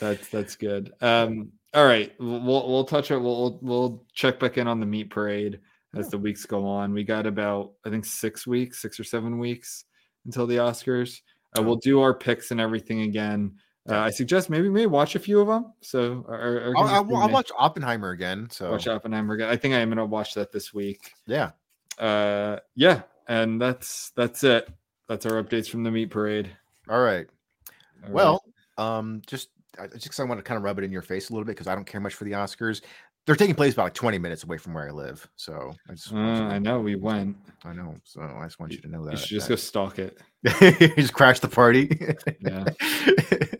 That's 0.00 0.28
that's 0.28 0.56
good. 0.56 0.92
Um 1.02 1.52
all 1.72 1.86
right. 1.86 2.12
We'll 2.18 2.68
we'll, 2.68 2.84
touch 2.84 3.12
it 3.12 3.18
we'll, 3.18 3.60
we'll 3.62 4.04
check 4.12 4.40
back 4.40 4.58
in 4.58 4.66
on 4.66 4.80
the 4.80 4.86
meat 4.86 5.08
parade 5.08 5.60
as 5.94 6.08
the 6.08 6.18
weeks 6.18 6.46
go 6.46 6.66
on. 6.66 6.92
We 6.92 7.04
got 7.04 7.26
about 7.26 7.74
i 7.86 7.90
think 7.90 8.04
six 8.04 8.44
weeks 8.44 8.82
six 8.82 8.98
or 8.98 9.04
seven 9.04 9.38
weeks 9.38 9.84
until 10.24 10.48
the 10.48 10.56
oscars. 10.56 11.20
Uh, 11.56 11.62
we'll 11.62 11.76
do 11.76 12.00
our 12.00 12.12
picks 12.12 12.50
and 12.50 12.60
everything 12.60 13.02
again. 13.02 13.54
Uh, 13.88 13.98
i 13.98 14.10
suggest 14.10 14.50
maybe 14.50 14.68
maybe 14.68 14.86
watch 14.86 15.14
a 15.14 15.18
few 15.18 15.40
of 15.40 15.46
them 15.46 15.72
so 15.82 16.24
or, 16.26 16.70
or 16.70 16.72
I'll, 16.76 16.88
I'll, 16.88 17.16
I'll 17.16 17.28
watch 17.28 17.52
Oppenheimer 17.56 18.10
again. 18.10 18.48
So. 18.50 18.72
Watch 18.72 18.88
oppenheimer 18.88 19.34
again. 19.34 19.48
I 19.48 19.56
think 19.56 19.74
i 19.74 19.78
am 19.78 19.90
gonna 19.90 20.06
watch 20.06 20.34
that 20.34 20.50
this 20.50 20.74
week. 20.74 21.12
Yeah, 21.26 21.50
uh 21.98 22.58
yeah 22.74 23.02
and 23.28 23.60
that's 23.60 24.10
that's 24.16 24.42
it 24.44 24.68
that's 25.08 25.26
our 25.26 25.42
updates 25.42 25.68
from 25.68 25.82
the 25.84 25.90
meat 25.90 26.10
parade 26.10 26.50
all 26.88 27.00
right. 27.00 27.26
All 27.66 28.02
right. 28.02 28.12
Well, 28.12 28.44
um, 28.76 29.22
just 29.26 29.48
I 29.78 29.86
just 29.86 30.20
I 30.20 30.24
want 30.24 30.38
to 30.38 30.42
kind 30.42 30.58
of 30.58 30.64
rub 30.64 30.78
it 30.78 30.84
in 30.84 30.92
your 30.92 31.00
face 31.00 31.30
a 31.30 31.32
little 31.32 31.46
bit 31.46 31.52
because 31.52 31.66
I 31.66 31.74
don't 31.74 31.86
care 31.86 32.00
much 32.00 32.12
for 32.14 32.24
the 32.24 32.32
Oscars. 32.32 32.82
They're 33.24 33.36
taking 33.36 33.54
place 33.54 33.72
about 33.72 33.84
like 33.84 33.94
20 33.94 34.18
minutes 34.18 34.44
away 34.44 34.58
from 34.58 34.74
where 34.74 34.86
I 34.86 34.90
live, 34.92 35.26
so 35.36 35.72
I 35.88 35.94
just 35.94 36.12
Uh, 36.12 36.16
want 36.16 36.36
you 36.36 36.42
to- 36.48 36.54
i 36.54 36.58
know 36.58 36.80
we 36.80 36.94
went 36.96 37.38
I 37.64 37.72
know. 37.72 37.96
So 38.04 38.20
I 38.20 38.44
just 38.44 38.60
want 38.60 38.72
you 38.72 38.80
to 38.82 38.88
know 38.88 39.02
that. 39.06 39.12
you 39.12 39.16
should 39.16 39.28
just 39.28 39.48
that- 39.48 39.54
go 39.54 39.56
stalk 39.56 39.98
it 39.98 40.18
just 40.98 41.14
crash 41.14 41.40
the 41.40 41.48
party. 41.48 41.98
Yeah. 42.40 42.64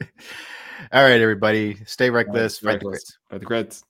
All 0.93 1.03
right, 1.03 1.21
everybody, 1.21 1.77
stay 1.87 2.11
reckless. 2.11 2.63
Right, 2.63 2.73
fight 2.75 2.81
the 2.81 2.87
reckless. 2.89 3.05
crits. 3.05 3.31
By 3.31 3.39
the 3.39 3.47
creds. 3.47 3.83